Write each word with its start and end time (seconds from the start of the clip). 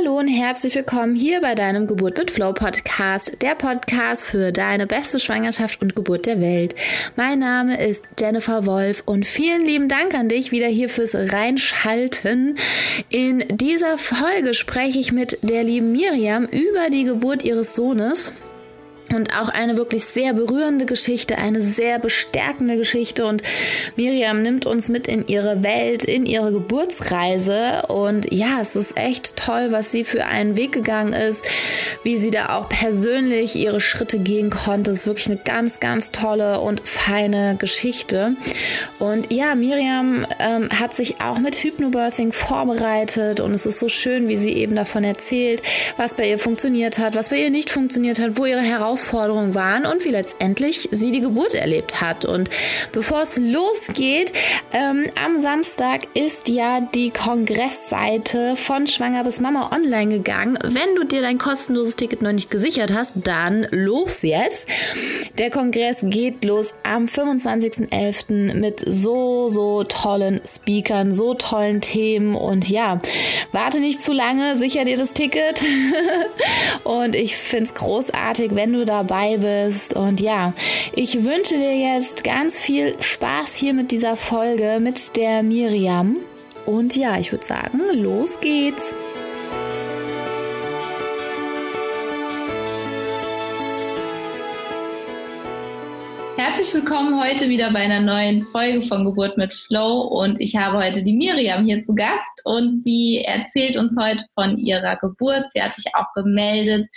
Hallo 0.00 0.18
und 0.18 0.28
herzlich 0.28 0.74
willkommen 0.74 1.14
hier 1.14 1.42
bei 1.42 1.54
deinem 1.54 1.86
Geburt 1.86 2.16
mit 2.16 2.30
Flow 2.30 2.54
Podcast, 2.54 3.42
der 3.42 3.54
Podcast 3.54 4.24
für 4.24 4.50
deine 4.50 4.86
beste 4.86 5.18
Schwangerschaft 5.18 5.82
und 5.82 5.94
Geburt 5.94 6.24
der 6.24 6.40
Welt. 6.40 6.74
Mein 7.16 7.40
Name 7.40 7.84
ist 7.86 8.04
Jennifer 8.18 8.64
Wolf 8.64 9.02
und 9.04 9.26
vielen 9.26 9.66
lieben 9.66 9.88
Dank 9.88 10.14
an 10.14 10.30
dich 10.30 10.52
wieder 10.52 10.68
hier 10.68 10.88
fürs 10.88 11.14
Reinschalten. 11.14 12.56
In 13.10 13.44
dieser 13.50 13.98
Folge 13.98 14.54
spreche 14.54 14.98
ich 14.98 15.12
mit 15.12 15.38
der 15.42 15.64
lieben 15.64 15.92
Miriam 15.92 16.44
über 16.46 16.88
die 16.90 17.04
Geburt 17.04 17.44
ihres 17.44 17.74
Sohnes 17.74 18.32
und 19.14 19.34
auch 19.36 19.48
eine 19.48 19.76
wirklich 19.76 20.04
sehr 20.04 20.34
berührende 20.34 20.86
Geschichte, 20.86 21.38
eine 21.38 21.62
sehr 21.62 21.98
bestärkende 21.98 22.76
Geschichte. 22.76 23.26
Und 23.26 23.42
Miriam 23.96 24.42
nimmt 24.42 24.66
uns 24.66 24.88
mit 24.88 25.08
in 25.08 25.26
ihre 25.26 25.62
Welt, 25.62 26.04
in 26.04 26.26
ihre 26.26 26.52
Geburtsreise. 26.52 27.82
Und 27.88 28.32
ja, 28.32 28.60
es 28.62 28.76
ist 28.76 28.96
echt 28.96 29.36
toll, 29.36 29.68
was 29.70 29.90
sie 29.90 30.04
für 30.04 30.26
einen 30.26 30.56
Weg 30.56 30.72
gegangen 30.72 31.12
ist, 31.12 31.44
wie 32.04 32.18
sie 32.18 32.30
da 32.30 32.56
auch 32.56 32.68
persönlich 32.68 33.56
ihre 33.56 33.80
Schritte 33.80 34.18
gehen 34.18 34.50
konnte. 34.50 34.92
Es 34.92 35.00
ist 35.00 35.06
wirklich 35.06 35.26
eine 35.26 35.38
ganz, 35.38 35.80
ganz 35.80 36.12
tolle 36.12 36.60
und 36.60 36.86
feine 36.86 37.56
Geschichte. 37.58 38.36
Und 38.98 39.32
ja, 39.32 39.54
Miriam 39.54 40.26
ähm, 40.38 40.68
hat 40.70 40.94
sich 40.94 41.20
auch 41.20 41.38
mit 41.38 41.56
Hypnobirthing 41.56 42.32
vorbereitet. 42.32 43.40
Und 43.40 43.54
es 43.54 43.66
ist 43.66 43.80
so 43.80 43.88
schön, 43.88 44.28
wie 44.28 44.36
sie 44.36 44.52
eben 44.52 44.76
davon 44.76 45.02
erzählt, 45.02 45.62
was 45.96 46.14
bei 46.14 46.28
ihr 46.28 46.38
funktioniert 46.38 46.98
hat, 46.98 47.16
was 47.16 47.30
bei 47.30 47.38
ihr 47.38 47.50
nicht 47.50 47.70
funktioniert 47.70 48.20
hat, 48.20 48.36
wo 48.36 48.46
ihre 48.46 48.60
Herausforderungen 48.60 48.99
Herausforderungen 49.00 49.54
waren 49.54 49.86
und 49.86 50.04
wie 50.04 50.10
letztendlich 50.10 50.88
sie 50.90 51.10
die 51.10 51.20
Geburt 51.20 51.54
erlebt 51.54 52.00
hat. 52.00 52.24
Und 52.24 52.50
bevor 52.92 53.22
es 53.22 53.36
losgeht, 53.36 54.32
ähm, 54.72 55.06
am 55.22 55.40
Samstag 55.40 56.02
ist 56.14 56.48
ja 56.48 56.80
die 56.80 57.10
Kongressseite 57.10 58.56
von 58.56 58.86
Schwanger 58.86 59.24
bis 59.24 59.40
Mama 59.40 59.70
online 59.74 60.18
gegangen. 60.18 60.58
Wenn 60.62 60.94
du 60.96 61.04
dir 61.04 61.22
dein 61.22 61.38
kostenloses 61.38 61.96
Ticket 61.96 62.22
noch 62.22 62.32
nicht 62.32 62.50
gesichert 62.50 62.92
hast, 62.92 63.12
dann 63.14 63.66
los 63.70 64.22
jetzt. 64.22 64.68
Der 65.38 65.50
Kongress 65.50 65.98
geht 66.02 66.44
los 66.44 66.74
am 66.82 67.06
25.11. 67.06 68.54
mit 68.54 68.80
so, 68.86 69.48
so 69.48 69.84
tollen 69.84 70.40
Speakern, 70.46 71.14
so 71.14 71.34
tollen 71.34 71.80
Themen 71.80 72.34
und 72.34 72.68
ja, 72.68 73.00
warte 73.52 73.80
nicht 73.80 74.02
zu 74.02 74.12
lange, 74.12 74.56
sicher 74.56 74.84
dir 74.84 74.96
das 74.96 75.12
Ticket. 75.12 75.64
und 76.84 77.14
ich 77.14 77.36
finde 77.36 77.64
es 77.64 77.74
großartig, 77.74 78.54
wenn 78.54 78.72
du 78.72 78.84
dabei 78.90 79.36
bist. 79.38 79.94
Und 79.94 80.20
ja, 80.20 80.52
ich 80.92 81.24
wünsche 81.24 81.56
dir 81.56 81.76
jetzt 81.76 82.24
ganz 82.24 82.58
viel 82.58 82.96
Spaß 83.00 83.54
hier 83.54 83.72
mit 83.72 83.92
dieser 83.92 84.16
Folge 84.16 84.78
mit 84.80 85.16
der 85.16 85.42
Miriam. 85.42 86.16
Und 86.66 86.96
ja, 86.96 87.18
ich 87.18 87.32
würde 87.32 87.44
sagen, 87.44 87.80
los 87.92 88.40
geht's. 88.40 88.94
Herzlich 96.42 96.72
willkommen 96.72 97.22
heute 97.22 97.50
wieder 97.50 97.70
bei 97.70 97.80
einer 97.80 98.00
neuen 98.00 98.42
Folge 98.42 98.80
von 98.80 99.04
Geburt 99.04 99.36
mit 99.36 99.52
Flow 99.52 100.00
und 100.04 100.40
ich 100.40 100.56
habe 100.56 100.78
heute 100.78 101.04
die 101.04 101.12
Miriam 101.12 101.66
hier 101.66 101.80
zu 101.80 101.94
Gast 101.94 102.40
und 102.44 102.74
sie 102.74 103.22
erzählt 103.22 103.76
uns 103.76 103.94
heute 104.00 104.24
von 104.34 104.56
ihrer 104.56 104.96
Geburt. 104.96 105.52
Sie 105.52 105.60
hat 105.62 105.74
sich 105.74 105.94
auch 105.94 106.10
gemeldet 106.14 106.88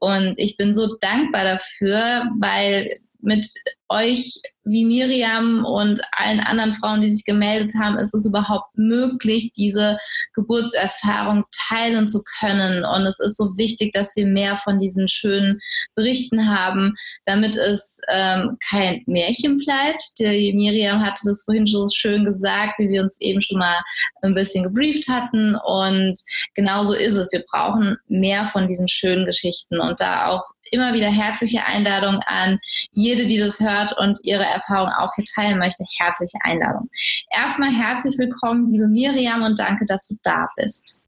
und 0.00 0.34
ich 0.36 0.58
bin 0.58 0.74
so 0.74 0.98
dankbar 1.00 1.44
dafür, 1.44 2.26
weil 2.40 2.90
mit 3.20 3.48
euch 3.90 4.40
wie 4.64 4.84
Miriam 4.84 5.64
und 5.64 6.00
allen 6.12 6.40
anderen 6.40 6.74
Frauen, 6.74 7.00
die 7.00 7.08
sich 7.08 7.24
gemeldet 7.24 7.72
haben, 7.80 7.98
ist 7.98 8.14
es 8.14 8.26
überhaupt 8.26 8.76
möglich, 8.76 9.52
diese 9.56 9.98
Geburtserfahrung 10.34 11.44
teilen 11.68 12.06
zu 12.06 12.22
können. 12.38 12.84
Und 12.84 13.06
es 13.06 13.20
ist 13.20 13.36
so 13.36 13.56
wichtig, 13.56 13.92
dass 13.92 14.14
wir 14.16 14.26
mehr 14.26 14.58
von 14.58 14.78
diesen 14.78 15.08
schönen 15.08 15.58
Berichten 15.94 16.48
haben, 16.48 16.94
damit 17.24 17.56
es 17.56 18.00
ähm, 18.08 18.58
kein 18.68 19.02
Märchen 19.06 19.58
bleibt. 19.58 20.02
Die 20.18 20.52
Miriam 20.54 21.02
hatte 21.02 21.22
das 21.24 21.42
vorhin 21.44 21.66
so 21.66 21.86
schön 21.92 22.24
gesagt, 22.24 22.78
wie 22.78 22.90
wir 22.90 23.02
uns 23.02 23.20
eben 23.20 23.42
schon 23.42 23.58
mal 23.58 23.80
ein 24.22 24.34
bisschen 24.34 24.62
gebrieft 24.62 25.08
hatten. 25.08 25.56
Und 25.64 26.14
genauso 26.54 26.94
ist 26.94 27.16
es. 27.16 27.32
Wir 27.32 27.44
brauchen 27.50 27.96
mehr 28.08 28.46
von 28.46 28.68
diesen 28.68 28.88
schönen 28.88 29.26
Geschichten 29.26 29.80
und 29.80 30.00
da 30.00 30.28
auch 30.28 30.44
immer 30.70 30.92
wieder 30.92 31.10
herzliche 31.10 31.64
Einladung 31.66 32.20
an 32.26 32.58
jede, 32.92 33.26
die 33.26 33.38
das 33.38 33.60
hört 33.60 33.79
und 33.98 34.18
ihre 34.22 34.44
Erfahrung 34.44 34.90
auch 34.98 35.12
hier 35.16 35.24
teilen 35.34 35.58
möchte. 35.58 35.84
Herzliche 35.98 36.38
Einladung. 36.42 36.88
Erstmal 37.30 37.70
herzlich 37.70 38.18
willkommen, 38.18 38.70
liebe 38.70 38.88
Miriam, 38.88 39.42
und 39.42 39.58
danke, 39.58 39.84
dass 39.86 40.08
du 40.08 40.16
da 40.22 40.48
bist. 40.56 41.02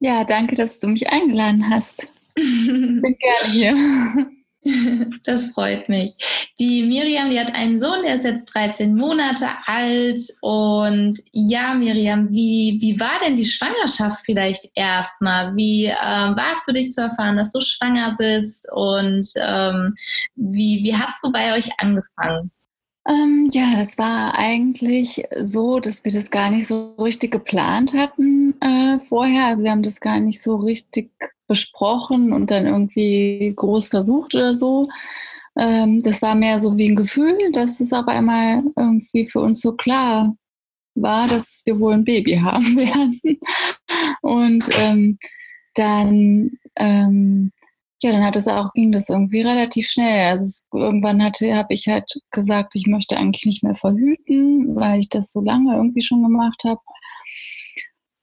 Ja, 0.00 0.24
danke, 0.24 0.54
dass 0.54 0.78
du 0.78 0.88
mich 0.88 1.08
eingeladen 1.08 1.70
hast. 1.70 2.12
Ich 2.34 2.66
bin 2.66 3.16
gerne 3.18 3.52
hier. 3.52 4.26
Das 5.24 5.50
freut 5.50 5.88
mich. 5.88 6.14
Die 6.58 6.82
Miriam, 6.84 7.30
die 7.30 7.38
hat 7.38 7.54
einen 7.54 7.78
Sohn, 7.78 8.02
der 8.02 8.16
ist 8.16 8.24
jetzt 8.24 8.46
13 8.46 8.94
Monate 8.94 9.48
alt. 9.66 10.20
Und 10.40 11.18
ja, 11.32 11.74
Miriam, 11.74 12.30
wie, 12.30 12.78
wie 12.80 12.98
war 13.00 13.20
denn 13.24 13.36
die 13.36 13.44
Schwangerschaft 13.44 14.20
vielleicht 14.24 14.70
erstmal? 14.74 15.54
Wie 15.56 15.86
ähm, 15.86 16.36
war 16.36 16.52
es 16.52 16.64
für 16.64 16.72
dich 16.72 16.90
zu 16.90 17.02
erfahren, 17.02 17.36
dass 17.36 17.52
du 17.52 17.60
schwanger 17.60 18.16
bist? 18.18 18.68
Und 18.72 19.28
ähm, 19.36 19.94
wie, 20.34 20.82
wie 20.84 20.96
hat 20.96 21.10
es 21.14 21.20
so 21.20 21.32
bei 21.32 21.54
euch 21.56 21.68
angefangen? 21.78 22.50
Ähm, 23.08 23.48
ja, 23.52 23.72
das 23.76 23.98
war 23.98 24.36
eigentlich 24.36 25.24
so, 25.40 25.78
dass 25.78 26.04
wir 26.04 26.12
das 26.12 26.30
gar 26.30 26.50
nicht 26.50 26.66
so 26.66 26.94
richtig 26.98 27.30
geplant 27.30 27.94
hatten 27.94 28.60
äh, 28.60 28.98
vorher. 28.98 29.46
Also 29.46 29.62
wir 29.62 29.70
haben 29.70 29.84
das 29.84 30.00
gar 30.00 30.18
nicht 30.18 30.42
so 30.42 30.56
richtig 30.56 31.12
besprochen 31.46 32.32
und 32.32 32.50
dann 32.50 32.66
irgendwie 32.66 33.52
groß 33.54 33.88
versucht 33.88 34.34
oder 34.34 34.54
so. 34.54 34.84
Ähm, 35.58 36.02
das 36.02 36.22
war 36.22 36.34
mehr 36.34 36.58
so 36.58 36.76
wie 36.76 36.90
ein 36.90 36.96
Gefühl, 36.96 37.36
dass 37.52 37.80
es 37.80 37.92
auf 37.92 38.08
einmal 38.08 38.62
irgendwie 38.76 39.26
für 39.28 39.40
uns 39.40 39.60
so 39.60 39.72
klar 39.72 40.36
war, 40.94 41.28
dass 41.28 41.62
wir 41.64 41.78
wohl 41.80 41.94
ein 41.94 42.04
Baby 42.04 42.34
haben 42.42 42.76
werden. 42.76 43.20
Und 44.22 44.68
ähm, 44.80 45.18
dann 45.74 46.58
ähm, 46.76 47.52
ja, 48.02 48.12
dann 48.12 48.24
hat 48.24 48.36
es 48.36 48.46
auch, 48.46 48.72
ging 48.74 48.92
das 48.92 49.08
irgendwie 49.08 49.40
relativ 49.40 49.88
schnell. 49.88 50.30
Also 50.30 50.44
es, 50.44 50.66
irgendwann 50.72 51.22
hatte, 51.22 51.54
habe 51.54 51.72
ich 51.72 51.88
halt 51.88 52.20
gesagt, 52.30 52.72
ich 52.74 52.86
möchte 52.86 53.16
eigentlich 53.16 53.46
nicht 53.46 53.62
mehr 53.62 53.74
verhüten, 53.74 54.76
weil 54.76 55.00
ich 55.00 55.08
das 55.08 55.32
so 55.32 55.40
lange 55.40 55.74
irgendwie 55.74 56.02
schon 56.02 56.22
gemacht 56.22 56.62
habe. 56.64 56.80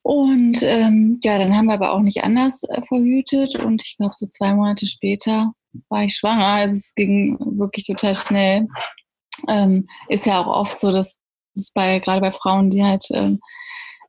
Und 0.03 0.62
ähm, 0.64 1.19
ja, 1.24 1.38
dann 1.38 1.56
haben 1.56 1.68
wir 1.68 1.75
aber 1.75 1.94
auch 1.94 2.02
nicht 2.02 2.24
anders 2.24 2.64
äh, 2.64 2.81
verhütet 2.81 3.56
und 3.56 3.81
ich 3.84 3.96
glaube, 3.97 4.14
so 4.18 4.28
zwei 4.28 4.53
Monate 4.53 4.86
später 4.86 5.53
war 5.88 6.03
ich 6.03 6.16
schwanger. 6.16 6.46
Also 6.46 6.75
es 6.75 6.94
ging 6.94 7.38
wirklich 7.40 7.86
total 7.86 8.13
schnell. 8.13 8.68
Ähm, 9.47 9.88
ist 10.09 10.25
ja 10.25 10.42
auch 10.42 10.47
oft 10.47 10.78
so, 10.78 10.92
dass 10.92 11.18
es 11.56 11.72
bei, 11.72 12.00
gerade 12.00 12.19
bei 12.19 12.31
Frauen, 12.31 12.69
die 12.69 12.84
halt 12.84 13.06
ähm, 13.12 13.40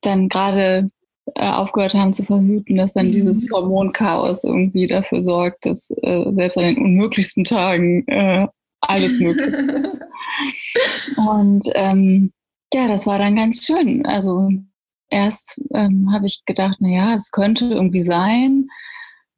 dann 0.03 0.29
gerade 0.29 0.89
äh, 1.37 1.49
aufgehört 1.49 1.95
haben 1.95 2.13
zu 2.13 2.25
verhüten, 2.25 2.77
dass 2.77 2.95
dann 2.95 3.07
mhm. 3.07 3.13
dieses 3.13 3.51
Hormonchaos 3.53 4.45
irgendwie 4.45 4.89
dafür 4.89 5.23
sorgt, 5.23 5.65
dass 5.65 5.93
äh, 6.03 6.25
selbst 6.31 6.59
an 6.59 6.65
den 6.65 6.79
unmöglichsten 6.79 7.45
Tagen 7.45 8.07
äh, 8.09 8.47
alles 8.81 9.21
möglich 9.21 9.47
ist. 10.75 11.19
Und 11.19 11.65
ähm, 11.75 12.33
ja, 12.73 12.89
das 12.89 13.07
war 13.07 13.19
dann 13.19 13.37
ganz 13.37 13.65
schön. 13.65 14.05
Also 14.05 14.51
erst 15.15 15.61
ähm, 15.75 16.13
habe 16.13 16.27
ich 16.27 16.45
gedacht, 16.45 16.79
na 16.81 16.89
ja, 16.89 17.15
es 17.15 17.31
könnte 17.31 17.67
irgendwie 17.67 18.03
sein. 18.03 18.69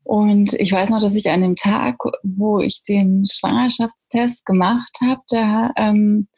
Und 0.03 0.55
ich 0.55 0.73
weiß 0.73 0.91
noch, 0.91 1.01
dass 1.01 1.15
ich 1.15 1.31
an 1.31 1.43
dem 1.43 1.57
Tag, 1.57 1.97
wo 2.23 2.61
ich 2.61 2.83
den 2.83 3.25
Schwangerschaftstest 3.27 4.47
gemacht 4.47 4.99
habe, 5.03 5.21
da 5.29 5.73
ähm, 5.77 6.29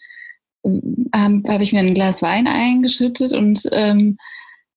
ähm, 0.64 1.44
habe 1.46 1.62
ich 1.62 1.72
mir 1.72 1.80
ein 1.80 1.94
Glas 1.94 2.22
Wein 2.22 2.46
eingeschüttet 2.46 3.32
und 3.32 3.62
ähm, 3.72 4.16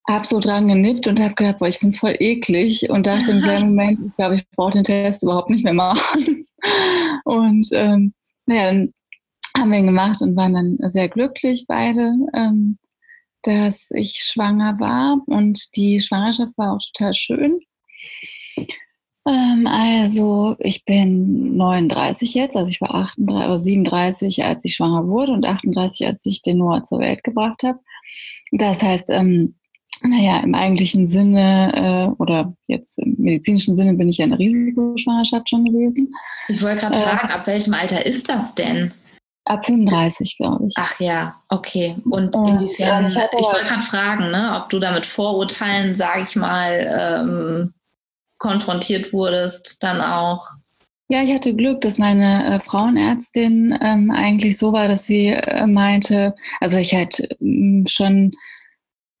habe 0.08 0.26
so 0.26 0.40
dran 0.40 0.68
genippt 0.68 1.06
und 1.06 1.20
habe 1.20 1.34
gedacht, 1.34 1.58
boah, 1.58 1.68
ich 1.68 1.78
finde 1.78 1.94
es 1.94 2.00
voll 2.00 2.16
eklig 2.18 2.90
und 2.90 3.06
dachte 3.06 3.30
im 3.30 3.40
selben 3.40 3.68
Moment, 3.74 4.00
ich 4.06 4.16
glaube, 4.16 4.36
ich 4.36 4.48
brauche 4.50 4.72
den 4.72 4.84
Test 4.84 5.22
überhaupt 5.22 5.50
nicht 5.50 5.64
mehr 5.64 5.74
machen. 5.74 6.46
Und 7.24 7.68
ähm, 7.72 8.14
naja, 8.46 8.66
dann 8.66 8.92
haben 9.58 9.70
wir 9.70 9.78
ihn 9.78 9.86
gemacht 9.86 10.20
und 10.22 10.36
waren 10.36 10.54
dann 10.54 10.78
sehr 10.90 11.08
glücklich 11.08 11.66
beide, 11.66 12.12
ähm, 12.34 12.78
dass 13.42 13.86
ich 13.90 14.22
schwanger 14.24 14.78
war 14.78 15.18
und 15.26 15.76
die 15.76 16.00
Schwangerschaft 16.00 16.56
war 16.56 16.74
auch 16.74 16.80
total 16.92 17.14
schön. 17.14 17.60
Ähm, 19.28 19.66
also 19.66 20.56
ich 20.58 20.84
bin 20.84 21.56
39 21.56 22.34
jetzt, 22.34 22.56
also 22.56 22.68
ich 22.68 22.80
war 22.80 22.94
38 22.94 23.48
oder 23.48 23.58
37, 23.58 24.44
als 24.44 24.64
ich 24.64 24.74
schwanger 24.74 25.06
wurde 25.06 25.32
und 25.32 25.46
38, 25.46 26.06
als 26.06 26.26
ich 26.26 26.42
den 26.42 26.58
Noah 26.58 26.84
zur 26.84 26.98
Welt 26.98 27.22
gebracht 27.22 27.62
habe. 27.62 27.78
Das 28.50 28.82
heißt, 28.82 29.10
ähm, 29.10 29.54
naja, 30.02 30.40
im 30.42 30.54
eigentlichen 30.54 31.06
Sinne 31.06 31.72
äh, 31.76 32.20
oder 32.20 32.54
jetzt 32.66 32.98
im 32.98 33.14
medizinischen 33.18 33.76
Sinne 33.76 33.94
bin 33.94 34.08
ich 34.08 34.18
ja 34.18 34.24
eine 34.24 34.38
Risikoschwangerschaft 34.38 35.48
schon 35.48 35.64
gewesen. 35.64 36.12
Ich 36.48 36.60
wollte 36.60 36.80
gerade 36.80 36.98
äh, 36.98 37.02
fragen, 37.02 37.28
ab 37.28 37.46
welchem 37.46 37.74
Alter 37.74 38.04
ist 38.04 38.28
das 38.28 38.56
denn? 38.56 38.92
Ab 39.44 39.64
35, 39.64 40.36
glaube 40.38 40.66
ich. 40.68 40.74
Ach 40.78 41.00
ja, 41.00 41.34
okay. 41.48 41.96
Und, 42.10 42.34
inwiefern, 42.34 43.06
ich, 43.06 43.16
ich 43.16 43.46
wollte 43.46 43.66
gerade 43.66 43.82
fragen, 43.82 44.30
ne, 44.30 44.60
ob 44.62 44.70
du 44.70 44.78
da 44.78 44.92
mit 44.92 45.04
Vorurteilen, 45.04 45.96
sage 45.96 46.22
ich 46.22 46.36
mal, 46.36 47.20
ähm, 47.24 47.74
konfrontiert 48.38 49.12
wurdest, 49.12 49.82
dann 49.82 50.00
auch. 50.00 50.46
Ja, 51.08 51.22
ich 51.22 51.32
hatte 51.32 51.54
Glück, 51.54 51.80
dass 51.80 51.98
meine 51.98 52.54
äh, 52.54 52.60
Frauenärztin 52.60 53.76
ähm, 53.82 54.10
eigentlich 54.10 54.58
so 54.58 54.72
war, 54.72 54.88
dass 54.88 55.06
sie 55.06 55.28
äh, 55.28 55.66
meinte, 55.66 56.34
also 56.60 56.78
ich 56.78 56.94
halt 56.94 57.36
ähm, 57.40 57.84
schon 57.88 58.30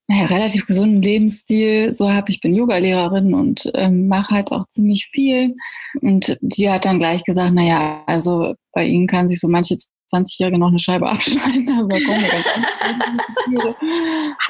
naja, 0.08 0.26
relativ 0.26 0.66
gesunden 0.66 1.00
Lebensstil 1.00 1.92
so 1.92 2.10
habe. 2.12 2.30
Ich 2.30 2.40
bin 2.40 2.54
Yogalehrerin 2.54 3.34
und 3.34 3.70
ähm, 3.74 4.08
mache 4.08 4.34
halt 4.34 4.52
auch 4.52 4.68
ziemlich 4.68 5.06
viel. 5.06 5.54
Und 6.00 6.38
die 6.40 6.70
hat 6.70 6.84
dann 6.84 6.98
gleich 6.98 7.24
gesagt, 7.24 7.54
naja, 7.54 8.02
also 8.06 8.54
bei 8.72 8.84
Ihnen 8.84 9.06
kann 9.06 9.28
sich 9.28 9.40
so 9.40 9.48
manche 9.48 9.76
20-Jährige 10.12 10.58
noch 10.58 10.68
eine 10.68 10.78
Scheibe 10.78 11.08
abschneiden. 11.10 11.68
Also 11.68 11.88
ganz 11.88 12.02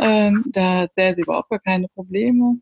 ähm, 0.01 0.45
Da 0.53 0.87
sähe 0.87 1.15
sie 1.15 1.23
überhaupt 1.23 1.51
gar 1.51 1.61
keine 1.61 1.89
Probleme. 1.89 2.59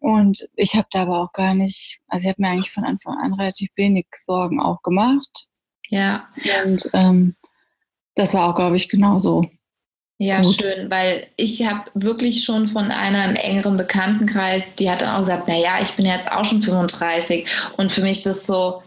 Und 0.00 0.48
ich 0.54 0.74
habe 0.74 0.86
da 0.90 1.02
aber 1.02 1.20
auch 1.20 1.32
gar 1.32 1.54
nicht, 1.54 2.00
also 2.06 2.24
ich 2.24 2.28
habe 2.28 2.40
mir 2.42 2.48
eigentlich 2.48 2.70
von 2.70 2.84
Anfang 2.84 3.16
an 3.16 3.34
relativ 3.34 3.70
wenig 3.76 4.06
Sorgen 4.14 4.60
auch 4.60 4.82
gemacht. 4.82 5.48
Ja. 5.88 6.28
Und 6.64 6.88
ähm, 6.92 7.34
das 8.14 8.34
war 8.34 8.48
auch, 8.48 8.54
glaube 8.54 8.76
ich, 8.76 8.88
genauso. 8.88 9.44
Ja, 10.20 10.42
Gut. 10.42 10.60
schön, 10.60 10.90
weil 10.90 11.28
ich 11.36 11.64
habe 11.64 11.90
wirklich 11.94 12.44
schon 12.44 12.66
von 12.66 12.90
einer 12.90 13.24
im 13.24 13.36
engeren 13.36 13.76
Bekanntenkreis, 13.76 14.74
die 14.74 14.90
hat 14.90 15.00
dann 15.00 15.14
auch 15.14 15.20
gesagt, 15.20 15.46
naja, 15.46 15.78
ich 15.80 15.92
bin 15.92 16.06
jetzt 16.06 16.30
auch 16.30 16.44
schon 16.44 16.60
35 16.60 17.46
und 17.76 17.92
für 17.92 18.02
mich 18.02 18.18
ist 18.18 18.26
das 18.26 18.46
so, 18.46 18.82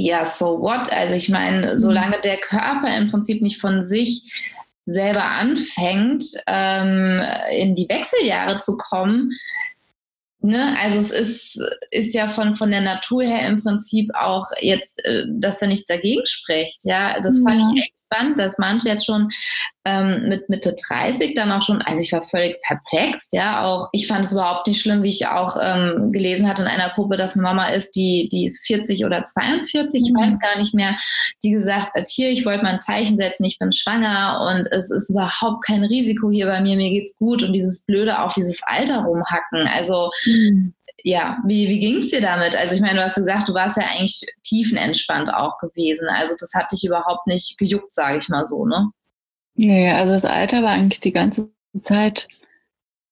ja, 0.00 0.24
so 0.24 0.60
what? 0.60 0.92
Also 0.92 1.16
ich 1.16 1.28
meine, 1.28 1.72
mhm. 1.72 1.78
solange 1.78 2.20
der 2.20 2.38
Körper 2.38 2.96
im 2.96 3.10
Prinzip 3.10 3.42
nicht 3.42 3.60
von 3.60 3.82
sich 3.82 4.54
selber 4.86 5.24
anfängt, 5.24 6.24
ähm, 6.46 7.20
in 7.50 7.74
die 7.74 7.88
Wechseljahre 7.88 8.58
zu 8.58 8.76
kommen, 8.76 9.32
Ne, 10.40 10.76
also 10.80 11.00
es 11.00 11.10
ist, 11.10 11.60
ist 11.90 12.14
ja 12.14 12.28
von, 12.28 12.54
von 12.54 12.70
der 12.70 12.80
Natur 12.80 13.24
her 13.24 13.48
im 13.48 13.60
Prinzip 13.60 14.08
auch 14.14 14.46
jetzt, 14.60 15.04
äh, 15.04 15.24
dass 15.26 15.58
da 15.58 15.66
nichts 15.66 15.86
dagegen 15.86 16.24
spricht. 16.26 16.84
Ja, 16.84 17.18
das 17.20 17.42
fand 17.42 17.58
ja. 17.60 17.72
ich 17.74 17.82
echt 17.82 17.94
spannend, 18.10 18.38
dass 18.38 18.58
manche 18.58 18.88
jetzt 18.88 19.06
schon 19.06 19.28
ähm, 19.84 20.28
mit 20.28 20.48
Mitte 20.48 20.74
30 20.88 21.34
dann 21.34 21.52
auch 21.52 21.62
schon, 21.62 21.82
also 21.82 22.02
ich 22.02 22.12
war 22.12 22.22
völlig 22.22 22.56
perplex, 22.66 23.30
ja, 23.32 23.64
auch 23.64 23.88
ich 23.92 24.06
fand 24.06 24.24
es 24.24 24.32
überhaupt 24.32 24.66
nicht 24.66 24.80
schlimm, 24.80 25.02
wie 25.02 25.10
ich 25.10 25.26
auch 25.26 25.56
ähm, 25.62 26.08
gelesen 26.10 26.48
hatte 26.48 26.62
in 26.62 26.68
einer 26.68 26.90
Gruppe, 26.90 27.16
dass 27.16 27.34
eine 27.34 27.42
Mama 27.42 27.68
ist, 27.68 27.92
die, 27.92 28.28
die 28.30 28.46
ist 28.46 28.66
40 28.66 29.04
oder 29.04 29.22
42, 29.22 30.02
ich 30.02 30.12
mhm. 30.12 30.20
weiß 30.20 30.40
gar 30.40 30.58
nicht 30.58 30.74
mehr, 30.74 30.96
die 31.42 31.50
gesagt 31.50 31.94
hat, 31.94 32.06
hier, 32.06 32.30
ich 32.30 32.44
wollte 32.44 32.62
mal 32.62 32.74
ein 32.74 32.80
Zeichen 32.80 33.16
setzen, 33.16 33.44
ich 33.44 33.58
bin 33.58 33.72
schwanger 33.72 34.48
und 34.50 34.66
es 34.72 34.90
ist 34.90 35.10
überhaupt 35.10 35.64
kein 35.64 35.84
Risiko 35.84 36.30
hier 36.30 36.46
bei 36.46 36.60
mir, 36.60 36.76
mir 36.76 36.90
geht's 36.90 37.16
gut 37.16 37.42
und 37.42 37.52
dieses 37.52 37.84
Blöde 37.84 38.20
auf 38.20 38.32
dieses 38.32 38.62
Alter 38.64 39.02
rumhacken, 39.04 39.66
also 39.66 40.10
mhm 40.26 40.74
ja, 41.04 41.38
wie, 41.46 41.68
wie 41.68 41.78
ging 41.78 41.96
es 41.98 42.10
dir 42.10 42.20
damit? 42.20 42.56
Also 42.56 42.74
ich 42.74 42.80
meine, 42.80 42.96
du 42.96 43.04
hast 43.04 43.14
gesagt, 43.14 43.48
du 43.48 43.54
warst 43.54 43.76
ja 43.76 43.84
eigentlich 43.84 44.20
tiefenentspannt 44.42 45.32
auch 45.32 45.58
gewesen. 45.58 46.08
Also 46.08 46.34
das 46.38 46.52
hat 46.54 46.72
dich 46.72 46.84
überhaupt 46.84 47.26
nicht 47.26 47.56
gejuckt, 47.58 47.92
sage 47.92 48.18
ich 48.18 48.28
mal 48.28 48.44
so, 48.44 48.66
ne? 48.66 48.90
Nee, 49.54 49.90
also 49.90 50.12
das 50.12 50.24
Alter 50.24 50.62
war 50.62 50.70
eigentlich 50.70 51.00
die 51.00 51.12
ganze 51.12 51.50
Zeit 51.80 52.28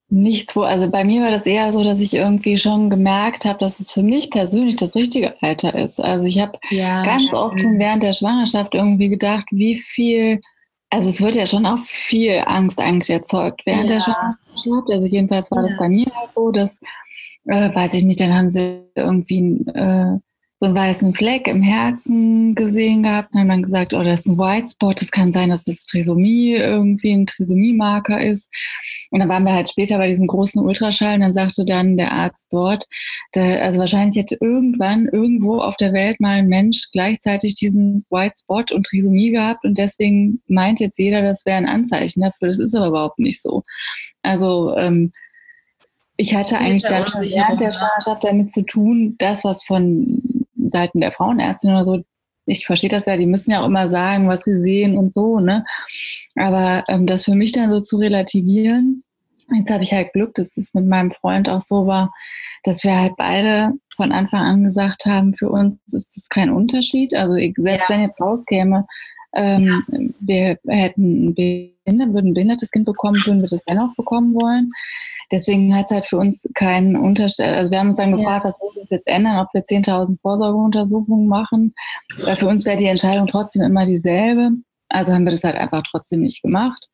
nichts, 0.08 0.54
wo, 0.54 0.62
also 0.62 0.88
bei 0.88 1.04
mir 1.04 1.22
war 1.22 1.32
das 1.32 1.46
eher 1.46 1.72
so, 1.72 1.82
dass 1.82 1.98
ich 1.98 2.14
irgendwie 2.14 2.58
schon 2.58 2.90
gemerkt 2.90 3.44
habe, 3.44 3.58
dass 3.58 3.80
es 3.80 3.90
für 3.90 4.02
mich 4.02 4.30
persönlich 4.30 4.76
das 4.76 4.94
richtige 4.94 5.34
Alter 5.42 5.74
ist. 5.74 6.00
Also 6.00 6.24
ich 6.26 6.38
habe 6.38 6.58
ja, 6.70 7.04
ganz 7.04 7.32
oft 7.32 7.60
schon 7.60 7.78
während 7.78 8.04
der 8.04 8.12
Schwangerschaft 8.12 8.74
irgendwie 8.74 9.08
gedacht, 9.08 9.46
wie 9.50 9.74
viel, 9.74 10.40
also 10.90 11.10
es 11.10 11.20
wird 11.20 11.34
ja 11.34 11.46
schon 11.46 11.66
auch 11.66 11.78
viel 11.78 12.44
Angst 12.46 12.78
eigentlich 12.78 13.10
erzeugt 13.10 13.62
während 13.66 13.90
ja. 13.90 13.94
der 13.94 14.00
Schwangerschaft. 14.02 14.92
Also 14.92 15.06
jedenfalls 15.06 15.50
war 15.50 15.62
ja. 15.62 15.68
das 15.68 15.78
bei 15.78 15.88
mir 15.88 16.06
halt 16.14 16.30
so, 16.34 16.52
dass 16.52 16.78
äh, 17.46 17.75
weiß 17.75 17.94
ich 17.94 18.04
nicht, 18.04 18.20
dann 18.20 18.34
haben 18.34 18.50
sie 18.50 18.82
irgendwie 18.94 19.64
äh, 19.75 20.19
so 20.58 20.66
einen 20.66 20.75
weißen 20.75 21.12
Fleck 21.12 21.48
im 21.48 21.60
Herzen 21.60 22.54
gesehen 22.54 23.02
gehabt. 23.02 23.28
Dann 23.32 23.43
hat 23.43 23.48
man 23.48 23.62
gesagt, 23.62 23.93
oh, 23.93 24.02
das 24.02 24.20
ist 24.20 24.26
ein 24.26 24.38
White 24.38 24.69
Spot. 24.70 24.94
Das 24.94 25.10
kann 25.10 25.31
sein, 25.31 25.50
dass 25.50 25.64
das 25.64 25.84
Trisomie 25.84 26.54
irgendwie 26.54 27.12
ein 27.12 27.26
Trisomie-Marker 27.26 28.22
ist. 28.22 28.48
Und 29.10 29.20
dann 29.20 29.28
waren 29.28 29.44
wir 29.44 29.52
halt 29.52 29.69
später 29.69 29.98
bei 29.98 30.08
diesem 30.08 30.26
großen 30.26 30.62
Ultraschall 30.62 31.16
und 31.16 31.20
dann 31.20 31.34
sagte 31.34 31.66
dann 31.66 31.98
der 31.98 32.12
Arzt 32.12 32.46
dort, 32.50 32.87
der, 33.34 33.62
also 33.64 33.81
wahrscheinlich 33.81 34.16
hätte 34.16 34.38
irgendwann 34.40 35.06
irgendwo 35.06 35.60
auf 35.60 35.76
der 35.76 35.92
Welt 35.92 36.20
mal 36.20 36.38
ein 36.38 36.49
Mensch 36.49 36.88
gleichzeitig 36.90 37.54
diesen 37.56 38.06
White 38.08 38.37
Spot 38.40 38.64
und 38.75 38.87
Trisomie 38.87 39.32
gehabt 39.32 39.64
und 39.64 39.76
deswegen 39.76 40.40
meint 40.49 40.81
jetzt 40.81 40.99
jeder, 40.99 41.20
das 41.20 41.44
wäre 41.44 41.58
ein 41.58 41.66
Anzeichen 41.66 42.22
dafür. 42.22 42.49
Das 42.49 42.58
ist 42.58 42.75
aber 42.75 42.88
überhaupt 42.88 43.19
nicht 43.19 43.42
so. 43.42 43.62
Also 44.22 44.75
ähm, 44.76 45.10
ich 46.16 46.34
hatte 46.34 46.58
eigentlich 46.58 46.84
dann 46.84 47.06
schon 47.08 47.22
während 47.22 47.60
der 47.60 47.72
Schwangerschaft 47.72 48.24
damit 48.24 48.52
zu 48.52 48.62
tun, 48.62 49.16
das, 49.18 49.44
was 49.44 49.62
von 49.62 50.22
Seiten 50.56 51.00
der 51.00 51.12
Frauenärztin 51.12 51.70
oder 51.70 51.84
so, 51.84 52.02
ich 52.46 52.66
verstehe 52.66 52.90
das 52.90 53.06
ja, 53.06 53.16
die 53.16 53.26
müssen 53.26 53.50
ja 53.50 53.60
auch 53.60 53.66
immer 53.66 53.88
sagen, 53.88 54.28
was 54.28 54.44
sie 54.44 54.58
sehen 54.58 54.96
und 54.96 55.12
so, 55.12 55.40
ne? 55.40 55.64
Aber 56.36 56.84
ähm, 56.88 57.06
das 57.06 57.24
für 57.24 57.34
mich 57.34 57.52
dann 57.52 57.70
so 57.70 57.80
zu 57.80 57.96
relativieren, 57.96 59.02
jetzt 59.54 59.70
habe 59.70 59.82
ich 59.82 59.92
halt 59.92 60.12
Glück, 60.12 60.34
dass 60.34 60.56
es 60.56 60.72
mit 60.72 60.86
meinem 60.86 61.10
Freund 61.10 61.50
auch 61.50 61.60
so 61.60 61.86
war, 61.86 62.12
dass 62.62 62.84
wir 62.84 62.98
halt 62.98 63.14
beide 63.16 63.72
von 63.96 64.12
Anfang 64.12 64.40
an 64.40 64.64
gesagt 64.64 65.06
haben, 65.06 65.34
für 65.34 65.50
uns 65.50 65.78
ist 65.92 66.16
das 66.16 66.28
kein 66.28 66.50
Unterschied. 66.50 67.14
Also 67.14 67.34
selbst 67.34 67.88
ja. 67.88 67.94
wenn 67.94 68.02
jetzt 68.02 68.20
rauskäme, 68.20 68.86
ähm, 69.34 69.82
ja. 69.88 69.98
wir 70.20 70.58
hätten 70.68 71.28
ein 71.28 71.34
Behindert, 71.34 72.12
würden 72.12 72.30
ein 72.30 72.34
behindertes 72.34 72.70
Kind 72.70 72.84
bekommen, 72.84 73.20
würden 73.24 73.42
wir 73.42 73.48
das 73.48 73.64
dennoch 73.64 73.94
bekommen 73.96 74.34
wollen. 74.34 74.70
Deswegen 75.31 75.75
hat 75.75 75.87
es 75.87 75.90
halt 75.93 76.06
für 76.06 76.19
uns 76.19 76.49
keinen 76.55 76.96
Unterschied. 76.96 77.46
Also 77.46 77.70
wir 77.70 77.81
haben 77.81 77.88
uns 77.88 77.96
dann 77.96 78.12
gefragt, 78.12 78.44
ja. 78.44 78.49
was 78.49 78.61
würde 78.61 78.81
es 78.81 78.90
jetzt 78.90 79.06
ändern, 79.06 79.38
ob 79.38 79.52
wir 79.52 79.62
10.000 79.62 80.20
Vorsorgeuntersuchungen 80.20 81.26
machen. 81.26 81.75
Weil 82.23 82.37
für 82.37 82.46
uns 82.46 82.64
wäre 82.64 82.76
die 82.76 82.87
Entscheidung 82.87 83.26
trotzdem 83.26 83.62
immer 83.62 83.87
dieselbe. 83.87 84.50
Also 84.88 85.12
haben 85.12 85.25
wir 85.25 85.32
das 85.32 85.44
halt 85.44 85.56
einfach 85.56 85.82
trotzdem 85.82 86.20
nicht 86.20 86.43
gemacht. 86.43 86.88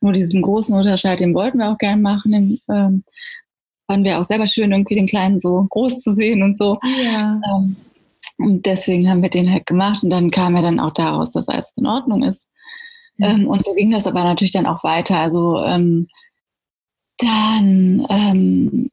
Nur 0.00 0.12
diesen 0.12 0.42
großen 0.42 0.76
Unterschied, 0.76 1.20
den 1.20 1.34
wollten 1.34 1.58
wir 1.58 1.70
auch 1.70 1.78
gern 1.78 2.02
machen. 2.02 2.32
Den, 2.32 2.60
ähm, 2.70 3.04
fanden 3.86 4.04
wir 4.04 4.18
auch 4.18 4.24
selber 4.24 4.46
schön, 4.46 4.70
irgendwie 4.70 4.94
den 4.94 5.06
Kleinen 5.06 5.38
so 5.38 5.66
groß 5.70 6.00
zu 6.00 6.12
sehen 6.12 6.42
und 6.42 6.58
so. 6.58 6.78
Ja. 7.02 7.40
Ähm, 7.50 7.76
und 8.36 8.66
deswegen 8.66 9.10
haben 9.10 9.22
wir 9.22 9.30
den 9.30 9.50
halt 9.50 9.66
gemacht 9.66 10.04
und 10.04 10.10
dann 10.10 10.30
kam 10.30 10.54
ja 10.54 10.62
dann 10.62 10.78
auch 10.78 10.92
daraus, 10.92 11.32
dass 11.32 11.48
alles 11.48 11.72
in 11.76 11.86
Ordnung 11.86 12.22
ist. 12.22 12.46
Mhm. 13.16 13.24
Ähm, 13.24 13.48
und 13.48 13.64
so 13.64 13.74
ging 13.74 13.90
das 13.90 14.06
aber 14.06 14.22
natürlich 14.22 14.52
dann 14.52 14.66
auch 14.66 14.84
weiter. 14.84 15.18
Also 15.18 15.64
ähm, 15.64 16.08
dann 17.18 18.06
ähm, 18.10 18.90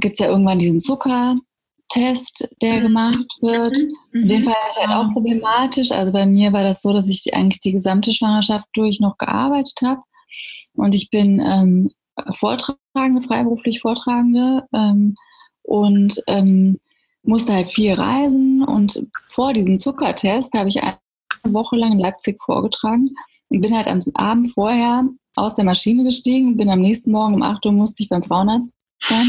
gibt 0.00 0.14
es 0.14 0.20
ja 0.20 0.30
irgendwann 0.30 0.58
diesen 0.58 0.80
Zuckertest, 0.80 2.48
der 2.62 2.76
mhm. 2.76 2.82
gemacht 2.82 3.26
wird. 3.40 3.76
Mhm. 4.12 4.28
Den 4.28 4.42
fand 4.44 4.56
ich 4.70 4.86
halt 4.86 4.90
auch 4.90 5.12
problematisch. 5.12 5.90
Also 5.90 6.12
bei 6.12 6.26
mir 6.26 6.52
war 6.52 6.62
das 6.62 6.82
so, 6.82 6.92
dass 6.92 7.08
ich 7.08 7.34
eigentlich 7.34 7.60
die 7.60 7.72
gesamte 7.72 8.12
Schwangerschaft 8.12 8.66
durch 8.74 9.00
noch 9.00 9.18
gearbeitet 9.18 9.80
habe. 9.82 10.02
Und 10.74 10.94
ich 10.94 11.10
bin 11.10 11.40
ähm, 11.40 11.90
Vortragende, 12.32 13.22
freiberuflich 13.22 13.80
Vortragende 13.80 14.64
ähm, 14.72 15.16
und 15.62 16.22
ähm, 16.26 16.78
musste 17.22 17.54
halt 17.54 17.68
viel 17.68 17.92
reisen. 17.94 18.62
Und 18.62 19.06
vor 19.26 19.52
diesem 19.52 19.78
Zuckertest 19.78 20.52
habe 20.54 20.68
ich 20.68 20.82
eine 20.82 20.98
Woche 21.44 21.76
lang 21.76 21.92
in 21.92 21.98
Leipzig 21.98 22.40
vorgetragen 22.42 23.16
und 23.48 23.60
bin 23.60 23.74
halt 23.74 23.86
am 23.86 24.00
Abend 24.14 24.50
vorher 24.50 25.04
aus 25.36 25.56
der 25.56 25.64
Maschine 25.64 26.04
gestiegen, 26.04 26.56
bin 26.56 26.70
am 26.70 26.80
nächsten 26.80 27.10
Morgen 27.10 27.34
um 27.34 27.42
8 27.42 27.66
Uhr 27.66 27.72
musste 27.72 28.02
ich 28.02 28.08
beim 28.08 28.22
Frauenarzt 28.22 28.72
sein. 29.00 29.26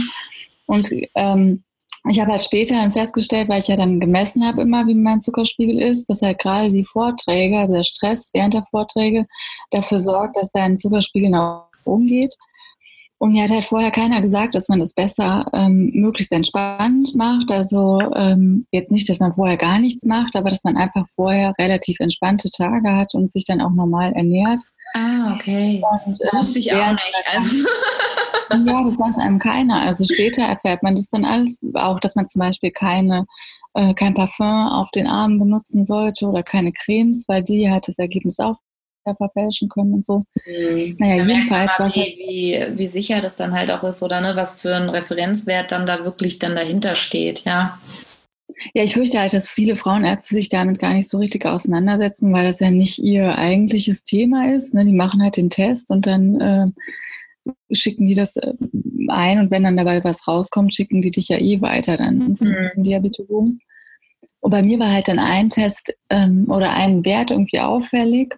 Und 0.67 0.89
ähm, 1.15 1.63
ich 2.07 2.19
habe 2.19 2.31
halt 2.31 2.43
später 2.43 2.75
dann 2.75 2.91
festgestellt, 2.91 3.50
weil 3.50 3.59
ich 3.59 3.67
ja 3.67 3.75
dann 3.75 4.00
gemessen 4.00 4.45
habe 4.45 4.62
immer, 4.62 4.85
wie 4.85 4.93
mein 4.93 5.21
Zuckerspiegel 5.21 5.79
ist, 5.81 6.07
dass 6.07 6.21
halt 6.21 6.39
gerade 6.39 6.69
die 6.69 6.85
Vorträge, 6.85 7.57
also 7.57 7.74
der 7.74 7.83
Stress 7.83 8.29
während 8.33 8.53
der 8.53 8.65
Vorträge, 8.69 9.25
dafür 9.71 10.00
sorgt, 10.00 10.38
dass 10.38 10.51
dein 10.51 10.77
Zuckerspiegel 10.77 11.29
nach 11.29 11.65
oben 11.83 12.07
geht. 12.07 12.35
Und 13.17 13.31
mir 13.31 13.43
hat 13.43 13.51
halt 13.51 13.63
vorher 13.63 13.91
keiner 13.91 14.21
gesagt, 14.21 14.55
dass 14.55 14.67
man 14.67 14.79
das 14.79 14.93
besser 14.93 15.45
ähm, 15.53 15.91
möglichst 15.95 16.31
entspannt 16.31 17.15
macht. 17.15 17.50
Also 17.50 18.00
ähm, 18.13 18.67
jetzt 18.71 18.91
nicht, 18.91 19.09
dass 19.09 19.19
man 19.19 19.33
vorher 19.33 19.57
gar 19.57 19.79
nichts 19.79 20.05
macht, 20.05 20.35
aber 20.35 20.50
dass 20.50 20.63
man 20.63 20.75
einfach 20.75 21.07
vorher 21.07 21.53
relativ 21.57 22.00
entspannte 22.00 22.50
Tage 22.51 22.95
hat 22.95 23.15
und 23.15 23.31
sich 23.31 23.45
dann 23.45 23.62
auch 23.62 23.71
normal 23.71 24.12
ernährt. 24.13 24.59
Ah, 24.95 25.35
okay. 25.35 25.83
Und, 26.05 26.17
äh, 26.21 26.37
Wusste 26.37 26.59
ich 26.59 26.73
auch 26.73 26.91
nicht. 26.91 27.13
Also. 27.25 27.55
ja, 28.65 28.83
das 28.83 28.97
sagt 28.97 29.17
einem 29.19 29.39
keiner. 29.39 29.81
Also 29.81 30.05
später 30.05 30.43
erfährt 30.43 30.83
man 30.83 30.95
das 30.95 31.09
dann 31.09 31.25
alles, 31.25 31.59
auch 31.73 31.99
dass 31.99 32.15
man 32.15 32.29
zum 32.29 32.39
Beispiel 32.39 32.71
keine, 32.71 33.25
äh, 33.73 33.93
kein 33.93 34.13
Parfum 34.13 34.67
auf 34.69 34.89
den 34.91 35.07
Armen 35.07 35.37
benutzen 35.37 35.83
sollte 35.83 36.27
oder 36.27 36.43
keine 36.43 36.71
Cremes, 36.71 37.25
weil 37.27 37.43
die 37.43 37.69
halt 37.69 37.89
das 37.89 37.99
Ergebnis 37.99 38.39
auch 38.39 38.55
verfälschen 39.17 39.69
können 39.69 39.93
und 39.93 40.05
so. 40.05 40.19
Mhm. 40.45 40.95
Naja, 40.97 41.23
da 41.23 41.29
jedenfalls. 41.29 41.77
Mal, 41.77 41.93
wie, 41.93 42.15
wie, 42.17 42.77
wie 42.77 42.87
sicher 42.87 43.21
das 43.21 43.35
dann 43.35 43.53
halt 43.53 43.71
auch 43.71 43.83
ist 43.83 44.01
oder 44.01 44.21
ne, 44.21 44.31
was 44.35 44.61
für 44.61 44.73
ein 44.75 44.89
Referenzwert 44.89 45.71
dann 45.71 45.85
da 45.85 46.05
wirklich 46.05 46.39
dann 46.39 46.55
dahinter 46.55 46.95
steht, 46.95 47.43
ja. 47.43 47.77
Ja, 48.74 48.83
ich 48.83 48.93
fürchte 48.93 49.19
halt, 49.19 49.33
dass 49.33 49.47
viele 49.47 49.75
Frauenärzte 49.75 50.33
sich 50.33 50.50
damit 50.50 50.79
gar 50.79 50.93
nicht 50.93 51.09
so 51.09 51.17
richtig 51.17 51.45
auseinandersetzen, 51.45 52.33
weil 52.33 52.45
das 52.45 52.59
ja 52.59 52.71
nicht 52.71 53.00
ihr 53.00 53.38
eigentliches 53.38 54.03
Thema 54.03 54.53
ist. 54.53 54.74
Ne? 54.74 54.85
Die 54.85 54.93
machen 54.93 55.21
halt 55.21 55.38
den 55.38 55.50
Test 55.50 55.89
und 55.89 56.05
dann 56.05 56.41
äh, 56.41 56.65
schicken 57.71 58.05
die 58.05 58.15
das 58.15 58.38
äh, 58.38 58.53
ein 59.07 59.39
und 59.39 59.51
wenn 59.51 59.63
dann 59.63 59.77
dabei 59.77 60.03
was 60.03 60.27
rauskommt, 60.27 60.74
schicken 60.74 61.01
die 61.01 61.12
dich 61.12 61.29
ja 61.29 61.38
eh 61.38 61.62
weiter 61.62 61.97
dann 61.97 62.21
ins 62.21 62.41
mhm. 62.41 62.83
Diabetologen. 62.83 63.59
Und 64.39 64.51
bei 64.51 64.62
mir 64.62 64.79
war 64.79 64.91
halt 64.91 65.07
dann 65.07 65.19
ein 65.19 65.50
Test 65.50 65.95
ähm, 66.09 66.45
oder 66.50 66.74
ein 66.74 67.03
Wert 67.03 67.31
irgendwie 67.31 67.59
auffällig. 67.59 68.35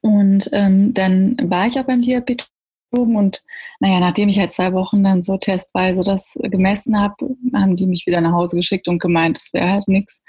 Und 0.00 0.48
ähm, 0.52 0.94
dann 0.94 1.36
war 1.42 1.66
ich 1.66 1.78
auch 1.78 1.84
beim 1.84 2.02
Diabetologen 2.02 2.48
und 2.92 3.42
naja, 3.80 4.00
nachdem 4.00 4.28
ich 4.28 4.38
halt 4.38 4.52
zwei 4.52 4.72
Wochen 4.72 5.02
dann 5.04 5.22
so 5.22 5.36
testweise 5.36 6.02
das 6.04 6.38
gemessen 6.42 7.00
habe, 7.00 7.14
haben 7.54 7.76
die 7.76 7.86
mich 7.86 8.06
wieder 8.06 8.20
nach 8.20 8.32
Hause 8.32 8.56
geschickt 8.56 8.88
und 8.88 9.00
gemeint, 9.00 9.38
es 9.38 9.52
wäre 9.52 9.70
halt 9.70 9.88
nichts. 9.88 10.22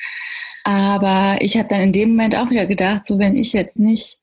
Aber 0.64 1.38
ich 1.42 1.58
habe 1.58 1.68
dann 1.68 1.82
in 1.82 1.94
dem 1.94 2.10
Moment 2.10 2.36
auch 2.36 2.50
wieder 2.50 2.66
gedacht, 2.66 3.06
so 3.06 3.20
wenn 3.20 3.36
ich 3.36 3.54
jetzt 3.54 3.78
nicht 3.78 4.18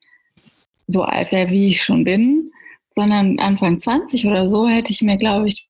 so 0.87 1.03
alt 1.03 1.31
wäre, 1.31 1.49
wie 1.49 1.67
ich 1.67 1.83
schon 1.83 2.03
bin, 2.03 2.51
sondern 2.89 3.39
Anfang 3.39 3.79
20 3.79 4.25
oder 4.25 4.49
so, 4.49 4.67
hätte 4.67 4.91
ich 4.91 5.01
mir, 5.01 5.17
glaube 5.17 5.47
ich, 5.47 5.69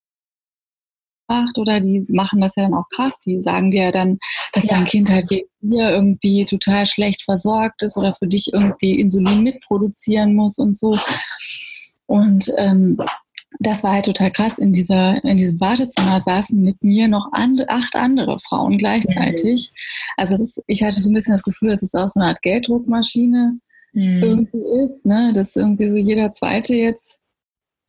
gemacht 1.31 1.57
oder 1.57 1.79
die 1.79 2.05
machen 2.09 2.41
das 2.41 2.55
ja 2.55 2.63
dann 2.63 2.73
auch 2.73 2.87
krass. 2.89 3.13
Die 3.25 3.41
sagen 3.41 3.71
dir 3.71 3.83
ja 3.85 3.91
dann, 3.91 4.17
dass 4.53 4.65
ja. 4.65 4.75
dein 4.75 4.85
Kind 4.85 5.09
halt 5.09 5.29
hier 5.29 5.45
irgendwie 5.61 6.45
total 6.45 6.85
schlecht 6.85 7.23
versorgt 7.23 7.83
ist 7.83 7.97
oder 7.97 8.13
für 8.13 8.27
dich 8.27 8.53
irgendwie 8.53 8.99
Insulin 8.99 9.43
mitproduzieren 9.43 10.35
muss 10.35 10.57
und 10.57 10.77
so. 10.77 10.97
Und 12.05 12.51
ähm, 12.57 12.97
das 13.59 13.83
war 13.83 13.93
halt 13.93 14.05
total 14.05 14.31
krass. 14.31 14.57
In, 14.57 14.73
dieser, 14.73 15.23
in 15.23 15.37
diesem 15.37 15.59
Wartezimmer 15.59 16.19
saßen 16.19 16.59
mit 16.59 16.83
mir 16.83 17.07
noch 17.07 17.31
and, 17.33 17.69
acht 17.69 17.95
andere 17.95 18.39
Frauen 18.39 18.77
gleichzeitig. 18.77 19.71
Also 20.17 20.35
ist, 20.35 20.61
ich 20.67 20.83
hatte 20.83 20.99
so 21.01 21.09
ein 21.09 21.13
bisschen 21.13 21.33
das 21.33 21.43
Gefühl, 21.43 21.69
dass 21.69 21.83
es 21.83 21.93
auch 21.93 22.07
so 22.07 22.19
eine 22.19 22.29
Art 22.29 22.41
Gelddruckmaschine 22.41 23.57
mhm. 23.93 24.23
irgendwie 24.23 24.63
ist, 24.85 25.05
ne? 25.05 25.31
dass 25.33 25.55
irgendwie 25.55 25.87
so 25.87 25.97
jeder 25.97 26.31
Zweite 26.31 26.75
jetzt 26.75 27.21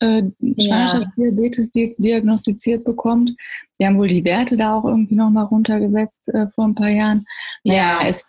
äh, 0.02 0.22
Schwangerschaftsdiabetes 0.60 1.70
ja. 1.74 1.86
diagnostiziert 1.98 2.84
bekommt. 2.84 3.32
Die 3.78 3.86
haben 3.86 3.98
wohl 3.98 4.08
die 4.08 4.24
Werte 4.24 4.56
da 4.56 4.74
auch 4.74 4.84
irgendwie 4.84 5.14
nochmal 5.14 5.44
runtergesetzt 5.44 6.28
äh, 6.28 6.46
vor 6.54 6.66
ein 6.66 6.74
paar 6.74 6.88
Jahren. 6.88 7.24
Naja, 7.64 8.00
ja. 8.02 8.08
Es, 8.08 8.24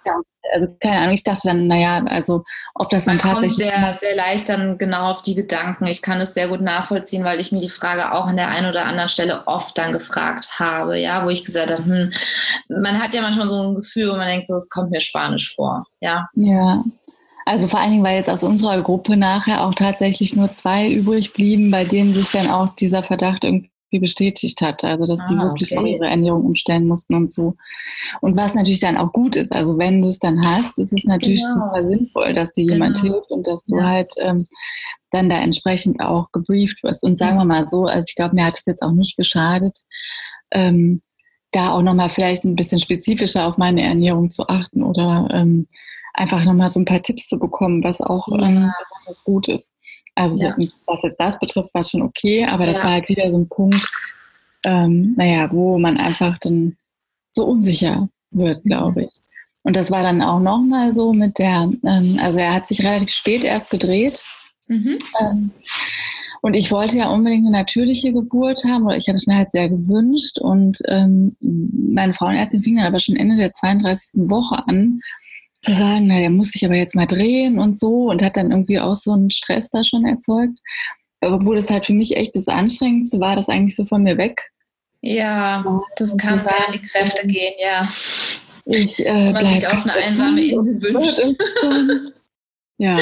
also 0.53 0.67
keine 0.79 0.99
Ahnung, 0.99 1.13
ich 1.13 1.23
dachte 1.23 1.41
dann, 1.45 1.67
naja, 1.67 2.03
also 2.05 2.43
ob 2.75 2.89
das 2.89 3.05
dann 3.05 3.17
Man 3.17 3.23
tatsächlich. 3.23 3.69
Kommt 3.69 3.81
sehr, 3.81 3.93
sehr 3.99 4.15
leicht 4.15 4.49
dann 4.49 4.77
genau 4.77 5.11
auf 5.11 5.21
die 5.21 5.35
Gedanken. 5.35 5.85
Ich 5.85 6.01
kann 6.01 6.19
es 6.19 6.33
sehr 6.33 6.47
gut 6.47 6.61
nachvollziehen, 6.61 7.23
weil 7.23 7.39
ich 7.39 7.51
mir 7.51 7.61
die 7.61 7.69
Frage 7.69 8.11
auch 8.13 8.27
an 8.27 8.35
der 8.35 8.49
einen 8.49 8.69
oder 8.69 8.85
anderen 8.85 9.09
Stelle 9.09 9.47
oft 9.47 9.77
dann 9.77 9.91
gefragt 9.91 10.59
habe, 10.59 10.97
ja, 10.99 11.25
wo 11.25 11.29
ich 11.29 11.43
gesagt 11.43 11.71
habe, 11.71 11.85
hm, 11.85 12.11
man 12.69 13.01
hat 13.01 13.13
ja 13.13 13.21
manchmal 13.21 13.49
so 13.49 13.69
ein 13.69 13.75
Gefühl, 13.75 14.11
wo 14.11 14.17
man 14.17 14.27
denkt, 14.27 14.47
so, 14.47 14.55
es 14.55 14.69
kommt 14.69 14.91
mir 14.91 15.01
Spanisch 15.01 15.55
vor, 15.55 15.85
ja. 16.01 16.27
Ja, 16.35 16.83
also 17.45 17.67
vor 17.67 17.79
allen 17.79 17.91
Dingen, 17.91 18.03
weil 18.03 18.17
jetzt 18.17 18.29
aus 18.29 18.43
unserer 18.43 18.81
Gruppe 18.81 19.17
nachher 19.17 19.65
auch 19.65 19.73
tatsächlich 19.73 20.35
nur 20.35 20.51
zwei 20.51 20.89
übrig 20.89 21.33
blieben, 21.33 21.71
bei 21.71 21.83
denen 21.83 22.13
sich 22.13 22.31
dann 22.31 22.49
auch 22.49 22.75
dieser 22.75 23.03
Verdacht 23.03 23.43
irgendwie 23.43 23.69
bestätigt 23.99 24.61
hat. 24.61 24.83
Also 24.83 25.05
dass 25.05 25.19
ah, 25.21 25.25
die 25.29 25.37
wirklich 25.37 25.77
okay. 25.77 25.95
ihre 25.95 26.07
Ernährung 26.07 26.45
umstellen 26.45 26.87
mussten 26.87 27.15
und 27.15 27.33
so. 27.33 27.55
Und 28.21 28.37
was 28.37 28.55
natürlich 28.55 28.79
dann 28.79 28.97
auch 28.97 29.11
gut 29.11 29.35
ist, 29.35 29.51
also 29.51 29.77
wenn 29.77 30.01
du 30.01 30.07
es 30.07 30.19
dann 30.19 30.45
hast, 30.45 30.77
ist 30.77 30.93
es 30.93 31.03
natürlich 31.03 31.41
genau. 31.41 31.67
super 31.67 31.89
sinnvoll, 31.89 32.33
dass 32.33 32.53
dir 32.53 32.65
jemand 32.65 33.01
genau. 33.01 33.13
hilft 33.13 33.31
und 33.31 33.45
dass 33.45 33.65
du 33.65 33.77
ja. 33.77 33.85
halt 33.85 34.13
ähm, 34.19 34.45
dann 35.11 35.29
da 35.29 35.39
entsprechend 35.39 35.99
auch 35.99 36.31
gebrieft 36.31 36.81
wirst. 36.83 37.03
Und 37.03 37.17
sagen 37.17 37.37
wir 37.37 37.45
mal 37.45 37.67
so, 37.67 37.85
also 37.85 38.05
ich 38.07 38.15
glaube, 38.15 38.35
mir 38.35 38.45
hat 38.45 38.57
es 38.57 38.65
jetzt 38.65 38.81
auch 38.81 38.93
nicht 38.93 39.15
geschadet, 39.15 39.77
ähm, 40.51 41.01
da 41.51 41.71
auch 41.71 41.83
nochmal 41.83 42.09
vielleicht 42.09 42.43
ein 42.45 42.55
bisschen 42.55 42.79
spezifischer 42.79 43.47
auf 43.47 43.57
meine 43.57 43.83
Ernährung 43.83 44.31
zu 44.31 44.47
achten 44.47 44.81
oder 44.81 45.27
ähm, 45.31 45.67
einfach 46.13 46.43
nochmal 46.43 46.71
so 46.71 46.79
ein 46.79 46.85
paar 46.85 47.01
Tipps 47.01 47.27
zu 47.27 47.37
bekommen, 47.39 47.83
was 47.83 47.99
auch 48.01 48.27
ja. 48.29 48.47
ähm, 48.47 48.71
was 49.05 49.23
gut 49.23 49.47
ist. 49.47 49.73
Also 50.15 50.43
ja. 50.43 50.55
was 50.85 51.01
jetzt 51.03 51.19
das 51.19 51.39
betrifft, 51.39 51.73
war 51.73 51.81
es 51.81 51.89
schon 51.89 52.03
okay, 52.03 52.45
aber 52.45 52.65
das 52.65 52.77
ja. 52.77 52.83
war 52.83 52.91
halt 52.91 53.09
wieder 53.09 53.31
so 53.31 53.39
ein 53.39 53.49
Punkt, 53.49 53.89
ähm, 54.65 55.15
naja, 55.17 55.49
wo 55.51 55.77
man 55.79 55.97
einfach 55.97 56.37
dann 56.39 56.77
so 57.31 57.45
unsicher 57.45 58.09
wird, 58.31 58.63
glaube 58.63 59.01
mhm. 59.01 59.07
ich. 59.07 59.19
Und 59.63 59.75
das 59.75 59.91
war 59.91 60.03
dann 60.03 60.21
auch 60.21 60.39
nochmal 60.39 60.91
so 60.91 61.13
mit 61.13 61.39
der, 61.39 61.71
ähm, 61.85 62.19
also 62.21 62.37
er 62.37 62.53
hat 62.53 62.67
sich 62.67 62.83
relativ 62.85 63.09
spät 63.09 63.43
erst 63.43 63.69
gedreht. 63.69 64.23
Mhm. 64.67 64.97
Ähm, 65.19 65.51
und 66.41 66.55
ich 66.55 66.71
wollte 66.71 66.97
ja 66.97 67.07
unbedingt 67.07 67.47
eine 67.47 67.57
natürliche 67.57 68.11
Geburt 68.11 68.65
haben, 68.65 68.85
oder 68.85 68.97
ich 68.97 69.07
habe 69.07 69.15
es 69.15 69.25
mir 69.25 69.37
halt 69.37 69.53
sehr 69.53 69.69
gewünscht. 69.69 70.39
Und 70.39 70.77
ähm, 70.89 71.37
meine 71.39 72.13
Frauenärztin 72.13 72.61
fing 72.61 72.75
dann 72.75 72.85
aber 72.85 72.99
schon 72.99 73.15
Ende 73.15 73.37
der 73.37 73.53
32. 73.53 74.29
Woche 74.29 74.67
an, 74.67 74.99
zu 75.63 75.71
sagen, 75.73 76.07
na, 76.07 76.19
der 76.19 76.29
muss 76.29 76.51
sich 76.51 76.65
aber 76.65 76.75
jetzt 76.75 76.95
mal 76.95 77.05
drehen 77.05 77.57
und 77.57 77.79
so 77.79 78.09
und 78.09 78.21
hat 78.21 78.37
dann 78.37 78.51
irgendwie 78.51 78.79
auch 78.79 78.95
so 78.95 79.13
einen 79.13 79.31
Stress 79.31 79.69
da 79.69 79.83
schon 79.83 80.05
erzeugt. 80.05 80.59
Obwohl 81.21 81.55
das 81.55 81.69
halt 81.69 81.85
für 81.85 81.93
mich 81.93 82.17
echt 82.17 82.35
das 82.35 82.47
Anstrengendste 82.47 83.19
war, 83.19 83.35
das 83.35 83.47
eigentlich 83.47 83.75
so 83.75 83.85
von 83.85 84.03
mir 84.03 84.17
weg. 84.17 84.51
Ja, 85.01 85.81
das 85.95 86.15
kann 86.17 86.39
sehr 86.39 86.67
an 86.67 86.73
die 86.73 86.81
Kräfte 86.81 87.27
gehen, 87.27 87.53
ja. 87.59 87.89
Ich 88.65 89.05
äh, 89.05 89.31
man 89.31 89.45
sich 89.45 89.67
auf 89.67 89.83
eine 89.83 89.93
einsame 89.93 90.41
Insel 90.45 90.81
wünscht. 90.81 92.13
ja, 92.77 92.99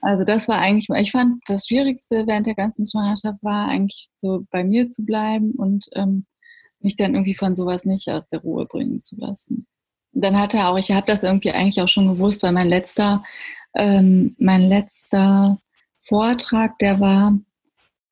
also 0.00 0.24
das 0.24 0.48
war 0.48 0.58
eigentlich, 0.58 0.88
ich 1.00 1.10
fand 1.10 1.40
das 1.46 1.66
Schwierigste 1.66 2.26
während 2.26 2.46
der 2.46 2.54
ganzen 2.54 2.86
Schwangerschaft 2.86 3.38
war 3.42 3.68
eigentlich 3.68 4.08
so 4.18 4.44
bei 4.50 4.62
mir 4.64 4.88
zu 4.88 5.04
bleiben 5.04 5.52
und 5.52 5.86
ähm, 5.94 6.26
mich 6.80 6.96
dann 6.96 7.14
irgendwie 7.14 7.34
von 7.34 7.54
sowas 7.54 7.84
nicht 7.84 8.08
aus 8.08 8.28
der 8.28 8.40
Ruhe 8.40 8.66
bringen 8.66 9.00
zu 9.00 9.16
lassen 9.16 9.66
dann 10.12 10.38
hat 10.38 10.54
er 10.54 10.68
auch, 10.70 10.78
ich 10.78 10.90
habe 10.92 11.06
das 11.06 11.22
irgendwie 11.22 11.52
eigentlich 11.52 11.80
auch 11.80 11.88
schon 11.88 12.08
gewusst, 12.08 12.42
weil 12.42 12.52
mein 12.52 12.68
letzter, 12.68 13.22
ähm, 13.74 14.34
mein 14.38 14.68
letzter 14.68 15.58
Vortrag, 15.98 16.78
der 16.78 17.00
war 17.00 17.38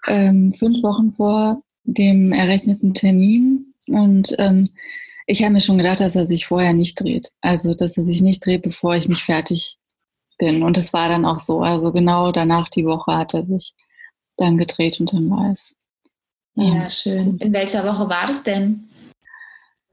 ähm, 0.06 0.54
fünf 0.54 0.82
Wochen 0.82 1.12
vor 1.12 1.62
dem 1.84 2.32
errechneten 2.32 2.94
Termin 2.94 3.74
und 3.88 4.34
ähm, 4.38 4.70
ich 5.30 5.42
habe 5.42 5.52
mir 5.52 5.60
schon 5.60 5.76
gedacht, 5.76 6.00
dass 6.00 6.16
er 6.16 6.26
sich 6.26 6.46
vorher 6.46 6.72
nicht 6.72 6.98
dreht. 6.98 7.32
Also, 7.42 7.74
dass 7.74 7.98
er 7.98 8.04
sich 8.04 8.22
nicht 8.22 8.44
dreht, 8.44 8.62
bevor 8.62 8.94
ich 8.94 9.08
nicht 9.08 9.22
fertig 9.22 9.78
bin. 10.38 10.62
Und 10.62 10.78
es 10.78 10.94
war 10.94 11.10
dann 11.10 11.26
auch 11.26 11.38
so. 11.38 11.60
Also 11.60 11.92
genau 11.92 12.32
danach 12.32 12.70
die 12.70 12.86
Woche 12.86 13.14
hat 13.14 13.34
er 13.34 13.44
sich 13.44 13.74
dann 14.38 14.56
gedreht 14.56 14.98
und 15.00 15.12
dann 15.12 15.28
war 15.28 15.50
es. 15.50 15.76
Ja, 16.54 16.88
schön. 16.88 17.36
In 17.38 17.52
welcher 17.52 17.84
Woche 17.84 18.08
war 18.08 18.26
das 18.26 18.42
denn? 18.42 18.87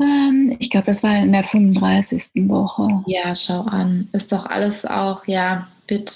Ähm, 0.01 0.55
ich 0.59 0.69
glaube, 0.69 0.87
das 0.87 1.03
war 1.03 1.15
in 1.17 1.31
der 1.31 1.43
35. 1.43 2.47
Woche. 2.47 3.03
Ja, 3.07 3.33
schau 3.33 3.61
an. 3.61 4.09
Ist 4.11 4.31
doch 4.31 4.45
alles 4.45 4.85
auch, 4.85 5.25
ja, 5.27 5.67
mit 5.89 6.09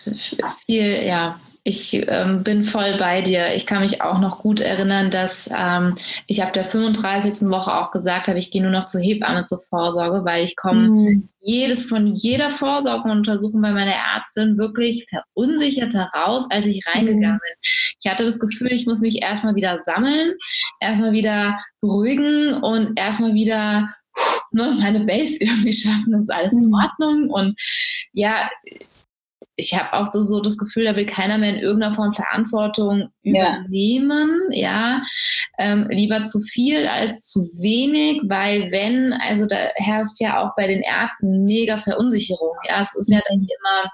viel, 0.66 1.04
ja, 1.04 1.40
ich 1.70 2.06
ähm, 2.10 2.44
bin 2.44 2.64
voll 2.64 2.98
bei 2.98 3.22
dir. 3.22 3.54
Ich 3.56 3.66
kann 3.66 3.82
mich 3.82 4.02
auch 4.02 4.20
noch 4.20 4.40
gut 4.40 4.60
erinnern, 4.60 5.12
dass 5.12 5.50
ähm, 5.56 5.96
ich 6.28 6.44
ab 6.44 6.52
der 6.54 6.66
35. 6.66 7.50
Woche 7.50 7.74
auch 7.74 7.92
gesagt 7.92 8.28
habe, 8.28 8.40
ich 8.40 8.50
gehe 8.50 8.62
nur 8.62 8.72
noch 8.72 8.86
zur 8.86 9.02
Hebamme 9.02 9.44
zur 9.44 9.60
Vorsorge, 9.70 10.26
weil 10.26 10.44
ich 10.44 10.56
komme 10.56 10.90
mhm. 10.90 11.30
jedes 11.40 11.86
von 11.86 12.08
jeder 12.08 12.52
Vorsorgeuntersuchung 12.52 13.62
bei 13.62 13.72
meiner 13.72 13.94
Ärztin 14.16 14.58
wirklich 14.58 15.06
verunsicherter 15.10 16.10
raus, 16.16 16.48
als 16.50 16.66
ich 16.66 16.86
reingegangen 16.88 17.36
mhm. 17.36 17.40
bin. 17.40 17.72
Ich 18.04 18.12
hatte 18.12 18.26
das 18.26 18.40
Gefühl, 18.40 18.72
ich 18.72 18.88
muss 18.88 19.00
mich 19.00 19.22
erstmal 19.22 19.56
wieder 19.56 19.80
sammeln, 19.80 20.34
erstmal 20.80 21.14
wieder 21.14 21.60
beruhigen 21.82 22.54
und 22.54 23.00
erstmal 23.00 23.34
wieder 23.34 23.90
ne, 24.52 24.76
meine 24.80 25.02
Base 25.02 25.38
irgendwie 25.42 25.74
schaffen, 25.74 26.12
das 26.12 26.22
ist 26.22 26.32
alles 26.32 26.58
in 26.58 26.70
mhm. 26.70 26.74
Ordnung. 26.74 27.30
Und 27.30 27.56
ja, 28.14 28.50
ich 29.60 29.78
habe 29.78 29.94
auch 29.94 30.12
so, 30.12 30.22
so, 30.24 30.42
das 30.42 30.58
Gefühl, 30.58 30.86
da 30.86 30.96
will 30.96 31.06
keiner 31.06 31.38
mehr 31.38 31.50
in 31.50 31.60
irgendeiner 31.60 31.94
Form 31.94 32.14
Verantwortung 32.14 33.10
übernehmen. 33.24 34.32
Ja, 34.52 34.98
ja. 34.98 35.04
Ähm, 35.58 35.88
lieber 35.90 36.24
zu 36.24 36.42
viel 36.42 36.88
als 36.88 37.24
zu 37.24 37.42
wenig, 37.58 38.22
weil 38.24 38.72
wenn, 38.72 39.14
also 39.14 39.46
da 39.46 39.58
herrscht 39.76 40.20
ja 40.20 40.42
auch 40.42 40.56
bei 40.56 40.68
den 40.68 40.82
Ärzten 40.82 41.44
mega 41.44 41.78
Verunsicherung. 41.78 42.56
Ja, 42.68 42.82
es 42.82 42.96
ist 42.96 43.12
ja 43.12 43.20
dann 43.28 43.40
immer 43.40 43.92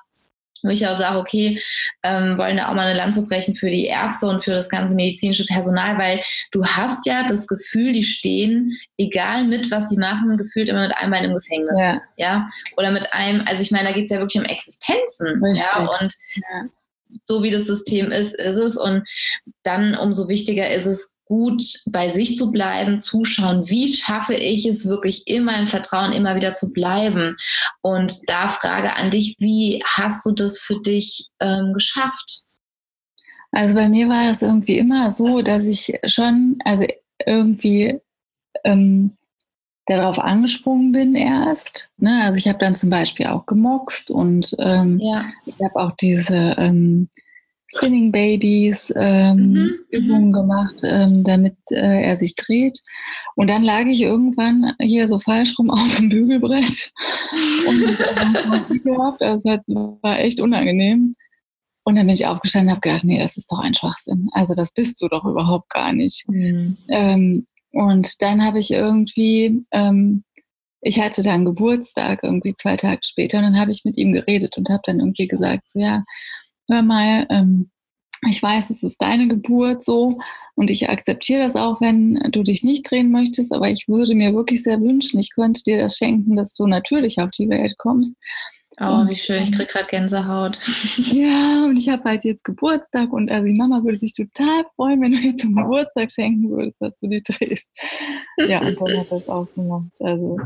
wo 0.66 0.70
ich 0.70 0.88
auch 0.88 0.98
sage, 0.98 1.18
okay, 1.18 1.62
ähm, 2.04 2.38
wollen 2.38 2.58
da 2.58 2.70
auch 2.70 2.74
mal 2.74 2.88
eine 2.88 2.98
Lanze 2.98 3.26
brechen 3.26 3.56
für 3.56 3.70
die 3.70 3.86
Ärzte 3.86 4.28
und 4.28 4.44
für 4.44 4.52
das 4.52 4.70
ganze 4.70 4.96
medizinische 4.96 5.46
Personal, 5.46 5.98
weil 5.98 6.22
du 6.52 6.66
hast 6.66 7.06
ja 7.06 7.26
das 7.28 7.48
Gefühl, 7.48 7.94
die 7.94 8.04
stehen, 8.04 8.78
egal 8.98 9.46
mit 9.46 9.72
was 9.72 9.90
sie 9.90 9.98
machen, 9.98 10.38
gefühlt 10.38 10.70
immer 10.70 10.88
mit 10.88 10.98
einem 10.98 11.12
Bein 11.12 11.26
im 11.26 11.36
Gefängnis. 11.36 11.80
Ja. 11.82 12.02
ja? 12.18 12.48
Oder 12.78 12.92
mit 12.92 13.08
einem, 13.14 13.44
also 13.46 13.62
ich 13.62 13.72
meine, 13.72 13.90
da 13.90 13.94
geht 13.94 14.06
es 14.06 14.12
ja 14.12 14.20
wirklich 14.20 14.42
um 14.42 14.50
Existenzen. 14.50 15.44
Richtig. 15.44 15.66
Ja, 15.74 15.80
und 15.82 16.14
ja 16.36 16.70
so 17.24 17.44
wie 17.44 17.52
das 17.52 17.66
System 17.66 18.12
ist, 18.12 18.36
ist 18.36 18.58
es. 18.58 18.78
Und 18.78 19.08
dann 19.64 19.96
umso 19.96 20.28
wichtiger 20.28 20.70
ist 20.72 20.86
es, 20.86 21.15
gut 21.26 21.64
bei 21.88 22.10
sich 22.10 22.38
zu 22.38 22.52
bleiben, 22.52 23.00
zuschauen, 23.00 23.70
wie 23.70 23.92
schaffe 23.92 24.36
ich 24.36 24.66
es 24.66 24.88
wirklich 24.88 25.28
immer 25.28 25.58
im 25.60 25.68
Vertrauen 25.68 26.14
immer 26.14 26.36
wieder 26.36 26.54
zu 26.54 26.72
bleiben. 26.72 27.36
Und 27.82 28.30
da 28.30 28.48
Frage 28.48 28.96
an 28.96 29.12
dich, 29.12 29.36
wie 29.40 29.84
hast 29.86 30.26
du 30.26 30.32
das 30.32 30.60
für 30.60 30.80
dich 30.82 31.28
ähm, 31.40 31.74
geschafft? 31.74 32.44
Also 33.52 33.76
bei 33.76 33.90
mir 33.90 34.08
war 34.08 34.26
das 34.26 34.42
irgendwie 34.42 34.78
immer 34.78 35.12
so, 35.12 35.42
dass 35.42 35.64
ich 35.64 35.98
schon, 36.08 36.58
also 36.64 36.86
irgendwie 37.26 38.00
ähm, 38.64 39.16
darauf 39.86 40.20
angesprungen 40.20 40.92
bin 40.92 41.16
erst. 41.16 41.90
Ne? 41.98 42.22
Also 42.24 42.38
ich 42.38 42.48
habe 42.48 42.60
dann 42.60 42.76
zum 42.76 42.90
Beispiel 42.90 43.28
auch 43.28 43.46
gemoxt 43.46 44.12
und 44.12 44.56
ähm, 44.60 45.00
ja. 45.02 45.26
ich 45.46 45.56
habe 45.64 45.76
auch 45.76 45.96
diese 45.96 46.56
Spinning 47.76 48.12
Babies 48.12 48.94
ähm, 48.96 49.36
mhm, 49.36 49.54
mhm. 49.54 49.76
Übungen 49.90 50.32
gemacht, 50.32 50.82
ähm, 50.84 51.24
damit 51.24 51.58
äh, 51.72 52.04
er 52.04 52.18
sich 52.18 52.36
dreht. 52.36 52.80
Und 53.36 53.50
dann 53.50 53.64
lag 53.64 53.86
ich 53.86 54.02
irgendwann 54.02 54.74
hier 54.80 55.08
so 55.08 55.20
falsch 55.20 55.58
rum 55.60 55.70
auf 55.72 55.98
dem 55.98 56.10
Bügelbrett 56.10 56.92
und 57.68 58.84
gehabt. 58.84 59.22
Also 59.22 59.50
es 59.50 59.60
war 59.68 60.20
echt 60.20 60.40
unangenehm. 60.40 61.16
Und 61.88 61.96
dann 61.96 62.08
bin 62.08 62.16
ich 62.16 62.26
aufgestanden 62.26 62.70
und 62.70 62.72
habe 62.78 62.82
gedacht, 62.82 63.04
nee, 63.04 63.20
das 63.20 63.38
ist 63.38 63.52
doch 63.52 63.60
ein 63.60 63.76
Schwachsinn. 63.76 64.28
Also 64.32 64.56
das 64.56 64.72
bist 64.72 65.00
du 65.02 65.08
doch 65.08 65.24
überhaupt 65.24 65.70
gar 65.70 65.94
nicht. 65.94 66.28
Mhm. 66.28 66.78
Ähm, 66.90 67.48
und 67.72 68.22
dann 68.22 68.44
habe 68.44 68.58
ich 68.58 68.72
irgendwie, 68.72 69.66
ähm, 69.72 70.24
ich 70.82 71.00
hatte 71.00 71.22
dann 71.22 71.46
Geburtstag 71.46 72.22
irgendwie 72.24 72.56
zwei 72.56 72.76
Tage 72.76 73.02
später 73.04 73.38
und 73.38 73.44
dann 73.44 73.60
habe 73.60 73.70
ich 73.70 73.84
mit 73.86 73.98
ihm 73.98 74.14
geredet 74.14 74.58
und 74.58 74.70
habe 74.70 74.82
dann 74.86 75.00
irgendwie 75.00 75.28
gesagt, 75.28 75.70
so 75.70 75.80
ja, 75.80 76.04
hör 76.68 76.82
mal, 76.82 77.26
ähm, 77.30 77.70
ich 78.28 78.42
weiß, 78.42 78.70
es 78.70 78.84
ist 78.84 79.02
deine 79.02 79.28
Geburt 79.28 79.84
so 79.84 80.18
und 80.56 80.70
ich 80.70 80.90
akzeptiere 80.90 81.44
das 81.44 81.56
auch, 81.56 81.82
wenn 81.82 82.16
du 82.32 82.44
dich 82.44 82.64
nicht 82.64 82.90
drehen 82.90 83.12
möchtest, 83.12 83.54
aber 83.54 83.70
ich 83.70 83.88
würde 83.88 84.16
mir 84.16 84.34
wirklich 84.34 84.64
sehr 84.64 84.82
wünschen, 84.82 85.20
ich 85.20 85.34
könnte 85.34 85.64
dir 85.64 85.78
das 85.78 85.98
schenken, 85.98 86.36
dass 86.36 86.56
du 86.56 86.66
natürlich 86.66 87.20
auf 87.20 87.32
die 87.32 87.50
Welt 87.50 87.76
kommst. 87.78 88.16
Oh, 88.80 89.02
und, 89.02 89.10
wie 89.10 89.14
schön, 89.14 89.44
ich 89.44 89.52
kriege 89.54 89.72
gerade 89.72 89.88
Gänsehaut. 89.88 90.58
Ja, 90.98 91.66
und 91.66 91.78
ich 91.78 91.88
habe 91.88 92.04
halt 92.04 92.26
jetzt 92.26 92.44
Geburtstag 92.44 93.14
und 93.14 93.32
also 93.32 93.46
die 93.46 93.54
Mama 93.54 93.84
würde 93.84 94.00
sich 94.00 94.14
total 94.14 94.66
freuen, 94.76 95.02
wenn 95.02 95.14
du 95.14 95.22
mir 95.22 95.36
zum 95.36 95.56
Geburtstag 95.56 96.12
schenken 96.12 96.50
würdest, 96.50 96.82
dass 96.82 96.98
du 96.98 97.08
dich 97.08 97.24
drehst. 97.24 97.70
Ja, 98.38 98.62
und 98.62 98.80
dann 98.82 99.00
hat 99.00 99.12
das 99.12 99.30
auch 99.30 99.48
gemacht. 99.54 99.92
Also 100.02 100.38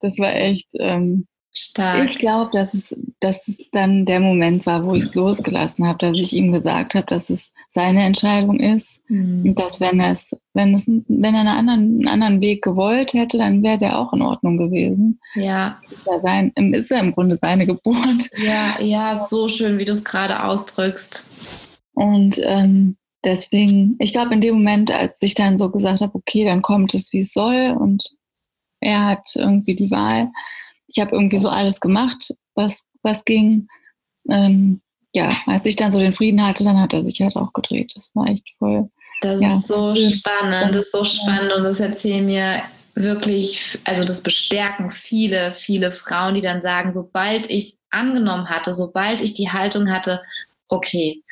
das 0.00 0.18
war 0.18 0.34
echt, 0.34 0.68
ähm, 0.78 1.26
Stark. 1.56 2.04
Ich 2.04 2.18
glaube, 2.18 2.50
dass 2.52 2.74
es, 2.74 2.96
dass 3.20 3.46
es 3.46 3.58
dann 3.70 4.04
der 4.04 4.18
Moment 4.18 4.66
war, 4.66 4.84
wo 4.84 4.94
ich 4.94 5.04
es 5.04 5.14
losgelassen 5.14 5.86
habe, 5.86 5.98
dass 5.98 6.18
ich 6.18 6.32
ihm 6.32 6.50
gesagt 6.50 6.96
habe, 6.96 7.06
dass 7.06 7.30
es 7.30 7.52
seine 7.68 8.02
Entscheidung 8.02 8.58
ist 8.58 9.00
mhm. 9.08 9.44
und 9.46 9.60
dass 9.60 9.80
wenn 9.80 10.00
es, 10.00 10.36
wenn 10.52 10.74
es, 10.74 10.88
wenn 10.88 11.34
er 11.34 11.40
einen 11.40 11.48
anderen, 11.48 11.80
einen 11.80 12.08
anderen 12.08 12.40
Weg 12.40 12.62
gewollt 12.62 13.14
hätte, 13.14 13.38
dann 13.38 13.62
wäre 13.62 13.78
der 13.78 14.00
auch 14.00 14.12
in 14.12 14.22
Ordnung 14.22 14.56
gewesen. 14.56 15.20
Ja. 15.36 15.80
Ist 15.88 16.06
ja, 16.06 16.20
sein, 16.20 16.52
ist 16.72 16.90
ja 16.90 16.98
im 16.98 17.12
Grunde 17.12 17.36
seine 17.36 17.66
Geburt. 17.66 18.30
Ja, 18.36 18.80
ja, 18.80 19.24
so 19.24 19.46
schön, 19.46 19.78
wie 19.78 19.84
du 19.84 19.92
es 19.92 20.04
gerade 20.04 20.42
ausdrückst. 20.42 21.30
Und 21.92 22.40
ähm, 22.42 22.96
deswegen, 23.24 23.94
ich 24.00 24.12
glaube, 24.12 24.34
in 24.34 24.40
dem 24.40 24.54
Moment, 24.54 24.90
als 24.90 25.22
ich 25.22 25.34
dann 25.34 25.56
so 25.56 25.70
gesagt 25.70 26.00
habe, 26.00 26.16
okay, 26.16 26.44
dann 26.44 26.62
kommt 26.62 26.94
es, 26.94 27.12
wie 27.12 27.20
es 27.20 27.32
soll 27.32 27.76
und 27.78 28.10
er 28.80 29.06
hat 29.06 29.30
irgendwie 29.36 29.76
die 29.76 29.92
Wahl 29.92 30.30
ich 30.88 31.00
habe 31.00 31.12
irgendwie 31.12 31.38
so 31.38 31.48
alles 31.48 31.80
gemacht, 31.80 32.34
was, 32.54 32.84
was 33.02 33.24
ging. 33.24 33.68
Ähm, 34.28 34.80
ja, 35.14 35.30
als 35.46 35.64
ich 35.66 35.76
dann 35.76 35.92
so 35.92 35.98
den 35.98 36.12
Frieden 36.12 36.44
hatte, 36.44 36.64
dann 36.64 36.80
hat 36.80 36.92
er 36.92 37.02
sich 37.02 37.20
halt 37.20 37.36
auch 37.36 37.52
gedreht. 37.52 37.92
Das 37.94 38.10
war 38.14 38.26
echt 38.26 38.44
voll. 38.58 38.88
Das 39.20 39.40
ja, 39.40 39.48
ist 39.48 39.68
so 39.68 39.94
spannend, 39.94 40.74
das 40.74 40.86
ist 40.86 40.92
so 40.92 41.04
spannend 41.04 41.52
und 41.52 41.64
das 41.64 41.80
erzählen 41.80 42.26
mir 42.26 42.62
wirklich, 42.94 43.78
also 43.84 44.04
das 44.04 44.22
bestärken 44.22 44.90
viele, 44.90 45.50
viele 45.50 45.92
Frauen, 45.92 46.34
die 46.34 46.40
dann 46.40 46.62
sagen, 46.62 46.92
sobald 46.92 47.50
ich 47.50 47.64
es 47.64 47.80
angenommen 47.90 48.48
hatte, 48.48 48.74
sobald 48.74 49.22
ich 49.22 49.34
die 49.34 49.50
Haltung 49.50 49.90
hatte, 49.90 50.20
okay, 50.68 51.22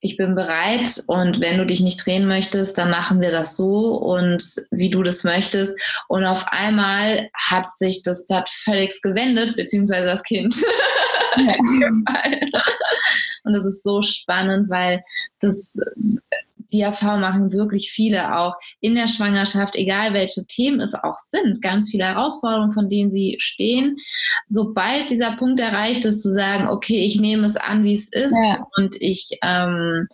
ich 0.00 0.16
bin 0.16 0.34
bereit 0.34 1.02
und 1.06 1.40
wenn 1.40 1.58
du 1.58 1.66
dich 1.66 1.80
nicht 1.80 2.04
drehen 2.04 2.26
möchtest, 2.26 2.78
dann 2.78 2.90
machen 2.90 3.20
wir 3.20 3.30
das 3.30 3.56
so 3.56 3.96
und 3.96 4.42
wie 4.70 4.90
du 4.90 5.02
das 5.02 5.24
möchtest. 5.24 5.78
Und 6.08 6.24
auf 6.24 6.46
einmal 6.48 7.30
hat 7.34 7.76
sich 7.76 8.02
das 8.02 8.26
Blatt 8.26 8.48
völlig 8.48 9.00
gewendet, 9.02 9.56
beziehungsweise 9.56 10.06
das 10.06 10.22
Kind. 10.22 10.54
Ja. 11.36 11.54
und 13.44 13.52
das 13.52 13.64
ist 13.64 13.82
so 13.82 14.02
spannend, 14.02 14.68
weil 14.68 15.02
das 15.40 15.78
die 16.72 16.80
Erfahrung 16.80 17.20
machen 17.20 17.52
wirklich 17.52 17.90
viele 17.90 18.36
auch 18.36 18.54
in 18.80 18.94
der 18.94 19.08
Schwangerschaft, 19.08 19.74
egal 19.76 20.14
welche 20.14 20.44
Themen 20.46 20.80
es 20.80 20.94
auch 20.94 21.16
sind, 21.16 21.62
ganz 21.62 21.90
viele 21.90 22.04
Herausforderungen, 22.04 22.72
von 22.72 22.88
denen 22.88 23.10
sie 23.10 23.36
stehen. 23.38 23.96
Sobald 24.46 25.10
dieser 25.10 25.36
Punkt 25.36 25.60
erreicht 25.60 26.04
ist, 26.04 26.22
zu 26.22 26.30
sagen, 26.30 26.68
okay, 26.68 27.04
ich 27.04 27.20
nehme 27.20 27.46
es 27.46 27.56
an, 27.56 27.84
wie 27.84 27.94
es 27.94 28.12
ist 28.12 28.36
ja. 28.44 28.64
und 28.76 28.96
ich 29.00 29.38
ähm, 29.42 30.06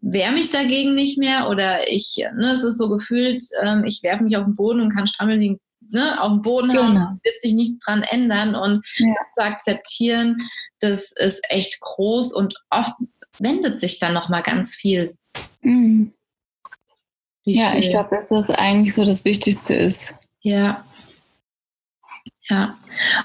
wehre 0.00 0.32
mich 0.32 0.50
dagegen 0.50 0.94
nicht 0.94 1.18
mehr 1.18 1.48
oder 1.48 1.88
ich, 1.90 2.16
ne, 2.36 2.52
es 2.52 2.64
ist 2.64 2.78
so 2.78 2.88
gefühlt, 2.88 3.42
ähm, 3.62 3.84
ich 3.84 4.02
werfe 4.02 4.24
mich 4.24 4.36
auf 4.36 4.44
den 4.44 4.54
Boden 4.54 4.80
und 4.80 4.94
kann 4.94 5.06
strammeln 5.06 5.40
wie 5.40 5.58
Ne, 5.90 6.20
auf 6.20 6.32
den 6.32 6.42
Boden 6.42 6.72
genau. 6.72 7.08
es 7.10 7.22
wird 7.22 7.40
sich 7.40 7.52
nichts 7.52 7.84
dran 7.84 8.02
ändern 8.02 8.56
und 8.56 8.84
ja. 8.96 9.14
das 9.16 9.34
zu 9.34 9.44
akzeptieren, 9.44 10.38
das 10.80 11.12
ist 11.12 11.44
echt 11.50 11.78
groß 11.78 12.32
und 12.32 12.54
oft 12.70 12.94
wendet 13.38 13.80
sich 13.80 14.00
dann 14.00 14.14
noch 14.14 14.28
mal 14.28 14.42
ganz 14.42 14.74
viel 14.74 15.16
Mhm. 15.62 16.12
ja, 17.44 17.74
ich 17.76 17.90
glaube, 17.90 18.10
dass 18.10 18.28
das 18.28 18.50
eigentlich 18.50 18.94
so 18.94 19.04
das 19.04 19.24
Wichtigste 19.24 19.74
ist. 19.74 20.14
Ja. 20.40 20.84
Ja. 22.48 22.76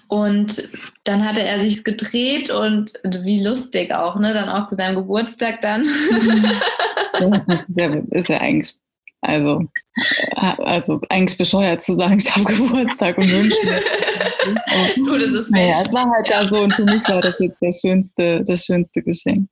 Und 0.07 0.69
dann 1.03 1.25
hatte 1.25 1.43
er 1.43 1.59
sich 1.61 1.83
gedreht 1.83 2.49
und 2.49 2.93
wie 3.03 3.43
lustig 3.43 3.93
auch, 3.93 4.15
ne? 4.17 4.33
Dann 4.33 4.49
auch 4.49 4.65
zu 4.65 4.77
deinem 4.77 4.95
Geburtstag 4.95 5.61
dann. 5.61 5.85
das 7.47 7.67
ist 7.67 7.77
ja, 7.77 7.93
ist 8.11 8.29
ja 8.29 8.37
eigentlich, 8.39 8.73
also, 9.21 9.65
also 10.35 11.01
eigentlich 11.09 11.37
bescheuert 11.37 11.83
zu 11.83 11.95
sagen, 11.95 12.17
ich 12.19 12.33
habe 12.33 12.45
Geburtstag 12.45 13.17
und 13.17 13.29
wünsche 13.29 13.65
mir. 13.65 13.81
du, 15.05 15.17
das 15.17 15.33
ist 15.33 15.51
Naja, 15.51 15.81
es 15.85 15.91
war 15.91 16.09
halt 16.09 16.29
da 16.29 16.47
so 16.47 16.61
und 16.61 16.73
für 16.73 16.85
mich 16.85 17.05
war 17.09 17.21
das 17.21 17.35
jetzt 17.39 17.57
das 17.61 17.81
schönste, 17.81 18.43
das 18.45 18.63
schönste 18.63 19.03
Geschenk. 19.03 19.49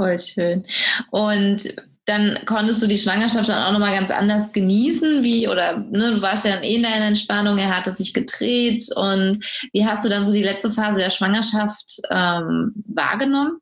Voll 0.00 0.18
schön. 0.18 0.64
Und 1.10 1.74
dann 2.06 2.38
konntest 2.46 2.82
du 2.82 2.86
die 2.86 2.96
Schwangerschaft 2.96 3.50
dann 3.50 3.62
auch 3.62 3.72
nochmal 3.72 3.94
ganz 3.94 4.10
anders 4.10 4.50
genießen, 4.50 5.22
wie, 5.22 5.46
oder 5.46 5.76
ne, 5.76 6.14
du 6.14 6.22
warst 6.22 6.46
ja 6.46 6.54
dann 6.54 6.64
eh 6.64 6.76
in 6.76 6.82
deiner 6.82 7.04
Entspannung, 7.04 7.58
er 7.58 7.76
hatte 7.76 7.94
sich 7.94 8.14
gedreht 8.14 8.82
und 8.96 9.44
wie 9.74 9.84
hast 9.84 10.02
du 10.02 10.08
dann 10.08 10.24
so 10.24 10.32
die 10.32 10.42
letzte 10.42 10.70
Phase 10.70 11.00
der 11.00 11.10
Schwangerschaft 11.10 12.00
ähm, 12.10 12.72
wahrgenommen? 12.94 13.58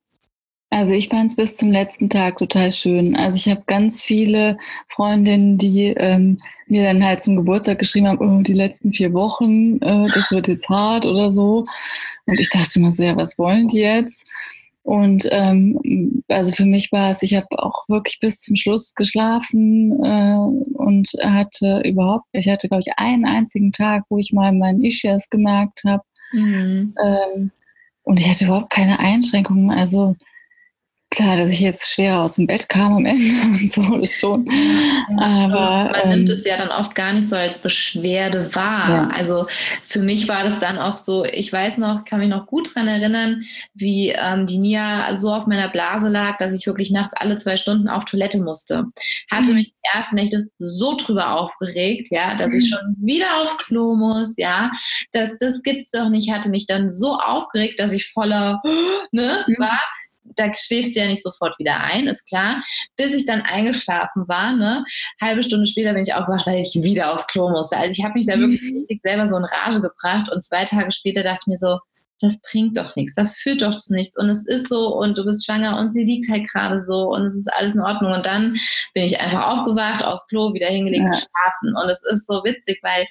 Also 0.70 0.92
ich 0.92 1.08
fand 1.08 1.30
es 1.30 1.34
bis 1.34 1.56
zum 1.56 1.72
letzten 1.72 2.08
Tag 2.08 2.38
total 2.38 2.70
schön. 2.70 3.16
Also 3.16 3.36
ich 3.36 3.48
habe 3.48 3.64
ganz 3.66 4.04
viele 4.04 4.58
Freundinnen, 4.86 5.58
die 5.58 5.86
ähm, 5.86 6.36
mir 6.68 6.84
dann 6.84 7.04
halt 7.04 7.24
zum 7.24 7.34
Geburtstag 7.34 7.80
geschrieben 7.80 8.06
haben, 8.06 8.20
oh, 8.20 8.42
die 8.42 8.52
letzten 8.52 8.92
vier 8.92 9.12
Wochen, 9.12 9.78
äh, 9.82 10.06
das 10.14 10.30
wird 10.30 10.46
jetzt 10.46 10.68
hart 10.68 11.04
oder 11.04 11.32
so. 11.32 11.64
Und 12.26 12.38
ich 12.38 12.48
dachte 12.48 12.78
immer 12.78 12.92
so, 12.92 13.02
ja, 13.02 13.16
was 13.16 13.36
wollen 13.38 13.66
die 13.66 13.80
jetzt? 13.80 14.30
Und 14.88 15.28
ähm, 15.32 16.22
also 16.28 16.50
für 16.50 16.64
mich 16.64 16.90
war 16.92 17.10
es, 17.10 17.22
ich 17.22 17.34
habe 17.34 17.46
auch 17.58 17.86
wirklich 17.88 18.20
bis 18.20 18.40
zum 18.40 18.56
Schluss 18.56 18.94
geschlafen 18.94 19.92
äh, 20.02 20.38
und 20.78 21.10
hatte 21.20 21.82
überhaupt, 21.84 22.24
ich 22.32 22.48
hatte, 22.48 22.68
glaube 22.68 22.84
ich, 22.86 22.94
einen 22.96 23.26
einzigen 23.26 23.70
Tag, 23.70 24.04
wo 24.08 24.16
ich 24.16 24.32
mal 24.32 24.50
meinen 24.50 24.82
Ischias 24.82 25.28
gemerkt 25.28 25.82
habe. 25.86 26.02
Mhm. 26.32 26.94
Ähm, 27.04 27.50
und 28.02 28.18
ich 28.18 28.30
hatte 28.30 28.46
überhaupt 28.46 28.70
keine 28.70 28.98
Einschränkungen. 28.98 29.70
Also 29.70 30.16
klar, 31.10 31.36
dass 31.36 31.52
ich 31.52 31.60
jetzt 31.60 31.92
schwerer 31.92 32.22
aus 32.22 32.34
dem 32.34 32.46
Bett 32.46 32.68
kam 32.68 32.96
am 32.96 33.06
Ende 33.06 33.34
und 33.44 33.70
so, 33.70 33.96
ist 33.98 34.20
schon. 34.20 34.48
Aber 35.18 35.90
man 35.90 36.00
ähm, 36.04 36.08
nimmt 36.10 36.28
es 36.28 36.44
ja 36.44 36.56
dann 36.56 36.68
oft 36.68 36.94
gar 36.94 37.12
nicht 37.12 37.28
so 37.28 37.36
als 37.36 37.58
Beschwerde 37.60 38.54
wahr. 38.54 38.90
Ja. 38.90 39.08
Also 39.08 39.46
für 39.84 40.00
mich 40.00 40.28
war 40.28 40.44
das 40.44 40.58
dann 40.58 40.78
oft 40.78 41.04
so, 41.04 41.24
ich 41.24 41.52
weiß 41.52 41.78
noch, 41.78 42.04
kann 42.04 42.20
mich 42.20 42.28
noch 42.28 42.46
gut 42.46 42.74
daran 42.74 42.88
erinnern, 42.88 43.42
wie 43.74 44.10
ähm, 44.10 44.46
die 44.46 44.58
Mia 44.58 45.14
so 45.16 45.32
auf 45.32 45.46
meiner 45.46 45.68
Blase 45.68 46.08
lag, 46.08 46.36
dass 46.38 46.52
ich 46.52 46.66
wirklich 46.66 46.90
nachts 46.90 47.14
alle 47.18 47.36
zwei 47.36 47.56
Stunden 47.56 47.88
auf 47.88 48.04
Toilette 48.04 48.38
musste. 48.38 48.84
Hatte 49.30 49.50
mhm. 49.50 49.56
mich 49.56 49.72
die 49.72 49.96
ersten 49.96 50.16
Nächte 50.16 50.48
so 50.58 50.96
drüber 50.96 51.32
aufgeregt, 51.32 52.08
ja, 52.10 52.34
dass 52.34 52.52
ich 52.54 52.70
mhm. 52.70 52.74
schon 52.74 52.96
wieder 53.00 53.40
aufs 53.40 53.58
Klo 53.58 53.96
muss, 53.96 54.34
ja. 54.36 54.70
Das, 55.12 55.38
das 55.38 55.62
gibt's 55.62 55.90
doch 55.90 56.10
nicht. 56.10 56.30
Hatte 56.30 56.50
mich 56.50 56.66
dann 56.66 56.90
so 56.92 57.14
aufgeregt, 57.14 57.80
dass 57.80 57.92
ich 57.92 58.08
voller 58.08 58.60
ne, 59.12 59.44
mhm. 59.46 59.56
war 59.58 59.80
da 60.38 60.52
schläfst 60.54 60.94
du 60.94 61.00
ja 61.00 61.06
nicht 61.06 61.22
sofort 61.22 61.58
wieder 61.58 61.80
ein, 61.80 62.06
ist 62.06 62.26
klar. 62.26 62.62
Bis 62.96 63.14
ich 63.14 63.26
dann 63.26 63.42
eingeschlafen 63.42 64.28
war, 64.28 64.52
ne, 64.52 64.84
halbe 65.20 65.42
Stunde 65.42 65.66
später 65.66 65.92
bin 65.92 66.02
ich 66.02 66.14
aufgewacht, 66.14 66.46
weil 66.46 66.60
ich 66.60 66.74
wieder 66.82 67.12
aufs 67.12 67.26
Klo 67.26 67.50
musste. 67.50 67.76
Also 67.76 67.90
ich 67.90 68.04
habe 68.04 68.14
mich 68.14 68.26
da 68.26 68.38
wirklich 68.38 68.62
mhm. 68.62 68.74
richtig 68.74 69.00
selber 69.02 69.28
so 69.28 69.36
in 69.36 69.44
Rage 69.44 69.80
gebracht 69.80 70.30
und 70.32 70.42
zwei 70.44 70.64
Tage 70.64 70.92
später 70.92 71.22
dachte 71.22 71.40
ich 71.42 71.46
mir 71.48 71.56
so, 71.56 71.78
das 72.20 72.40
bringt 72.40 72.76
doch 72.76 72.96
nichts, 72.96 73.14
das 73.14 73.34
führt 73.34 73.62
doch 73.62 73.76
zu 73.76 73.94
nichts 73.94 74.18
und 74.18 74.28
es 74.28 74.46
ist 74.46 74.68
so 74.68 74.88
und 74.94 75.16
du 75.16 75.24
bist 75.24 75.46
schwanger 75.46 75.78
und 75.78 75.92
sie 75.92 76.04
liegt 76.04 76.28
halt 76.30 76.48
gerade 76.50 76.82
so 76.82 77.10
und 77.12 77.26
es 77.26 77.36
ist 77.36 77.52
alles 77.52 77.76
in 77.76 77.80
Ordnung 77.80 78.12
und 78.12 78.26
dann 78.26 78.56
bin 78.92 79.04
ich 79.04 79.20
einfach 79.20 79.52
aufgewacht, 79.52 80.04
aufs 80.04 80.26
Klo, 80.26 80.52
wieder 80.52 80.66
hingelegt, 80.66 81.04
ja. 81.04 81.10
geschlafen 81.10 81.76
und 81.80 81.88
es 81.88 82.02
ist 82.04 82.26
so 82.26 82.42
witzig, 82.44 82.80
weil 82.82 83.06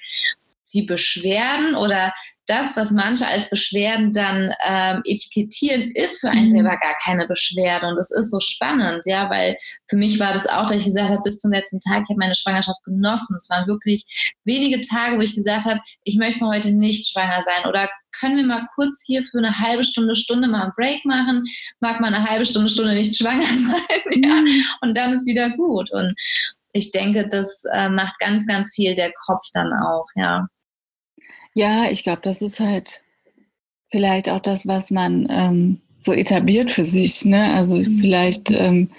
die 0.72 0.82
Beschwerden 0.82 1.74
oder 1.74 2.12
das, 2.48 2.76
was 2.76 2.90
manche 2.90 3.26
als 3.26 3.50
Beschwerden 3.50 4.12
dann 4.12 4.52
ähm, 4.66 5.02
etikettieren, 5.04 5.90
ist 5.90 6.20
für 6.20 6.30
einen 6.30 6.46
mhm. 6.46 6.50
selber 6.50 6.76
gar 6.78 6.96
keine 7.02 7.26
Beschwerde. 7.26 7.86
Und 7.86 7.96
das 7.96 8.10
ist 8.10 8.30
so 8.30 8.40
spannend, 8.40 9.02
ja, 9.04 9.28
weil 9.28 9.56
für 9.88 9.96
mich 9.96 10.18
war 10.18 10.32
das 10.32 10.46
auch, 10.46 10.66
dass 10.66 10.78
ich 10.78 10.84
gesagt 10.86 11.10
habe, 11.10 11.20
bis 11.22 11.40
zum 11.40 11.52
letzten 11.52 11.78
Tag, 11.80 12.02
ich 12.02 12.08
habe 12.08 12.18
meine 12.18 12.34
Schwangerschaft 12.34 12.82
genossen. 12.84 13.36
Es 13.36 13.50
waren 13.50 13.68
wirklich 13.68 14.04
wenige 14.44 14.80
Tage, 14.80 15.18
wo 15.18 15.20
ich 15.20 15.34
gesagt 15.34 15.66
habe, 15.66 15.80
ich 16.04 16.16
möchte 16.16 16.40
mal 16.40 16.56
heute 16.56 16.74
nicht 16.74 17.10
schwanger 17.10 17.42
sein 17.42 17.68
oder 17.68 17.88
können 18.18 18.36
wir 18.36 18.44
mal 18.44 18.66
kurz 18.74 19.04
hier 19.06 19.22
für 19.24 19.38
eine 19.38 19.58
halbe 19.58 19.84
Stunde, 19.84 20.16
Stunde 20.16 20.48
mal 20.48 20.62
einen 20.62 20.72
Break 20.74 21.04
machen, 21.04 21.44
mag 21.80 22.00
mal 22.00 22.12
eine 22.12 22.28
halbe 22.28 22.46
Stunde, 22.46 22.70
Stunde 22.70 22.94
nicht 22.94 23.16
schwanger 23.18 23.42
sein, 23.42 24.22
ja, 24.22 24.34
mhm. 24.40 24.64
und 24.80 24.96
dann 24.96 25.12
ist 25.12 25.26
wieder 25.26 25.50
gut. 25.50 25.92
Und 25.92 26.14
ich 26.72 26.92
denke, 26.92 27.28
das 27.28 27.64
äh, 27.72 27.88
macht 27.88 28.18
ganz, 28.20 28.46
ganz 28.46 28.74
viel 28.74 28.94
der 28.94 29.12
Kopf 29.26 29.44
dann 29.52 29.72
auch, 29.72 30.06
ja. 30.14 30.46
Ja, 31.58 31.90
ich 31.90 32.04
glaube, 32.04 32.20
das 32.22 32.40
ist 32.40 32.60
halt 32.60 33.02
vielleicht 33.90 34.30
auch 34.30 34.38
das, 34.38 34.68
was 34.68 34.92
man 34.92 35.26
ähm, 35.28 35.80
so 35.98 36.12
etabliert 36.12 36.70
für 36.70 36.84
sich. 36.84 37.24
Ne? 37.24 37.52
Also 37.52 37.74
mhm. 37.74 37.98
vielleicht, 37.98 38.52
ähm, 38.52 38.90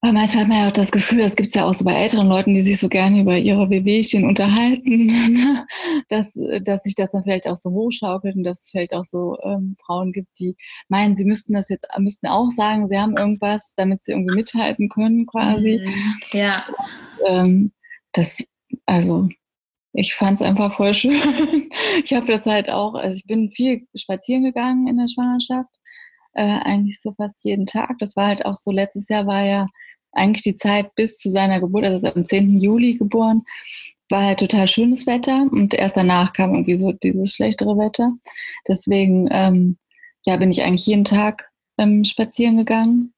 weil 0.00 0.12
manchmal 0.12 0.42
hat 0.44 0.48
man 0.48 0.60
ja 0.60 0.68
auch 0.68 0.72
das 0.72 0.92
Gefühl, 0.92 1.22
das 1.22 1.34
gibt 1.34 1.48
es 1.48 1.54
ja 1.56 1.64
auch 1.64 1.74
so 1.74 1.84
bei 1.84 1.94
älteren 1.94 2.28
Leuten, 2.28 2.54
die 2.54 2.62
sich 2.62 2.78
so 2.78 2.88
gerne 2.88 3.20
über 3.20 3.36
ihre 3.36 3.68
Wehwehchen 3.68 4.24
unterhalten, 4.26 5.06
ne? 5.06 5.66
dass, 6.08 6.38
dass 6.62 6.84
sich 6.84 6.94
das 6.94 7.10
dann 7.10 7.24
vielleicht 7.24 7.48
auch 7.48 7.56
so 7.56 7.70
hochschaukelt 7.70 8.36
und 8.36 8.44
dass 8.44 8.62
es 8.62 8.70
vielleicht 8.70 8.94
auch 8.94 9.02
so 9.02 9.36
ähm, 9.42 9.74
Frauen 9.84 10.12
gibt, 10.12 10.38
die 10.38 10.54
meinen, 10.86 11.16
sie 11.16 11.24
müssten 11.24 11.52
das 11.52 11.68
jetzt, 11.68 11.84
müssten 11.98 12.28
auch 12.28 12.52
sagen, 12.52 12.86
sie 12.86 12.96
haben 12.96 13.16
irgendwas, 13.16 13.74
damit 13.76 14.04
sie 14.04 14.12
irgendwie 14.12 14.36
mithalten 14.36 14.88
können 14.88 15.26
quasi. 15.26 15.82
Mhm. 15.84 16.38
Ja. 16.38 16.64
Ähm, 17.26 17.72
das, 18.12 18.44
also 18.84 19.28
ich 19.96 20.14
fand 20.14 20.34
es 20.34 20.42
einfach 20.42 20.72
voll 20.72 20.92
schön. 20.92 21.12
ich 22.04 22.12
habe 22.12 22.26
das 22.26 22.44
halt 22.44 22.68
auch, 22.68 22.94
also 22.94 23.16
ich 23.16 23.26
bin 23.26 23.50
viel 23.50 23.86
spazieren 23.94 24.44
gegangen 24.44 24.86
in 24.86 24.98
der 24.98 25.08
Schwangerschaft, 25.08 25.70
äh, 26.34 26.42
eigentlich 26.42 27.00
so 27.00 27.12
fast 27.14 27.42
jeden 27.44 27.66
Tag. 27.66 27.98
Das 27.98 28.14
war 28.14 28.26
halt 28.26 28.44
auch 28.44 28.56
so, 28.56 28.70
letztes 28.70 29.08
Jahr 29.08 29.26
war 29.26 29.44
ja 29.44 29.66
eigentlich 30.12 30.42
die 30.42 30.56
Zeit 30.56 30.94
bis 30.94 31.16
zu 31.18 31.30
seiner 31.30 31.60
Geburt, 31.60 31.84
also 31.84 32.08
am 32.08 32.26
10. 32.26 32.58
Juli 32.60 32.94
geboren, 32.94 33.42
war 34.10 34.22
halt 34.22 34.40
total 34.40 34.68
schönes 34.68 35.06
Wetter 35.06 35.46
und 35.50 35.74
erst 35.74 35.96
danach 35.96 36.32
kam 36.32 36.54
irgendwie 36.54 36.76
so 36.76 36.92
dieses 36.92 37.34
schlechtere 37.34 37.76
Wetter. 37.78 38.12
Deswegen, 38.68 39.28
ähm, 39.30 39.78
ja, 40.26 40.36
bin 40.36 40.50
ich 40.50 40.62
eigentlich 40.62 40.86
jeden 40.86 41.04
Tag 41.04 41.50
ähm, 41.78 42.04
spazieren 42.04 42.58
gegangen 42.58 43.14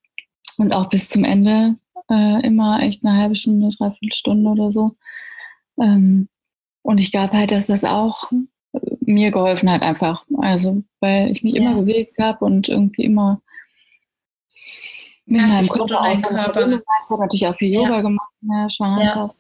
und 0.59 0.75
auch 0.75 0.88
bis 0.88 1.09
zum 1.09 1.25
Ende 1.25 1.75
äh, 2.11 2.47
immer 2.47 2.81
echt 2.83 3.05
eine 3.05 3.17
halbe 3.17 3.37
Stunde, 3.37 3.71
dreiviertel 3.77 4.14
Stunde 4.14 4.51
oder 4.51 4.73
so. 4.73 4.93
Ähm, 5.81 6.29
und 6.88 7.01
ich 7.01 7.12
glaube 7.12 7.37
halt, 7.37 7.53
dass 7.53 7.66
das 7.66 7.85
auch 7.85 8.33
mir 9.03 9.31
geholfen 9.31 9.70
hat 9.70 9.83
einfach. 9.83 10.24
Also, 10.38 10.83
weil 11.01 11.31
ich 11.31 11.44
mich 11.44 11.53
ja. 11.53 11.61
immer 11.61 11.83
bewegt 11.83 12.18
habe 12.18 12.42
und 12.42 12.70
irgendwie 12.70 13.05
immer 13.05 13.42
mit 15.27 15.42
Hast 15.42 15.53
meinem 15.53 15.68
Körper 15.68 16.01
aus 16.01 16.22
Körper. 16.22 16.66
Ich 16.66 17.11
habe 17.11 17.20
natürlich 17.20 17.46
auch 17.46 17.57
viel 17.57 17.74
Yoga 17.74 17.96
ja. 17.96 18.01
gemacht 18.01 18.31
in 18.40 18.48
der 18.48 18.70
Schwangerschaft. 18.70 19.35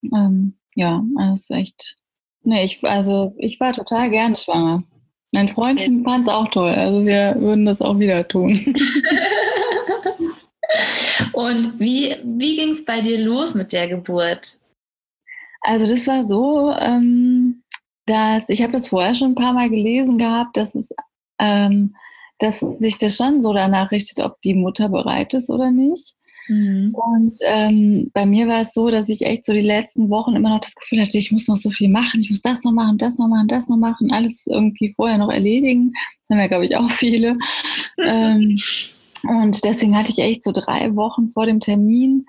Ja, 0.00 0.24
ähm, 0.24 0.54
ja 0.76 1.04
also 1.18 1.52
echt. 1.52 1.98
Nee, 2.42 2.64
ich, 2.64 2.82
also 2.84 3.34
ich 3.36 3.60
war 3.60 3.74
total 3.74 4.08
gerne 4.08 4.34
schwanger. 4.34 4.82
Mein 5.32 5.48
Freund 5.48 5.78
okay. 5.78 6.02
fand 6.02 6.26
es 6.26 6.32
auch 6.32 6.48
toll. 6.48 6.70
Also 6.70 7.04
wir 7.04 7.36
würden 7.38 7.66
das 7.66 7.82
auch 7.82 7.98
wieder 7.98 8.26
tun. 8.26 8.48
und 11.34 11.78
wie, 11.78 12.16
wie 12.24 12.56
ging 12.56 12.70
es 12.70 12.82
bei 12.82 13.02
dir 13.02 13.18
los 13.18 13.54
mit 13.54 13.72
der 13.72 13.88
Geburt? 13.88 14.59
Also 15.60 15.86
das 15.86 16.06
war 16.06 16.24
so, 16.24 16.72
ähm, 16.72 17.62
dass 18.06 18.48
ich 18.48 18.62
habe 18.62 18.72
das 18.72 18.88
vorher 18.88 19.14
schon 19.14 19.32
ein 19.32 19.34
paar 19.36 19.52
Mal 19.52 19.70
gelesen 19.70 20.18
gehabt, 20.18 20.56
dass 20.56 20.74
es, 20.74 20.90
ähm, 21.38 21.94
dass 22.38 22.60
sich 22.60 22.98
das 22.98 23.16
schon 23.16 23.40
so 23.42 23.52
danach 23.52 23.90
richtet, 23.90 24.24
ob 24.24 24.40
die 24.42 24.54
Mutter 24.54 24.88
bereit 24.88 25.34
ist 25.34 25.50
oder 25.50 25.70
nicht. 25.70 26.14
Mhm. 26.48 26.94
Und 26.94 27.38
ähm, 27.42 28.10
bei 28.12 28.26
mir 28.26 28.48
war 28.48 28.62
es 28.62 28.72
so, 28.72 28.90
dass 28.90 29.08
ich 29.08 29.24
echt 29.24 29.46
so 29.46 29.52
die 29.52 29.60
letzten 29.60 30.10
Wochen 30.10 30.34
immer 30.34 30.48
noch 30.48 30.60
das 30.60 30.74
Gefühl 30.74 31.00
hatte, 31.00 31.16
ich 31.16 31.30
muss 31.30 31.46
noch 31.46 31.56
so 31.56 31.70
viel 31.70 31.88
machen, 31.88 32.18
ich 32.20 32.28
muss 32.28 32.42
das 32.42 32.64
noch 32.64 32.72
machen, 32.72 32.98
das 32.98 33.18
noch 33.18 33.28
machen, 33.28 33.46
das 33.46 33.68
noch 33.68 33.76
machen, 33.76 34.10
alles 34.10 34.46
irgendwie 34.48 34.92
vorher 34.96 35.18
noch 35.18 35.30
erledigen. 35.30 35.92
Das 36.26 36.34
haben 36.34 36.40
ja, 36.40 36.48
glaube 36.48 36.64
ich, 36.64 36.76
auch 36.76 36.90
viele. 36.90 37.36
ähm, 37.98 38.56
und 39.28 39.64
deswegen 39.64 39.96
hatte 39.96 40.10
ich 40.10 40.18
echt 40.18 40.42
so 40.42 40.50
drei 40.50 40.96
Wochen 40.96 41.30
vor 41.30 41.46
dem 41.46 41.60
Termin 41.60 42.26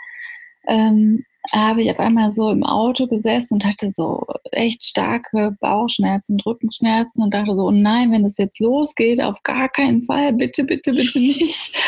ähm, 0.67 1.23
habe 1.53 1.81
ich 1.81 1.89
auf 1.89 1.99
einmal 1.99 2.29
so 2.29 2.51
im 2.51 2.63
Auto 2.63 3.07
gesessen 3.07 3.55
und 3.55 3.65
hatte 3.65 3.89
so 3.91 4.23
echt 4.51 4.83
starke 4.83 5.55
Bauchschmerzen, 5.59 6.39
Rückenschmerzen 6.39 7.23
und 7.23 7.33
dachte 7.33 7.55
so, 7.55 7.67
oh 7.67 7.71
nein, 7.71 8.11
wenn 8.11 8.23
das 8.23 8.37
jetzt 8.37 8.59
losgeht, 8.59 9.21
auf 9.21 9.41
gar 9.43 9.69
keinen 9.69 10.03
Fall, 10.03 10.33
bitte, 10.33 10.63
bitte, 10.63 10.93
bitte 10.93 11.19
nicht. 11.19 11.77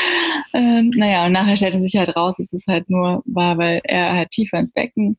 Ähm, 0.55 0.91
naja, 0.95 1.25
und 1.25 1.31
nachher 1.31 1.57
stellte 1.57 1.79
sich 1.79 1.95
halt 1.95 2.15
raus, 2.15 2.35
dass 2.37 2.53
es 2.53 2.67
halt 2.67 2.87
nur 2.87 3.23
war, 3.25 3.57
weil 3.57 3.81
er 3.85 4.13
halt 4.13 4.29
tiefer 4.29 4.59
ins 4.59 4.71
Becken 4.71 5.17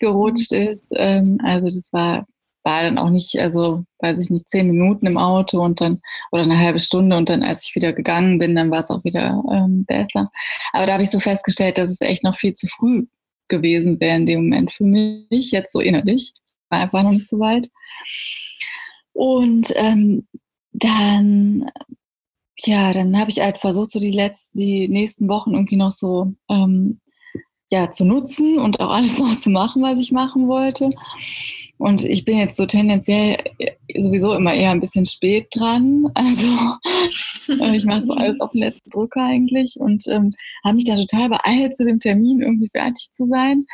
gerutscht 0.00 0.52
mhm. 0.52 0.62
ist. 0.62 0.92
Ähm, 0.96 1.38
also 1.42 1.66
das 1.66 1.92
war, 1.92 2.26
war 2.64 2.82
dann 2.82 2.96
auch 2.96 3.10
nicht, 3.10 3.38
also 3.38 3.84
weiß 3.98 4.18
ich 4.18 4.30
nicht, 4.30 4.50
zehn 4.50 4.68
Minuten 4.68 5.06
im 5.06 5.18
Auto 5.18 5.60
und 5.62 5.82
dann, 5.82 6.00
oder 6.30 6.42
eine 6.42 6.58
halbe 6.58 6.80
Stunde 6.80 7.18
und 7.18 7.28
dann, 7.28 7.42
als 7.42 7.68
ich 7.68 7.74
wieder 7.74 7.92
gegangen 7.92 8.38
bin, 8.38 8.54
dann 8.54 8.70
war 8.70 8.78
es 8.78 8.90
auch 8.90 9.04
wieder 9.04 9.42
ähm, 9.52 9.84
besser. 9.84 10.30
Aber 10.72 10.86
da 10.86 10.94
habe 10.94 11.02
ich 11.02 11.10
so 11.10 11.20
festgestellt, 11.20 11.76
dass 11.76 11.90
es 11.90 12.00
echt 12.00 12.24
noch 12.24 12.34
viel 12.34 12.54
zu 12.54 12.66
früh 12.66 13.04
gewesen 13.52 14.00
wäre 14.00 14.16
in 14.16 14.26
dem 14.26 14.44
Moment 14.44 14.72
für 14.72 14.84
mich, 14.84 15.52
jetzt 15.52 15.72
so 15.72 15.80
innerlich. 15.80 16.32
War 16.70 16.80
einfach 16.80 17.02
noch 17.02 17.12
nicht 17.12 17.28
so 17.28 17.38
weit. 17.38 17.68
Und 19.12 19.72
ähm, 19.76 20.26
dann, 20.72 21.70
ja, 22.58 22.92
dann 22.92 23.18
habe 23.18 23.30
ich 23.30 23.40
halt 23.40 23.58
versucht, 23.58 23.90
so 23.90 24.00
die 24.00 24.10
letzten, 24.10 24.58
die 24.58 24.88
nächsten 24.88 25.28
Wochen 25.28 25.52
irgendwie 25.52 25.76
noch 25.76 25.90
so 25.90 26.32
ähm, 26.48 27.00
ja, 27.68 27.90
zu 27.90 28.04
nutzen 28.04 28.58
und 28.58 28.80
auch 28.80 28.90
alles 28.90 29.18
noch 29.20 29.36
zu 29.36 29.50
machen, 29.50 29.82
was 29.82 30.00
ich 30.00 30.12
machen 30.12 30.48
wollte. 30.48 30.88
Und 31.82 32.04
ich 32.04 32.24
bin 32.24 32.38
jetzt 32.38 32.56
so 32.56 32.64
tendenziell 32.64 33.38
äh, 33.58 34.00
sowieso 34.00 34.34
immer 34.34 34.54
eher 34.54 34.70
ein 34.70 34.80
bisschen 34.80 35.04
spät 35.04 35.48
dran. 35.54 36.06
Also 36.14 36.46
äh, 37.48 37.76
ich 37.76 37.84
mache 37.84 38.06
so 38.06 38.14
alles 38.14 38.40
auf 38.40 38.52
den 38.52 38.60
letzten 38.60 38.90
Drücker 38.90 39.22
eigentlich 39.22 39.76
und 39.78 40.06
ähm, 40.08 40.30
habe 40.64 40.76
mich 40.76 40.84
da 40.84 40.94
total 40.94 41.28
beeilt, 41.28 41.76
zu 41.76 41.84
dem 41.84 41.98
Termin 41.98 42.40
irgendwie 42.40 42.70
fertig 42.72 43.08
zu 43.12 43.26
sein. 43.26 43.64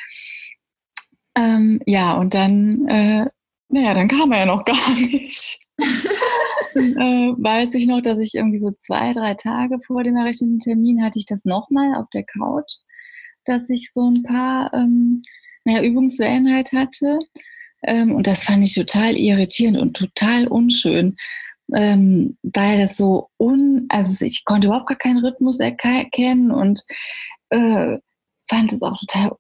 Ähm, 1.36 1.80
ja, 1.86 2.16
und 2.16 2.32
dann, 2.34 2.86
äh, 2.88 3.26
naja, 3.68 3.94
dann 3.94 4.08
kam 4.08 4.32
er 4.32 4.40
ja 4.40 4.46
noch 4.46 4.64
gar 4.64 4.90
nicht. 4.94 5.58
äh, 5.78 7.32
weiß 7.36 7.74
ich 7.74 7.86
noch, 7.86 8.00
dass 8.00 8.18
ich 8.18 8.34
irgendwie 8.34 8.58
so 8.58 8.72
zwei, 8.80 9.12
drei 9.12 9.34
Tage 9.34 9.78
vor 9.86 10.02
dem 10.02 10.16
errechneten 10.16 10.58
Termin 10.58 11.04
hatte 11.04 11.18
ich 11.18 11.26
das 11.26 11.44
nochmal 11.44 11.94
auf 11.96 12.08
der 12.10 12.24
Couch 12.24 12.78
dass 13.48 13.70
ich 13.70 13.90
so 13.94 14.10
ein 14.10 14.22
paar 14.22 14.72
ähm, 14.74 15.22
naja, 15.64 15.82
Übungswellen 15.82 16.52
halt 16.52 16.72
hatte. 16.72 17.18
Ähm, 17.82 18.14
und 18.14 18.26
das 18.26 18.44
fand 18.44 18.64
ich 18.64 18.74
total 18.74 19.16
irritierend 19.16 19.78
und 19.78 19.96
total 19.96 20.46
unschön, 20.48 21.16
ähm, 21.74 22.36
weil 22.42 22.78
das 22.78 22.96
so 22.96 23.28
un, 23.38 23.86
also 23.88 24.24
ich 24.24 24.44
konnte 24.44 24.66
überhaupt 24.66 24.88
gar 24.88 24.98
keinen 24.98 25.24
Rhythmus 25.24 25.58
erkennen 25.60 26.50
und 26.50 26.82
äh, 27.50 27.98
fand 28.48 28.72
es 28.72 28.82
auch 28.82 28.98
total 28.98 29.32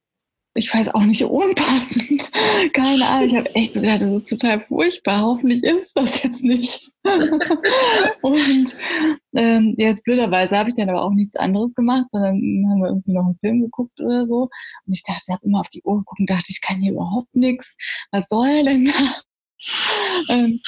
ich 0.58 0.74
weiß 0.74 0.94
auch 0.94 1.04
nicht, 1.04 1.24
unpassend. 1.24 2.30
Keine 2.72 3.06
Ahnung. 3.06 3.28
Ich 3.28 3.36
habe 3.36 3.54
echt 3.54 3.74
so 3.74 3.80
gedacht, 3.80 4.02
das 4.02 4.10
ist 4.10 4.28
total 4.28 4.60
furchtbar. 4.60 5.22
Hoffentlich 5.22 5.62
ist 5.62 5.92
das 5.96 6.22
jetzt 6.22 6.42
nicht. 6.42 6.90
und 8.22 8.76
ähm, 9.36 9.74
jetzt 9.78 10.04
blöderweise 10.04 10.58
habe 10.58 10.68
ich 10.68 10.74
dann 10.74 10.88
aber 10.90 11.02
auch 11.02 11.12
nichts 11.12 11.36
anderes 11.36 11.74
gemacht, 11.74 12.06
sondern 12.10 12.34
haben 12.34 12.80
wir 12.80 12.88
irgendwie 12.88 13.12
noch 13.12 13.24
einen 13.24 13.38
Film 13.40 13.62
geguckt 13.62 13.98
oder 14.00 14.26
so. 14.26 14.48
Und 14.86 14.92
ich 14.92 15.02
dachte, 15.02 15.22
ich 15.28 15.32
habe 15.32 15.46
immer 15.46 15.60
auf 15.60 15.68
die 15.68 15.82
Uhr 15.82 15.98
geguckt 15.98 16.20
und 16.20 16.30
dachte, 16.30 16.46
ich 16.48 16.60
kann 16.60 16.80
hier 16.80 16.92
überhaupt 16.92 17.34
nichts. 17.34 17.76
Was 18.10 18.26
soll 18.28 18.64
denn 18.64 18.86
da? 18.86 19.22
ähm, 20.34 20.60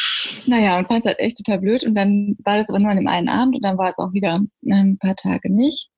naja, 0.47 0.79
und 0.79 0.87
fand 0.87 1.01
es 1.01 1.07
halt 1.07 1.19
echt 1.19 1.37
total 1.37 1.59
blöd. 1.59 1.85
Und 1.85 1.95
dann 1.95 2.37
war 2.45 2.59
das 2.59 2.69
aber 2.69 2.79
nur 2.79 2.91
an 2.91 2.97
dem 2.97 3.09
einen 3.09 3.29
Abend 3.29 3.57
und 3.57 3.65
dann 3.65 3.79
war 3.79 3.91
es 3.91 3.99
auch 3.99 4.13
wieder 4.13 4.37
ähm, 4.37 4.49
ein 4.63 4.99
paar 4.99 5.17
Tage 5.17 5.53
nicht. 5.53 5.89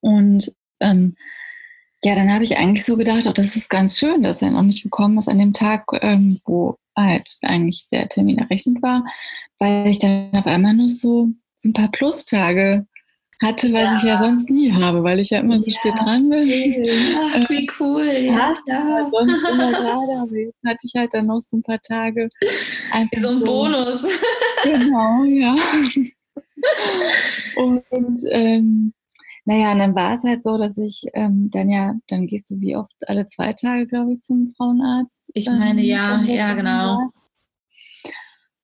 Und 0.00 0.52
ähm, 0.80 1.14
ja, 2.04 2.14
dann 2.14 2.32
habe 2.32 2.44
ich 2.44 2.58
eigentlich 2.58 2.84
so 2.84 2.96
gedacht, 2.96 3.26
auch 3.26 3.32
das 3.32 3.56
ist 3.56 3.70
ganz 3.70 3.98
schön, 3.98 4.22
dass 4.22 4.42
er 4.42 4.50
noch 4.50 4.62
nicht 4.62 4.82
gekommen 4.82 5.18
ist 5.18 5.28
an 5.28 5.38
dem 5.38 5.52
Tag, 5.52 5.86
ähm, 6.02 6.38
wo 6.44 6.76
halt 6.96 7.38
eigentlich 7.42 7.86
der 7.90 8.08
Termin 8.08 8.38
errechnet 8.38 8.82
war, 8.82 9.02
weil 9.58 9.86
ich 9.86 9.98
dann 9.98 10.30
auf 10.32 10.46
einmal 10.46 10.74
nur 10.74 10.88
so, 10.88 11.28
so 11.56 11.68
ein 11.70 11.72
paar 11.72 11.90
Plustage 11.90 12.86
hatte, 13.42 13.72
was 13.72 13.82
ja. 13.82 13.96
ich 13.96 14.02
ja 14.04 14.18
sonst 14.18 14.50
nie 14.50 14.70
habe, 14.72 15.02
weil 15.02 15.18
ich 15.18 15.30
ja 15.30 15.40
immer 15.40 15.60
so 15.60 15.70
ja, 15.70 15.78
spät 15.78 15.94
dran 15.98 16.28
bin. 16.28 16.40
Ach, 17.18 17.50
wie 17.50 17.70
cool. 17.80 18.04
Ja, 18.04 18.54
ja. 18.66 19.10
Sonst 19.10 19.48
immer 19.50 19.72
gerade, 19.72 20.20
aber 20.20 20.36
jetzt 20.36 20.62
hatte 20.64 20.78
ich 20.82 20.92
halt 20.94 21.14
dann 21.14 21.26
noch 21.26 21.40
so 21.40 21.56
ein 21.56 21.62
paar 21.62 21.80
Tage. 21.80 22.28
Wie 22.40 23.18
so 23.18 23.30
ein 23.30 23.38
so, 23.38 23.44
Bonus. 23.44 24.06
Genau, 24.62 25.24
ja. 25.24 25.54
Und 27.56 28.24
ähm, 28.30 28.92
Naja, 29.46 29.72
und 29.72 29.78
dann 29.78 29.94
war 29.94 30.14
es 30.14 30.22
halt 30.24 30.42
so, 30.42 30.56
dass 30.56 30.78
ich 30.78 31.04
ähm, 31.12 31.50
dann 31.50 31.68
ja, 31.68 31.94
dann 32.08 32.26
gehst 32.26 32.50
du 32.50 32.60
wie 32.60 32.76
oft 32.76 32.94
alle 33.06 33.26
zwei 33.26 33.52
Tage, 33.52 33.86
glaube 33.86 34.14
ich, 34.14 34.22
zum 34.22 34.52
Frauenarzt. 34.56 35.30
Ich 35.34 35.46
meine, 35.46 35.82
ähm, 35.82 35.86
ja, 35.86 36.22
ja, 36.22 36.54
genau. 36.54 36.98
War. 36.98 37.10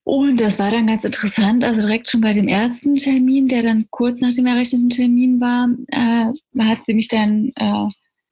Und 0.05 0.40
das 0.40 0.59
war 0.59 0.71
dann 0.71 0.87
ganz 0.87 1.05
interessant. 1.05 1.62
Also 1.62 1.83
direkt 1.83 2.09
schon 2.09 2.23
bei 2.23 2.33
dem 2.33 2.49
ersten 2.49 2.97
Termin, 2.97 3.47
der 3.49 3.62
dann 3.62 3.87
kurz 3.90 4.21
nach 4.21 4.35
dem 4.35 4.47
errechneten 4.47 4.88
Termin 4.88 5.40
war, 5.40 5.69
äh, 5.88 6.33
hat 6.62 6.79
sie 6.87 6.95
mich 6.95 7.09
dann 7.09 7.53
äh, 7.57 7.88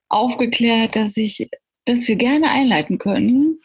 aufgeklärt, 0.09 0.97
dass 0.97 1.17
ich, 1.17 1.49
dass 1.85 2.09
wir 2.09 2.17
gerne 2.17 2.51
einleiten 2.51 2.99
können. 2.99 3.61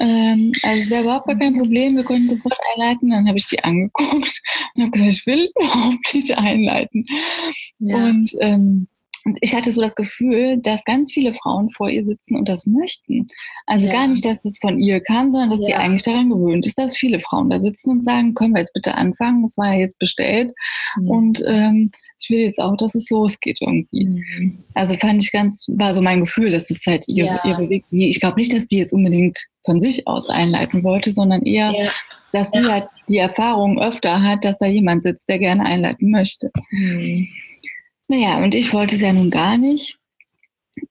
Ähm, 0.00 0.52
also 0.62 0.82
es 0.82 0.90
wäre 0.90 1.02
überhaupt 1.02 1.26
gar 1.26 1.38
kein 1.38 1.56
Problem, 1.56 1.96
wir 1.96 2.04
können 2.04 2.28
sofort 2.28 2.58
einleiten. 2.74 3.10
Dann 3.10 3.28
habe 3.28 3.38
ich 3.38 3.46
die 3.46 3.62
angeguckt 3.62 4.42
und 4.74 4.82
habe 4.82 4.90
gesagt, 4.90 5.12
ich 5.12 5.26
will 5.26 5.50
überhaupt 5.60 6.14
nicht 6.14 6.36
einleiten. 6.36 7.04
Ja. 7.78 8.06
Und 8.06 8.30
ähm, 8.40 8.88
ich 9.40 9.54
hatte 9.54 9.72
so 9.72 9.82
das 9.82 9.94
Gefühl, 9.94 10.58
dass 10.58 10.84
ganz 10.84 11.12
viele 11.12 11.32
Frauen 11.32 11.70
vor 11.70 11.88
ihr 11.90 12.04
sitzen 12.04 12.36
und 12.36 12.48
das 12.48 12.66
möchten. 12.66 13.26
Also 13.66 13.86
ja. 13.86 13.92
gar 13.92 14.06
nicht, 14.06 14.24
dass 14.24 14.40
das 14.40 14.58
von 14.58 14.78
ihr 14.78 15.00
kam, 15.00 15.30
sondern 15.30 15.50
dass 15.50 15.60
ja. 15.60 15.66
sie 15.66 15.74
eigentlich 15.74 16.04
daran 16.04 16.30
gewöhnt 16.30 16.66
ist, 16.66 16.78
dass 16.78 16.96
viele 16.96 17.20
Frauen 17.20 17.50
da 17.50 17.60
sitzen 17.60 17.90
und 17.90 18.04
sagen, 18.04 18.34
können 18.34 18.54
wir 18.54 18.60
jetzt 18.60 18.74
bitte 18.74 18.94
anfangen? 18.94 19.42
Das 19.42 19.56
war 19.58 19.74
ja 19.74 19.80
jetzt 19.80 19.98
bestellt. 19.98 20.52
Mhm. 20.98 21.10
Und 21.10 21.42
ähm, 21.46 21.90
ich 22.20 22.30
will 22.30 22.38
jetzt 22.38 22.60
auch, 22.60 22.76
dass 22.76 22.94
es 22.94 23.10
losgeht 23.10 23.60
irgendwie. 23.60 24.06
Mhm. 24.06 24.64
Also 24.74 24.94
fand 24.94 25.22
ich 25.22 25.32
ganz, 25.32 25.66
war 25.68 25.94
so 25.94 26.02
mein 26.02 26.20
Gefühl, 26.20 26.50
dass 26.50 26.70
es 26.70 26.84
halt 26.86 27.06
ihr, 27.08 27.26
ja. 27.26 27.40
ihr 27.44 27.56
bewegt. 27.56 27.86
Ich 27.90 28.20
glaube 28.20 28.38
nicht, 28.38 28.52
dass 28.52 28.66
die 28.66 28.78
jetzt 28.78 28.92
unbedingt 28.92 29.38
von 29.64 29.80
sich 29.80 30.06
aus 30.06 30.28
einleiten 30.28 30.82
wollte, 30.82 31.10
sondern 31.10 31.42
eher, 31.42 31.70
ja. 31.70 31.90
dass 32.32 32.50
sie 32.50 32.64
halt 32.64 32.88
die 33.08 33.18
Erfahrung 33.18 33.80
öfter 33.80 34.22
hat, 34.22 34.44
dass 34.44 34.58
da 34.58 34.66
jemand 34.66 35.02
sitzt, 35.02 35.28
der 35.28 35.38
gerne 35.38 35.64
einleiten 35.64 36.10
möchte. 36.10 36.50
Mhm. 36.70 37.28
Naja, 38.08 38.42
und 38.42 38.54
ich 38.54 38.72
wollte 38.72 38.94
es 38.94 39.02
ja 39.02 39.12
nun 39.12 39.30
gar 39.30 39.58
nicht. 39.58 39.98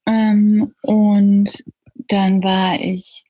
Ähm, 0.05 0.73
und 0.81 1.63
dann 2.09 2.43
war 2.43 2.79
ich 2.79 3.23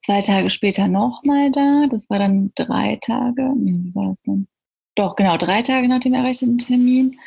zwei 0.00 0.20
Tage 0.20 0.50
später 0.50 0.88
nochmal 0.88 1.50
da. 1.52 1.86
Das 1.88 2.10
war 2.10 2.18
dann 2.18 2.52
drei 2.54 2.98
Tage. 3.00 3.42
wie 3.56 3.94
war 3.94 4.08
das 4.08 4.22
denn? 4.22 4.48
Doch, 4.98 5.14
genau, 5.14 5.36
drei 5.36 5.62
Tage 5.62 5.86
nach 5.86 6.00
dem 6.00 6.14
errechneten 6.14 6.58
Termin. 6.58 7.20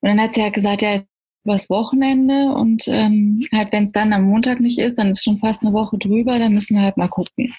Und 0.00 0.08
dann 0.08 0.18
hat 0.18 0.32
sie 0.32 0.42
halt 0.42 0.54
gesagt, 0.54 0.80
ja, 0.80 1.02
übers 1.44 1.68
Wochenende 1.68 2.50
und 2.52 2.88
ähm, 2.88 3.46
halt, 3.54 3.72
wenn 3.72 3.84
es 3.84 3.92
dann 3.92 4.14
am 4.14 4.24
Montag 4.24 4.58
nicht 4.58 4.78
ist, 4.78 4.96
dann 4.96 5.10
ist 5.10 5.22
schon 5.22 5.36
fast 5.36 5.62
eine 5.62 5.74
Woche 5.74 5.98
drüber, 5.98 6.38
dann 6.38 6.54
müssen 6.54 6.76
wir 6.76 6.84
halt 6.84 6.96
mal 6.96 7.08
gucken. 7.08 7.54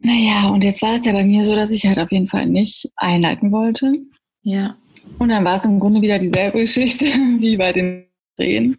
Naja, 0.00 0.48
und 0.48 0.64
jetzt 0.64 0.82
war 0.82 0.96
es 0.96 1.06
ja 1.06 1.12
bei 1.12 1.24
mir 1.24 1.44
so, 1.44 1.56
dass 1.56 1.70
ich 1.70 1.86
halt 1.86 1.98
auf 1.98 2.12
jeden 2.12 2.26
Fall 2.26 2.46
nicht 2.46 2.90
einleiten 2.96 3.52
wollte. 3.52 3.94
Ja. 4.42 4.76
Und 5.18 5.30
dann 5.30 5.46
war 5.46 5.56
es 5.56 5.64
im 5.64 5.80
Grunde 5.80 6.02
wieder 6.02 6.18
dieselbe 6.18 6.60
Geschichte 6.60 7.06
wie 7.38 7.56
bei 7.56 7.72
den 7.72 8.07
Drehen, 8.38 8.76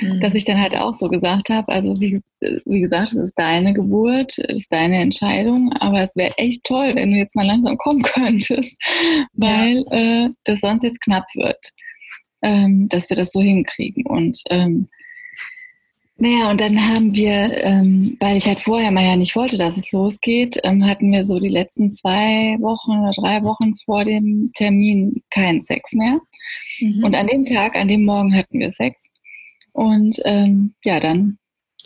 mhm. 0.00 0.20
dass 0.20 0.34
ich 0.34 0.44
dann 0.44 0.60
halt 0.60 0.76
auch 0.76 0.94
so 0.94 1.08
gesagt 1.08 1.50
habe, 1.50 1.70
also 1.70 1.94
wie, 2.00 2.20
wie 2.40 2.80
gesagt, 2.80 3.12
es 3.12 3.18
ist 3.18 3.38
deine 3.38 3.74
Geburt, 3.74 4.38
es 4.38 4.62
ist 4.62 4.72
deine 4.72 5.00
Entscheidung, 5.00 5.72
aber 5.74 6.02
es 6.02 6.16
wäre 6.16 6.36
echt 6.38 6.64
toll, 6.64 6.92
wenn 6.94 7.10
du 7.10 7.18
jetzt 7.18 7.36
mal 7.36 7.46
langsam 7.46 7.76
kommen 7.76 8.02
könntest, 8.02 8.82
weil 9.32 9.84
ja. 9.90 10.24
äh, 10.26 10.30
das 10.44 10.60
sonst 10.60 10.84
jetzt 10.84 11.00
knapp 11.00 11.26
wird, 11.34 11.72
ähm, 12.42 12.88
dass 12.88 13.08
wir 13.10 13.16
das 13.16 13.32
so 13.32 13.40
hinkriegen. 13.40 14.06
Und 14.06 14.40
ähm, 14.50 14.88
naja, 16.16 16.50
und 16.50 16.60
dann 16.60 16.78
haben 16.88 17.12
wir, 17.12 17.64
ähm, 17.64 18.16
weil 18.20 18.36
ich 18.36 18.46
halt 18.46 18.60
vorher 18.60 18.92
mal 18.92 19.04
ja 19.04 19.16
nicht 19.16 19.34
wollte, 19.34 19.58
dass 19.58 19.76
es 19.76 19.90
losgeht, 19.90 20.60
ähm, 20.62 20.86
hatten 20.86 21.10
wir 21.10 21.24
so 21.24 21.40
die 21.40 21.48
letzten 21.48 21.90
zwei 21.90 22.56
Wochen 22.60 22.92
oder 23.00 23.10
drei 23.10 23.42
Wochen 23.42 23.74
vor 23.84 24.04
dem 24.04 24.52
Termin 24.54 25.22
keinen 25.30 25.60
Sex 25.60 25.92
mehr. 25.92 26.20
Mhm. 26.80 27.04
Und 27.04 27.14
an 27.14 27.26
dem 27.26 27.44
Tag, 27.44 27.76
an 27.76 27.88
dem 27.88 28.04
Morgen 28.04 28.34
hatten 28.34 28.58
wir 28.58 28.70
Sex. 28.70 29.08
Und 29.72 30.20
ähm, 30.24 30.74
ja, 30.84 31.00
dann 31.00 31.38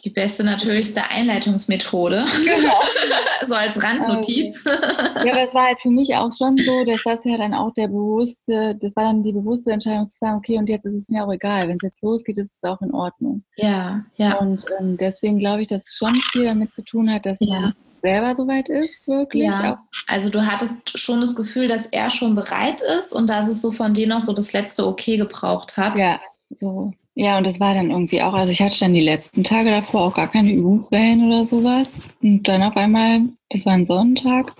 die 0.04 0.10
beste, 0.10 0.44
natürlichste 0.44 1.10
Einleitungsmethode. 1.10 2.24
Genau. 2.44 2.72
so 3.46 3.54
als 3.54 3.82
Randnotiz. 3.82 4.64
Also, 4.66 5.26
ja, 5.26 5.32
aber 5.32 5.48
es 5.48 5.54
war 5.54 5.66
halt 5.66 5.80
für 5.80 5.90
mich 5.90 6.14
auch 6.14 6.30
schon 6.36 6.56
so, 6.56 6.84
dass 6.84 7.00
das 7.04 7.24
ja 7.24 7.36
dann 7.36 7.54
auch 7.54 7.72
der 7.72 7.88
bewusste, 7.88 8.76
das 8.80 8.94
war 8.96 9.04
dann 9.04 9.22
die 9.22 9.32
bewusste 9.32 9.72
Entscheidung 9.72 10.06
zu 10.06 10.18
sagen, 10.18 10.38
okay, 10.38 10.58
und 10.58 10.68
jetzt 10.68 10.86
ist 10.86 10.94
es 10.94 11.08
mir 11.08 11.24
auch 11.24 11.32
egal. 11.32 11.68
Wenn 11.68 11.76
es 11.76 11.82
jetzt 11.82 12.02
losgeht, 12.02 12.38
ist 12.38 12.52
es 12.54 12.68
auch 12.68 12.80
in 12.80 12.92
Ordnung. 12.92 13.44
Ja, 13.56 14.04
ja. 14.16 14.38
Und 14.38 14.64
ähm, 14.78 14.96
deswegen 14.96 15.38
glaube 15.38 15.62
ich, 15.62 15.68
dass 15.68 15.88
es 15.88 15.96
schon 15.96 16.14
viel 16.32 16.44
damit 16.44 16.74
zu 16.74 16.82
tun 16.84 17.10
hat, 17.10 17.26
dass 17.26 17.38
ja. 17.40 17.60
man 17.60 17.74
selber 18.08 18.34
soweit 18.34 18.68
ist, 18.68 19.06
wirklich. 19.06 19.44
Ja, 19.44 19.84
also 20.06 20.30
du 20.30 20.46
hattest 20.46 20.98
schon 20.98 21.20
das 21.20 21.36
Gefühl, 21.36 21.68
dass 21.68 21.86
er 21.86 22.10
schon 22.10 22.34
bereit 22.34 22.80
ist 22.98 23.12
und 23.12 23.28
dass 23.28 23.48
es 23.48 23.60
so 23.60 23.72
von 23.72 23.94
dir 23.94 24.06
noch 24.06 24.22
so 24.22 24.32
das 24.32 24.52
letzte 24.52 24.86
Okay 24.86 25.16
gebraucht 25.16 25.76
hat. 25.76 25.98
Ja, 25.98 26.18
so. 26.50 26.92
Ja, 27.14 27.36
und 27.36 27.46
das 27.46 27.58
war 27.58 27.74
dann 27.74 27.90
irgendwie 27.90 28.22
auch, 28.22 28.32
also 28.32 28.52
ich 28.52 28.62
hatte 28.62 28.78
dann 28.78 28.94
die 28.94 29.00
letzten 29.00 29.42
Tage 29.42 29.70
davor 29.70 30.02
auch 30.02 30.14
gar 30.14 30.28
keine 30.28 30.52
Übungswellen 30.52 31.26
oder 31.26 31.44
sowas. 31.44 32.00
Und 32.22 32.46
dann 32.46 32.62
auf 32.62 32.76
einmal, 32.76 33.22
das 33.50 33.66
war 33.66 33.72
ein 33.72 33.84
Sonntag, 33.84 34.54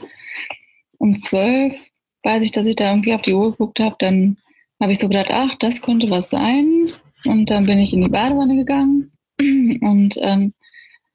um 0.98 1.16
zwölf, 1.16 1.76
weiß 2.24 2.42
ich, 2.42 2.50
dass 2.50 2.66
ich 2.66 2.74
da 2.74 2.90
irgendwie 2.90 3.14
auf 3.14 3.22
die 3.22 3.32
Uhr 3.32 3.52
geguckt 3.52 3.78
habe, 3.78 3.94
dann 4.00 4.36
habe 4.80 4.92
ich 4.92 4.98
so 4.98 5.08
gedacht, 5.08 5.30
ach, 5.30 5.54
das 5.60 5.82
könnte 5.82 6.10
was 6.10 6.30
sein. 6.30 6.90
Und 7.24 7.50
dann 7.50 7.64
bin 7.64 7.78
ich 7.78 7.92
in 7.92 8.02
die 8.02 8.08
Badewanne 8.08 8.56
gegangen 8.56 9.12
und 9.40 10.16
ähm, 10.20 10.52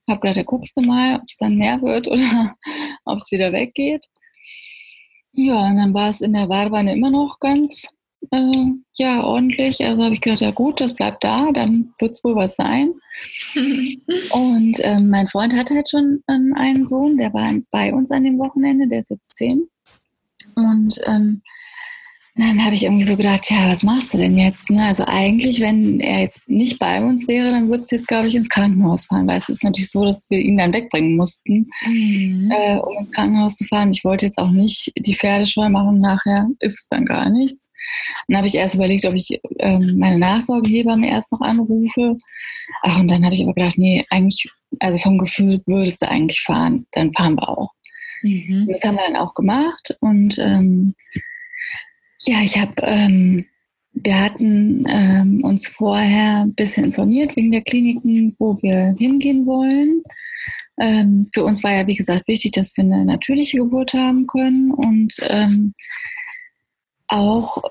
habe 0.08 0.20
gedacht, 0.20 0.38
da 0.38 0.44
guckst 0.44 0.76
du 0.78 0.82
mal, 0.82 1.16
ob 1.16 1.24
es 1.28 1.38
dann 1.38 1.58
mehr 1.58 1.82
wird 1.82 2.08
oder 2.12 2.56
ob 3.06 3.20
es 3.20 3.32
wieder 3.32 3.52
weggeht. 3.52 4.06
Ja, 5.32 5.68
und 5.68 5.78
dann 5.78 5.94
war 5.94 6.10
es 6.10 6.22
in 6.22 6.34
der 6.34 6.48
Badewanne 6.48 6.94
immer 6.94 7.10
noch 7.10 7.40
ganz 7.40 7.88
äh, 8.32 8.66
ja, 8.94 9.24
ordentlich. 9.24 9.84
Also 9.84 10.04
habe 10.04 10.14
ich 10.14 10.22
gedacht, 10.22 10.42
ja 10.42 10.52
gut, 10.52 10.80
das 10.80 10.94
bleibt 10.94 11.24
da, 11.24 11.52
dann 11.52 11.94
wird 12.00 12.12
es 12.12 12.24
wohl 12.24 12.36
was 12.36 12.56
sein. 12.56 12.94
und 13.56 14.78
ähm, 14.82 15.10
mein 15.10 15.28
Freund 15.28 15.56
hatte 15.56 15.76
halt 15.76 15.90
schon 15.90 16.24
ähm, 16.30 16.54
einen 16.56 16.88
Sohn, 16.88 17.18
der 17.18 17.34
war 17.34 17.54
bei 17.72 17.94
uns 17.94 18.12
an 18.12 18.24
dem 18.24 18.38
Wochenende, 18.40 18.88
der 18.88 19.00
ist 19.00 19.10
jetzt 19.10 19.38
zehn. 19.38 19.68
Und 20.56 21.00
ähm, 21.06 21.42
dann 22.36 22.66
habe 22.66 22.74
ich 22.74 22.84
irgendwie 22.84 23.04
so 23.04 23.16
gedacht, 23.16 23.50
ja, 23.52 23.70
was 23.70 23.84
machst 23.84 24.14
du 24.14 24.18
denn 24.18 24.36
jetzt? 24.38 24.68
Ne? 24.72 24.84
Also 24.84 25.04
eigentlich, 25.06 25.60
wenn 25.60 26.00
er 26.00 26.22
jetzt 26.22 26.42
nicht 26.48 26.80
bei 26.80 27.00
uns 27.00 27.28
wäre, 27.28 27.52
dann 27.52 27.70
würde 27.70 27.84
es 27.84 27.92
jetzt, 27.92 28.08
glaube 28.08 28.28
ich, 28.28 28.34
ins 28.34 28.50
Krankenhaus 28.50 29.06
fahren, 29.06 29.28
weil 29.28 29.38
es 29.38 29.50
ist 29.50 29.64
natürlich 29.64 29.92
so, 29.92 30.04
dass 30.04 30.28
wir 30.32 30.40
ihn 30.40 30.58
dann 30.58 30.74
wegbringen 30.74 31.16
mussten, 31.16 31.68
mhm. 31.86 32.52
äh, 32.52 32.80
um 32.80 32.98
ins 32.98 33.12
Krankenhaus 33.12 33.56
zu 33.56 33.66
fahren. 33.66 33.92
Ich 33.92 34.04
wollte 34.04 34.26
jetzt 34.26 34.40
auch 34.40 34.50
nicht 34.50 34.92
die 34.98 35.14
Pferdescheu 35.14 35.70
machen, 35.70 36.00
nachher 36.00 36.48
ist 36.60 36.82
es 36.82 36.88
dann 36.90 37.06
gar 37.06 37.30
nichts. 37.30 37.70
Dann 38.28 38.38
habe 38.38 38.48
ich 38.48 38.56
erst 38.56 38.76
überlegt, 38.76 39.06
ob 39.06 39.14
ich 39.14 39.40
ähm, 39.60 40.00
meine 40.00 40.18
Nachsorgehebamme 40.18 41.08
erst 41.10 41.32
noch 41.32 41.42
anrufe. 41.42 42.18
Ach, 42.82 43.00
und 43.00 43.12
dann 43.12 43.24
habe 43.24 43.36
ich 43.36 43.44
aber 43.44 43.54
gedacht, 43.54 43.78
nee, 43.78 44.06
eigentlich, 44.10 44.50
also 44.80 44.98
vom 44.98 45.20
Gefühl 45.20 45.62
würdest 45.68 46.02
du 46.02 46.10
eigentlich 46.10 46.42
fahren, 46.42 46.88
dann 46.94 47.14
fahren 47.14 47.36
wir 47.36 47.48
auch. 47.48 47.70
Mhm. 48.24 48.70
Das 48.72 48.84
haben 48.84 48.96
wir 48.96 49.04
dann 49.06 49.18
auch 49.18 49.36
gemacht 49.36 49.96
und 50.00 50.40
ähm, 50.40 50.96
ja, 52.26 52.42
ich 52.42 52.60
habe, 52.60 52.74
ähm, 52.84 53.46
wir 53.94 54.20
hatten 54.20 54.86
ähm, 54.90 55.44
uns 55.44 55.68
vorher 55.68 56.42
ein 56.42 56.56
bisschen 56.56 56.86
informiert 56.86 57.36
wegen 57.36 57.52
der 57.52 57.62
Kliniken, 57.62 58.36
wo 58.40 58.62
wir 58.62 58.96
hingehen 58.98 59.46
wollen. 59.46 60.04
Ähm, 60.80 61.28
für 61.32 61.44
uns 61.44 61.64
war 61.64 61.74
ja, 61.74 61.86
wie 61.86 61.96
gesagt, 61.96 62.28
wichtig, 62.28 62.54
dass 62.54 62.76
wir 62.76 62.84
eine 62.84 63.06
natürliche 63.06 63.58
Geburt 63.58 63.94
haben 63.94 64.26
können 64.26 64.72
und 64.72 65.14
ähm, 65.30 65.74
auch, 67.08 67.62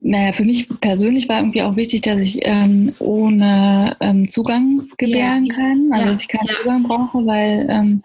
naja, 0.00 0.32
für 0.32 0.44
mich 0.44 0.68
persönlich 0.80 1.28
war 1.28 1.38
irgendwie 1.38 1.62
auch 1.62 1.76
wichtig, 1.76 2.02
dass 2.02 2.20
ich 2.20 2.40
ähm, 2.42 2.92
ohne 2.98 3.96
ähm, 4.00 4.28
Zugang 4.28 4.88
gebären 4.98 5.46
ja. 5.46 5.54
kann, 5.54 5.88
also 5.92 6.04
ja. 6.04 6.12
dass 6.12 6.22
ich 6.22 6.28
keinen 6.28 6.46
ja. 6.46 6.54
Zugang 6.60 6.82
brauche, 6.82 7.24
weil 7.26 7.66
ähm, 7.70 8.02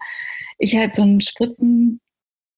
ich 0.58 0.74
halt 0.76 0.94
so 0.94 1.02
einen 1.02 1.20
Spritzen 1.20 2.00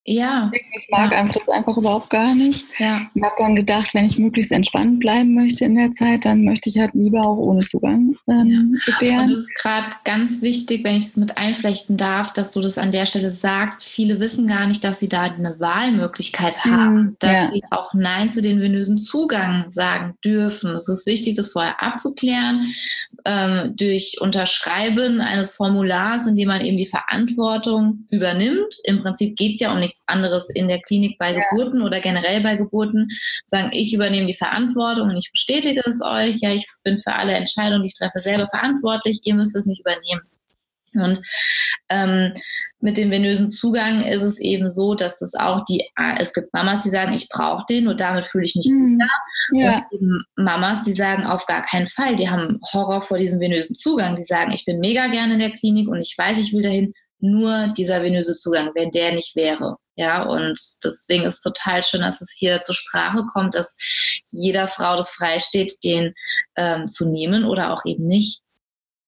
ja. 0.07 0.51
Ich 0.79 0.88
mag 0.90 1.12
ja. 1.12 1.25
das 1.25 1.49
einfach 1.49 1.77
überhaupt 1.77 2.11
gar 2.11 2.35
nicht. 2.35 2.66
Ja. 2.79 3.11
Ich 3.12 3.23
habe 3.23 3.35
dann 3.38 3.57
gedacht, 3.57 3.92
wenn 3.92 4.05
ich 4.05 4.19
möglichst 4.19 4.53
entspannt 4.53 5.01
bleiben 5.01 5.35
möchte 5.35 5.64
in 5.64 5.75
der 5.75 5.92
Zeit, 5.92 6.25
dann 6.25 6.45
möchte 6.45 6.69
ich 6.69 6.79
halt 6.79 6.95
lieber 6.95 7.23
auch 7.23 7.37
ohne 7.37 7.66
Zugang 7.66 8.14
ähm, 8.29 8.79
ja. 8.87 8.92
gebären. 8.92 9.25
Und 9.27 9.33
es 9.33 9.40
ist 9.40 9.55
gerade 9.57 9.88
ganz 10.05 10.42
wichtig, 10.42 10.85
wenn 10.85 10.97
ich 10.97 11.07
es 11.07 11.16
mit 11.16 11.37
einflechten 11.37 11.97
darf, 11.97 12.33
dass 12.33 12.53
du 12.53 12.61
das 12.61 12.79
an 12.79 12.92
der 12.92 13.07
Stelle 13.07 13.31
sagst. 13.31 13.85
Viele 13.85 14.21
wissen 14.21 14.47
gar 14.47 14.66
nicht, 14.66 14.85
dass 14.85 15.01
sie 15.01 15.09
da 15.09 15.23
eine 15.23 15.59
Wahlmöglichkeit 15.59 16.57
mhm. 16.64 16.71
haben, 16.71 16.97
mhm. 16.97 17.16
dass 17.19 17.33
ja. 17.33 17.47
sie 17.49 17.62
auch 17.71 17.92
Nein 17.92 18.31
zu 18.31 18.42
den 18.42 18.61
venösen 18.61 18.99
Zugang 18.99 19.69
sagen 19.69 20.14
dürfen. 20.25 20.75
Es 20.77 20.88
ist 20.88 21.07
wichtig, 21.07 21.37
das 21.37 21.51
vorher 21.51 21.83
abzuklären 21.83 22.64
ähm, 23.27 23.75
durch 23.77 24.17
Unterschreiben 24.21 25.21
eines 25.21 25.51
Formulars, 25.51 26.27
in 26.27 26.37
dem 26.37 26.49
man 26.49 26.61
eben 26.61 26.77
die 26.77 26.87
Verantwortung 26.87 28.07
übernimmt. 28.11 28.77
Im 28.85 29.03
Prinzip 29.03 29.37
geht 29.37 29.55
es 29.55 29.61
ja 29.61 29.73
um 29.73 29.81
nichts 29.81 30.05
anderes 30.07 30.49
in 30.49 30.69
der 30.69 30.81
Klinik 30.81 31.19
bei 31.19 31.35
Geburten 31.35 31.83
oder 31.83 32.01
generell 32.01 32.43
bei 32.43 32.57
Geburten, 32.57 33.09
sagen, 33.45 33.71
ich 33.73 33.93
übernehme 33.93 34.27
die 34.27 34.35
Verantwortung 34.35 35.11
und 35.11 35.17
ich 35.17 35.31
bestätige 35.33 35.83
es 35.85 36.01
euch, 36.03 36.39
ja, 36.41 36.53
ich 36.53 36.67
bin 36.85 37.01
für 37.01 37.15
alle 37.15 37.33
Entscheidungen, 37.33 37.83
die 37.83 37.89
ich 37.89 37.95
treffe, 37.95 38.21
selber 38.21 38.47
verantwortlich, 38.49 39.21
ihr 39.25 39.35
müsst 39.35 39.57
es 39.57 39.67
nicht 39.67 39.81
übernehmen. 39.81 40.23
Und 41.01 41.21
ähm, 41.89 42.33
mit 42.81 42.97
dem 42.97 43.11
venösen 43.11 43.51
Zugang 43.51 44.03
ist 44.03 44.23
es 44.23 44.39
eben 44.39 44.71
so, 44.71 44.95
dass 44.95 45.23
es 45.23 45.35
auch 45.35 45.65
die, 45.65 45.83
ah, 45.97 46.17
es 46.19 46.33
gibt 46.33 46.53
Mamas, 46.53 46.83
die 46.83 46.91
sagen, 46.91 47.13
ich 47.13 47.29
brauche 47.29 47.65
den, 47.69 47.85
nur 47.85 47.95
damit 47.95 48.27
fühle 48.27 48.45
ich 48.45 48.57
mich 48.57 48.67
mhm. 48.67 48.99
sicher. 48.99 49.11
Ja. 49.53 49.77
Und 49.77 49.85
eben 49.93 50.25
Mamas, 50.37 50.85
die 50.85 50.93
sagen, 50.93 51.25
auf 51.25 51.47
gar 51.47 51.63
keinen 51.63 51.87
Fall, 51.87 52.17
die 52.17 52.29
haben 52.29 52.61
Horror 52.73 53.03
vor 53.03 53.19
diesem 53.19 53.41
venösen 53.41 53.75
Zugang. 53.75 54.17
Die 54.17 54.23
sagen, 54.23 54.53
ich 54.53 54.65
bin 54.65 54.79
mega 54.79 55.07
gerne 55.09 55.35
in 55.35 55.41
der 55.41 55.53
Klinik 55.53 55.89
und 55.89 56.01
ich 56.01 56.15
weiß, 56.17 56.39
ich 56.39 56.53
will 56.53 56.63
dahin, 56.63 56.93
nur 57.19 57.73
dieser 57.77 58.03
venöse 58.03 58.37
Zugang, 58.37 58.73
wenn 58.75 58.91
der 58.91 59.13
nicht 59.13 59.37
wäre. 59.37 59.77
Ja, 59.97 60.25
und 60.25 60.59
deswegen 60.85 61.25
ist 61.25 61.35
es 61.35 61.41
total 61.41 61.83
schön, 61.83 62.03
dass 62.03 62.21
es 62.21 62.37
hier 62.39 62.61
zur 62.61 62.75
Sprache 62.75 63.25
kommt, 63.33 63.55
dass 63.55 63.79
jeder 64.31 64.69
Frau 64.69 64.95
das 64.95 65.11
freisteht, 65.11 65.73
den 65.83 66.13
ähm, 66.57 66.89
zu 66.91 67.11
nehmen 67.11 67.47
oder 67.47 67.73
auch 67.73 67.83
eben 67.87 68.07
nicht. 68.07 68.43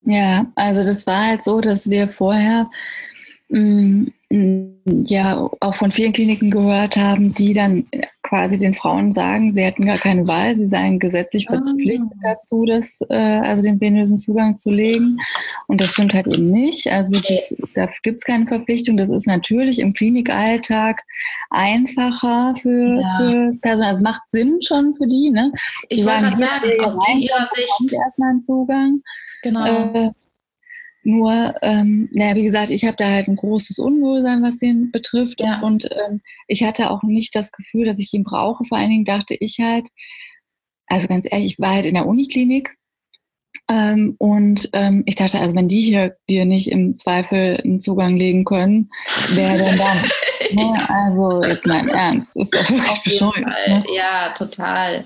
Ja, 0.08 0.46
also 0.54 0.82
das 0.82 1.06
war 1.06 1.26
halt 1.26 1.44
so, 1.44 1.60
dass 1.60 1.90
wir 1.90 2.08
vorher 2.08 2.70
mh, 3.50 4.06
mm, 4.30 5.04
ja 5.04 5.46
auch 5.60 5.74
von 5.74 5.90
vielen 5.90 6.14
Kliniken 6.14 6.50
gehört 6.50 6.96
haben, 6.96 7.34
die 7.34 7.52
dann 7.52 7.84
quasi 8.22 8.56
den 8.56 8.72
Frauen 8.72 9.10
sagen, 9.10 9.52
sie 9.52 9.62
hätten 9.62 9.84
gar 9.84 9.98
keine 9.98 10.26
Wahl, 10.26 10.54
sie 10.54 10.66
seien 10.66 10.98
gesetzlich 10.98 11.46
ah. 11.48 11.52
verpflichtet 11.52 12.08
dazu, 12.22 12.64
das, 12.64 13.02
äh, 13.10 13.14
also 13.14 13.62
den 13.62 13.78
venösen 13.80 14.18
Zugang 14.18 14.56
zu 14.56 14.70
legen. 14.70 15.18
Und 15.66 15.82
das 15.82 15.90
stimmt 15.90 16.14
halt 16.14 16.26
eben 16.32 16.50
nicht. 16.50 16.90
Also 16.90 17.20
das, 17.20 17.54
da 17.74 17.86
gibt 18.02 18.22
es 18.22 18.24
keine 18.24 18.46
Verpflichtung. 18.46 18.96
Das 18.96 19.10
ist 19.10 19.26
natürlich 19.26 19.78
im 19.78 19.92
Klinikalltag 19.92 21.02
einfacher 21.50 22.54
für, 22.56 22.96
ja. 22.98 23.18
für 23.18 23.46
das 23.46 23.60
Personal. 23.60 23.90
Also 23.90 23.98
es 23.98 24.10
macht 24.10 24.22
Sinn 24.30 24.58
schon 24.62 24.94
für 24.94 25.06
die. 25.06 25.30
Ne? 25.30 25.52
Ich 25.90 26.04
wollte 26.04 26.20
gerade 26.20 26.38
sagen, 26.38 26.80
aus 26.80 26.96
ihrer 27.14 27.48
Sicht 27.54 27.92
erstmal 27.92 28.30
einen 28.30 28.42
Zugang. 28.42 29.02
Genau. 29.42 29.92
Äh, 29.92 30.10
nur, 31.04 31.54
ähm, 31.62 32.10
naja, 32.12 32.34
wie 32.34 32.44
gesagt, 32.44 32.70
ich 32.70 32.84
habe 32.84 32.96
da 32.98 33.08
halt 33.08 33.28
ein 33.28 33.36
großes 33.36 33.78
Unwohlsein, 33.78 34.42
was 34.42 34.58
den 34.58 34.90
betrifft. 34.90 35.40
Ja. 35.40 35.60
Und 35.62 35.88
ähm, 35.90 36.20
ich 36.48 36.64
hatte 36.64 36.90
auch 36.90 37.02
nicht 37.02 37.34
das 37.34 37.50
Gefühl, 37.50 37.86
dass 37.86 37.98
ich 37.98 38.12
ihn 38.12 38.24
brauche. 38.24 38.64
Vor 38.64 38.76
allen 38.76 38.90
Dingen 38.90 39.04
dachte 39.04 39.34
ich 39.38 39.58
halt, 39.58 39.88
also 40.86 41.08
ganz 41.08 41.26
ehrlich, 41.30 41.52
ich 41.52 41.58
war 41.58 41.74
halt 41.74 41.86
in 41.86 41.94
der 41.94 42.06
Uniklinik. 42.06 42.74
Ähm, 43.70 44.16
und 44.18 44.70
ähm, 44.72 45.02
ich 45.06 45.14
dachte, 45.14 45.38
also 45.38 45.54
wenn 45.54 45.68
die 45.68 45.80
hier 45.80 46.16
dir 46.28 46.44
nicht 46.44 46.70
im 46.70 46.96
Zweifel 46.96 47.60
einen 47.62 47.80
Zugang 47.80 48.16
legen 48.16 48.44
können, 48.44 48.90
wer 49.34 49.58
denn 49.58 49.78
dann? 49.78 50.10
ne? 50.52 50.88
Also 50.88 51.42
jetzt 51.44 51.66
mal 51.66 51.80
im 51.80 51.88
Ernst, 51.88 52.36
ist 52.36 52.54
doch 52.54 52.68
wirklich 52.68 53.02
bescheuert. 53.02 53.46
Ne? 53.68 53.84
Ja, 53.94 54.30
total. 54.36 55.04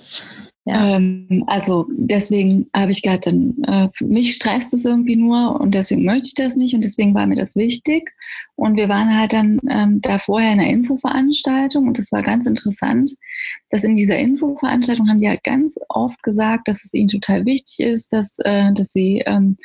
Ja. 0.65 0.97
Ähm, 0.97 1.43
also 1.49 1.87
deswegen 1.91 2.71
habe 2.75 2.93
ich 2.93 3.03
gedacht, 3.03 3.27
dann, 3.27 3.57
äh, 3.67 3.89
mich 4.05 4.35
stresst 4.35 4.73
es 4.73 4.85
irgendwie 4.85 5.17
nur 5.17 5.61
und 5.61 5.75
deswegen 5.75 6.05
möchte 6.05 6.29
ich 6.29 6.35
das 6.35 6.55
nicht 6.55 6.75
und 6.75 6.85
deswegen 6.85 7.15
war 7.15 7.27
mir 7.27 7.35
das 7.35 7.57
wichtig. 7.57 8.13
Und 8.55 8.77
wir 8.77 8.89
waren 8.89 9.19
halt 9.19 9.33
dann 9.33 9.59
ähm, 9.69 10.01
da 10.03 10.19
vorher 10.21 10.53
in 10.53 10.61
einer 10.61 10.71
Infoveranstaltung 10.71 11.89
und 11.89 11.99
das 11.99 12.13
war 12.13 12.23
ganz 12.23 12.47
interessant, 12.47 13.13
dass 13.71 13.83
in 13.83 13.97
dieser 13.97 14.19
Infoveranstaltung 14.19 15.09
haben 15.09 15.19
die 15.19 15.29
halt 15.29 15.43
ganz 15.43 15.75
oft 15.89 16.23
gesagt, 16.23 16.69
dass 16.69 16.85
es 16.85 16.95
ihnen 16.95 17.09
total 17.09 17.45
wichtig 17.45 17.85
ist, 17.85 18.13
dass, 18.13 18.39
äh, 18.39 18.73
dass 18.73 18.93
sie 18.93 19.23
ähm, 19.27 19.57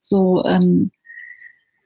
so 0.00 0.44
ähm, 0.44 0.90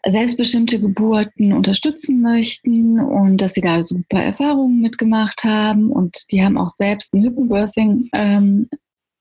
selbstbestimmte 0.07 0.81
Geburten 0.81 1.53
unterstützen 1.53 2.21
möchten 2.21 3.01
und 3.01 3.40
dass 3.40 3.55
sie 3.55 3.61
da 3.61 3.83
super 3.83 4.23
Erfahrungen 4.23 4.81
mitgemacht 4.81 5.45
haben 5.45 5.90
und 5.90 6.31
die 6.31 6.45
haben 6.45 6.59
auch 6.59 6.69
selbst 6.69 7.14
ein 7.14 7.23
Hypnobirthing 7.23 8.09
ähm, 8.12 8.69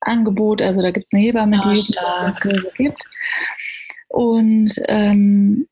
Angebot, 0.02 0.62
also 0.62 0.82
da 0.82 0.92
gibt 0.92 1.08
es 1.08 1.14
eine 1.14 1.24
Hebamme, 1.24 1.62
oh, 1.64 1.74
die 1.74 1.94
Kurse 2.42 2.72
gibt. 2.76 3.04
Und 4.10 4.74
ähm, 4.88 5.68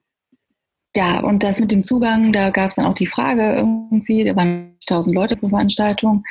ja, 0.95 1.21
und 1.21 1.43
das 1.43 1.59
mit 1.59 1.71
dem 1.71 1.83
Zugang, 1.83 2.33
da 2.33 2.49
gab 2.49 2.69
es 2.69 2.75
dann 2.75 2.85
auch 2.85 2.95
die 2.95 3.07
Frage 3.07 3.55
irgendwie, 3.55 4.23
da 4.23 4.35
waren 4.35 4.77
1000 4.89 5.15
Leute 5.15 5.37
pro 5.37 5.49
Veranstaltung. 5.49 6.23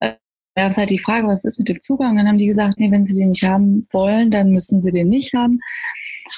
Da 0.00 0.16
gab 0.54 0.70
es 0.70 0.76
halt 0.76 0.90
die 0.90 0.98
Frage, 0.98 1.26
was 1.26 1.44
ist 1.44 1.58
mit 1.58 1.68
dem 1.68 1.80
Zugang? 1.80 2.16
Dann 2.16 2.28
haben 2.28 2.38
die 2.38 2.46
gesagt, 2.46 2.78
nee, 2.78 2.90
wenn 2.90 3.04
sie 3.04 3.18
den 3.18 3.30
nicht 3.30 3.44
haben 3.44 3.86
wollen, 3.92 4.30
dann 4.30 4.50
müssen 4.50 4.80
sie 4.80 4.90
den 4.90 5.08
nicht 5.08 5.34
haben. 5.34 5.60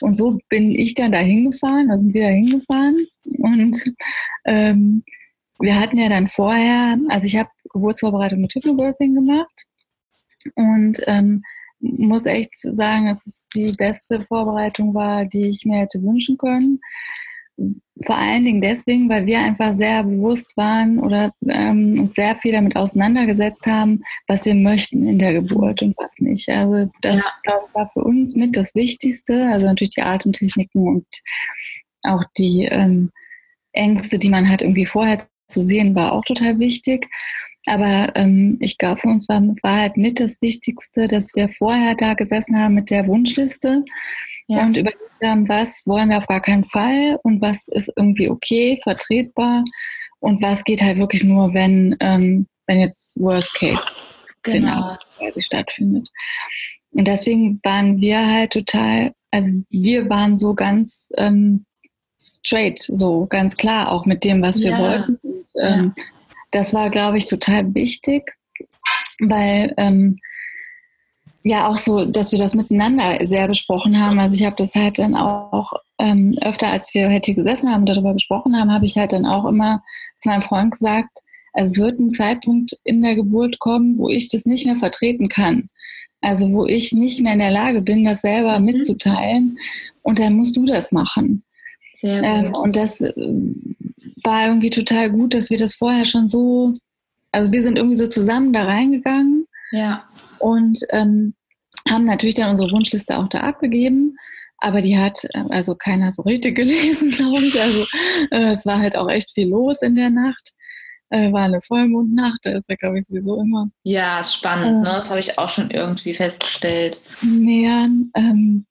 Und 0.01 0.15
so 0.15 0.39
bin 0.49 0.71
ich 0.71 0.95
dann 0.95 1.13
da 1.13 1.19
hingefahren, 1.19 1.89
da 1.89 1.99
sind 1.99 2.15
wir 2.15 2.23
da 2.23 2.29
hingefahren. 2.29 3.07
Und 3.39 3.95
ähm, 4.45 5.03
wir 5.61 5.79
hatten 5.79 5.99
ja 5.99 6.09
dann 6.09 6.27
vorher, 6.27 6.99
also 7.09 7.27
ich 7.27 7.37
habe 7.37 7.51
Geburtsvorbereitung 7.71 8.41
mit 8.41 8.55
Hypnobirthing 8.55 9.15
gemacht 9.15 9.67
und 10.55 11.01
ähm, 11.07 11.43
muss 11.81 12.27
echt 12.27 12.57
sagen, 12.57 13.07
dass 13.07 13.27
es 13.27 13.47
die 13.55 13.73
beste 13.73 14.23
Vorbereitung 14.23 14.95
war, 14.95 15.25
die 15.25 15.47
ich 15.47 15.65
mir 15.65 15.81
hätte 15.81 16.03
wünschen 16.03 16.39
können 16.39 16.81
vor 18.03 18.17
allen 18.17 18.45
Dingen 18.45 18.61
deswegen, 18.61 19.09
weil 19.09 19.27
wir 19.27 19.41
einfach 19.41 19.73
sehr 19.73 20.05
bewusst 20.05 20.57
waren 20.57 21.01
oder 21.01 21.33
ähm, 21.49 22.01
uns 22.01 22.15
sehr 22.15 22.37
viel 22.37 22.53
damit 22.53 22.77
auseinandergesetzt 22.77 23.67
haben, 23.67 24.03
was 24.29 24.45
wir 24.45 24.55
möchten 24.55 25.09
in 25.09 25.19
der 25.19 25.33
Geburt 25.33 25.83
und 25.83 25.97
was 25.97 26.21
nicht. 26.21 26.49
Also 26.49 26.91
das 27.01 27.17
ja. 27.17 27.23
glaub, 27.43 27.75
war 27.75 27.89
für 27.89 28.05
uns 28.05 28.37
mit 28.37 28.57
das 28.57 28.75
Wichtigste. 28.75 29.49
Also 29.49 29.67
natürlich 29.67 29.91
die 29.91 30.03
Atemtechniken 30.03 30.87
und 30.87 31.07
auch 32.03 32.23
die 32.37 32.65
ähm, 32.65 33.11
Ängste, 33.73 34.19
die 34.19 34.31
man 34.31 34.49
hat, 34.49 34.63
irgendwie 34.63 34.87
vorher 34.87 35.27
zu 35.49 35.61
sehen, 35.61 35.95
war 35.95 36.13
auch 36.13 36.25
total 36.25 36.59
wichtig. 36.61 37.09
Aber 37.67 38.13
ähm, 38.15 38.59
ich 38.61 38.79
glaube, 38.79 39.01
für 39.01 39.09
uns 39.09 39.29
war, 39.29 39.43
war 39.63 39.81
halt 39.81 39.97
mit 39.97 40.21
das 40.21 40.41
Wichtigste, 40.41 41.09
dass 41.09 41.35
wir 41.35 41.49
vorher 41.49 41.97
da 41.97 42.15
gesessen 42.15 42.57
haben 42.57 42.75
mit 42.75 42.91
der 42.91 43.07
Wunschliste 43.09 43.85
ja. 44.49 44.65
und 44.65 44.77
überlegt 44.77 45.01
haben, 45.23 45.49
was 45.49 45.83
wollen 45.87 46.11
wir 46.11 46.19
auf 46.19 46.27
gar 46.27 46.41
keinen 46.41 46.65
Fall 46.65 47.19
und 47.23 47.41
was 47.41 47.69
ist 47.69 47.93
irgendwie 47.97 48.29
okay, 48.29 48.79
vertretbar 48.83 49.65
und 50.21 50.43
was 50.43 50.65
geht 50.65 50.83
halt 50.83 50.99
wirklich 50.99 51.25
nur, 51.25 51.55
wenn, 51.55 51.97
ähm, 52.01 52.47
wenn 52.67 52.81
jetzt 52.81 53.13
Worst 53.17 53.55
Case 53.55 53.83
genau. 54.43 54.97
quasi 55.17 55.41
stattfindet. 55.41 56.09
Und 56.93 57.07
deswegen 57.07 57.61
waren 57.63 58.01
wir 58.01 58.27
halt 58.27 58.53
total, 58.53 59.13
also 59.31 59.53
wir 59.71 60.09
waren 60.09 60.37
so 60.37 60.55
ganz 60.55 61.09
ähm, 61.17 61.65
straight, 62.21 62.81
so 62.81 63.27
ganz 63.27 63.57
klar, 63.57 63.93
auch 63.93 64.07
mit 64.07 64.25
dem, 64.25 64.43
was 64.43 64.59
wir 64.61 64.71
ja. 64.71 64.79
wollten. 64.79 65.19
Und, 65.23 65.47
ähm, 65.61 65.93
ja. 65.97 66.05
Das 66.51 66.73
war, 66.73 66.91
glaube 66.91 67.19
ich, 67.19 67.27
total 67.27 67.75
wichtig, 67.75 68.33
weil 69.21 69.75
ähm, 69.77 70.19
ja 71.43 71.69
auch 71.69 71.79
so, 71.79 72.05
dass 72.05 72.33
wir 72.33 72.39
das 72.39 72.55
miteinander 72.55 73.25
sehr 73.25 73.49
besprochen 73.49 73.99
haben. 74.01 74.19
Also 74.19 74.35
ich 74.35 74.45
habe 74.45 74.57
das 74.57 74.75
halt 74.75 74.99
dann 74.99 75.15
auch 75.15 75.73
ähm, 75.99 76.37
öfter, 76.43 76.71
als 76.71 76.93
wir 76.93 77.09
hier 77.09 77.21
gesessen 77.21 77.71
haben 77.71 77.83
und 77.83 77.89
darüber 77.89 78.13
gesprochen 78.13 78.57
haben, 78.57 78.73
habe 78.73 78.85
ich 78.85 78.97
halt 78.97 79.13
dann 79.13 79.27
auch 79.27 79.47
immer 79.47 79.83
zu 80.17 80.29
meinem 80.29 80.43
Freund 80.43 80.73
gesagt, 80.73 81.19
also 81.53 81.71
es 81.71 81.79
wird 81.79 81.99
ein 81.99 82.11
Zeitpunkt 82.11 82.77
in 82.85 83.03
der 83.03 83.15
Geburt 83.15 83.59
kommen, 83.59 83.99
wo 83.99 84.09
ich 84.09 84.29
das 84.29 84.47
nicht 84.47 84.67
mehr 84.67 84.77
vertreten 84.77 85.29
kann. 85.29 85.69
Also 86.21 86.51
wo 86.53 86.67
ich 86.67 86.93
nicht 86.93 87.21
mehr 87.21 87.35
in 87.35 87.39
der 87.39 87.51
Lage 87.51 87.81
bin, 87.81 88.05
das 88.05 88.21
selber 88.21 88.59
mhm. 88.59 88.67
mitzuteilen. 88.67 89.59
Und 90.03 90.19
dann 90.19 90.35
musst 90.35 90.57
du 90.57 90.65
das 90.65 90.93
machen. 90.93 91.43
Sehr 91.97 92.23
ähm, 92.23 92.47
gut. 92.47 92.57
Ähm, 92.57 92.63
und 92.63 92.77
das 92.77 93.01
äh, 93.01 93.13
war 94.23 94.47
irgendwie 94.47 94.71
total 94.71 95.11
gut, 95.11 95.35
dass 95.35 95.51
wir 95.51 95.59
das 95.59 95.75
vorher 95.75 96.05
schon 96.05 96.29
so, 96.29 96.75
also 97.33 97.53
wir 97.53 97.63
sind 97.63 97.77
irgendwie 97.77 97.97
so 97.97 98.07
zusammen 98.07 98.53
da 98.53 98.65
reingegangen. 98.65 99.47
Ja. 99.71 100.05
Und 100.39 100.81
ähm, 100.91 101.35
haben 101.89 102.05
natürlich 102.05 102.35
dann 102.35 102.51
unsere 102.51 102.71
Wunschliste 102.71 103.19
auch 103.19 103.29
da 103.29 103.41
abgegeben. 103.41 104.17
Aber 104.59 104.81
die 104.81 104.99
hat 104.99 105.25
äh, 105.35 105.45
also 105.51 105.75
keiner 105.75 106.13
so 106.13 106.23
richtig 106.23 106.57
gelesen, 106.57 107.11
glaube 107.11 107.43
ich. 107.43 107.61
Also 107.61 107.85
äh, 108.31 108.53
es 108.53 108.67
war 108.67 108.79
halt 108.79 108.97
auch 108.97 109.09
echt 109.09 109.33
viel 109.33 109.49
los 109.49 109.83
in 109.83 109.95
der 109.95 110.11
Nacht. 110.11 110.53
Äh, 111.11 111.33
war 111.33 111.45
eine 111.45 111.63
Vollmondnacht, 111.63 112.41
da 112.43 112.51
ist 112.51 112.69
ja, 112.69 112.77
glaube 112.77 112.99
ich, 112.99 113.07
sowieso 113.07 113.41
immer. 113.41 113.67
Ja, 113.83 114.21
ist 114.21 114.35
spannend, 114.35 114.67
äh, 114.67 114.73
ne? 114.73 114.83
Das 114.85 115.09
habe 115.09 115.21
ich 115.21 115.39
auch 115.39 115.49
schon 115.49 115.71
irgendwie 115.71 116.13
festgestellt. 116.13 117.01
Nähern. 117.23 118.11
Ähm, 118.15 118.67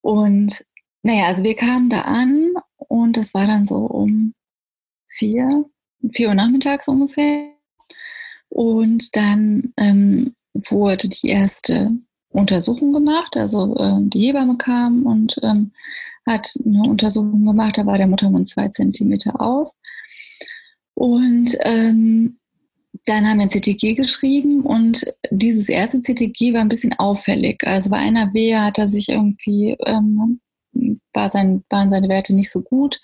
und 0.00 0.64
naja, 1.02 1.26
also 1.26 1.42
wir 1.42 1.56
kamen 1.56 1.90
da 1.90 2.02
an 2.02 2.52
und 2.76 3.18
es 3.18 3.34
war 3.34 3.46
dann 3.46 3.64
so 3.64 3.76
um 3.76 4.34
vier, 5.08 5.64
vier 6.12 6.28
Uhr 6.28 6.34
nachmittags 6.34 6.86
ungefähr. 6.86 7.50
Und 8.48 9.16
dann 9.16 9.72
ähm, 9.76 10.34
wurde 10.54 11.08
die 11.08 11.28
erste 11.28 11.92
Untersuchung 12.30 12.92
gemacht. 12.92 13.36
Also 13.36 13.76
äh, 13.76 14.00
die 14.08 14.26
Hebamme 14.26 14.56
kam 14.56 15.04
und 15.04 15.38
ähm, 15.42 15.72
hat 16.26 16.54
eine 16.64 16.88
Untersuchung 16.88 17.44
gemacht. 17.44 17.78
Da 17.78 17.86
war 17.86 17.98
der 17.98 18.06
Muttermund 18.06 18.48
zwei 18.48 18.68
Zentimeter 18.68 19.40
auf. 19.40 19.72
Und 20.94 21.56
ähm, 21.60 22.38
dann 23.04 23.28
haben 23.28 23.38
wir 23.38 23.44
ein 23.44 23.50
CTG 23.50 23.94
geschrieben 23.94 24.62
und 24.62 25.04
dieses 25.30 25.68
erste 25.68 26.00
CTG 26.00 26.54
war 26.54 26.60
ein 26.60 26.68
bisschen 26.68 26.94
auffällig. 26.94 27.66
Also 27.66 27.90
bei 27.90 27.98
einer 27.98 28.32
Wehe 28.32 28.62
hat 28.62 28.78
er 28.78 28.88
sich 28.88 29.08
irgendwie, 29.08 29.76
ähm, 29.84 30.40
war 31.12 31.28
sein, 31.28 31.62
waren 31.70 31.90
seine 31.90 32.08
Werte 32.08 32.34
nicht 32.34 32.50
so 32.50 32.60
gut. 32.60 32.98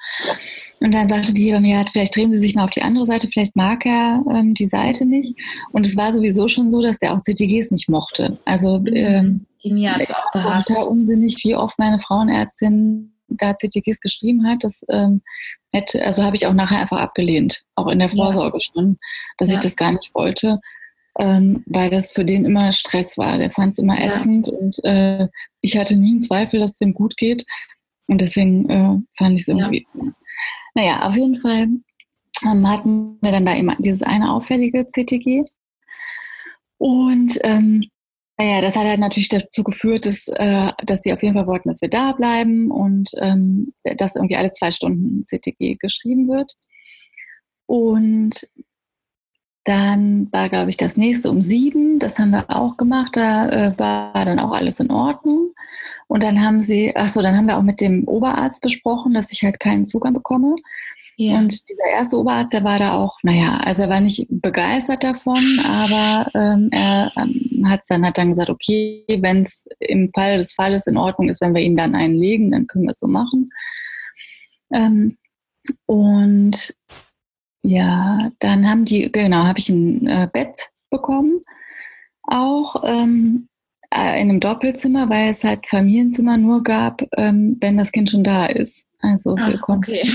Und 0.81 0.93
dann 0.93 1.09
sagte 1.09 1.35
die 1.35 1.45
Hebamme, 1.45 1.68
ja, 1.68 1.85
vielleicht 1.91 2.16
drehen 2.16 2.31
Sie 2.33 2.39
sich 2.39 2.55
mal 2.55 2.64
auf 2.64 2.71
die 2.71 2.83
andere 2.83 3.05
Seite, 3.05 3.29
vielleicht 3.29 3.55
mag 3.55 3.85
er 3.85 4.23
ähm, 4.31 4.55
die 4.55 4.66
Seite 4.66 5.07
nicht. 5.07 5.37
Und 5.73 5.87
es 5.87 5.97
war 5.97 6.12
sowieso 6.12 6.49
schon 6.49 6.71
so, 6.71 6.81
dass 6.83 6.99
der 6.99 7.14
auch 7.14 7.21
CTGs 7.23 7.71
nicht 7.71 7.89
mochte. 7.89 8.39
Also 8.45 8.81
mhm. 8.81 8.87
ähm, 8.95 9.47
die 9.62 9.73
Mia 9.73 9.93
hat 9.93 10.01
es 10.01 10.14
auch 10.14 10.31
gehasst. 10.33 10.68
total 10.68 10.89
unsinnig, 10.89 11.37
wie 11.45 11.55
oft 11.55 11.79
meine 11.79 12.01
Frauenärztin 12.01 13.12
da 13.29 13.55
CTGs 13.55 14.01
geschrieben 14.01 14.47
hat, 14.47 14.64
das 14.64 14.81
ähm, 14.89 15.23
hätte, 15.71 16.05
also 16.05 16.25
habe 16.25 16.37
ich 16.37 16.47
auch 16.47 16.53
nachher 16.53 16.81
einfach 16.81 16.99
abgelehnt, 16.99 17.62
auch 17.77 17.89
in 17.89 18.01
der 18.01 18.11
Vorsorge 18.11 18.59
ja. 18.59 18.61
schon, 18.61 18.99
dass 19.39 19.51
ja. 19.51 19.55
ich 19.55 19.61
das 19.61 19.77
gar 19.77 19.93
nicht 19.93 20.11
wollte, 20.14 20.59
ähm, 21.19 21.65
weil 21.67 21.91
das 21.91 22.13
für 22.13 22.25
den 22.25 22.45
immer 22.45 22.73
Stress 22.73 23.19
war. 23.19 23.39
Der 23.39 23.51
fand 23.51 23.73
es 23.73 23.79
immer 23.79 23.99
ja. 24.01 24.17
ätzend 24.17 24.49
und 24.49 24.83
äh, 24.85 25.29
ich 25.61 25.77
hatte 25.77 25.97
nie 25.97 26.13
einen 26.13 26.23
Zweifel, 26.23 26.61
dass 26.61 26.73
es 26.73 26.79
dem 26.79 26.95
gut 26.95 27.17
geht. 27.17 27.45
Und 28.07 28.21
deswegen 28.21 28.69
äh, 28.69 28.99
fand 29.19 29.35
ich 29.35 29.43
es 29.43 29.49
irgendwie. 29.49 29.87
Naja, 30.75 31.03
auf 31.03 31.17
jeden 31.17 31.39
Fall 31.39 31.69
ähm, 32.45 32.69
hatten 32.69 33.19
wir 33.21 33.33
dann 33.33 33.47
da 33.47 33.55
immer 33.55 33.77
dieses 33.79 34.03
eine 34.03 34.33
auffällige 34.33 34.87
CTG. 34.89 35.45
Und 36.79 37.39
ähm, 37.45 37.85
naja, 38.39 38.63
das 38.63 38.75
hat 38.75 38.87
halt 38.87 39.01
natürlich 39.01 39.29
dazu 39.29 39.63
geführt, 39.63 40.07
dass, 40.07 40.27
äh, 40.29 40.73
dass 40.85 41.03
die 41.03 41.13
auf 41.13 41.23
jeden 41.23 41.35
Fall 41.35 41.47
wollten, 41.47 41.69
dass 41.69 41.83
wir 41.83 41.91
da 41.91 42.13
bleiben 42.13 42.71
und 42.71 43.11
ähm, 43.19 43.75
dass 43.99 44.17
irgendwie 44.17 44.37
alle 44.37 44.51
zwei 44.53 44.71
Stunden 44.71 45.23
CTG 45.23 45.77
geschrieben 45.79 46.27
wird. 46.27 46.51
Und 47.67 48.49
dann 49.65 50.29
war, 50.33 50.49
glaube 50.49 50.71
ich, 50.71 50.77
das 50.77 50.97
nächste 50.97 51.31
um 51.31 51.41
sieben. 51.41 51.99
Das 51.99 52.19
haben 52.19 52.31
wir 52.31 52.45
auch 52.49 52.77
gemacht. 52.77 53.17
Da 53.17 53.49
äh, 53.49 53.79
war 53.79 54.25
dann 54.25 54.39
auch 54.39 54.53
alles 54.53 54.81
in 54.81 54.91
Ordnung. 54.91 55.53
Und 56.09 56.23
dann 56.23 56.43
haben 56.43 56.61
sie, 56.61 56.93
ach 56.97 57.09
so, 57.09 57.23
dann 57.23 57.37
haben 57.37 57.47
wir 57.47 57.57
auch 57.57 57.63
mit 57.63 57.81
dem 57.81 58.05
Oberarzt 58.09 58.63
besprochen, 58.63 59.15
dass 59.15 59.33
ich 59.33 59.43
halt 59.43 59.61
keinen 59.61 59.87
Zugang 59.87 60.15
bekomme. 60.15 60.57
Ja. 61.17 61.39
Und 61.39 61.69
dieser 61.69 61.91
erste 61.93 62.19
Oberarzt, 62.19 62.55
der 62.55 62.65
war 62.65 62.79
da 62.79 62.95
auch, 62.95 63.19
naja, 63.23 63.59
also 63.63 63.83
er 63.83 63.91
war 63.91 64.01
nicht 64.01 64.27
begeistert 64.31 65.05
davon, 65.05 65.39
aber 65.67 66.31
ähm, 66.35 66.69
er 66.73 67.13
ähm, 67.17 67.69
hat 67.69 67.83
dann, 67.89 68.07
hat 68.07 68.17
dann 68.17 68.31
gesagt, 68.31 68.49
okay, 68.49 69.05
wenn 69.21 69.43
es 69.43 69.67
im 69.81 70.09
Fall 70.09 70.39
des 70.39 70.55
Falles 70.55 70.87
in 70.87 70.97
Ordnung 70.97 71.29
ist, 71.29 71.43
wenn 71.43 71.55
wir 71.55 71.63
ihn 71.63 71.77
dann 71.77 71.95
einlegen, 71.95 72.51
dann 72.51 72.67
können 72.67 72.85
wir 72.85 72.93
es 72.93 73.01
so 73.01 73.07
machen. 73.07 73.51
Ähm, 74.73 75.19
und 75.85 76.75
ja, 77.63 78.31
dann 78.39 78.69
haben 78.69 78.85
die, 78.85 79.11
genau, 79.13 79.45
habe 79.45 79.59
ich 79.59 79.69
ein 79.69 80.07
äh, 80.07 80.29
Bett 80.33 80.71
bekommen, 80.91 81.41
auch 82.23 82.83
ähm, 82.85 83.49
äh, 83.91 84.21
in 84.21 84.31
einem 84.31 84.41
Doppelzimmer, 84.41 85.09
weil 85.11 85.31
es 85.31 85.45
halt 85.45 85.67
Familienzimmer 85.69 86.37
nur 86.37 86.63
gab, 86.63 87.03
ähm, 87.17 87.57
wenn 87.61 87.77
das 87.77 87.93
Kind 87.93 88.11
schon 88.11 88.25
da 88.25 88.47
ist. 88.47 88.87
Also 89.01 89.35
Ach, 89.39 89.51
wir 89.51 89.59
konnten. 89.59 89.91
Okay. 89.91 90.09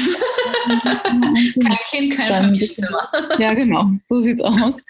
kein 1.64 1.78
Kind, 1.90 2.16
kein 2.16 2.34
Familienzimmer. 2.34 3.12
Ja, 3.40 3.54
genau, 3.54 3.86
so 4.04 4.20
sieht's 4.22 4.42
aus. 4.42 4.84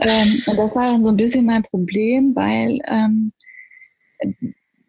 ähm, 0.00 0.42
und 0.46 0.58
das 0.58 0.76
war 0.76 0.92
dann 0.92 1.04
so 1.04 1.10
ein 1.10 1.16
bisschen 1.16 1.46
mein 1.46 1.62
Problem, 1.62 2.34
weil 2.34 2.78
ähm, 2.86 3.32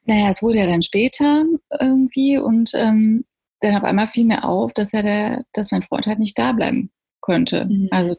naja, 0.06 0.30
es 0.32 0.42
wurde 0.42 0.60
ja 0.60 0.68
dann 0.68 0.82
später 0.82 1.44
irgendwie 1.80 2.38
und 2.38 2.72
ähm, 2.74 3.24
dann 3.60 3.76
auf 3.76 3.84
einmal 3.84 4.08
fiel 4.08 4.26
mir 4.26 4.43
auf, 4.43 4.74
dass 4.74 4.91
ja 4.91 5.01
der, 5.01 5.43
dass 5.53 5.72
mein 5.72 5.84
Freund 5.84 6.08
halt 6.08 6.20
nicht 6.20 6.38
da 6.38 6.51
bleiben 6.51 6.91
könnte. 7.22 7.66
Mhm. 7.66 7.88
Also 7.91 8.18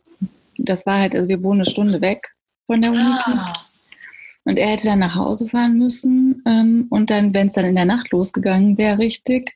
das 0.58 0.86
war 0.86 0.98
halt, 0.98 1.14
also 1.14 1.28
wir 1.28 1.42
wohnen 1.42 1.60
eine 1.60 1.70
Stunde 1.70 2.00
weg 2.00 2.28
von 2.66 2.82
der 2.82 2.90
Uni. 2.92 3.00
Ah. 3.02 3.52
Und 4.44 4.58
er 4.58 4.68
hätte 4.68 4.86
dann 4.86 4.98
nach 4.98 5.14
Hause 5.14 5.48
fahren 5.48 5.78
müssen. 5.78 6.42
Ähm, 6.46 6.86
und 6.90 7.10
dann, 7.10 7.34
wenn 7.34 7.48
es 7.48 7.52
dann 7.52 7.66
in 7.66 7.74
der 7.74 7.84
Nacht 7.84 8.10
losgegangen 8.10 8.78
wäre, 8.78 8.98
richtig, 8.98 9.54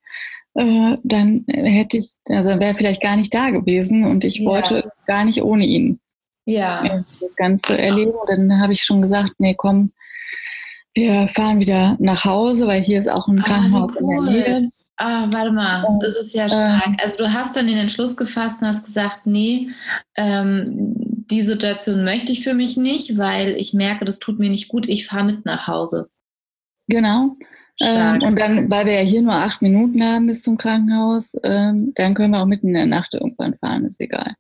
äh, 0.55 0.97
dann 1.03 1.45
hätte 1.49 1.97
ich, 1.97 2.17
also 2.29 2.61
wäre 2.61 2.75
vielleicht 2.75 3.01
gar 3.01 3.17
nicht 3.17 3.33
da 3.35 3.51
gewesen 3.51 4.05
und 4.05 4.25
ich 4.25 4.39
ja. 4.39 4.51
wollte 4.51 4.93
gar 5.07 5.25
nicht 5.25 5.43
ohne 5.43 5.65
ihn 5.65 5.99
ja. 6.45 7.05
das 7.21 7.37
Ganze 7.37 7.79
erleben. 7.79 8.13
Und 8.13 8.29
dann 8.29 8.61
habe 8.61 8.73
ich 8.73 8.83
schon 8.83 9.03
gesagt, 9.03 9.33
nee, 9.39 9.55
komm, 9.57 9.93
wir 10.95 11.27
fahren 11.29 11.59
wieder 11.59 11.97
nach 11.99 12.25
Hause, 12.25 12.67
weil 12.67 12.83
hier 12.83 12.99
ist 12.99 13.11
auch 13.11 13.29
ein 13.29 13.41
ah, 13.41 13.45
Krankenhaus 13.45 13.93
cool. 13.99 14.03
in 14.03 14.25
der 14.25 14.61
Nähe. 14.61 14.71
Ah, 15.05 15.27
warte 15.33 15.51
mal, 15.51 15.85
das 16.01 16.17
ist 16.17 16.33
ja 16.33 16.49
stark. 16.49 16.87
Ähm, 16.87 16.97
also 17.03 17.25
du 17.25 17.33
hast 17.33 17.57
dann 17.57 17.67
den 17.67 17.77
Entschluss 17.77 18.17
gefasst 18.17 18.63
und 18.63 18.69
hast 18.69 18.85
gesagt, 18.85 19.23
nee, 19.25 19.71
ähm, 20.15 20.95
die 21.29 21.43
Situation 21.43 22.05
möchte 22.05 22.31
ich 22.31 22.45
für 22.45 22.55
mich 22.55 22.77
nicht, 22.77 23.19
weil 23.19 23.57
ich 23.57 23.75
merke, 23.75 24.05
das 24.05 24.21
tut 24.21 24.39
mir 24.39 24.49
nicht 24.49 24.69
gut, 24.69 24.89
ich 24.89 25.07
fahre 25.07 25.25
mit 25.25 25.45
nach 25.45 25.67
Hause. 25.67 26.09
Genau. 26.87 27.37
Ähm, 27.81 28.23
und 28.23 28.39
dann, 28.39 28.71
weil 28.71 28.87
wir 28.87 28.93
ja 28.93 29.01
hier 29.01 29.23
nur 29.23 29.35
acht 29.35 29.61
Minuten 29.61 30.05
haben 30.05 30.29
bis 30.29 30.45
zum 30.45 30.57
Krankenhaus, 30.57 31.35
ähm, 31.43 31.93
dann 31.97 32.15
können 32.15 32.35
wir 32.35 32.41
auch 32.41 32.47
mitten 32.47 32.69
in 32.69 32.75
der 32.75 32.87
Nacht 32.87 33.15
irgendwann 33.15 33.57
fahren, 33.57 33.85
ist 33.85 34.01
egal. 34.01 34.37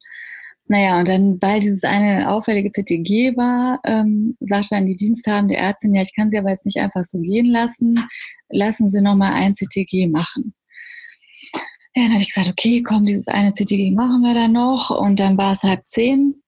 Naja, 0.66 0.98
und 1.00 1.08
dann, 1.08 1.38
weil 1.42 1.60
dieses 1.60 1.84
eine 1.84 2.30
auffällige 2.30 2.70
CTG 2.70 3.36
war, 3.36 3.80
ähm, 3.84 4.36
sagte 4.40 4.68
dann 4.70 4.86
die 4.86 4.96
Diensthabende 4.96 5.56
Ärztin, 5.56 5.94
ja, 5.94 6.02
ich 6.02 6.14
kann 6.14 6.30
sie 6.30 6.38
aber 6.38 6.50
jetzt 6.50 6.64
nicht 6.64 6.78
einfach 6.78 7.04
so 7.04 7.18
gehen 7.18 7.46
lassen, 7.46 8.00
lassen 8.48 8.88
Sie 8.88 9.00
nochmal 9.00 9.32
ein 9.34 9.54
CTG 9.54 10.06
machen. 10.06 10.54
Ja, 11.94 12.04
dann 12.04 12.12
habe 12.12 12.22
ich 12.22 12.32
gesagt, 12.32 12.48
okay, 12.48 12.82
komm, 12.82 13.04
dieses 13.04 13.28
eine 13.28 13.52
CTG 13.52 13.90
machen 13.90 14.22
wir 14.22 14.34
dann 14.34 14.52
noch. 14.52 14.90
Und 14.90 15.20
dann 15.20 15.36
war 15.36 15.52
es 15.52 15.62
halb 15.62 15.86
zehn. 15.86 16.42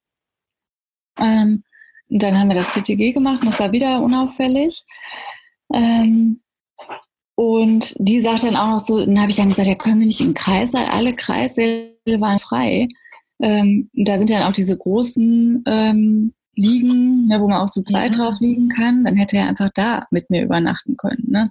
Ähm, 1.19 1.65
und 2.09 2.23
dann 2.23 2.39
haben 2.39 2.49
wir 2.49 2.57
das 2.57 2.73
CTG 2.73 3.13
gemacht 3.13 3.41
und 3.43 3.47
das 3.47 3.59
war 3.59 3.73
wieder 3.73 4.01
unauffällig. 4.01 4.85
Ähm, 5.73 6.41
und 7.37 7.95
die 7.99 8.21
sagt 8.21 8.45
dann 8.45 8.57
auch 8.57 8.69
noch 8.69 8.79
so, 8.79 9.05
dann 9.05 9.21
habe 9.21 9.31
ich 9.31 9.37
dann 9.37 9.49
gesagt, 9.49 9.67
ja, 9.67 9.75
können 9.75 10.01
wir 10.01 10.07
nicht 10.07 10.21
im 10.21 10.35
Kreissaal, 10.35 10.87
alle 10.87 11.15
Kreissäle 11.15 11.97
waren 12.19 12.39
frei. 12.39 12.89
Ähm, 13.41 13.91
da 13.93 14.19
sind 14.19 14.31
dann 14.31 14.45
auch 14.45 14.53
diese 14.53 14.77
großen 14.77 15.65
ähm, 15.67 16.33
Liegen, 16.55 17.27
ne, 17.27 17.41
wo 17.41 17.49
man 17.49 17.61
auch 17.61 17.71
zu 17.71 17.83
zweit 17.83 18.13
ja. 18.13 18.19
drauf 18.19 18.35
liegen 18.41 18.69
kann. 18.69 19.05
Dann 19.05 19.17
hätte 19.17 19.37
er 19.37 19.49
einfach 19.49 19.71
da 19.75 20.07
mit 20.11 20.31
mir 20.31 20.43
übernachten 20.43 20.97
können. 20.97 21.25
Ne? 21.27 21.51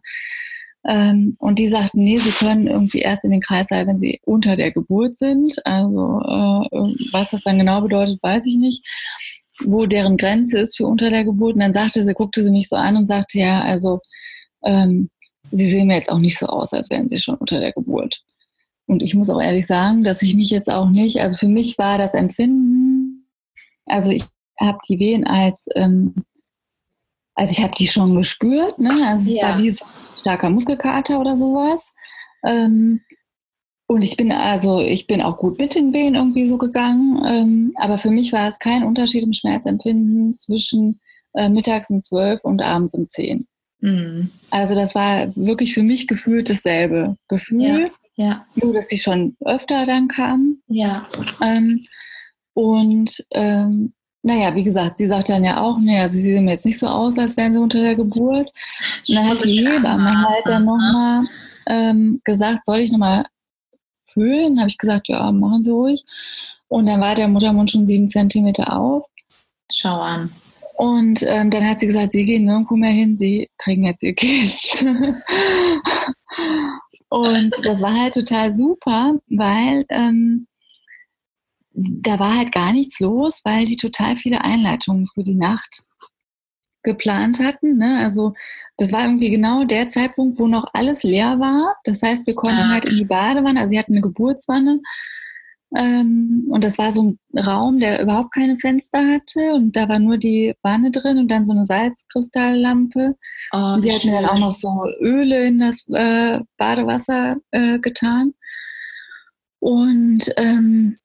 Ähm, 0.88 1.36
und 1.40 1.60
die 1.60 1.68
sagten, 1.68 2.04
nee, 2.04 2.20
sie 2.20 2.32
können 2.32 2.68
irgendwie 2.68 3.00
erst 3.00 3.26
in 3.26 3.32
den 3.32 3.42
Kreissaal, 3.42 3.88
wenn 3.88 4.00
sie 4.00 4.20
unter 4.26 4.56
der 4.56 4.72
Geburt 4.72 5.18
sind. 5.18 5.56
Also 5.66 6.20
äh, 6.22 7.12
was 7.12 7.32
das 7.32 7.42
dann 7.44 7.60
genau 7.60 7.82
bedeutet, 7.82 8.22
weiß 8.22 8.46
ich 8.46 8.58
nicht 8.58 8.88
wo 9.66 9.86
deren 9.86 10.18
Grenze 10.18 10.62
ist 10.62 10.78
für 10.78 10.88
unter 10.88 11.12
der 11.12 11.24
Geburt. 11.24 11.54
Und 11.54 11.60
dann 11.60 11.74
sagte 11.74 12.02
sie, 12.02 12.14
guckte 12.14 12.44
sie 12.44 12.50
mich 12.50 12.68
so 12.68 12.76
an 12.76 12.98
und 12.98 13.08
sagte, 13.08 13.38
ja, 13.38 13.62
also 13.62 14.00
ähm, 14.64 15.10
Sie 15.52 15.70
sehen 15.70 15.88
mir 15.88 15.96
jetzt 15.96 16.12
auch 16.12 16.18
nicht 16.18 16.38
so 16.38 16.48
aus, 16.48 16.74
als 16.74 16.90
wären 16.90 17.08
Sie 17.08 17.20
schon 17.20 17.36
unter 17.36 17.60
der 17.60 17.72
Geburt. 17.74 18.22
Und 18.86 19.02
ich 19.02 19.16
muss 19.16 19.30
auch 19.30 19.42
ehrlich 19.42 19.66
sagen, 19.66 20.04
dass 20.04 20.22
ich 20.22 20.36
mich 20.36 20.50
jetzt 20.50 20.72
auch 20.72 20.90
nicht, 20.90 21.22
also 21.22 21.38
für 21.38 21.48
mich 21.48 21.78
war 21.78 21.98
das 21.98 22.14
Empfinden, 22.14 23.28
also 23.86 24.12
ich 24.12 24.26
habe 24.60 24.78
die 24.88 25.00
Wehen 25.00 25.26
als, 25.26 25.66
ähm, 25.76 26.14
also 27.36 27.52
ich 27.52 27.64
habe 27.64 27.74
die 27.78 27.88
schon 27.88 28.16
gespürt, 28.16 28.78
ne? 28.80 28.92
also 29.08 29.30
es 29.30 29.38
ja. 29.38 29.50
war 29.50 29.58
wie 29.60 29.72
so 29.72 29.86
ein 29.86 30.18
starker 30.20 30.50
Muskelkater 30.50 31.20
oder 31.20 31.36
sowas. 31.36 31.92
Ähm, 32.46 33.02
und 33.88 34.04
ich 34.04 34.18
bin 34.18 34.32
also, 34.32 34.80
ich 34.80 35.08
bin 35.08 35.22
auch 35.22 35.38
gut 35.38 35.60
mit 35.60 35.76
den 35.76 35.94
Wehen 35.94 36.16
irgendwie 36.16 36.48
so 36.48 36.58
gegangen, 36.58 37.24
ähm, 37.26 37.74
aber 37.76 37.98
für 37.98 38.10
mich 38.10 38.32
war 38.32 38.50
es 38.50 38.60
kein 38.60 38.84
Unterschied 38.84 39.24
im 39.24 39.34
Schmerzempfinden 39.34 40.38
zwischen 40.38 41.00
äh, 41.34 41.50
mittags 41.50 41.90
um 41.90 42.02
zwölf 42.02 42.44
und 42.44 42.62
abends 42.62 42.94
um 42.94 43.08
zehn. 43.08 43.48
Mhm. 43.82 44.30
Also 44.50 44.76
das 44.76 44.96
war 44.96 45.36
wirklich 45.36 45.74
für 45.74 45.84
mich 45.84 46.08
gefühlt 46.08 46.50
dasselbe 46.50 47.18
Gefühl. 47.28 47.62
Ja. 47.62 47.90
Ja. 48.16 48.46
Nur, 48.56 48.74
dass 48.74 48.90
sie 48.90 48.98
schon 48.98 49.36
öfter 49.44 49.86
dann 49.86 50.08
kam. 50.08 50.62
Ja. 50.68 51.08
Ähm, 51.42 51.82
und 52.54 53.26
ähm, 53.32 53.94
naja, 54.22 54.56
wie 54.56 54.64
gesagt, 54.64 55.00
sie 55.00 55.08
sagt 55.08 55.30
dann 55.30 55.44
ja 55.44 55.60
auch, 55.62 55.80
naja, 55.80 56.08
sie 56.08 56.22
sehen 56.22 56.48
jetzt 56.48 56.66
nicht 56.66 56.80
so 56.80 56.88
aus, 56.88 57.20
als 57.20 57.36
wären 57.36 57.54
sie 57.54 57.60
unter 57.60 57.82
der 57.82 57.96
Geburt. 57.96 58.52
Und 59.08 59.16
dann 59.16 59.28
hat 59.28 59.44
die 59.44 59.68
Hebamme 59.68 60.22
halt 60.22 60.46
dann 60.46 60.66
nochmal 60.66 61.22
ne? 61.22 61.28
ähm, 61.68 62.22
gesagt, 62.24 62.66
soll 62.66 62.80
ich 62.80 62.92
nochmal 62.92 63.26
fühlen? 64.06 64.60
Habe 64.60 64.70
ich 64.70 64.78
gesagt, 64.78 65.10
ja, 65.10 65.32
machen 65.32 65.62
Sie 65.64 65.72
ruhig. 65.72 66.04
Und 66.70 66.86
dann 66.86 67.02
war 67.02 67.16
der 67.16 67.28
Muttermund 67.28 67.72
schon 67.72 67.86
sieben 67.86 68.10
Zentimeter 68.10 68.80
auf. 68.80 69.06
Schau 69.72 70.00
an. 70.00 70.32
Und 70.76 71.24
ähm, 71.24 71.52
dann 71.52 71.68
hat 71.68 71.80
sie 71.80 71.88
gesagt, 71.88 72.14
sie 72.14 72.26
gehen 72.26 72.46
nirgendwo 72.46 72.76
mehr 72.76 72.92
hin, 72.92 73.18
sie 73.18 73.50
kriegen 73.58 73.84
jetzt 73.84 74.04
ihr 74.04 74.16
Kind. 74.16 74.58
und 77.14 77.54
das 77.64 77.80
war 77.80 77.94
halt 77.94 78.16
total 78.16 78.56
super, 78.56 79.14
weil 79.30 79.86
ähm, 79.90 80.48
da 81.72 82.18
war 82.18 82.36
halt 82.36 82.52
gar 82.52 82.72
nichts 82.72 83.00
los, 83.00 83.42
weil 83.44 83.68
die 83.68 83.78
total 83.78 84.18
viele 84.18 84.44
Einleitungen 84.44 85.08
für 85.14 85.22
die 85.22 85.36
Nacht 85.36 85.84
geplant 86.82 87.40
hatten. 87.40 87.78
Ne? 87.78 88.00
Also 88.00 88.34
das 88.78 88.92
war 88.92 89.02
irgendwie 89.02 89.30
genau 89.30 89.64
der 89.64 89.90
Zeitpunkt, 89.90 90.40
wo 90.40 90.48
noch 90.48 90.66
alles 90.74 91.04
leer 91.04 91.40
war. 91.40 91.76
Das 91.84 92.02
heißt, 92.02 92.26
wir 92.26 92.34
konnten 92.34 92.58
ah. 92.58 92.72
halt 92.72 92.86
in 92.86 92.98
die 92.98 93.06
Badewanne, 93.06 93.60
also 93.60 93.70
sie 93.70 93.78
hatten 93.78 93.94
eine 93.94 94.02
Geburtswanne 94.02 94.80
ähm, 95.76 96.46
und 96.50 96.64
das 96.64 96.78
war 96.78 96.92
so 96.92 97.04
ein 97.34 97.40
Raum, 97.40 97.80
der 97.80 98.02
überhaupt 98.02 98.34
keine 98.34 98.58
Fenster 98.58 99.00
hatte 99.00 99.54
und 99.54 99.76
da 99.76 99.90
war 99.90 100.00
nur 100.00 100.18
die 100.18 100.54
Wanne 100.62 100.92
drin 100.92 101.18
und 101.18 101.30
dann 101.30 101.48
so 101.48 101.54
eine 101.54 101.66
Salzkristalllampe. 101.66 103.16
Oh, 103.52 103.78
sie 103.82 103.92
hat 103.92 104.06
mir 104.06 104.22
dann 104.22 104.26
auch 104.26 104.40
noch 104.40 104.52
so 104.52 104.86
Öle 105.02 105.48
in 105.48 105.60
das 105.60 105.86
äh, 105.90 106.40
Badewasser 106.58 107.38
äh, 107.52 107.80
getan. 107.80 108.34
Und 109.60 110.32
ähm, 110.38 110.98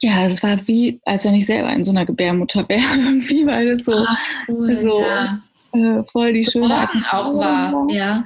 ja, 0.00 0.26
es 0.26 0.42
war 0.42 0.58
wie, 0.66 1.00
als 1.04 1.24
wenn 1.24 1.34
ich 1.34 1.46
selber 1.46 1.72
in 1.72 1.84
so 1.84 1.90
einer 1.90 2.06
Gebärmutter 2.06 2.64
wäre, 2.68 2.80
irgendwie, 2.96 3.46
weil 3.46 3.70
es 3.70 3.84
so, 3.84 3.92
Ach, 3.92 4.18
cool, 4.48 4.78
so 4.80 5.00
ja. 5.00 5.42
äh, 5.72 6.02
voll 6.10 6.32
die 6.32 6.46
schöne 6.46 6.74
Atmosphäre 6.74 7.24
auch 7.24 7.34
war. 7.34 7.72
war. 7.72 7.90
Ja. 7.90 8.24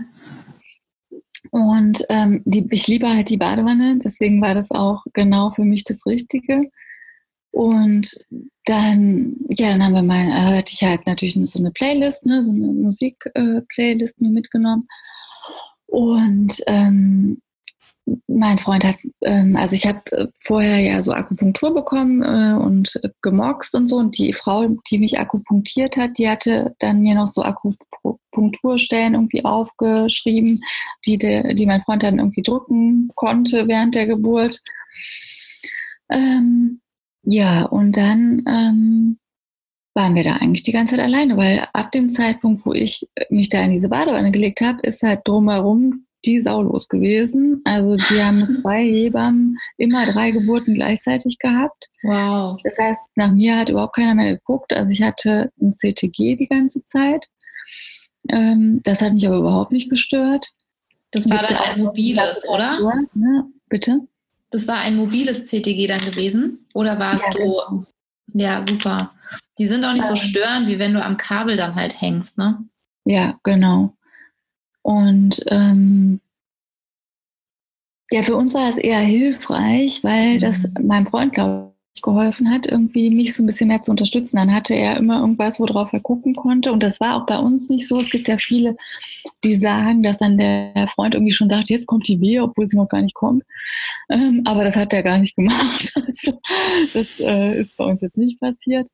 Und 1.50 2.04
ähm, 2.08 2.42
die, 2.44 2.66
ich 2.70 2.86
liebe 2.86 3.08
halt 3.08 3.28
die 3.28 3.36
Badewanne, 3.36 3.98
deswegen 4.02 4.40
war 4.40 4.54
das 4.54 4.70
auch 4.70 5.04
genau 5.12 5.50
für 5.50 5.64
mich 5.64 5.84
das 5.84 6.06
Richtige. 6.06 6.70
Und 7.50 8.18
dann, 8.66 9.36
ja, 9.48 9.70
dann 9.70 9.82
haben 9.82 9.94
wir 9.94 10.02
mal, 10.02 10.26
äh, 10.26 10.58
hatte 10.58 10.72
ich 10.72 10.82
halt 10.82 11.06
natürlich 11.06 11.38
so 11.50 11.58
eine 11.58 11.70
Playlist, 11.70 12.26
ne, 12.26 12.44
so 12.44 12.50
eine 12.50 12.66
Musik-Playlist 12.66 14.20
äh, 14.20 14.24
mir 14.24 14.30
mitgenommen. 14.30 14.86
Und 15.86 16.62
ähm, 16.66 17.40
mein 18.28 18.58
Freund 18.58 18.84
hat, 18.84 18.96
ähm, 19.22 19.56
also 19.56 19.74
ich 19.74 19.86
habe 19.86 20.00
äh, 20.12 20.26
vorher 20.38 20.80
ja 20.80 21.02
so 21.02 21.12
Akupunktur 21.12 21.74
bekommen 21.74 22.22
äh, 22.22 22.56
und 22.56 23.00
gemoxt 23.22 23.74
und 23.74 23.88
so. 23.88 23.96
Und 23.96 24.16
die 24.18 24.32
Frau, 24.32 24.68
die 24.90 24.98
mich 24.98 25.18
akupunktiert 25.18 25.96
hat, 25.96 26.18
die 26.18 26.28
hatte 26.28 26.74
dann 26.78 27.00
mir 27.00 27.14
noch 27.14 27.26
so 27.26 27.42
Akupunkturstellen 27.42 29.14
irgendwie 29.14 29.44
aufgeschrieben, 29.44 30.60
die, 31.04 31.18
de, 31.18 31.54
die 31.54 31.66
mein 31.66 31.82
Freund 31.82 32.02
dann 32.02 32.18
irgendwie 32.18 32.42
drücken 32.42 33.10
konnte 33.14 33.66
während 33.66 33.94
der 33.94 34.06
Geburt. 34.06 34.60
Ähm, 36.10 36.80
ja, 37.24 37.64
und 37.64 37.96
dann 37.96 38.44
ähm, 38.46 39.18
waren 39.94 40.14
wir 40.14 40.22
da 40.22 40.34
eigentlich 40.36 40.62
die 40.62 40.72
ganze 40.72 40.94
Zeit 40.94 41.04
alleine, 41.04 41.36
weil 41.36 41.66
ab 41.72 41.90
dem 41.90 42.08
Zeitpunkt, 42.08 42.64
wo 42.64 42.72
ich 42.72 43.08
mich 43.30 43.48
da 43.48 43.62
in 43.62 43.72
diese 43.72 43.88
Badewanne 43.88 44.30
gelegt 44.30 44.60
habe, 44.60 44.80
ist 44.82 45.02
halt 45.02 45.22
drumherum 45.24 46.05
die 46.24 46.40
saulos 46.40 46.88
gewesen. 46.88 47.62
Also 47.64 47.96
die 47.96 48.22
haben 48.22 48.40
mit 48.40 48.58
zwei 48.62 48.82
Hebammen 48.82 49.58
immer 49.76 50.06
drei 50.06 50.30
Geburten 50.30 50.74
gleichzeitig 50.74 51.38
gehabt. 51.38 51.88
Wow. 52.02 52.58
Das 52.64 52.78
heißt, 52.78 52.98
nach 53.14 53.32
mir 53.32 53.58
hat 53.58 53.68
überhaupt 53.68 53.96
keiner 53.96 54.14
mehr 54.14 54.34
geguckt. 54.34 54.72
Also 54.72 54.90
ich 54.90 55.02
hatte 55.02 55.52
ein 55.60 55.74
CTG 55.74 56.36
die 56.36 56.48
ganze 56.48 56.84
Zeit. 56.84 57.28
Ähm, 58.28 58.80
das 58.84 59.02
hat 59.02 59.12
mich 59.12 59.26
aber 59.26 59.36
überhaupt 59.36 59.72
nicht 59.72 59.90
gestört. 59.90 60.52
Das 61.10 61.30
war 61.30 61.42
dann 61.42 61.56
ein 61.56 61.80
mobiles, 61.80 62.46
oder? 62.48 62.80
Ne? 63.14 63.44
Bitte? 63.68 64.00
Das 64.50 64.66
war 64.68 64.78
ein 64.80 64.96
mobiles 64.96 65.46
CTG 65.46 65.86
dann 65.86 66.00
gewesen? 66.00 66.66
Oder 66.74 66.98
warst 66.98 67.24
ja, 67.24 67.30
du. 67.32 67.38
Genau. 67.38 67.86
Ja, 68.32 68.62
super. 68.62 69.12
Die 69.58 69.66
sind 69.66 69.84
auch 69.84 69.92
nicht 69.92 70.04
so 70.04 70.14
ähm. 70.14 70.20
störend, 70.20 70.68
wie 70.68 70.78
wenn 70.78 70.94
du 70.94 71.02
am 71.02 71.16
Kabel 71.16 71.56
dann 71.56 71.74
halt 71.74 72.00
hängst, 72.00 72.38
ne? 72.38 72.64
Ja, 73.04 73.38
genau. 73.42 73.96
Und 74.86 75.44
ähm, 75.48 76.20
ja, 78.12 78.22
für 78.22 78.36
uns 78.36 78.54
war 78.54 78.68
das 78.68 78.78
eher 78.78 79.00
hilfreich, 79.00 80.04
weil 80.04 80.38
das 80.38 80.58
mhm. 80.58 80.86
meinem 80.86 81.06
Freund, 81.08 81.32
glaube 81.32 81.72
ich, 81.92 82.02
geholfen 82.02 82.52
hat, 82.52 82.68
irgendwie 82.68 83.10
mich 83.10 83.34
so 83.34 83.42
ein 83.42 83.46
bisschen 83.46 83.66
mehr 83.66 83.82
zu 83.82 83.90
unterstützen. 83.90 84.36
Dann 84.36 84.54
hatte 84.54 84.74
er 84.74 84.96
immer 84.96 85.18
irgendwas, 85.18 85.58
worauf 85.58 85.92
er 85.92 85.98
gucken 85.98 86.36
konnte. 86.36 86.70
Und 86.70 86.84
das 86.84 87.00
war 87.00 87.16
auch 87.16 87.26
bei 87.26 87.36
uns 87.36 87.68
nicht 87.68 87.88
so. 87.88 87.98
Es 87.98 88.10
gibt 88.10 88.28
ja 88.28 88.38
viele, 88.38 88.76
die 89.42 89.56
sagen, 89.56 90.04
dass 90.04 90.18
dann 90.18 90.38
der 90.38 90.86
Freund 90.94 91.14
irgendwie 91.14 91.32
schon 91.32 91.50
sagt, 91.50 91.68
jetzt 91.68 91.88
kommt 91.88 92.06
die 92.06 92.20
Wehe, 92.20 92.44
obwohl 92.44 92.68
sie 92.68 92.76
noch 92.76 92.88
gar 92.88 93.02
nicht 93.02 93.14
kommt. 93.14 93.42
Ähm, 94.08 94.42
aber 94.44 94.62
das 94.62 94.76
hat 94.76 94.92
er 94.92 95.02
gar 95.02 95.18
nicht 95.18 95.34
gemacht. 95.36 95.92
Also, 95.96 96.38
das 96.94 97.08
äh, 97.18 97.58
ist 97.60 97.76
bei 97.76 97.84
uns 97.86 98.02
jetzt 98.02 98.16
nicht 98.16 98.38
passiert. 98.38 98.88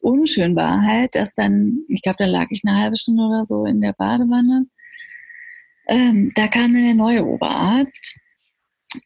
Unschön 0.00 0.56
war 0.56 0.80
halt, 0.80 1.16
dass 1.16 1.34
dann, 1.34 1.80
ich 1.88 2.00
glaube, 2.00 2.16
da 2.20 2.24
lag 2.24 2.46
ich 2.48 2.62
eine 2.64 2.78
halbe 2.78 2.96
Stunde 2.96 3.24
oder 3.24 3.44
so 3.44 3.66
in 3.66 3.82
der 3.82 3.92
Badewanne 3.92 4.64
ähm, 5.88 6.30
da 6.34 6.46
kam 6.48 6.72
dann 6.74 6.84
der 6.84 6.94
neue 6.94 7.24
Oberarzt. 7.24 8.14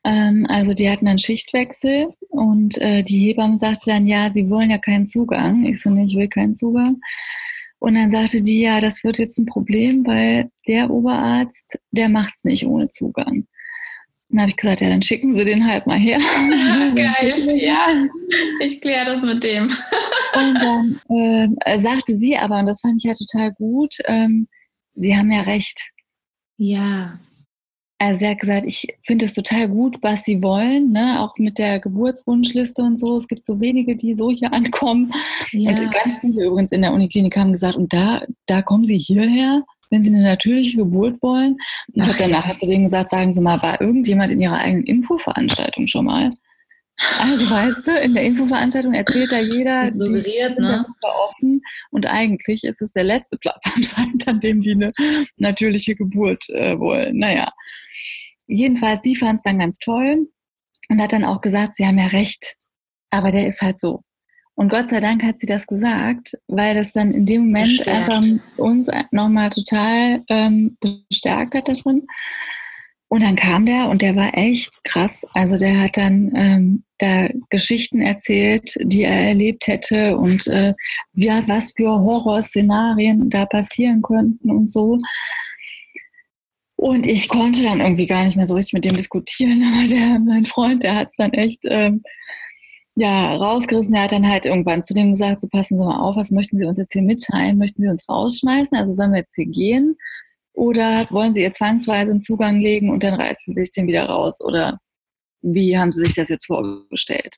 Ähm, 0.05 0.47
also 0.49 0.75
die 0.75 0.89
hatten 0.91 1.09
einen 1.09 1.19
Schichtwechsel 1.19 2.15
und 2.29 2.79
äh, 2.79 3.03
die 3.03 3.27
Hebamme 3.27 3.57
sagte 3.57 3.91
dann, 3.91 4.07
ja, 4.07 4.31
sie 4.31 4.49
wollen 4.49 4.71
ja 4.71 4.79
keinen 4.79 5.07
Zugang. 5.07 5.65
Ich 5.65 5.83
so, 5.83 5.91
nee, 5.91 6.05
ich 6.05 6.17
will 6.17 6.29
keinen 6.29 6.55
Zugang. 6.55 7.01
Und 7.79 7.95
dann 7.95 8.13
sagte 8.13 8.43
die, 8.43 8.61
ja, 8.61 8.81
das 8.81 9.03
wird 9.03 9.19
jetzt 9.19 9.39
ein 9.39 9.47
Problem, 9.47 10.07
weil 10.07 10.51
der 10.69 10.91
Oberarzt, 10.91 11.81
der 11.91 12.09
macht 12.09 12.35
es 12.37 12.45
nicht 12.45 12.65
ohne 12.65 12.91
Zugang. 12.91 13.47
Dann 14.29 14.43
habe 14.43 14.51
ich 14.51 14.57
gesagt, 14.57 14.81
ja, 14.81 14.89
dann 14.89 15.03
schicken 15.03 15.37
Sie 15.37 15.45
den 15.45 15.67
halt 15.69 15.87
mal 15.87 15.99
her. 15.99 16.19
Geil, 16.97 17.57
ja, 17.59 17.89
ich 18.61 18.81
kläre 18.81 19.07
das 19.07 19.23
mit 19.23 19.43
dem. 19.43 19.65
und 19.65 20.55
dann 20.55 21.01
äh, 21.65 21.79
sagte 21.79 22.17
sie 22.17 22.39
aber, 22.39 22.61
und 22.61 22.67
das 22.67 22.81
fand 22.81 22.97
ich 22.99 23.05
ja 23.05 23.15
total 23.15 23.53
gut, 23.53 23.97
ähm, 24.05 24.47
Sie 24.95 25.17
haben 25.17 25.33
ja 25.33 25.43
recht. 25.43 25.91
Ja. 26.57 27.19
Also 27.99 28.19
sie 28.19 28.29
hat 28.29 28.41
gesagt, 28.41 28.67
ich 28.67 28.89
finde 29.03 29.27
es 29.27 29.35
total 29.35 29.69
gut, 29.69 29.99
was 30.03 30.25
sie 30.25 30.43
wollen, 30.43 30.91
ne? 30.91 31.21
auch 31.21 31.39
mit 31.39 31.59
der 31.59 31.79
Geburtswunschliste 31.79 32.83
und 32.83 32.99
so. 32.99 33.17
Es 33.17 33.29
gibt 33.29 33.45
so 33.45 33.61
wenige, 33.61 33.95
die 33.95 34.17
so 34.17 34.31
hier 34.31 34.53
ankommen. 34.53 35.11
Ja. 35.53 35.71
Und 35.71 35.93
ganz 35.93 36.19
viele 36.19 36.47
übrigens 36.47 36.73
in 36.73 36.83
der 36.83 36.93
Uniklinik 36.93 37.37
haben 37.37 37.53
gesagt, 37.53 37.77
und 37.77 37.93
da, 37.93 38.23
da 38.47 38.61
kommen 38.61 38.85
sie 38.85 38.99
hierher, 38.99 39.63
wenn 39.91 40.03
sie 40.03 40.13
eine 40.13 40.25
natürliche 40.25 40.79
Geburt 40.79 41.23
wollen. 41.23 41.53
Und 41.53 42.03
ich 42.03 42.09
habe 42.09 42.19
dann 42.19 42.33
nachher 42.33 42.57
zu 42.57 42.67
denen 42.67 42.85
gesagt, 42.85 43.11
sagen 43.11 43.35
Sie 43.35 43.41
mal, 43.41 43.63
war 43.63 43.81
irgendjemand 43.81 44.33
in 44.33 44.41
Ihrer 44.41 44.59
eigenen 44.59 44.85
Infoveranstaltung 44.85 45.87
schon 45.87 46.07
mal? 46.07 46.29
Also 47.19 47.51
weißt 47.51 47.87
du, 47.87 47.99
in 47.99 48.15
der 48.15 48.25
Infoveranstaltung 48.25 48.95
erzählt 48.95 49.33
da 49.33 49.39
jeder 49.39 49.91
suggeriert, 49.95 50.59
ne? 50.59 50.87
offen 51.03 51.63
und 51.91 52.07
eigentlich 52.07 52.65
ist 52.65 52.83
es 52.83 52.93
der 52.93 53.05
letzte 53.05 53.39
Platz 53.39 53.71
anscheinend, 53.77 54.27
an 54.29 54.41
dem 54.41 54.61
die 54.61 54.73
eine 54.73 54.93
natürliche 55.37 55.97
Geburt 55.97 56.49
äh, 56.51 56.79
wollen. 56.79 57.19
Naja, 57.19 57.47
jedenfalls, 58.47 59.03
sie 59.03 59.17
fand 59.17 59.39
es 59.39 59.45
dann 59.45 59.59
ganz 59.59 59.79
toll 59.79 60.29
und 60.89 61.01
hat 61.01 61.13
dann 61.13 61.25
auch 61.25 61.41
gesagt, 61.41 61.77
sie 61.77 61.87
haben 61.87 61.99
ja 61.99 62.09
recht, 62.09 62.57
aber 63.11 63.33
der 63.33 63.47
ist 63.47 63.63
halt 63.63 63.81
so. 63.81 64.03
Und 64.55 64.69
Gott 64.69 64.91
sei 64.91 65.01
Dank 65.01 65.23
hat 65.23 65.41
sie 65.41 65.47
das 65.47 65.67
gesagt, 65.67 66.37
weil 66.47 66.75
das 66.75 66.93
dann 66.93 67.13
in 67.13 67.25
dem 67.25 67.47
Moment 67.47 67.79
bestärkt. 67.79 68.11
einfach 68.11 68.59
uns 68.59 68.89
nochmal 69.11 69.51
total 69.51 70.23
ähm, 70.29 70.77
bestärkt 70.81 71.55
hat 71.55 71.69
da 71.69 71.73
drin. 71.73 72.05
Und 73.13 73.23
dann 73.23 73.37
kam 73.37 73.67
der 73.67 73.91
und 73.91 74.01
der 74.01 74.17
war 74.17 74.33
echt 74.33 74.83
krass. 74.85 75.27
Also 75.35 75.59
der 75.59 75.83
hat 75.83 75.99
dann 75.99 76.33
ähm, 76.35 76.85
da 76.97 77.29
Geschichten 77.51 78.01
erzählt, 78.01 78.75
die 78.81 79.03
er 79.03 79.29
erlebt 79.29 79.67
hätte 79.67 80.17
und 80.17 80.47
äh, 80.47 80.73
ja, 81.13 81.47
was 81.47 81.75
für 81.77 81.91
Horrorszenarien 81.91 83.29
da 83.29 83.45
passieren 83.45 84.01
könnten 84.01 84.51
und 84.51 84.73
so. 84.73 84.97
Und 86.77 87.07
ich 87.07 87.29
konnte 87.29 87.63
dann 87.63 87.83
irgendwie 87.83 88.07
gar 88.07 88.25
nicht 88.25 88.39
mehr 88.39 88.47
so 88.47 88.55
richtig 88.55 88.73
mit 88.73 88.87
dem 88.87 88.97
diskutieren, 88.97 89.63
aber 89.75 89.89
der, 89.89 90.19
mein 90.19 90.47
Freund, 90.47 90.83
der 90.83 90.95
hat 90.95 91.09
es 91.11 91.17
dann 91.19 91.35
echt 91.35 91.61
ähm, 91.65 92.03
ja, 92.95 93.37
rausgerissen. 93.37 93.93
Er 93.93 94.05
hat 94.05 94.13
dann 94.13 94.27
halt 94.27 94.47
irgendwann 94.47 94.85
zu 94.85 94.95
dem 94.95 95.13
gesagt, 95.13 95.43
so 95.43 95.49
passen 95.49 95.77
Sie 95.77 95.85
mal 95.85 96.01
auf, 96.01 96.17
was 96.17 96.31
möchten 96.31 96.57
Sie 96.57 96.65
uns 96.65 96.79
jetzt 96.79 96.95
hier 96.95 97.03
mitteilen? 97.03 97.59
Möchten 97.59 97.83
Sie 97.83 97.89
uns 97.89 98.09
rausschmeißen? 98.09 98.75
Also 98.75 98.95
sollen 98.95 99.13
wir 99.13 99.19
jetzt 99.19 99.35
hier 99.35 99.49
gehen? 99.49 99.99
Oder 100.53 101.07
wollen 101.11 101.35
Sie 101.35 101.43
ihr 101.43 101.53
zwangsweise 101.53 102.11
einen 102.11 102.21
Zugang 102.21 102.61
legen 102.61 102.91
und 102.91 103.03
dann 103.03 103.15
reißt 103.15 103.45
sie 103.47 103.55
sich 103.55 103.71
den 103.71 103.87
wieder 103.87 104.07
raus? 104.07 104.41
Oder 104.41 104.79
wie 105.41 105.77
haben 105.79 105.93
Sie 105.93 106.01
sich 106.01 106.15
das 106.15 106.29
jetzt 106.29 106.47
vorgestellt? 106.47 107.37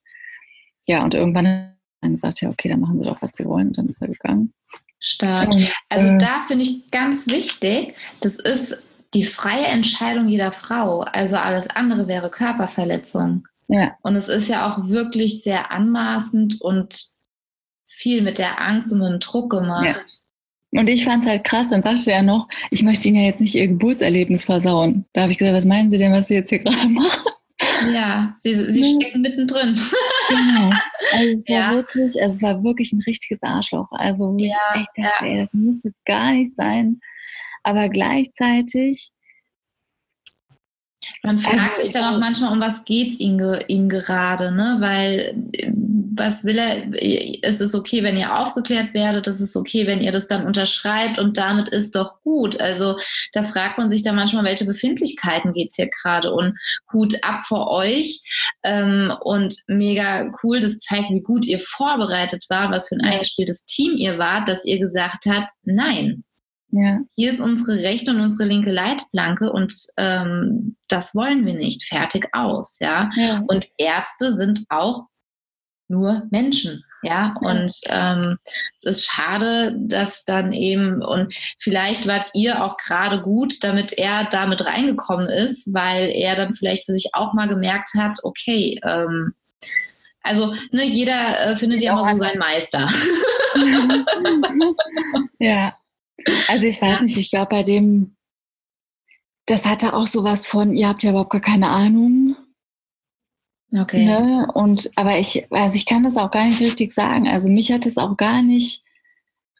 Ja, 0.86 1.04
und 1.04 1.14
irgendwann 1.14 1.46
hat 1.46 1.76
er 2.02 2.10
gesagt, 2.10 2.40
ja, 2.40 2.50
okay, 2.50 2.68
dann 2.68 2.80
machen 2.80 2.98
Sie 2.98 3.06
doch, 3.06 3.20
was 3.22 3.32
Sie 3.32 3.44
wollen. 3.44 3.68
Und 3.68 3.78
dann 3.78 3.88
ist 3.88 4.02
er 4.02 4.08
gegangen. 4.08 4.52
Stark. 4.98 5.50
Also 5.88 6.08
äh, 6.08 6.18
da 6.18 6.42
finde 6.46 6.64
ich 6.64 6.90
ganz 6.90 7.26
wichtig, 7.26 7.94
das 8.20 8.38
ist 8.38 8.76
die 9.12 9.24
freie 9.24 9.66
Entscheidung 9.66 10.26
jeder 10.26 10.50
Frau. 10.50 11.00
Also 11.00 11.36
alles 11.36 11.68
andere 11.70 12.08
wäre 12.08 12.30
Körperverletzung. 12.30 13.46
Ja. 13.68 13.96
Und 14.02 14.16
es 14.16 14.28
ist 14.28 14.48
ja 14.48 14.70
auch 14.70 14.88
wirklich 14.88 15.42
sehr 15.42 15.70
anmaßend 15.70 16.60
und 16.60 17.14
viel 17.86 18.22
mit 18.22 18.38
der 18.38 18.60
Angst 18.60 18.92
und 18.92 18.98
mit 18.98 19.08
dem 19.08 19.20
Druck 19.20 19.50
gemacht. 19.50 20.20
Und 20.76 20.88
ich 20.88 21.04
fand 21.04 21.22
es 21.22 21.30
halt 21.30 21.44
krass, 21.44 21.70
dann 21.70 21.82
sagte 21.82 22.10
er 22.10 22.22
noch, 22.22 22.48
ich 22.70 22.82
möchte 22.82 23.08
Ihnen 23.08 23.18
ja 23.18 23.22
jetzt 23.22 23.40
nicht 23.40 23.54
Ihr 23.54 23.68
Geburtserlebnis 23.68 24.44
versauen. 24.44 25.04
Da 25.12 25.22
habe 25.22 25.32
ich 25.32 25.38
gesagt, 25.38 25.56
was 25.56 25.64
meinen 25.64 25.90
Sie 25.90 25.98
denn, 25.98 26.12
was 26.12 26.26
Sie 26.26 26.34
jetzt 26.34 26.50
hier 26.50 26.58
gerade 26.58 26.88
machen? 26.88 27.22
Ja, 27.92 28.34
Sie, 28.38 28.54
Sie 28.54 28.80
ja. 28.80 29.00
stecken 29.00 29.20
mittendrin. 29.20 29.78
Genau. 30.28 30.70
Also 31.12 31.38
es, 31.38 31.48
ja. 31.48 31.68
war 31.68 31.76
wirklich, 31.76 32.22
also 32.22 32.34
es 32.34 32.42
war 32.42 32.64
wirklich 32.64 32.92
ein 32.92 33.02
richtiges 33.06 33.42
Arschloch. 33.42 33.88
Also 33.92 34.34
ja, 34.38 34.56
ich 34.74 35.02
dachte, 35.02 35.26
ey, 35.26 35.42
das 35.42 35.52
muss 35.52 35.84
jetzt 35.84 36.04
gar 36.06 36.32
nicht 36.32 36.56
sein. 36.56 36.98
Aber 37.62 37.88
gleichzeitig 37.88 39.10
man 41.22 41.38
fragt 41.38 41.78
also, 41.78 41.82
sich 41.82 41.92
dann 41.92 42.04
auch 42.04 42.18
manchmal, 42.18 42.52
um 42.52 42.60
was 42.60 42.84
geht 42.84 43.12
es 43.12 43.20
ihm, 43.20 43.40
ihm 43.68 43.88
gerade, 43.88 44.52
ne? 44.52 44.76
Weil 44.80 45.34
was 46.16 46.44
will 46.44 46.58
er? 46.58 46.84
Es 47.42 47.60
ist 47.60 47.74
okay, 47.74 48.02
wenn 48.02 48.16
ihr 48.16 48.38
aufgeklärt 48.38 48.94
werdet, 48.94 49.26
es 49.26 49.40
ist 49.40 49.56
okay, 49.56 49.86
wenn 49.86 50.00
ihr 50.00 50.12
das 50.12 50.26
dann 50.26 50.46
unterschreibt 50.46 51.18
und 51.18 51.38
damit 51.38 51.68
ist 51.68 51.94
doch 51.96 52.20
gut. 52.22 52.60
Also 52.60 52.98
da 53.32 53.42
fragt 53.42 53.78
man 53.78 53.90
sich 53.90 54.02
dann 54.02 54.16
manchmal, 54.16 54.44
welche 54.44 54.64
Befindlichkeiten 54.64 55.52
geht 55.52 55.70
es 55.70 55.76
hier 55.76 55.88
gerade 55.88 56.32
und 56.32 56.56
Hut 56.92 57.16
ab 57.22 57.44
vor 57.44 57.70
euch 57.70 58.20
ähm, 58.62 59.12
und 59.22 59.56
mega 59.66 60.30
cool, 60.42 60.60
das 60.60 60.78
zeigt, 60.78 61.10
wie 61.10 61.22
gut 61.22 61.46
ihr 61.46 61.60
vorbereitet 61.60 62.44
war, 62.48 62.70
was 62.70 62.88
für 62.88 62.96
ein 62.96 63.04
eingespieltes 63.04 63.66
Team 63.66 63.96
ihr 63.96 64.18
wart, 64.18 64.48
dass 64.48 64.64
ihr 64.64 64.78
gesagt 64.78 65.26
habt, 65.26 65.50
nein, 65.64 66.24
ja. 66.76 66.98
Hier 67.14 67.30
ist 67.30 67.40
unsere 67.40 67.82
rechte 67.82 68.10
und 68.10 68.20
unsere 68.20 68.48
linke 68.48 68.72
Leitplanke 68.72 69.52
und 69.52 69.72
ähm, 69.96 70.76
das 70.88 71.14
wollen 71.14 71.46
wir 71.46 71.54
nicht. 71.54 71.84
Fertig 71.84 72.28
aus, 72.32 72.78
ja? 72.80 73.10
ja. 73.14 73.40
Und 73.46 73.66
Ärzte 73.78 74.32
sind 74.32 74.64
auch 74.70 75.06
nur 75.86 76.24
Menschen. 76.32 76.84
Ja, 77.02 77.36
und 77.42 77.72
ähm, 77.90 78.38
es 78.74 78.82
ist 78.82 79.04
schade, 79.04 79.76
dass 79.78 80.24
dann 80.24 80.52
eben, 80.52 81.00
und 81.02 81.34
vielleicht 81.58 82.08
wart 82.08 82.30
ihr 82.34 82.64
auch 82.64 82.76
gerade 82.78 83.20
gut, 83.20 83.62
damit 83.62 83.92
er 83.96 84.26
damit 84.30 84.64
reingekommen 84.64 85.28
ist, 85.28 85.72
weil 85.74 86.10
er 86.12 86.34
dann 86.34 86.54
vielleicht 86.54 86.86
für 86.86 86.92
sich 86.92 87.10
auch 87.12 87.34
mal 87.34 87.46
gemerkt 87.46 87.90
hat, 87.96 88.18
okay, 88.22 88.80
ähm, 88.82 89.34
also 90.22 90.54
ne, 90.72 90.86
jeder 90.86 91.40
äh, 91.40 91.56
findet 91.56 91.82
ja 91.82 91.92
immer 91.92 92.04
so 92.04 92.16
seinen 92.16 92.38
Meister. 92.38 92.88
ja, 95.38 95.74
also 96.48 96.66
ich 96.66 96.80
weiß 96.80 97.02
nicht, 97.02 97.16
ich 97.16 97.30
glaube 97.30 97.48
bei 97.50 97.62
dem, 97.62 98.16
das 99.46 99.64
hatte 99.64 99.94
auch 99.94 100.06
sowas 100.06 100.46
von, 100.46 100.74
ihr 100.74 100.88
habt 100.88 101.02
ja 101.02 101.10
überhaupt 101.10 101.30
gar 101.30 101.40
keine 101.40 101.68
Ahnung. 101.68 102.36
Okay. 103.76 104.04
Ne? 104.04 104.46
Und 104.54 104.90
aber 104.96 105.18
ich, 105.18 105.46
also 105.50 105.74
ich 105.74 105.86
kann 105.86 106.04
das 106.04 106.16
auch 106.16 106.30
gar 106.30 106.46
nicht 106.46 106.60
richtig 106.60 106.92
sagen. 106.92 107.26
Also 107.26 107.48
mich 107.48 107.72
hat 107.72 107.86
es 107.86 107.96
auch 107.96 108.16
gar 108.16 108.42
nicht 108.42 108.84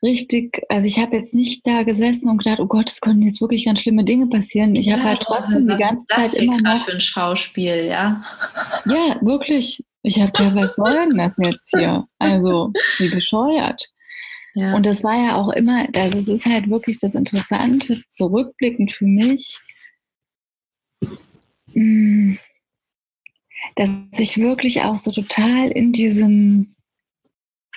richtig, 0.05 0.63
also 0.69 0.87
ich 0.87 0.99
habe 0.99 1.17
jetzt 1.17 1.35
nicht 1.35 1.67
da 1.67 1.83
gesessen 1.83 2.29
und 2.29 2.39
gedacht, 2.39 2.61
oh 2.61 2.67
Gott, 2.67 2.91
es 2.91 3.01
können 3.01 3.23
jetzt 3.23 3.41
wirklich 3.41 3.65
ganz 3.65 3.81
schlimme 3.81 4.05
Dinge 4.05 4.27
passieren. 4.29 4.77
Ich 4.77 4.87
ja, 4.87 4.97
habe 4.97 5.05
halt 5.05 5.21
trotzdem 5.21 5.67
die 5.67 5.77
ganze 5.77 6.05
das 6.09 6.33
Zeit 6.33 6.43
immer 6.43 6.61
noch 6.61 6.85
für 6.85 6.93
ein 6.93 7.01
Schauspiel, 7.01 7.87
ja. 7.87 8.23
Ja, 8.85 9.19
wirklich. 9.23 9.83
Ich 10.03 10.21
habe 10.21 10.33
gedacht, 10.33 10.55
was 10.57 10.77
soll 10.77 10.93
denn 10.93 11.17
das 11.17 11.37
jetzt 11.39 11.71
hier? 11.75 12.07
Also, 12.19 12.71
wie 12.99 13.09
bescheuert. 13.09 13.89
Ja. 14.55 14.77
Und 14.77 14.87
das 14.87 15.03
war 15.03 15.17
ja 15.17 15.35
auch 15.35 15.51
immer, 15.51 15.87
also 15.95 16.19
es 16.19 16.29
ist 16.29 16.47
halt 16.47 16.71
wirklich 16.71 16.99
das 16.99 17.15
Interessante, 17.15 18.03
zurückblickend 18.09 18.93
für 18.93 19.05
mich, 19.05 19.59
hm, 21.73 22.39
dass 23.75 23.91
ich 24.17 24.39
wirklich 24.39 24.83
auch 24.83 24.97
so 24.97 25.11
total 25.11 25.71
in 25.71 25.93
diesem, 25.93 26.75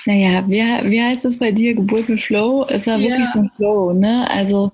naja, 0.06 0.48
wie, 0.48 0.62
wie 0.92 1.02
heißt 1.02 1.26
es 1.26 1.40
bei 1.40 1.52
dir, 1.52 1.74
Geburt 1.74 2.10
mit 2.10 2.22
Flow? 2.22 2.66
Es 2.70 2.86
war 2.86 2.98
ja. 3.00 3.10
wirklich 3.10 3.28
so 3.34 3.40
ein 3.40 3.52
Flow, 3.56 3.94
ne? 3.94 4.30
Also 4.30 4.72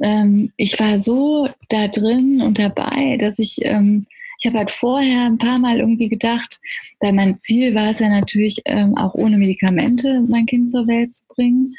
ähm, 0.00 0.52
ich 0.56 0.78
war 0.80 0.98
so 0.98 1.48
da 1.68 1.86
drin 1.86 2.42
und 2.42 2.58
dabei, 2.58 3.16
dass 3.16 3.38
ich, 3.38 3.58
ähm, 3.62 4.06
ich 4.38 4.46
habe 4.46 4.58
halt 4.58 4.70
vorher 4.70 5.26
ein 5.26 5.38
paar 5.38 5.58
Mal 5.58 5.78
irgendwie 5.78 6.08
gedacht, 6.08 6.60
weil 7.00 7.12
mein 7.12 7.38
Ziel 7.40 7.74
war 7.74 7.90
es 7.90 7.98
ja 7.98 8.08
natürlich 8.08 8.62
ähm, 8.64 8.96
auch 8.96 9.14
ohne 9.14 9.36
Medikamente 9.36 10.22
mein 10.28 10.46
Kind 10.46 10.70
zur 10.70 10.86
Welt 10.86 11.14
zu 11.14 11.24
bringen. 11.28 11.74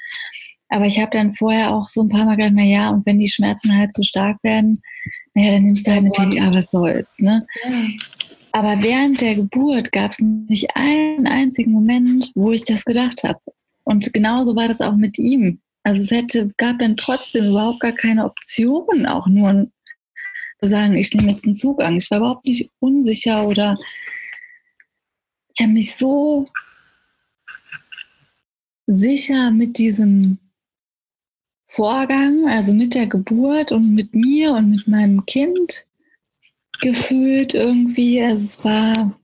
Aber 0.68 0.86
ich 0.86 1.00
habe 1.00 1.12
dann 1.12 1.32
vorher 1.32 1.74
auch 1.74 1.88
so 1.88 2.02
ein 2.02 2.10
paar 2.10 2.26
Mal 2.26 2.36
gedacht, 2.36 2.54
na 2.56 2.64
ja, 2.64 2.90
und 2.90 3.06
wenn 3.06 3.18
die 3.18 3.30
Schmerzen 3.30 3.76
halt 3.76 3.94
zu 3.94 4.04
stark 4.04 4.38
werden, 4.44 4.82
naja, 5.34 5.54
dann 5.54 5.64
nimmst 5.64 5.88
du 5.88 5.92
halt 5.92 6.02
eine 6.02 6.12
PDA, 6.12 6.54
was 6.54 6.70
soll's, 6.70 7.20
ne? 7.20 7.46
Ja. 7.64 7.88
Aber 8.52 8.82
während 8.84 9.22
der 9.22 9.36
Geburt 9.36 9.92
gab 9.92 10.12
es 10.12 10.20
nicht 10.20 10.76
einen 10.76 11.28
einzigen 11.28 11.72
Moment, 11.72 12.32
wo 12.36 12.52
ich 12.52 12.64
das 12.64 12.84
gedacht 12.84 13.24
habe. 13.24 13.40
Und 13.84 14.12
genauso 14.14 14.56
war 14.56 14.68
das 14.68 14.82
auch 14.82 14.96
mit 14.96 15.18
ihm. 15.18 15.60
Also 15.84 16.04
es 16.04 16.12
hätte, 16.12 16.52
gab 16.58 16.80
dann 16.80 16.98
trotzdem 16.98 17.50
überhaupt 17.50 17.80
gar 17.80 17.92
keine 17.94 18.26
Option, 18.26 19.06
auch 19.06 19.28
nur 19.28 19.68
zu 20.60 20.68
sagen, 20.68 20.96
ich 20.96 21.14
nehme 21.14 21.32
jetzt 21.32 21.46
einen 21.46 21.56
Zugang. 21.56 21.98
Ich 21.98 22.10
war 22.12 22.20
überhaupt 22.20 22.46
nicht 22.46 22.72
unsicher 22.80 23.48
oder 23.48 23.78
ich 25.54 25.62
habe 25.62 25.74
mich 25.74 25.96
so 25.96 26.46
sicher 28.88 29.52
mit 29.52 29.78
diesem 29.78 30.40
Vorgang, 31.66 32.48
also 32.48 32.74
mit 32.74 32.96
der 32.96 33.08
Geburt 33.08 33.72
und 33.72 33.94
mit 33.94 34.14
mir 34.16 34.54
und 34.54 34.72
mit 34.72 34.88
meinem 34.88 35.26
Kind 35.26 35.86
gefühlt 36.82 37.54
irgendwie. 37.54 38.22
Also 38.22 38.46
es 38.46 38.64
war 38.64 39.20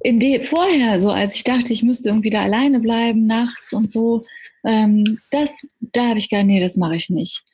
in 0.00 0.20
de, 0.20 0.42
vorher 0.42 1.00
so, 1.00 1.10
als 1.10 1.36
ich 1.36 1.44
dachte, 1.44 1.72
ich 1.72 1.82
müsste 1.82 2.10
irgendwie 2.10 2.30
da 2.30 2.42
alleine 2.42 2.80
bleiben 2.80 3.26
nachts 3.26 3.72
und 3.72 3.90
so. 3.90 4.22
Ähm, 4.64 5.18
das, 5.30 5.66
da 5.80 6.08
habe 6.08 6.18
ich 6.18 6.28
gedacht, 6.28 6.46
nee, 6.46 6.60
das 6.60 6.76
mache 6.76 6.96
ich 6.96 7.08
nicht. 7.08 7.44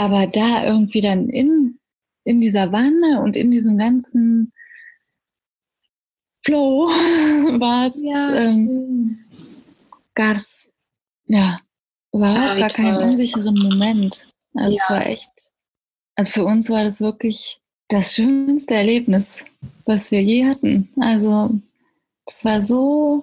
Aber 0.00 0.26
da 0.26 0.64
irgendwie 0.64 1.02
dann 1.02 1.28
in, 1.28 1.78
in 2.24 2.40
dieser 2.40 2.72
Wanne 2.72 3.20
und 3.20 3.36
in 3.36 3.50
diesem 3.50 3.76
ganzen 3.76 4.50
Flow 6.42 6.86
war 7.60 7.88
es, 7.88 7.96
ja, 8.02 8.34
ähm, 8.34 9.18
gab 10.14 10.36
es 10.36 10.70
ja 11.26 11.60
überhaupt 12.14 12.38
ja, 12.38 12.58
gar 12.60 12.70
keinen 12.70 13.10
unsicheren 13.10 13.54
Moment. 13.62 14.26
Also 14.54 14.74
ja. 14.74 14.82
es 14.82 14.90
war 14.90 15.06
echt, 15.06 15.52
also 16.14 16.32
für 16.32 16.44
uns 16.46 16.70
war 16.70 16.82
das 16.82 17.02
wirklich 17.02 17.60
das 17.88 18.14
schönste 18.14 18.76
Erlebnis, 18.76 19.44
was 19.84 20.10
wir 20.10 20.22
je 20.22 20.46
hatten. 20.46 20.88
Also 20.98 21.60
das 22.24 22.42
war 22.46 22.62
so 22.62 23.22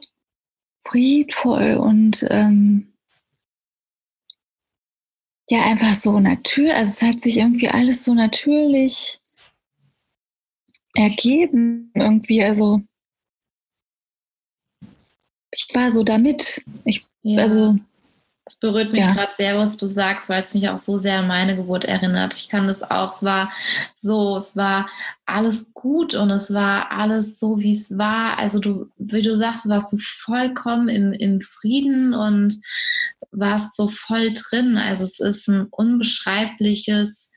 friedvoll 0.87 1.77
und 1.77 2.23
ähm, 2.29 2.93
ja, 5.49 5.63
einfach 5.63 5.95
so 5.99 6.19
natürlich. 6.19 6.73
Also 6.73 6.91
es 6.91 7.01
hat 7.01 7.21
sich 7.21 7.37
irgendwie 7.37 7.69
alles 7.69 8.03
so 8.03 8.13
natürlich 8.13 9.19
ergeben 10.93 11.91
irgendwie. 11.95 12.43
Also 12.43 12.81
ich 15.51 15.67
war 15.73 15.91
so 15.91 16.03
damit. 16.03 16.63
Ich, 16.85 17.05
ja. 17.23 17.41
Also 17.43 17.77
berührt 18.59 18.91
mich 18.91 19.01
ja. 19.01 19.13
gerade 19.13 19.31
sehr, 19.35 19.57
was 19.57 19.77
du 19.77 19.87
sagst, 19.87 20.29
weil 20.29 20.41
es 20.41 20.53
mich 20.53 20.69
auch 20.69 20.79
so 20.79 20.97
sehr 20.97 21.19
an 21.19 21.27
meine 21.27 21.55
Geburt 21.55 21.85
erinnert. 21.85 22.33
Ich 22.33 22.49
kann 22.49 22.67
das 22.67 22.83
auch. 22.83 23.13
Es 23.13 23.23
war 23.23 23.51
so, 23.95 24.35
es 24.35 24.55
war 24.55 24.89
alles 25.25 25.73
gut 25.73 26.15
und 26.15 26.29
es 26.31 26.53
war 26.53 26.91
alles 26.91 27.39
so, 27.39 27.59
wie 27.59 27.71
es 27.71 27.97
war. 27.97 28.37
Also 28.39 28.59
du, 28.59 28.89
wie 28.97 29.21
du 29.21 29.35
sagst, 29.35 29.67
warst 29.69 29.93
du 29.93 29.97
vollkommen 30.23 30.89
im, 30.89 31.13
im 31.13 31.41
Frieden 31.41 32.13
und 32.13 32.59
warst 33.31 33.75
so 33.75 33.89
voll 33.89 34.33
drin. 34.33 34.77
Also 34.77 35.03
es 35.03 35.19
ist 35.19 35.47
ein 35.47 35.67
unbeschreibliches 35.69 37.31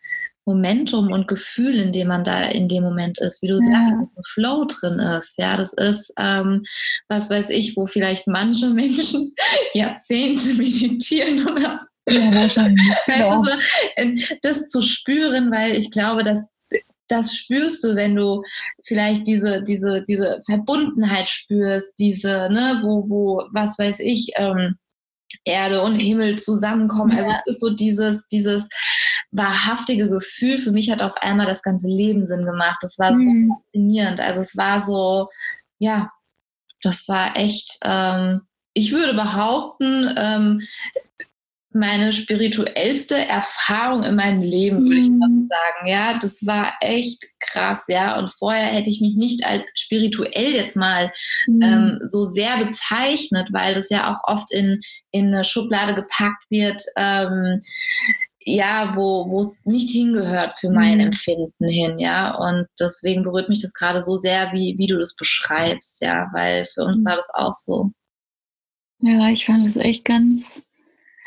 Momentum 0.46 1.12
und 1.12 1.28
Gefühl, 1.28 1.74
in 1.78 1.92
dem 1.92 2.08
man 2.08 2.24
da 2.24 2.44
in 2.44 2.68
dem 2.68 2.82
Moment 2.82 3.20
ist, 3.20 3.42
wie 3.42 3.48
du 3.48 3.54
ja. 3.54 3.60
sagst, 3.60 3.92
ein 3.92 4.22
Flow 4.32 4.64
drin 4.64 4.98
ist. 4.98 5.38
Ja, 5.38 5.56
das 5.56 5.72
ist, 5.74 6.12
ähm, 6.18 6.64
was 7.08 7.30
weiß 7.30 7.50
ich, 7.50 7.76
wo 7.76 7.86
vielleicht 7.86 8.26
manche 8.26 8.70
Menschen 8.70 9.34
Jahrzehnte 9.74 10.54
meditieren 10.54 11.46
oder 11.46 11.86
ja, 12.08 12.34
wahrscheinlich. 12.34 12.86
Genau. 13.06 13.30
Also, 13.30 13.50
das 14.42 14.68
zu 14.68 14.82
spüren, 14.82 15.50
weil 15.50 15.76
ich 15.76 15.90
glaube, 15.90 16.22
dass 16.22 16.48
das 17.08 17.34
spürst 17.34 17.82
du, 17.82 17.96
wenn 17.96 18.14
du 18.14 18.42
vielleicht 18.84 19.26
diese, 19.26 19.62
diese, 19.64 20.02
diese 20.06 20.40
Verbundenheit 20.46 21.28
spürst, 21.28 21.98
diese, 21.98 22.48
ne, 22.50 22.80
wo, 22.84 23.08
wo, 23.08 23.44
was 23.52 23.78
weiß 23.78 23.98
ich, 24.00 24.30
ähm, 24.36 24.76
Erde 25.44 25.82
und 25.82 25.94
Himmel 25.94 26.38
zusammenkommen. 26.38 27.12
Also 27.12 27.30
ja. 27.30 27.36
Also 27.36 27.42
es 27.46 27.54
ist 27.54 27.60
so 27.60 27.70
dieses, 27.70 28.26
dieses 28.28 28.68
wahrhaftige 29.30 30.08
Gefühl. 30.08 30.58
Für 30.58 30.72
mich 30.72 30.90
hat 30.90 31.02
auf 31.02 31.16
einmal 31.16 31.46
das 31.46 31.62
ganze 31.62 31.88
Leben 31.88 32.26
Sinn 32.26 32.44
gemacht. 32.44 32.78
Das 32.82 32.98
war 32.98 33.14
so 33.16 33.22
mhm. 33.22 33.52
faszinierend. 33.52 34.20
Also 34.20 34.40
es 34.40 34.56
war 34.56 34.84
so, 34.84 35.28
ja, 35.78 36.10
das 36.82 37.08
war 37.08 37.36
echt, 37.36 37.78
ähm, 37.84 38.42
ich 38.72 38.92
würde 38.92 39.14
behaupten, 39.14 40.14
ähm, 40.16 40.62
meine 41.72 42.12
spirituellste 42.12 43.16
Erfahrung 43.16 44.02
in 44.02 44.16
meinem 44.16 44.42
Leben, 44.42 44.88
würde 44.88 45.00
ich 45.00 45.10
mal 45.10 45.28
mhm. 45.28 45.48
sagen. 45.48 45.86
Ja, 45.86 46.18
das 46.18 46.44
war 46.44 46.74
echt 46.80 47.24
krass, 47.38 47.84
ja. 47.88 48.18
Und 48.18 48.32
vorher 48.32 48.66
hätte 48.66 48.90
ich 48.90 49.00
mich 49.00 49.14
nicht 49.14 49.46
als 49.46 49.66
spirituell 49.74 50.52
jetzt 50.52 50.76
mal 50.76 51.12
mhm. 51.46 51.62
ähm, 51.62 51.98
so 52.08 52.24
sehr 52.24 52.56
bezeichnet, 52.64 53.48
weil 53.52 53.74
das 53.74 53.88
ja 53.88 54.12
auch 54.12 54.34
oft 54.34 54.52
in, 54.52 54.80
in 55.12 55.28
eine 55.28 55.44
Schublade 55.44 55.94
gepackt 55.94 56.44
wird. 56.50 56.82
Ähm, 56.96 57.60
ja, 58.42 58.92
wo 58.96 59.38
es 59.38 59.66
nicht 59.66 59.90
hingehört 59.90 60.58
für 60.58 60.70
mein 60.70 60.94
mhm. 60.94 61.06
Empfinden 61.06 61.68
hin, 61.68 61.98
ja. 61.98 62.34
Und 62.36 62.66
deswegen 62.78 63.22
berührt 63.22 63.48
mich 63.48 63.62
das 63.62 63.74
gerade 63.74 64.02
so 64.02 64.16
sehr, 64.16 64.52
wie, 64.52 64.76
wie 64.78 64.86
du 64.86 64.98
das 64.98 65.14
beschreibst, 65.14 66.00
ja, 66.00 66.28
weil 66.32 66.64
für 66.66 66.84
uns 66.84 67.02
mhm. 67.02 67.08
war 67.08 67.16
das 67.16 67.30
auch 67.34 67.52
so. 67.52 67.90
Ja, 69.02 69.28
ich 69.30 69.46
fand 69.46 69.66
es 69.66 69.76
echt 69.76 70.04
ganz, 70.04 70.62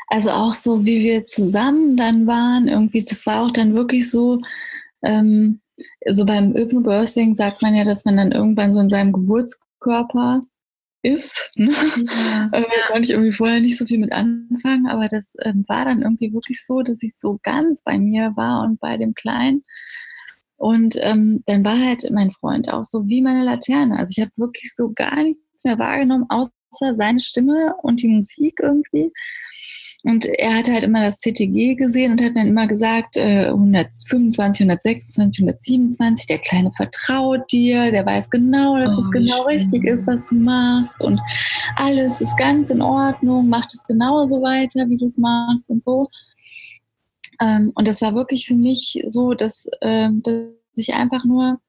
also 0.08 0.30
auch 0.30 0.54
so, 0.54 0.84
wie 0.84 1.02
wir 1.02 1.26
zusammen 1.26 1.96
dann 1.96 2.26
waren, 2.26 2.68
irgendwie, 2.68 3.04
das 3.04 3.26
war 3.26 3.42
auch 3.42 3.50
dann 3.50 3.74
wirklich 3.74 4.10
so, 4.10 4.40
ähm, 5.02 5.60
so 6.08 6.24
beim 6.24 6.54
Hypnobirthing 6.54 7.34
sagt 7.34 7.62
man 7.62 7.74
ja, 7.74 7.84
dass 7.84 8.04
man 8.04 8.16
dann 8.16 8.32
irgendwann 8.32 8.72
so 8.72 8.80
in 8.80 8.88
seinem 8.88 9.12
Geburtskörper 9.12 10.42
ist. 11.04 11.50
Ne? 11.56 11.70
Ja, 11.70 12.48
äh, 12.52 12.62
ja. 12.62 12.86
konnte 12.88 13.02
ich 13.02 13.10
irgendwie 13.10 13.32
vorher 13.32 13.60
nicht 13.60 13.76
so 13.76 13.84
viel 13.86 13.98
mit 13.98 14.12
anfangen, 14.12 14.86
aber 14.88 15.08
das 15.08 15.34
ähm, 15.42 15.64
war 15.68 15.84
dann 15.84 16.02
irgendwie 16.02 16.32
wirklich 16.32 16.64
so, 16.64 16.82
dass 16.82 17.02
ich 17.02 17.12
so 17.16 17.38
ganz 17.42 17.82
bei 17.82 17.98
mir 17.98 18.32
war 18.36 18.62
und 18.64 18.80
bei 18.80 18.96
dem 18.96 19.14
Kleinen. 19.14 19.62
Und 20.56 20.96
ähm, 21.00 21.42
dann 21.46 21.64
war 21.64 21.78
halt 21.78 22.08
mein 22.10 22.30
Freund 22.30 22.72
auch 22.72 22.84
so 22.84 23.06
wie 23.06 23.20
meine 23.20 23.44
Laterne. 23.44 23.98
Also 23.98 24.12
ich 24.16 24.20
habe 24.20 24.30
wirklich 24.36 24.72
so 24.74 24.92
gar 24.92 25.22
nichts 25.22 25.64
mehr 25.64 25.78
wahrgenommen, 25.78 26.24
außer 26.28 26.94
seine 26.94 27.20
Stimme 27.20 27.74
und 27.82 28.00
die 28.00 28.08
Musik 28.08 28.60
irgendwie. 28.62 29.12
Und 30.04 30.26
er 30.26 30.58
hat 30.58 30.68
halt 30.68 30.84
immer 30.84 31.00
das 31.00 31.18
CTG 31.18 31.76
gesehen 31.76 32.12
und 32.12 32.22
hat 32.22 32.34
mir 32.34 32.46
immer 32.46 32.66
gesagt, 32.66 33.16
äh, 33.16 33.46
125, 33.46 34.66
126, 34.66 35.40
127, 35.40 36.26
der 36.26 36.38
Kleine 36.40 36.70
vertraut 36.72 37.50
dir, 37.50 37.90
der 37.90 38.04
weiß 38.04 38.28
genau, 38.28 38.78
dass 38.78 38.94
oh, 38.98 39.00
es 39.00 39.10
genau 39.10 39.48
schön. 39.48 39.56
richtig 39.56 39.84
ist, 39.84 40.06
was 40.06 40.28
du 40.28 40.34
machst 40.34 41.00
und 41.00 41.18
alles 41.76 42.20
ist 42.20 42.36
ganz 42.36 42.68
in 42.68 42.82
Ordnung, 42.82 43.48
macht 43.48 43.72
es 43.72 43.82
genauso 43.84 44.42
weiter, 44.42 44.86
wie 44.90 44.98
du 44.98 45.06
es 45.06 45.16
machst 45.16 45.70
und 45.70 45.82
so. 45.82 46.04
Ähm, 47.40 47.72
und 47.74 47.88
das 47.88 48.02
war 48.02 48.14
wirklich 48.14 48.46
für 48.46 48.56
mich 48.56 49.02
so, 49.06 49.32
dass, 49.32 49.66
äh, 49.80 50.10
dass 50.22 50.44
ich 50.76 50.92
einfach 50.92 51.24
nur, 51.24 51.60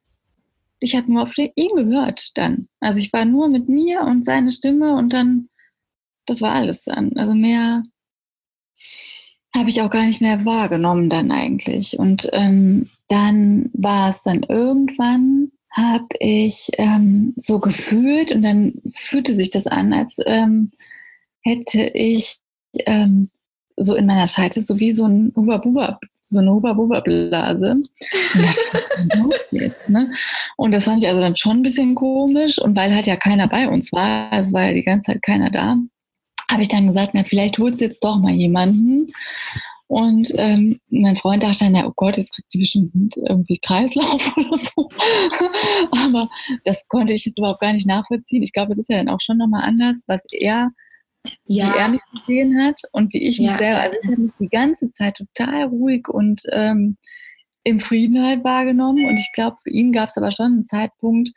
ich 0.82 0.94
habe 0.98 1.10
nur 1.10 1.24
auf 1.24 1.38
ihn 1.38 1.76
gehört 1.76 2.32
dann. 2.36 2.68
Also 2.82 3.00
ich 3.00 3.14
war 3.14 3.24
nur 3.24 3.48
mit 3.48 3.70
mir 3.70 4.02
und 4.02 4.26
seine 4.26 4.52
Stimme 4.52 4.96
und 4.96 5.14
dann, 5.14 5.48
das 6.26 6.42
war 6.42 6.52
alles 6.52 6.84
dann. 6.84 7.14
Also 7.16 7.34
mehr 7.34 7.82
habe 9.56 9.70
ich 9.70 9.82
auch 9.82 9.90
gar 9.90 10.06
nicht 10.06 10.22
mehr 10.22 10.46
wahrgenommen 10.46 11.10
dann 11.10 11.32
eigentlich. 11.32 11.98
Und 11.98 12.30
ähm, 12.34 12.90
dann 13.08 13.70
war 13.74 14.10
es 14.10 14.24
dann 14.24 14.44
irgendwann, 14.44 15.52
habe 15.72 16.08
ich 16.20 16.70
ähm, 16.78 17.34
so 17.38 17.60
gefühlt 17.60 18.32
und 18.32 18.42
dann 18.42 18.74
fühlte 18.94 19.34
sich 19.34 19.50
das 19.50 19.68
an, 19.68 19.94
als 19.94 20.14
ähm, 20.26 20.72
hätte 21.42 21.84
ich 21.94 22.38
ähm, 22.86 23.30
so 23.78 23.96
in 23.96 24.06
meiner 24.06 24.28
Scheitel 24.28 24.64
so 24.64 24.80
wie 24.80 24.94
so 24.94 25.06
ein 25.06 25.34
Huba-Buba, 25.36 26.00
so 26.28 26.40
eine 26.40 26.52
Huba-Buba-Blase. 26.52 27.72
Und, 27.72 27.90
ne? 29.88 30.12
und 30.58 30.72
das 30.72 30.86
fand 30.86 31.04
ich 31.04 31.10
also 31.10 31.22
dann 31.22 31.36
schon 31.36 31.58
ein 31.58 31.62
bisschen 31.62 31.96
komisch 31.96 32.60
und 32.60 32.76
weil 32.76 32.94
halt 32.94 33.08
ja 33.08 33.16
keiner 33.16 33.48
bei 33.48 33.68
uns 33.68 33.92
war, 33.92 34.32
es 34.34 34.54
war 34.54 34.68
ja 34.68 34.74
die 34.74 34.84
ganze 34.84 35.12
Zeit 35.12 35.22
keiner 35.22 35.50
da, 35.50 35.76
habe 36.50 36.62
ich 36.62 36.68
dann 36.68 36.88
gesagt, 36.88 37.12
na, 37.14 37.24
vielleicht 37.24 37.58
holst 37.58 37.82
du 37.82 37.86
jetzt 37.86 38.04
doch 38.04 38.18
mal 38.18 38.34
jemanden. 38.34 39.12
Und 39.88 40.32
ähm, 40.38 40.80
mein 40.90 41.16
Freund 41.16 41.44
dachte 41.44 41.66
dann, 41.66 41.76
ja, 41.76 41.86
oh 41.86 41.94
Gott, 41.96 42.18
jetzt 42.18 42.34
kriegt 42.34 42.52
die 42.54 42.60
bestimmt 42.60 43.18
irgendwie 43.18 43.60
Kreislauf 43.60 44.36
oder 44.38 44.58
so. 44.58 44.90
Aber 45.92 46.28
das 46.64 46.88
konnte 46.88 47.14
ich 47.14 47.26
jetzt 47.26 47.38
überhaupt 47.38 47.62
gar 47.62 47.74
nicht 47.74 47.88
nachvollziehen. 47.88 48.42
Ich 48.42 48.52
glaube, 48.52 48.74
es 48.74 48.80
ist 48.80 48.90
ja 48.90 48.98
dann 48.98 49.10
auch 49.10 49.22
schon 49.22 49.38
nochmal 49.38 49.64
anders, 49.64 50.04
was 50.08 50.22
er, 50.32 50.72
ja. 51.46 51.68
wie 51.74 51.78
er 51.78 51.88
mich 51.90 52.02
gesehen 52.14 52.60
hat 52.64 52.82
und 52.94 53.14
wie 53.14 53.28
ich 53.28 53.40
mich 53.40 53.52
ja. 53.52 53.58
selber. 53.58 53.82
Also 53.82 53.98
ich 54.02 54.08
habe 54.08 54.22
mich 54.22 54.32
die 54.40 54.50
ganze 54.50 54.92
Zeit 54.92 55.18
total 55.18 55.66
ruhig 55.66 56.08
und 56.08 56.42
ähm, 56.52 56.98
im 57.64 57.80
Frieden 57.80 58.24
halt 58.24 58.44
wahrgenommen. 58.44 59.06
Und 59.06 59.18
ich 59.18 59.32
glaube, 59.34 59.58
für 59.62 59.70
ihn 59.70 59.92
gab 59.92 60.10
es 60.10 60.18
aber 60.18 60.32
schon 60.32 60.48
einen 60.48 60.66
Zeitpunkt, 60.66 61.30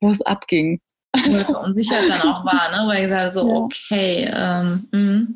wo 0.00 0.10
es 0.10 0.20
abging. 0.20 0.80
Er 1.14 1.32
verunsichert 1.32 2.08
dann 2.08 2.20
auch 2.22 2.44
war, 2.44 2.70
ne? 2.70 2.86
wo 2.86 2.90
er 2.90 3.02
gesagt 3.02 3.26
hat, 3.26 3.34
so, 3.34 3.48
ja. 3.48 3.54
okay, 3.54 4.30
ähm, 4.34 4.88
mh. 4.90 5.26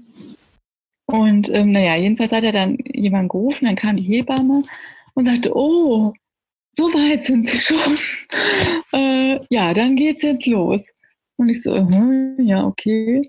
Und 1.07 1.49
ähm, 1.55 1.73
naja, 1.73 1.97
jedenfalls 1.97 2.33
hat 2.33 2.45
er 2.45 2.53
dann 2.53 2.77
jemanden 2.93 3.29
gerufen, 3.29 3.65
dann 3.65 3.77
kam 3.77 3.97
die 3.97 4.03
Hebamme 4.03 4.63
und 5.15 5.25
sagte, 5.25 5.57
oh, 5.57 6.13
so 6.73 6.85
weit 6.93 7.25
sind 7.25 7.45
sie 7.45 7.59
schon. 7.59 7.99
äh, 8.93 9.41
ja, 9.49 9.73
dann 9.73 9.97
geht's 9.97 10.23
jetzt 10.23 10.47
los. 10.47 10.83
Und 11.37 11.49
ich 11.49 11.63
so, 11.63 11.73
uh, 11.73 12.35
ja, 12.39 12.65
okay. 12.65 13.23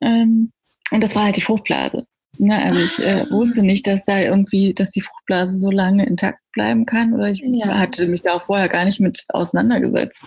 Ähm, 0.00 0.52
und 0.90 1.02
das 1.02 1.14
war 1.14 1.24
halt 1.24 1.36
die 1.36 1.42
Fruchtblase. 1.42 2.06
Ne? 2.38 2.56
Also 2.62 2.80
ich 2.80 2.98
äh, 2.98 3.26
ah. 3.26 3.30
wusste 3.30 3.62
nicht, 3.62 3.86
dass 3.86 4.04
da 4.04 4.20
irgendwie, 4.20 4.74
dass 4.74 4.90
die 4.90 5.00
Fruchtblase 5.00 5.58
so 5.58 5.70
lange 5.70 6.06
intakt 6.06 6.40
bleiben 6.52 6.86
kann. 6.86 7.14
Oder 7.14 7.30
ich 7.30 7.40
ja. 7.44 7.78
hatte 7.78 8.06
mich 8.06 8.22
da 8.22 8.32
auch 8.32 8.42
vorher 8.42 8.68
gar 8.68 8.84
nicht 8.84 9.00
mit 9.00 9.24
auseinandergesetzt. 9.28 10.22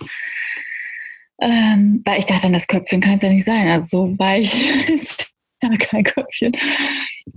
Ähm, 1.40 2.02
weil 2.04 2.18
ich 2.18 2.26
dachte, 2.26 2.50
das 2.50 2.66
Köpfchen 2.66 3.00
kann 3.00 3.14
es 3.14 3.22
ja 3.22 3.30
nicht 3.30 3.44
sein. 3.44 3.68
Also 3.68 3.86
so 3.86 4.18
weich 4.18 4.88
ist 4.88 5.32
ja 5.62 5.70
kein 5.76 6.04
Köpfchen. 6.04 6.52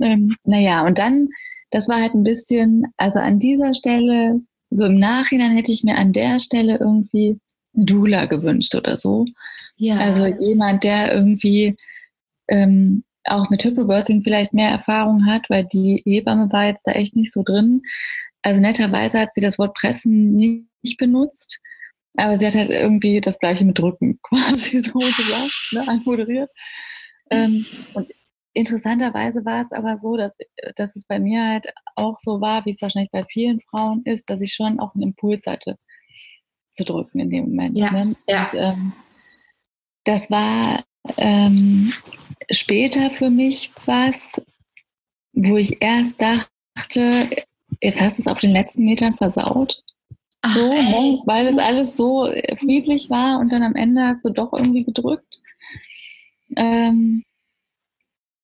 Ähm, 0.02 0.36
naja, 0.44 0.86
und 0.86 0.98
dann, 0.98 1.30
das 1.72 1.88
war 1.88 2.02
halt 2.02 2.14
ein 2.14 2.24
bisschen, 2.24 2.88
also 2.98 3.20
an 3.20 3.40
dieser 3.40 3.74
Stelle, 3.74 4.42
so 4.70 4.86
im 4.86 5.00
Nachhinein 5.00 5.56
hätte 5.56 5.72
ich 5.72 5.84
mir 5.84 5.98
an 5.98 6.14
der 6.14 6.40
Stelle 6.40 6.78
irgendwie 6.80 7.40
einen 7.76 7.86
Dula 7.86 8.26
gewünscht 8.26 8.76
oder 8.76 8.98
so. 8.98 9.26
Ja. 9.78 9.98
Also 9.98 10.26
jemand, 10.26 10.84
der 10.84 11.14
irgendwie 11.14 11.76
ähm, 12.48 13.04
auch 13.26 13.50
mit 13.50 13.64
Hypnobirthing 13.64 14.24
vielleicht 14.24 14.54
mehr 14.54 14.70
Erfahrung 14.70 15.26
hat, 15.26 15.50
weil 15.50 15.66
die 15.66 16.02
Hebamme 16.06 16.52
war 16.52 16.68
jetzt 16.68 16.86
da 16.86 16.92
echt 16.92 17.16
nicht 17.16 17.34
so 17.34 17.44
drin. 17.44 17.82
Also 18.42 18.60
netterweise 18.60 19.20
hat 19.20 19.34
sie 19.34 19.42
das 19.42 19.58
Wort 19.58 19.74
Pressen 19.76 20.36
nicht 20.36 20.98
benutzt. 20.98 21.60
Aber 22.16 22.38
sie 22.38 22.46
hat 22.46 22.56
halt 22.56 22.70
irgendwie 22.70 23.22
das 23.22 23.40
Gleiche 23.40 23.66
mit 23.66 23.80
Drücken 23.80 24.20
quasi 24.24 24.82
so 24.82 24.94
gesagt, 24.94 25.70
ne, 25.72 25.88
anmoderiert. 25.88 26.50
Ähm, 27.30 27.66
und 27.94 28.10
interessanterweise 28.54 29.44
war 29.46 29.62
es 29.62 29.72
aber 29.72 29.98
so, 29.98 30.16
dass, 30.16 30.36
dass 30.76 30.96
es 30.96 31.06
bei 31.06 31.20
mir 31.20 31.44
halt 31.44 31.68
auch 31.96 32.20
so 32.20 32.40
war, 32.40 32.66
wie 32.66 32.72
es 32.72 32.82
wahrscheinlich 32.82 33.12
bei 33.12 33.26
vielen 33.26 33.60
Frauen 33.62 34.04
ist, 34.06 34.30
dass 34.30 34.42
ich 34.42 34.54
schon 34.54 34.80
auch 34.80 34.94
einen 34.94 35.04
Impuls 35.04 35.48
hatte 35.48 35.78
zu 36.74 36.86
drücken 36.86 37.20
in 37.20 37.30
dem 37.30 37.46
Moment. 37.46 37.78
Ja, 37.78 37.92
ne? 37.92 38.16
ja. 38.28 38.44
Und, 38.44 38.54
ähm, 38.54 38.94
das 40.04 40.30
war 40.30 40.84
ähm, 41.18 41.94
später 42.52 43.10
für 43.10 43.30
mich 43.30 43.72
was, 43.86 44.42
wo 45.34 45.58
ich 45.58 45.82
erst 45.82 46.22
dachte, 46.22 47.30
jetzt 47.82 48.02
hast 48.02 48.18
du 48.18 48.22
es 48.24 48.28
auf 48.28 48.40
den 48.40 48.52
letzten 48.52 48.86
Metern 48.86 49.14
versaut. 49.14 49.84
So, 50.54 50.74
ne? 50.74 51.20
weil 51.26 51.48
es 51.48 51.58
alles 51.58 51.96
so 51.96 52.30
friedlich 52.58 53.10
war 53.10 53.40
und 53.40 53.52
dann 53.52 53.64
am 53.64 53.76
Ende 53.76 54.08
hast 54.08 54.26
du 54.26 54.30
doch 54.30 54.52
irgendwie 54.52 54.84
gedrückt. 54.84 55.40
Ähm, 56.56 57.24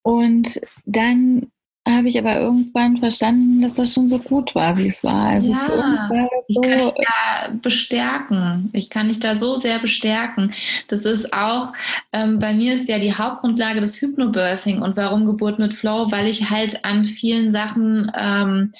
und 0.02 0.60
dann 0.86 1.50
habe 1.88 2.08
ich 2.08 2.18
aber 2.18 2.38
irgendwann 2.38 2.98
verstanden, 2.98 3.62
dass 3.62 3.74
das 3.74 3.94
schon 3.94 4.06
so 4.06 4.18
gut 4.18 4.54
war, 4.54 4.76
wie 4.76 4.86
es 4.86 5.02
war. 5.02 5.30
Also 5.30 5.52
ja, 5.52 6.08
so, 6.08 6.28
ich 6.46 6.60
kann 6.60 6.78
dich 6.78 6.92
da 6.94 7.50
bestärken. 7.62 8.70
Ich 8.72 8.90
kann 8.90 9.08
dich 9.08 9.18
da 9.18 9.34
so 9.34 9.56
sehr 9.56 9.78
bestärken. 9.78 10.52
Das 10.88 11.04
ist 11.04 11.32
auch, 11.32 11.72
ähm, 12.12 12.38
bei 12.38 12.52
mir 12.52 12.74
ist 12.74 12.88
ja 12.88 12.98
die 12.98 13.14
Hauptgrundlage 13.14 13.80
des 13.80 14.00
Hypnobirthing 14.00 14.82
und 14.82 14.96
warum 14.96 15.24
Geburt 15.24 15.58
mit 15.58 15.74
Flow, 15.74 16.10
weil 16.10 16.26
ich 16.26 16.50
halt 16.50 16.84
an 16.84 17.04
vielen 17.04 17.50
Sachen 17.50 18.12
ähm, 18.16 18.72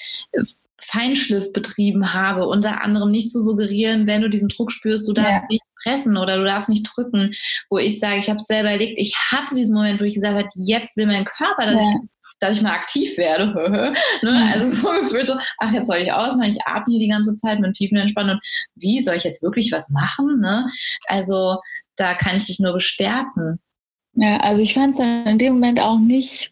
Feinschliff 0.91 1.53
betrieben 1.53 2.13
habe, 2.13 2.47
unter 2.47 2.81
anderem 2.81 3.11
nicht 3.11 3.31
zu 3.31 3.41
suggerieren, 3.41 4.07
wenn 4.07 4.21
du 4.21 4.29
diesen 4.29 4.49
Druck 4.49 4.71
spürst, 4.71 5.07
du 5.07 5.13
darfst 5.13 5.43
ja. 5.43 5.47
nicht 5.49 5.63
pressen 5.81 6.17
oder 6.17 6.37
du 6.37 6.45
darfst 6.45 6.69
nicht 6.69 6.83
drücken, 6.83 7.33
wo 7.69 7.77
ich 7.77 7.99
sage, 7.99 8.19
ich 8.19 8.29
habe 8.29 8.37
es 8.37 8.45
selber 8.45 8.69
erlebt, 8.69 8.93
ich 8.97 9.15
hatte 9.31 9.55
diesen 9.55 9.75
Moment, 9.75 10.01
wo 10.01 10.05
ich 10.05 10.15
gesagt 10.15 10.35
habe, 10.35 10.47
jetzt 10.55 10.97
will 10.97 11.07
mein 11.07 11.25
Körper, 11.25 11.65
dass, 11.65 11.81
ja. 11.81 11.87
ich, 11.89 12.09
dass 12.39 12.57
ich 12.57 12.63
mal 12.63 12.73
aktiv 12.73 13.17
werde. 13.17 13.53
ne? 14.21 14.51
Also 14.53 14.69
so 14.69 15.01
gefühlt 15.01 15.27
so, 15.27 15.35
ach, 15.57 15.71
jetzt 15.71 15.87
soll 15.87 15.97
ich 15.97 16.11
ausmachen, 16.11 16.51
ich 16.51 16.65
atme 16.65 16.91
hier 16.91 16.99
die 16.99 17.09
ganze 17.09 17.35
Zeit 17.35 17.59
mit 17.59 17.75
tiefen 17.75 17.97
Entspannen 17.97 18.35
und 18.35 18.41
wie 18.75 18.99
soll 18.99 19.15
ich 19.15 19.23
jetzt 19.23 19.43
wirklich 19.43 19.71
was 19.71 19.89
machen? 19.89 20.39
Ne? 20.39 20.69
Also 21.07 21.57
da 21.95 22.13
kann 22.15 22.37
ich 22.37 22.47
dich 22.47 22.59
nur 22.59 22.73
bestärken. 22.73 23.59
Ja, 24.13 24.37
also 24.37 24.61
ich 24.61 24.73
fand 24.73 24.91
es 24.91 24.97
dann 24.97 25.25
in 25.25 25.37
dem 25.37 25.53
Moment 25.53 25.79
auch 25.79 25.97
nicht 25.97 26.51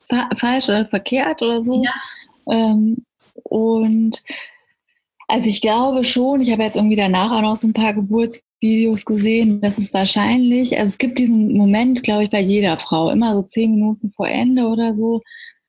fa 0.00 0.28
falsch 0.36 0.68
oder 0.68 0.84
verkehrt 0.84 1.40
oder 1.42 1.62
so. 1.62 1.82
Ja. 1.82 1.94
Ähm, 2.50 3.04
und 3.44 4.22
also 5.28 5.48
ich 5.48 5.60
glaube 5.60 6.02
schon, 6.04 6.40
ich 6.40 6.50
habe 6.50 6.64
jetzt 6.64 6.76
irgendwie 6.76 6.96
danach 6.96 7.30
auch 7.30 7.42
noch 7.42 7.54
so 7.54 7.68
ein 7.68 7.72
paar 7.72 7.94
Geburtsvideos 7.94 9.04
gesehen, 9.04 9.60
dass 9.60 9.78
es 9.78 9.94
wahrscheinlich, 9.94 10.76
also 10.76 10.90
es 10.90 10.98
gibt 10.98 11.18
diesen 11.18 11.52
Moment, 11.52 12.02
glaube 12.02 12.24
ich, 12.24 12.30
bei 12.30 12.40
jeder 12.40 12.76
Frau, 12.76 13.10
immer 13.10 13.34
so 13.34 13.42
zehn 13.42 13.70
Minuten 13.70 14.10
vor 14.10 14.28
Ende 14.28 14.64
oder 14.66 14.92
so, 14.94 15.20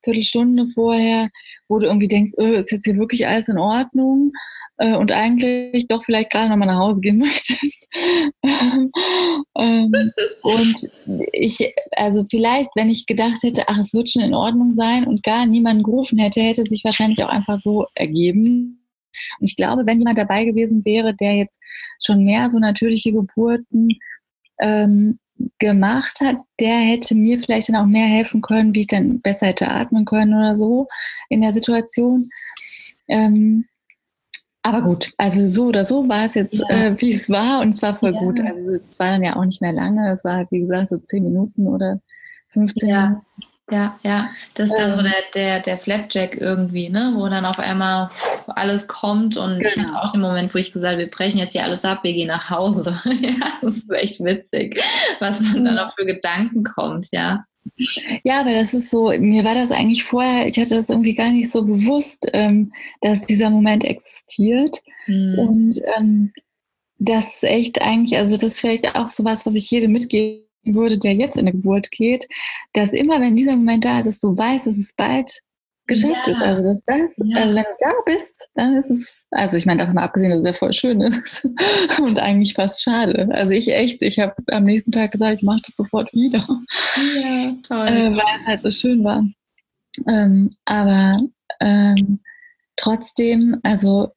Viertelstunde 0.03 0.65
vorher, 0.65 1.29
wo 1.67 1.77
du 1.77 1.85
irgendwie 1.85 2.07
denkst, 2.07 2.33
oh, 2.37 2.43
ist 2.43 2.71
jetzt 2.71 2.85
hier 2.85 2.97
wirklich 2.97 3.27
alles 3.27 3.49
in 3.49 3.59
Ordnung? 3.59 4.31
Äh, 4.81 4.95
und 4.95 5.11
eigentlich 5.11 5.87
doch 5.87 6.03
vielleicht 6.03 6.31
gerade 6.31 6.49
nochmal 6.49 6.67
nach 6.67 6.79
Hause 6.79 7.01
gehen 7.01 7.17
möchtest. 7.19 7.87
ähm, 9.55 10.11
und 10.41 10.89
ich, 11.33 11.73
also 11.91 12.25
vielleicht, 12.27 12.71
wenn 12.75 12.89
ich 12.89 13.05
gedacht 13.05 13.43
hätte, 13.43 13.65
ach, 13.67 13.77
es 13.77 13.93
wird 13.93 14.09
schon 14.09 14.23
in 14.23 14.33
Ordnung 14.33 14.73
sein 14.73 15.05
und 15.05 15.21
gar 15.21 15.45
niemanden 15.45 15.83
gerufen 15.83 16.17
hätte, 16.17 16.41
hätte 16.41 16.63
es 16.63 16.69
sich 16.69 16.83
wahrscheinlich 16.83 17.23
auch 17.23 17.29
einfach 17.29 17.61
so 17.61 17.85
ergeben. 17.93 18.87
Und 19.39 19.49
ich 19.49 19.55
glaube, 19.55 19.85
wenn 19.85 19.99
jemand 19.99 20.17
dabei 20.17 20.45
gewesen 20.45 20.83
wäre, 20.83 21.13
der 21.13 21.35
jetzt 21.35 21.59
schon 22.03 22.23
mehr 22.23 22.49
so 22.49 22.57
natürliche 22.57 23.11
Geburten 23.11 23.89
ähm, 24.59 25.19
gemacht 25.59 26.21
hat, 26.21 26.37
der 26.59 26.79
hätte 26.79 27.13
mir 27.13 27.39
vielleicht 27.39 27.69
dann 27.69 27.75
auch 27.75 27.85
mehr 27.85 28.07
helfen 28.07 28.41
können, 28.41 28.73
wie 28.73 28.81
ich 28.81 28.87
dann 28.87 29.21
besser 29.21 29.47
hätte 29.47 29.69
atmen 29.69 30.05
können 30.05 30.33
oder 30.33 30.57
so 30.57 30.87
in 31.29 31.41
der 31.41 31.53
Situation. 31.53 32.29
Ähm, 33.07 33.65
aber 34.63 34.81
gut, 34.81 35.11
also 35.17 35.47
so 35.47 35.65
oder 35.67 35.85
so 35.85 36.07
war 36.07 36.25
es 36.25 36.35
jetzt, 36.35 36.53
ja. 36.53 36.69
äh, 36.69 37.01
wie 37.01 37.13
es 37.13 37.29
war 37.29 37.61
und 37.61 37.69
es 37.69 37.81
war 37.81 37.95
voll 37.95 38.13
ja. 38.13 38.19
gut. 38.19 38.39
Also 38.39 38.81
es 38.91 38.99
war 38.99 39.07
dann 39.07 39.23
ja 39.23 39.35
auch 39.35 39.45
nicht 39.45 39.61
mehr 39.61 39.73
lange, 39.73 40.11
es 40.11 40.23
war 40.23 40.45
wie 40.51 40.59
gesagt 40.59 40.89
so 40.89 40.97
zehn 40.97 41.23
Minuten 41.23 41.67
oder 41.67 41.99
15 42.49 42.89
ja. 42.89 43.01
Minuten. 43.01 43.25
Ja, 43.71 43.97
ja, 44.03 44.29
das 44.55 44.69
ist 44.69 44.79
dann 44.79 44.89
ähm, 44.89 44.95
so 44.97 45.01
der, 45.01 45.13
der, 45.33 45.59
der 45.61 45.77
Flapjack 45.77 46.35
irgendwie, 46.35 46.89
ne? 46.89 47.13
wo 47.15 47.29
dann 47.29 47.45
auf 47.45 47.57
einmal 47.57 48.09
alles 48.47 48.85
kommt 48.89 49.37
und 49.37 49.59
genau. 49.59 49.65
ich 49.65 49.79
hatte 49.79 49.95
auch 49.95 50.11
den 50.11 50.19
Moment, 50.19 50.53
wo 50.53 50.57
ich 50.57 50.73
gesagt 50.73 50.91
habe, 50.91 51.03
wir 51.03 51.09
brechen 51.09 51.37
jetzt 51.37 51.53
hier 51.53 51.63
alles 51.63 51.85
ab, 51.85 51.99
wir 52.03 52.11
gehen 52.11 52.27
nach 52.27 52.49
Hause. 52.49 53.01
ja, 53.05 53.47
das 53.61 53.77
ist 53.77 53.91
echt 53.91 54.19
witzig, 54.19 54.83
was 55.19 55.41
man 55.41 55.63
dann 55.63 55.79
auch 55.79 55.93
für 55.95 56.05
Gedanken 56.05 56.65
kommt, 56.65 57.07
ja. 57.13 57.45
Ja, 58.23 58.41
aber 58.41 58.53
das 58.53 58.73
ist 58.73 58.89
so, 58.89 59.11
mir 59.17 59.43
war 59.43 59.55
das 59.55 59.71
eigentlich 59.71 60.03
vorher, 60.03 60.47
ich 60.47 60.57
hatte 60.57 60.75
das 60.75 60.89
irgendwie 60.89 61.13
gar 61.13 61.31
nicht 61.31 61.51
so 61.51 61.63
bewusst, 61.63 62.27
ähm, 62.33 62.73
dass 63.01 63.25
dieser 63.25 63.49
Moment 63.49 63.83
existiert. 63.83 64.81
Mhm. 65.07 65.39
Und 65.39 65.81
ähm, 65.97 66.33
das 66.97 67.43
echt 67.43 67.81
eigentlich, 67.81 68.17
also 68.17 68.31
das 68.31 68.43
ist 68.43 68.59
vielleicht 68.59 68.95
auch 68.95 69.09
so 69.09 69.25
was, 69.25 69.45
was 69.45 69.55
ich 69.55 69.69
jedem 69.71 69.91
mitgeben 69.91 70.45
würde, 70.63 70.99
der 70.99 71.13
jetzt 71.13 71.35
in 71.35 71.41
eine 71.41 71.51
Geburt 71.51 71.89
geht, 71.91 72.27
dass 72.73 72.93
immer, 72.93 73.19
wenn 73.19 73.35
dieser 73.35 73.55
Moment 73.55 73.85
da 73.85 73.99
ist, 73.99 74.05
dass 74.05 74.19
du 74.19 74.37
weißt, 74.37 74.67
dass 74.67 74.77
es 74.77 74.93
bald 74.93 75.41
geschafft 75.91 76.27
ja. 76.27 76.33
ist. 76.33 76.41
Also, 76.41 76.69
dass 76.69 76.83
das, 76.85 77.11
ja. 77.17 77.37
also 77.37 77.55
wenn 77.55 77.63
du 77.63 77.75
da 77.79 77.91
bist, 78.05 78.49
dann 78.55 78.77
ist 78.77 78.89
es, 78.89 79.27
also 79.31 79.57
ich 79.57 79.65
meine, 79.65 79.79
davon 79.79 79.95
mal 79.95 80.03
abgesehen, 80.03 80.31
dass 80.31 80.39
es 80.39 80.45
ja 80.45 80.53
voll 80.53 80.73
schön 80.73 81.01
ist 81.01 81.47
und 82.01 82.19
eigentlich 82.19 82.53
fast 82.53 82.81
schade. 82.81 83.29
Also 83.31 83.51
ich 83.51 83.71
echt, 83.71 84.01
ich 84.01 84.19
habe 84.19 84.35
am 84.47 84.63
nächsten 84.63 84.91
Tag 84.91 85.11
gesagt, 85.11 85.37
ich 85.37 85.43
mache 85.43 85.61
das 85.65 85.75
sofort 85.75 86.11
wieder. 86.13 86.39
Ja, 86.39 87.53
toll. 87.63 87.87
Äh, 87.87 88.11
weil 88.11 88.39
es 88.39 88.47
halt 88.47 88.61
so 88.63 88.71
schön 88.71 89.03
war. 89.03 89.23
Ähm, 90.07 90.49
aber 90.65 91.19
ähm, 91.59 92.19
trotzdem, 92.75 93.59
also 93.63 94.13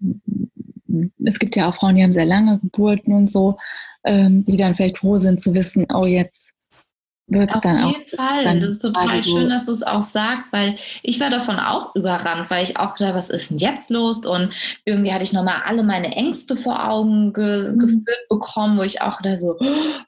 es 1.24 1.38
gibt 1.38 1.56
ja 1.56 1.68
auch 1.68 1.74
Frauen, 1.74 1.96
die 1.96 2.02
haben 2.02 2.14
sehr 2.14 2.24
lange 2.24 2.60
Geburten 2.60 3.12
und 3.12 3.30
so, 3.30 3.56
ähm, 4.04 4.44
die 4.44 4.56
dann 4.56 4.74
vielleicht 4.74 4.98
froh 4.98 5.18
sind 5.18 5.40
zu 5.40 5.54
wissen, 5.54 5.86
oh 5.92 6.06
jetzt 6.06 6.53
wird 7.26 7.54
es 7.54 7.60
dann 7.60 7.82
auch. 7.82 7.88
Auf 7.88 7.96
jeden 7.96 8.16
Fall. 8.16 8.60
Das 8.60 8.68
ist 8.68 8.78
total 8.80 9.24
schön, 9.24 9.48
dass 9.48 9.66
du 9.66 9.72
es 9.72 9.82
auch 9.82 10.02
sagst, 10.02 10.52
weil 10.52 10.74
ich 11.02 11.20
war 11.20 11.30
davon 11.30 11.58
auch 11.58 11.94
überrannt, 11.94 12.50
weil 12.50 12.64
ich 12.64 12.76
auch 12.76 12.94
gedacht, 12.94 13.14
was 13.14 13.30
ist 13.30 13.50
denn 13.50 13.58
jetzt 13.58 13.90
los? 13.90 14.26
Und 14.26 14.52
irgendwie 14.84 15.12
hatte 15.12 15.24
ich 15.24 15.32
nochmal 15.32 15.62
alle 15.64 15.82
meine 15.82 16.14
Ängste 16.14 16.56
vor 16.56 16.88
Augen 16.88 17.32
ge 17.32 17.72
mhm. 17.72 17.78
geführt 17.78 18.28
bekommen, 18.28 18.78
wo 18.78 18.82
ich 18.82 19.00
auch 19.00 19.20
da 19.22 19.38
so, 19.38 19.56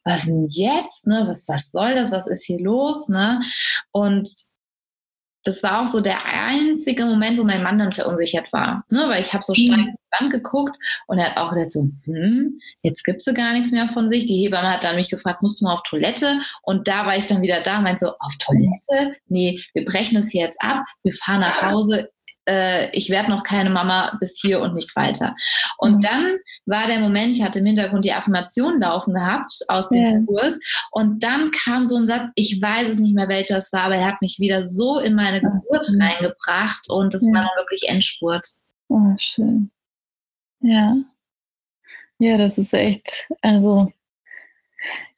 was 0.05 0.27
denn 0.27 0.47
jetzt? 0.49 1.07
Ne? 1.07 1.25
Was, 1.27 1.49
was 1.49 1.73
soll 1.73 1.95
das? 1.95 2.13
Was 2.13 2.27
ist 2.27 2.45
hier 2.45 2.61
los? 2.61 3.09
Ne? 3.09 3.41
Und 3.93 4.29
das 5.47 5.63
war 5.63 5.83
auch 5.83 5.87
so 5.87 6.01
der 6.01 6.19
einzige 6.33 7.05
Moment, 7.05 7.39
wo 7.39 7.45
mein 7.45 7.63
Mann 7.63 7.79
dann 7.79 7.93
verunsichert 7.93 8.53
war. 8.53 8.85
Ne? 8.91 9.05
Weil 9.09 9.23
ich 9.23 9.33
habe 9.33 9.45
so 9.45 9.55
stark 9.55 9.79
mhm. 9.79 9.89
in 9.89 9.95
die 9.95 10.21
Wand 10.21 10.33
geguckt 10.33 10.77
und 11.07 11.19
er 11.19 11.27
hat 11.27 11.37
auch 11.37 11.51
gesagt 11.51 11.73
so, 11.73 11.89
hm, 12.05 12.59
jetzt 12.83 13.05
gibt 13.05 13.23
sie 13.23 13.35
gar 13.35 13.53
nichts 13.53 13.71
mehr 13.71 13.89
von 13.93 14.11
sich. 14.11 14.27
Die 14.27 14.43
Hebamme 14.43 14.71
hat 14.71 14.85
dann 14.85 14.97
mich 14.97 15.09
gefragt, 15.09 15.43
musst 15.43 15.61
du 15.61 15.65
mal 15.65 15.75
auf 15.75 15.83
Toilette? 15.85 16.41
Und 16.63 16.89
da 16.89 17.07
war 17.07 17.17
ich 17.17 17.27
dann 17.27 17.43
wieder 17.43 17.61
da, 17.61 17.81
meinte 17.81 18.07
so, 18.07 18.13
auf 18.19 18.35
Toilette? 18.39 19.17
Nee, 19.29 19.63
wir 19.75 19.85
brechen 19.85 20.19
es 20.19 20.33
jetzt 20.33 20.61
ab, 20.61 20.85
wir 21.05 21.13
fahren 21.13 21.41
nach 21.41 21.63
Hause, 21.63 22.11
äh, 22.49 22.91
ich 22.97 23.11
werde 23.11 23.31
noch 23.31 23.43
keine 23.43 23.71
Mama 23.71 24.17
bis 24.21 24.39
hier 24.41 24.61
und 24.61 24.75
nicht 24.75 24.95
weiter. 24.97 25.35
Und 25.79 25.97
mhm. 25.97 26.01
dann 26.01 26.39
war 26.65 26.87
der 26.87 27.01
Moment, 27.01 27.35
ich 27.35 27.43
hatte 27.43 27.59
im 27.59 27.67
Hintergrund 27.67 28.05
die 28.05 28.13
Affirmation 28.13 28.81
laufen 28.81 29.15
gehabt 29.15 29.53
aus 29.69 29.89
dem 29.89 30.03
ja. 30.03 30.21
Kurs 30.27 30.61
und 30.93 31.23
dann 31.23 31.51
kam 31.51 31.87
so 31.87 31.97
ein 31.97 32.07
Satz, 32.07 32.31
ich 32.35 32.61
weiß 32.61 32.91
es 32.91 32.99
nicht 32.99 33.15
mehr, 33.15 33.29
welcher 33.29 33.59
es 33.59 33.73
war, 33.73 33.85
aber 33.85 33.97
er 33.97 34.07
hat 34.07 34.23
mich 34.23 34.39
wieder 34.39 34.65
so 34.65 34.99
in 34.99 35.15
meine 35.15 35.41
Geburt 35.41 35.89
mhm. 35.93 36.03
reingebracht 36.03 36.89
und 36.89 37.15
es 37.15 37.27
ja. 37.27 37.35
war 37.35 37.43
dann 37.43 37.65
wirklich 37.65 37.89
Endspurt. 37.89 38.47
Oh, 38.89 39.15
schön. 39.19 39.71
Ja. 40.61 40.97
Ja, 42.19 42.39
das 42.39 42.57
ist 42.57 42.73
echt, 42.73 43.29
also, 43.43 43.93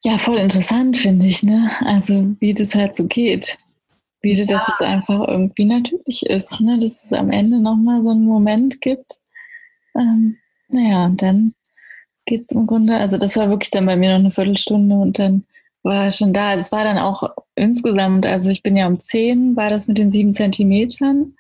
ja, 0.02 0.18
voll 0.18 0.38
interessant, 0.38 0.96
finde 0.96 1.26
ich, 1.26 1.44
ne? 1.44 1.70
Also, 1.84 2.34
wie 2.40 2.54
das 2.54 2.74
halt 2.74 2.96
so 2.96 3.06
geht 3.06 3.56
wieder, 4.20 4.46
dass 4.46 4.66
ja. 4.68 4.74
es 4.74 4.80
einfach 4.80 5.26
irgendwie 5.28 5.64
natürlich 5.64 6.24
ist, 6.26 6.60
ne? 6.60 6.78
dass 6.78 7.04
es 7.04 7.12
am 7.12 7.30
Ende 7.30 7.60
nochmal 7.60 8.02
so 8.02 8.10
einen 8.10 8.26
Moment 8.26 8.80
gibt. 8.80 9.20
Ähm, 9.96 10.36
naja, 10.68 11.06
und 11.06 11.22
dann 11.22 11.54
geht 12.26 12.42
es 12.42 12.50
im 12.50 12.66
Grunde, 12.66 12.96
also 12.96 13.16
das 13.16 13.36
war 13.36 13.48
wirklich 13.48 13.70
dann 13.70 13.86
bei 13.86 13.96
mir 13.96 14.10
noch 14.10 14.18
eine 14.18 14.30
Viertelstunde 14.30 14.96
und 14.96 15.18
dann 15.18 15.44
war 15.82 16.04
er 16.04 16.12
schon 16.12 16.32
da. 16.32 16.50
Also 16.50 16.62
es 16.62 16.72
war 16.72 16.84
dann 16.84 16.98
auch 16.98 17.30
insgesamt, 17.54 18.26
also 18.26 18.50
ich 18.50 18.62
bin 18.62 18.76
ja 18.76 18.86
um 18.86 19.00
zehn, 19.00 19.56
war 19.56 19.70
das 19.70 19.88
mit 19.88 19.98
den 19.98 20.10
sieben 20.10 20.34
Zentimetern. 20.34 21.34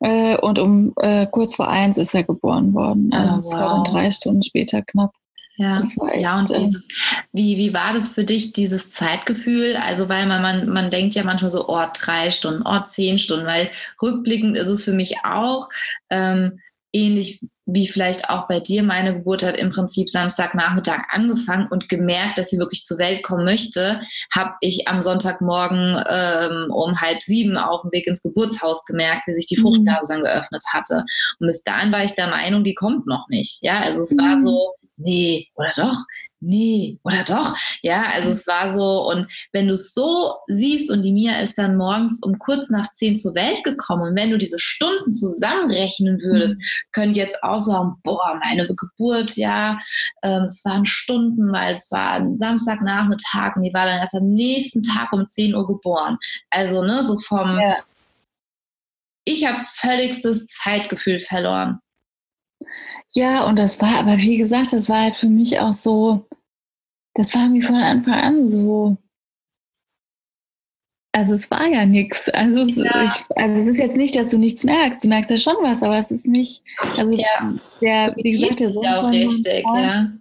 Äh, 0.00 0.38
und 0.38 0.58
um 0.58 0.94
äh, 0.96 1.26
kurz 1.26 1.54
vor 1.54 1.68
eins 1.68 1.98
ist 1.98 2.14
er 2.14 2.24
geboren 2.24 2.72
worden. 2.72 3.12
Also 3.12 3.34
oh, 3.34 3.38
es 3.38 3.54
war 3.54 3.84
dann 3.84 3.92
drei 3.92 4.10
Stunden 4.10 4.42
später 4.42 4.82
knapp. 4.82 5.12
Ja, 5.56 5.82
ja 6.14 6.38
und 6.38 6.50
äh, 6.50 6.58
dieses, 6.58 6.88
wie, 7.32 7.58
wie 7.58 7.74
war 7.74 7.92
das 7.92 8.08
für 8.08 8.24
dich, 8.24 8.52
dieses 8.52 8.90
Zeitgefühl? 8.90 9.76
Also, 9.76 10.08
weil 10.08 10.26
man, 10.26 10.42
man, 10.42 10.68
man 10.68 10.90
denkt 10.90 11.14
ja 11.14 11.24
manchmal 11.24 11.50
so, 11.50 11.68
oh, 11.68 11.84
drei 11.98 12.30
Stunden, 12.30 12.62
oh, 12.64 12.80
zehn 12.84 13.18
Stunden, 13.18 13.46
weil 13.46 13.70
rückblickend 14.00 14.56
ist 14.56 14.68
es 14.68 14.84
für 14.84 14.92
mich 14.92 15.16
auch 15.24 15.68
ähm, 16.08 16.60
ähnlich 16.92 17.40
wie 17.74 17.88
vielleicht 17.88 18.28
auch 18.28 18.48
bei 18.48 18.60
dir. 18.60 18.82
Meine 18.82 19.14
Geburt 19.14 19.42
hat 19.42 19.56
im 19.56 19.70
Prinzip 19.70 20.08
Samstagnachmittag 20.10 21.02
angefangen 21.10 21.68
und 21.70 21.88
gemerkt, 21.88 22.38
dass 22.38 22.50
sie 22.50 22.58
wirklich 22.58 22.84
zur 22.84 22.98
Welt 22.98 23.22
kommen 23.22 23.44
möchte, 23.44 24.00
habe 24.34 24.54
ich 24.60 24.88
am 24.88 25.02
Sonntagmorgen 25.02 26.02
ähm, 26.08 26.70
um 26.70 27.00
halb 27.00 27.22
sieben 27.22 27.56
auf 27.56 27.82
dem 27.82 27.92
Weg 27.92 28.06
ins 28.06 28.22
Geburtshaus 28.22 28.84
gemerkt, 28.84 29.26
wie 29.26 29.36
sich 29.36 29.46
die 29.46 29.58
mhm. 29.58 29.62
Fruchtblase 29.62 30.14
dann 30.14 30.22
geöffnet 30.22 30.62
hatte. 30.72 31.04
Und 31.38 31.46
bis 31.46 31.62
dahin 31.62 31.92
war 31.92 32.04
ich 32.04 32.14
der 32.14 32.28
Meinung, 32.28 32.64
die 32.64 32.74
kommt 32.74 33.06
noch 33.06 33.26
nicht. 33.28 33.58
Ja, 33.62 33.80
also 33.80 34.00
es 34.00 34.16
war 34.18 34.36
mhm. 34.36 34.42
so, 34.42 34.74
nee, 35.00 35.48
oder 35.54 35.72
doch, 35.76 35.96
nee, 36.40 36.98
oder 37.02 37.22
doch. 37.24 37.54
Ja, 37.82 38.10
also 38.14 38.30
es 38.30 38.46
war 38.46 38.72
so, 38.72 39.10
und 39.10 39.26
wenn 39.52 39.68
du 39.68 39.74
es 39.74 39.92
so 39.92 40.34
siehst 40.48 40.90
und 40.90 41.02
die 41.02 41.12
Mia 41.12 41.40
ist 41.40 41.58
dann 41.58 41.76
morgens 41.76 42.22
um 42.22 42.38
kurz 42.38 42.70
nach 42.70 42.92
zehn 42.92 43.16
zur 43.16 43.34
Welt 43.34 43.62
gekommen 43.62 44.02
und 44.02 44.16
wenn 44.16 44.30
du 44.30 44.38
diese 44.38 44.58
Stunden 44.58 45.10
zusammenrechnen 45.10 46.20
würdest, 46.22 46.58
mhm. 46.58 46.64
könnte 46.92 47.20
jetzt 47.20 47.42
auch 47.42 47.60
sagen, 47.60 47.94
boah, 48.02 48.40
meine 48.42 48.66
Geburt, 48.66 49.36
ja, 49.36 49.78
ähm, 50.22 50.44
es 50.44 50.64
waren 50.64 50.86
Stunden, 50.86 51.52
weil 51.52 51.74
es 51.74 51.90
war 51.90 52.12
ein 52.12 52.34
Samstagnachmittag 52.34 53.56
und 53.56 53.62
die 53.62 53.74
war 53.74 53.86
dann 53.86 53.98
erst 53.98 54.14
am 54.14 54.30
nächsten 54.30 54.82
Tag 54.82 55.12
um 55.12 55.26
10 55.26 55.54
Uhr 55.54 55.66
geboren. 55.66 56.16
Also, 56.50 56.82
ne, 56.82 57.04
so 57.04 57.18
vom, 57.18 57.58
ja. 57.58 57.76
ich 59.24 59.46
habe 59.46 59.64
völligstes 59.74 60.46
Zeitgefühl 60.46 61.20
verloren. 61.20 61.80
Ja, 63.12 63.44
und 63.44 63.58
das 63.58 63.80
war, 63.80 63.98
aber 63.98 64.18
wie 64.18 64.36
gesagt, 64.36 64.72
das 64.72 64.88
war 64.88 65.00
halt 65.02 65.16
für 65.16 65.28
mich 65.28 65.58
auch 65.58 65.72
so, 65.72 66.26
das 67.14 67.34
war 67.34 67.48
mir 67.48 67.62
von 67.62 67.76
Anfang 67.76 68.14
an 68.14 68.48
so. 68.48 68.96
Also 71.12 71.34
es 71.34 71.50
war 71.50 71.66
ja 71.66 71.84
nichts. 71.84 72.28
Also, 72.28 72.60
es, 72.60 72.76
ja. 72.76 72.92
also 73.34 73.60
es 73.62 73.66
ist 73.66 73.78
jetzt 73.78 73.96
nicht, 73.96 74.14
dass 74.14 74.28
du 74.28 74.38
nichts 74.38 74.62
merkst. 74.62 75.02
Du 75.02 75.08
merkst 75.08 75.30
ja 75.30 75.38
schon 75.38 75.56
was, 75.60 75.82
aber 75.82 75.98
es 75.98 76.12
ist 76.12 76.24
nicht. 76.24 76.62
Also 76.96 77.18
ja. 77.18 77.54
der, 77.80 78.14
wie 78.16 78.32
gesagt, 78.32 78.60
der 78.60 78.72
Sohn 78.72 78.84
ja 78.84 79.02
auch 79.02 79.10
richtig, 79.10 79.64
ja 79.64 80.12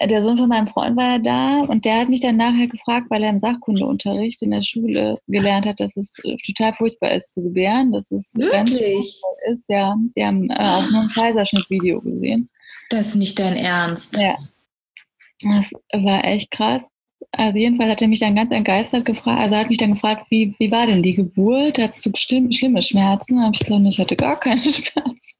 der 0.00 0.22
Sohn 0.22 0.38
von 0.38 0.48
meinem 0.48 0.66
Freund 0.66 0.96
war 0.96 1.18
da 1.18 1.60
und 1.60 1.84
der 1.84 2.00
hat 2.00 2.08
mich 2.08 2.20
dann 2.20 2.36
nachher 2.36 2.66
gefragt, 2.66 3.06
weil 3.10 3.22
er 3.22 3.30
im 3.30 3.38
Sachkundeunterricht 3.38 4.42
in 4.42 4.50
der 4.50 4.62
Schule 4.62 5.18
gelernt 5.28 5.66
hat, 5.66 5.80
dass 5.80 5.96
es 5.96 6.12
äh, 6.24 6.36
total 6.46 6.74
furchtbar 6.74 7.12
ist 7.12 7.34
zu 7.34 7.42
gebären, 7.42 7.92
dass 7.92 8.10
es 8.10 8.34
Wirklich? 8.34 8.52
ganz 8.52 8.80
ist. 9.50 9.64
Ja, 9.68 9.94
die 10.16 10.24
haben 10.24 10.50
äh, 10.50 10.54
auch 10.56 10.90
nur 10.90 11.02
ein 11.02 11.08
Kaiserschnittvideo 11.08 12.00
gesehen. 12.00 12.48
Das 12.90 13.08
ist 13.08 13.14
nicht 13.16 13.38
dein 13.38 13.56
Ernst. 13.56 14.18
Ja. 14.18 14.34
Das 15.42 15.70
war 15.92 16.24
echt 16.24 16.50
krass. 16.50 16.82
Also 17.32 17.58
jedenfalls 17.58 17.90
hat 17.92 18.02
er 18.02 18.08
mich 18.08 18.20
dann 18.20 18.34
ganz 18.36 18.50
entgeistert 18.50 19.04
gefragt, 19.04 19.40
also 19.40 19.54
er 19.54 19.60
hat 19.62 19.68
mich 19.68 19.78
dann 19.78 19.92
gefragt, 19.92 20.26
wie, 20.30 20.54
wie 20.58 20.70
war 20.70 20.86
denn 20.86 21.02
die 21.02 21.14
Geburt? 21.14 21.78
Hattest 21.78 22.04
du 22.04 22.12
bestimmt 22.12 22.54
schlimme 22.54 22.82
Schmerzen? 22.82 23.36
Da 23.36 23.44
habe 23.44 23.54
ich 23.54 23.60
gesagt, 23.60 23.86
ich 23.86 23.98
hatte 23.98 24.16
gar 24.16 24.38
keine 24.38 24.60
Schmerzen. 24.70 25.31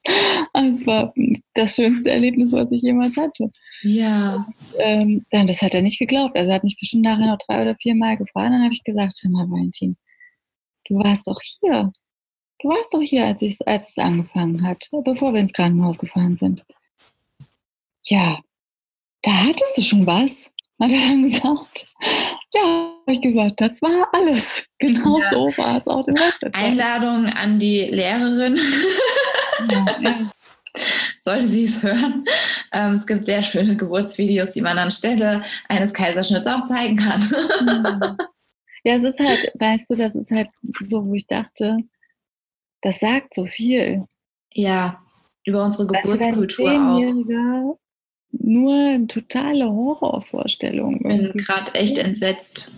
Also 0.53 0.77
es 0.77 0.87
war 0.87 1.13
das 1.53 1.75
schönste 1.75 2.11
Erlebnis, 2.11 2.51
was 2.51 2.71
ich 2.71 2.81
jemals 2.81 3.17
hatte. 3.17 3.49
Ja. 3.81 4.45
Und, 4.73 4.79
ähm, 4.79 5.25
dann, 5.31 5.47
das 5.47 5.61
hat 5.61 5.73
er 5.73 5.81
nicht 5.81 5.99
geglaubt. 5.99 6.35
Also 6.35 6.49
er 6.49 6.55
hat 6.55 6.63
mich 6.63 6.77
bestimmt 6.79 7.05
nachher 7.05 7.27
noch 7.27 7.37
drei 7.39 7.61
oder 7.61 7.75
vier 7.75 7.95
Mal 7.95 8.17
gefragt. 8.17 8.51
Dann 8.51 8.63
habe 8.63 8.73
ich 8.73 8.83
gesagt, 8.83 9.19
hör 9.21 9.31
mal, 9.31 9.49
Valentin, 9.49 9.95
du 10.87 10.95
warst 10.95 11.27
doch 11.27 11.39
hier. 11.41 11.91
Du 12.59 12.69
warst 12.69 12.93
doch 12.93 13.01
hier, 13.01 13.25
als, 13.25 13.41
ich, 13.41 13.57
als 13.67 13.89
es 13.89 13.97
angefangen 13.97 14.63
hat, 14.63 14.89
bevor 15.03 15.33
wir 15.33 15.41
ins 15.41 15.53
Krankenhaus 15.53 15.97
gefahren 15.97 16.35
sind. 16.35 16.63
Ja, 18.05 18.39
da 19.21 19.31
hattest 19.31 19.77
du 19.77 19.81
schon 19.81 20.05
was, 20.05 20.49
hat 20.83 20.91
er 20.91 20.99
dann 20.99 21.23
gesagt. 21.23 21.85
Ja, 22.53 22.61
habe 22.61 23.11
ich 23.11 23.21
gesagt, 23.21 23.61
das 23.61 23.81
war 23.81 24.07
alles. 24.13 24.65
Genau 24.79 25.19
ja. 25.19 25.29
so 25.31 25.45
war 25.57 25.77
es 25.77 25.87
auch 25.87 26.05
Einladung 26.53 27.25
an 27.27 27.57
die 27.57 27.81
Lehrerin. 27.85 28.59
Ja, 29.69 29.85
ja. 30.01 30.31
Sollte 31.21 31.47
sie 31.47 31.63
es 31.63 31.81
hören. 31.81 32.25
Ähm, 32.73 32.91
es 32.91 33.07
gibt 33.07 33.23
sehr 33.23 33.41
schöne 33.41 33.77
Geburtsvideos, 33.77 34.53
die 34.53 34.61
man 34.61 34.77
anstelle 34.77 35.43
eines 35.69 35.93
Kaiserschnitts 35.93 36.47
auch 36.47 36.65
zeigen 36.65 36.97
kann. 36.97 37.21
ja, 38.83 38.95
es 38.95 39.03
ist 39.03 39.19
halt, 39.19 39.53
weißt 39.57 39.89
du, 39.89 39.95
das 39.95 40.15
ist 40.15 40.31
halt 40.31 40.49
so, 40.89 41.05
wo 41.05 41.13
ich 41.13 41.27
dachte, 41.27 41.77
das 42.81 42.99
sagt 42.99 43.35
so 43.35 43.45
viel. 43.45 44.05
Ja, 44.51 45.01
über 45.45 45.63
unsere 45.63 45.87
Geburtskultur 45.87 46.71
auch. 46.71 47.77
Nur 48.39 48.73
eine 48.73 49.07
totale 49.07 49.69
Horrorvorstellung. 49.69 50.95
Ich 50.95 51.31
bin 51.31 51.31
gerade 51.33 51.73
echt 51.75 51.97
entsetzt. 51.97 52.73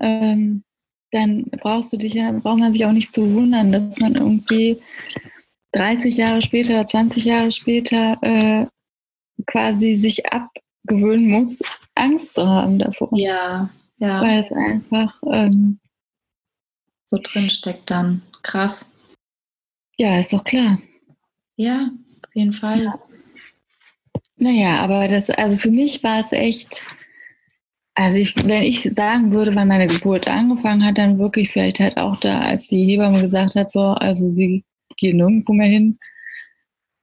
Ähm, 0.00 0.64
dann 1.10 1.44
brauchst 1.44 1.92
du 1.92 1.96
dich 1.96 2.14
ja, 2.14 2.32
braucht 2.32 2.58
man 2.58 2.72
sich 2.72 2.84
auch 2.84 2.92
nicht 2.92 3.12
zu 3.12 3.32
wundern, 3.34 3.70
dass 3.70 3.98
man 4.00 4.16
irgendwie 4.16 4.80
30 5.72 6.16
Jahre 6.16 6.42
später, 6.42 6.86
20 6.86 7.24
Jahre 7.24 7.52
später 7.52 8.18
äh, 8.22 8.66
quasi 9.46 9.96
sich 9.96 10.24
abgewöhnen 10.26 11.28
muss, 11.28 11.60
Angst 11.94 12.34
zu 12.34 12.46
haben 12.46 12.78
davor. 12.78 13.10
Ja, 13.12 13.70
ja. 13.98 14.20
Weil 14.22 14.44
es 14.44 14.52
einfach, 14.52 15.22
ähm, 15.30 15.78
so 17.04 17.18
drin 17.22 17.50
steckt 17.50 17.90
dann. 17.90 18.22
Krass. 18.42 18.92
Ja, 19.98 20.18
ist 20.18 20.32
doch 20.32 20.44
klar. 20.44 20.78
Ja, 21.56 21.90
auf 22.26 22.34
jeden 22.34 22.52
Fall. 22.52 22.82
Ja. 22.82 22.98
Naja, 24.36 24.80
aber 24.80 25.08
das, 25.08 25.30
also 25.30 25.56
für 25.56 25.70
mich 25.70 26.02
war 26.02 26.20
es 26.20 26.32
echt, 26.32 26.84
also 27.94 28.16
ich, 28.16 28.34
wenn 28.44 28.62
ich 28.62 28.82
sagen 28.82 29.30
würde, 29.30 29.54
wann 29.54 29.68
meine 29.68 29.86
Geburt 29.86 30.26
angefangen 30.26 30.84
hat, 30.84 30.98
dann 30.98 31.18
wirklich 31.18 31.50
vielleicht 31.50 31.80
halt 31.80 31.96
auch 31.96 32.18
da, 32.18 32.40
als 32.40 32.66
die 32.66 32.84
Hebamme 32.84 33.20
gesagt 33.20 33.54
hat, 33.54 33.70
so, 33.70 33.80
also 33.80 34.28
sie 34.28 34.64
gehen 34.96 35.18
nirgendwo 35.18 35.52
mehr 35.52 35.68
hin. 35.68 35.98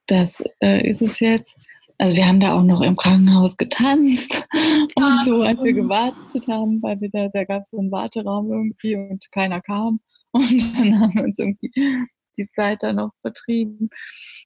Das 0.07 0.43
äh, 0.61 0.88
ist 0.88 1.01
es 1.01 1.19
jetzt. 1.19 1.57
Also 1.97 2.15
wir 2.17 2.27
haben 2.27 2.39
da 2.39 2.55
auch 2.55 2.63
noch 2.63 2.82
im 2.82 2.95
Krankenhaus 2.95 3.55
getanzt 3.57 4.47
und 4.95 5.23
so, 5.23 5.43
als 5.43 5.63
wir 5.63 5.73
gewartet 5.73 6.47
haben, 6.47 6.82
weil 6.82 6.99
wir 6.99 7.09
da, 7.11 7.27
da 7.29 7.43
gab 7.43 7.61
es 7.61 7.69
so 7.69 7.77
einen 7.77 7.91
Warteraum 7.91 8.51
irgendwie 8.51 8.95
und 8.95 9.32
keiner 9.32 9.61
kam. 9.61 9.99
Und 10.34 10.77
dann 10.77 10.97
haben 10.97 11.13
wir 11.13 11.25
uns 11.25 11.39
irgendwie 11.39 11.73
die 12.38 12.49
Zeit 12.51 12.84
da 12.84 12.93
noch 12.93 13.11
vertrieben. 13.19 13.89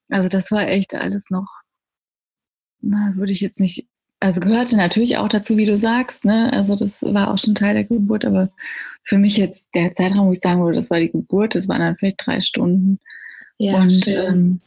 Also 0.09 0.29
das 0.29 0.51
war 0.51 0.67
echt 0.67 0.95
alles 0.95 1.29
noch, 1.29 1.47
würde 2.85 3.31
ich 3.31 3.41
jetzt 3.41 3.59
nicht, 3.59 3.87
also 4.19 4.39
gehörte 4.39 4.77
natürlich 4.77 5.17
auch 5.17 5.27
dazu, 5.27 5.57
wie 5.57 5.65
du 5.65 5.77
sagst, 5.77 6.25
ne? 6.25 6.51
Also 6.53 6.75
das 6.75 7.01
war 7.03 7.31
auch 7.31 7.37
schon 7.37 7.55
Teil 7.55 7.73
der 7.73 7.83
Geburt, 7.83 8.25
aber 8.25 8.49
für 9.03 9.17
mich 9.17 9.37
jetzt 9.37 9.67
der 9.75 9.93
Zeitraum, 9.93 10.27
wo 10.27 10.31
ich 10.31 10.39
sagen 10.39 10.63
würde, 10.63 10.77
das 10.77 10.89
war 10.89 10.99
die 10.99 11.11
Geburt, 11.11 11.55
das 11.55 11.67
waren 11.67 11.79
dann 11.79 11.95
vielleicht 11.95 12.25
drei 12.25 12.41
Stunden. 12.41 12.99
Ja, 13.57 13.81
und 13.81 14.07
ähm, 14.07 14.59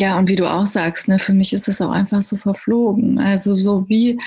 ja, 0.00 0.18
und 0.18 0.28
wie 0.28 0.36
du 0.36 0.50
auch 0.50 0.66
sagst, 0.66 1.08
ne, 1.08 1.18
für 1.18 1.34
mich 1.34 1.52
ist 1.52 1.68
es 1.68 1.80
auch 1.80 1.90
einfach 1.90 2.22
so 2.22 2.36
verflogen. 2.36 3.18
Also 3.18 3.56
so 3.56 3.88
wie, 3.88 4.18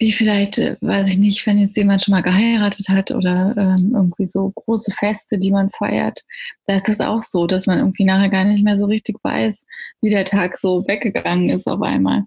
wie 0.00 0.12
vielleicht, 0.12 0.58
äh, 0.58 0.76
weiß 0.80 1.10
ich 1.10 1.18
nicht, 1.18 1.46
wenn 1.46 1.58
jetzt 1.58 1.76
jemand 1.76 2.02
schon 2.02 2.12
mal 2.12 2.22
geheiratet 2.22 2.88
hat 2.88 3.10
oder 3.10 3.54
ähm, 3.56 3.92
irgendwie 3.94 4.26
so 4.26 4.50
große 4.50 4.92
Feste, 4.92 5.38
die 5.38 5.52
man 5.52 5.70
feiert, 5.70 6.24
da 6.66 6.74
ist 6.74 6.88
das 6.88 7.00
auch 7.00 7.22
so, 7.22 7.46
dass 7.46 7.66
man 7.66 7.78
irgendwie 7.78 8.06
nachher 8.06 8.30
gar 8.30 8.44
nicht 8.44 8.64
mehr 8.64 8.78
so 8.78 8.86
richtig 8.86 9.18
weiß, 9.22 9.66
wie 10.00 10.08
der 10.08 10.24
Tag 10.24 10.58
so 10.58 10.88
weggegangen 10.88 11.50
ist 11.50 11.66
auf 11.66 11.82
einmal. 11.82 12.24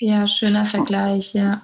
Ja, 0.00 0.26
schöner 0.26 0.66
Vergleich, 0.66 1.32
ja. 1.32 1.62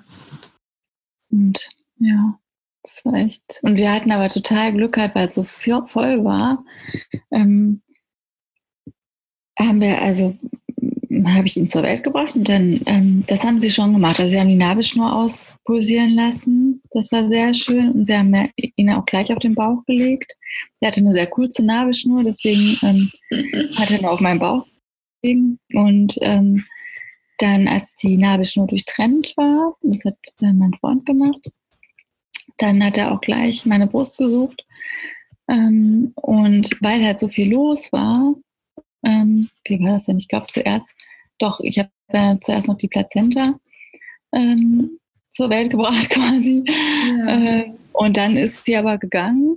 Und 1.30 1.68
ja, 1.98 2.38
das 2.84 3.04
war 3.04 3.14
echt. 3.14 3.58
Und 3.62 3.76
wir 3.76 3.92
hatten 3.92 4.12
aber 4.12 4.28
total 4.28 4.72
Glück 4.72 4.96
halt, 4.96 5.16
weil 5.16 5.26
es 5.26 5.34
so 5.34 5.42
voll 5.42 6.24
war. 6.24 6.64
Ähm, 7.32 7.82
haben 9.58 9.80
wir, 9.80 10.00
also 10.00 10.36
habe 11.26 11.46
ich 11.46 11.56
ihn 11.56 11.68
zur 11.68 11.82
Welt 11.82 12.02
gebracht 12.02 12.34
und 12.34 12.48
dann, 12.48 12.80
ähm, 12.86 13.24
das 13.26 13.42
haben 13.42 13.60
sie 13.60 13.70
schon 13.70 13.92
gemacht. 13.92 14.20
Also 14.20 14.32
sie 14.32 14.40
haben 14.40 14.48
die 14.48 14.56
Nabelschnur 14.56 15.14
auspulsieren 15.14 16.10
lassen. 16.10 16.82
Das 16.90 17.10
war 17.12 17.28
sehr 17.28 17.54
schön. 17.54 17.92
Und 17.92 18.04
sie 18.04 18.16
haben 18.16 18.34
ihn 18.76 18.90
auch 18.90 19.06
gleich 19.06 19.32
auf 19.32 19.38
den 19.38 19.54
Bauch 19.54 19.84
gelegt. 19.86 20.32
Er 20.80 20.88
hatte 20.88 21.00
eine 21.00 21.12
sehr 21.12 21.26
kurze 21.26 21.64
Nabelschnur, 21.64 22.24
deswegen 22.24 22.78
ähm, 22.82 23.10
hat 23.76 23.90
er 23.90 24.02
nur 24.02 24.12
auf 24.12 24.20
meinen 24.20 24.40
Bauch 24.40 24.66
gelegt. 25.22 25.58
Und 25.74 26.18
ähm, 26.20 26.64
dann, 27.38 27.68
als 27.68 27.94
die 27.96 28.16
Nabelschnur 28.16 28.66
durchtrennt 28.66 29.32
war, 29.36 29.76
das 29.82 30.04
hat 30.04 30.18
äh, 30.42 30.52
mein 30.52 30.74
Freund 30.74 31.06
gemacht, 31.06 31.50
dann 32.58 32.84
hat 32.84 32.96
er 32.96 33.12
auch 33.12 33.20
gleich 33.20 33.64
meine 33.64 33.86
Brust 33.86 34.18
gesucht. 34.18 34.64
Ähm, 35.48 36.12
und 36.16 36.70
weil 36.80 37.04
halt 37.04 37.20
so 37.20 37.28
viel 37.28 37.50
los 37.50 37.92
war, 37.92 38.34
ähm, 39.04 39.48
wie 39.64 39.80
war 39.80 39.92
das 39.92 40.04
denn? 40.04 40.18
Ich 40.18 40.28
glaube 40.28 40.46
zuerst, 40.48 40.88
doch, 41.38 41.60
ich 41.60 41.78
habe 41.78 41.90
äh, 42.08 42.36
zuerst 42.40 42.68
noch 42.68 42.76
die 42.76 42.88
Plazenta 42.88 43.58
ähm, 44.32 44.98
zur 45.30 45.50
Welt 45.50 45.70
gebracht 45.70 46.10
quasi. 46.10 46.64
Ja. 47.18 47.60
Äh, 47.60 47.72
und 47.92 48.16
dann 48.16 48.36
ist 48.36 48.64
sie 48.64 48.76
aber 48.76 48.98
gegangen. 48.98 49.56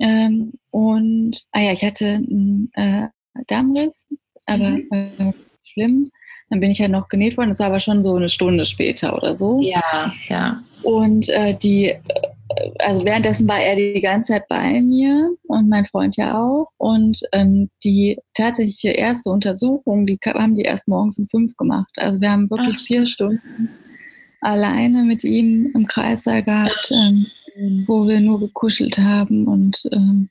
Ähm, 0.00 0.52
und, 0.70 1.44
ah 1.52 1.60
ja, 1.60 1.72
ich 1.72 1.84
hatte 1.84 2.06
einen 2.06 2.70
äh, 2.74 3.08
Darmriss, 3.46 4.06
aber 4.46 4.70
mhm. 4.70 4.88
äh, 4.90 5.32
schlimm. 5.64 6.10
Dann 6.48 6.60
bin 6.60 6.70
ich 6.70 6.80
halt 6.80 6.90
noch 6.90 7.08
genäht 7.08 7.36
worden. 7.36 7.50
Das 7.50 7.60
war 7.60 7.68
aber 7.68 7.80
schon 7.80 8.02
so 8.02 8.16
eine 8.16 8.28
Stunde 8.28 8.64
später 8.64 9.16
oder 9.16 9.34
so. 9.34 9.60
Ja, 9.60 10.12
ja. 10.28 10.60
Und 10.82 11.28
äh, 11.28 11.54
die 11.54 11.94
also 12.78 13.04
währenddessen 13.04 13.48
war 13.48 13.60
er 13.60 13.76
die 13.76 14.00
ganze 14.00 14.32
Zeit 14.32 14.48
bei 14.48 14.80
mir 14.80 15.30
und 15.44 15.68
mein 15.68 15.84
Freund 15.86 16.16
ja 16.16 16.40
auch. 16.40 16.68
Und 16.78 17.20
ähm, 17.32 17.70
die 17.84 18.18
tatsächliche 18.34 18.90
erste 18.90 19.30
Untersuchung, 19.30 20.06
die 20.06 20.18
haben 20.24 20.54
die 20.54 20.62
erst 20.62 20.88
morgens 20.88 21.18
um 21.18 21.26
fünf 21.26 21.56
gemacht. 21.56 21.90
Also 21.96 22.20
wir 22.20 22.30
haben 22.30 22.50
wirklich 22.50 22.76
Ach, 22.78 22.86
vier 22.86 23.06
Stunden 23.06 23.68
alleine 24.40 25.04
mit 25.04 25.24
ihm 25.24 25.70
im 25.74 25.86
Kreissaal 25.86 26.42
gehabt, 26.42 26.90
ähm, 26.92 27.26
wo 27.86 28.08
wir 28.08 28.20
nur 28.20 28.40
gekuschelt 28.40 28.98
haben. 28.98 29.46
Und 29.46 29.82
ähm, 29.92 30.30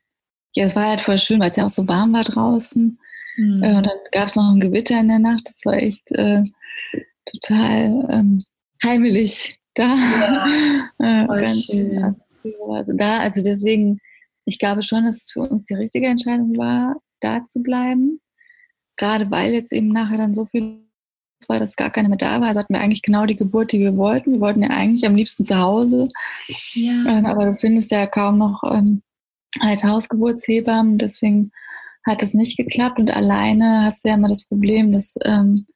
ja, 0.54 0.64
es 0.64 0.76
war 0.76 0.86
halt 0.86 1.00
voll 1.00 1.18
schön, 1.18 1.40
weil 1.40 1.50
es 1.50 1.56
ja 1.56 1.66
auch 1.66 1.70
so 1.70 1.86
warm 1.86 2.12
war 2.12 2.24
draußen. 2.24 2.98
Mhm. 3.36 3.62
Äh, 3.62 3.76
und 3.76 3.86
dann 3.86 3.98
gab 4.12 4.28
es 4.28 4.36
noch 4.36 4.50
ein 4.50 4.60
Gewitter 4.60 4.98
in 5.00 5.08
der 5.08 5.20
Nacht. 5.20 5.42
Das 5.44 5.64
war 5.64 5.74
echt 5.74 6.10
äh, 6.12 6.42
total 7.24 8.08
ähm, 8.10 8.38
heimelig 8.84 9.59
da. 9.80 9.96
Ja, 10.98 11.46
schön. 11.48 12.16
Also 12.70 12.92
da, 12.92 13.18
also 13.18 13.42
deswegen, 13.42 14.00
ich 14.44 14.58
glaube 14.58 14.82
schon, 14.82 15.04
dass 15.04 15.16
es 15.16 15.30
für 15.32 15.40
uns 15.40 15.66
die 15.66 15.74
richtige 15.74 16.06
Entscheidung 16.06 16.56
war, 16.56 16.96
da 17.20 17.46
zu 17.48 17.62
bleiben. 17.62 18.20
Gerade 18.96 19.30
weil 19.30 19.52
jetzt 19.52 19.72
eben 19.72 19.88
nachher 19.88 20.18
dann 20.18 20.34
so 20.34 20.44
viel 20.44 20.80
war, 21.48 21.58
dass 21.58 21.76
gar 21.76 21.90
keine 21.90 22.08
mehr 22.08 22.18
da 22.18 22.40
war. 22.40 22.48
Also 22.48 22.60
hatten 22.60 22.74
wir 22.74 22.80
eigentlich 22.80 23.02
genau 23.02 23.26
die 23.26 23.36
Geburt, 23.36 23.72
die 23.72 23.80
wir 23.80 23.96
wollten. 23.96 24.32
Wir 24.32 24.40
wollten 24.40 24.62
ja 24.62 24.70
eigentlich 24.70 25.06
am 25.06 25.16
liebsten 25.16 25.44
zu 25.44 25.58
Hause. 25.58 26.08
Ja. 26.74 27.04
Ähm, 27.06 27.26
aber 27.26 27.46
du 27.46 27.54
findest 27.54 27.90
ja 27.90 28.06
kaum 28.06 28.38
noch 28.38 28.62
ähm, 28.64 29.02
halt 29.60 29.84
Hausgeburtshebammen. 29.84 30.98
Deswegen 30.98 31.50
hat 32.06 32.22
es 32.22 32.34
nicht 32.34 32.56
geklappt. 32.56 32.98
Und 32.98 33.10
alleine 33.10 33.84
hast 33.84 34.04
du 34.04 34.08
ja 34.08 34.14
immer 34.14 34.28
das 34.28 34.44
Problem, 34.44 34.92
dass 34.92 35.14
ähm, 35.24 35.66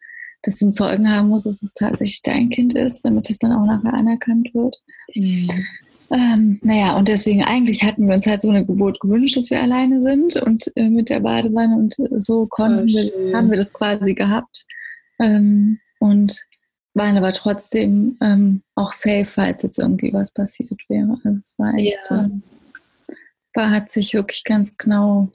dass 0.45 0.59
du 0.59 0.66
einen 0.66 0.72
Zeugen 0.72 1.11
haben 1.11 1.28
musst, 1.28 1.47
dass 1.47 1.62
es 1.62 1.74
tatsächlich 1.74 2.22
dein 2.22 2.51
Kind 2.51 2.74
ist, 2.74 3.05
damit 3.05 3.30
es 3.30 3.38
dann 3.38 3.53
auch 3.53 3.64
nachher 3.64 3.95
anerkannt 3.95 4.53
wird. 4.55 4.76
Mhm. 5.14 5.51
Ähm, 6.11 6.61
naja, 6.62 6.97
und 6.97 7.09
deswegen 7.09 7.42
eigentlich 7.42 7.82
hatten 7.82 8.07
wir 8.07 8.14
uns 8.14 8.26
halt 8.26 8.42
so 8.42 8.51
eine 8.51 8.64
Geburt 8.64 9.01
gewünscht, 9.01 9.36
dass 9.36 9.51
wir 9.51 9.62
alleine 9.62 10.03
sind 10.03 10.36
und 10.36 10.70
äh, 10.76 10.90
mit 10.90 11.09
der 11.09 11.20
Badewanne 11.20 11.76
und 11.76 11.97
so 12.20 12.47
konnten 12.47 12.86
wir, 12.86 13.34
haben 13.34 13.51
wir 13.51 13.57
das 13.57 13.72
quasi 13.72 14.14
gehabt 14.14 14.66
ähm, 15.18 15.80
und 15.99 16.47
waren 16.92 17.16
aber 17.16 17.32
trotzdem 17.32 18.16
ähm, 18.20 18.62
auch 18.74 18.92
safe, 18.92 19.24
falls 19.24 19.62
jetzt 19.62 19.78
irgendwie 19.78 20.12
was 20.12 20.30
passiert 20.30 20.80
wäre. 20.88 21.18
Also 21.24 21.38
es 21.38 21.59
war 21.59 21.74
echt, 21.74 21.99
ja. 22.11 22.24
Ähm, 22.24 22.42
war, 23.55 23.70
hat 23.70 23.90
sich 23.90 24.14
wirklich 24.14 24.45
ganz 24.45 24.76
genau 24.76 25.30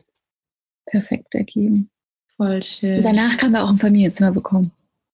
perfekt 0.85 1.35
ergeben. 1.35 1.89
Voll 2.37 2.61
schön. 2.61 2.99
Und 2.99 3.03
danach 3.03 3.37
haben 3.41 3.51
wir 3.51 3.63
auch 3.63 3.69
ein 3.69 3.77
Familienzimmer 3.77 4.31
bekommen. 4.31 4.71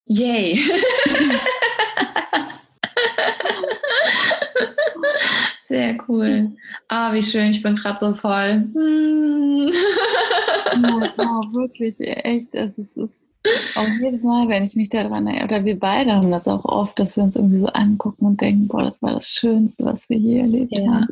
Yay! 0.08 0.60
Sehr 5.68 5.98
cool. 6.08 6.52
Ah, 6.90 7.12
wie 7.14 7.24
schön, 7.24 7.50
ich 7.50 7.64
bin 7.64 7.76
gerade 7.76 7.98
so 7.98 8.14
voll. 8.14 8.68
Hm. 8.74 9.72
ja, 10.84 11.12
oh, 11.18 11.42
wirklich, 11.54 12.00
echt. 12.00 12.54
Es 12.54 12.78
ist, 12.78 12.96
ist 12.98 13.16
auch 13.76 13.88
jedes 14.00 14.22
Mal, 14.24 14.48
wenn 14.48 14.64
ich 14.64 14.76
mich 14.76 14.90
daran 14.90 15.26
erinnere, 15.26 15.46
oder 15.46 15.66
wir 15.66 15.80
beide 15.80 16.14
haben 16.14 16.30
das 16.32 16.48
auch 16.48 16.66
oft, 16.66 17.00
dass 17.00 17.16
wir 17.16 17.24
uns 17.24 17.36
irgendwie 17.36 17.60
so 17.60 17.68
angucken 17.68 18.26
und 18.26 18.42
denken, 18.42 18.68
boah, 18.68 18.84
das 18.84 19.02
war 19.02 19.14
das 19.14 19.30
Schönste, 19.30 19.86
was 19.86 20.08
wir 20.10 20.18
je 20.18 20.42
erlebt 20.42 20.72
ja. 20.72 20.86
haben. 20.86 21.08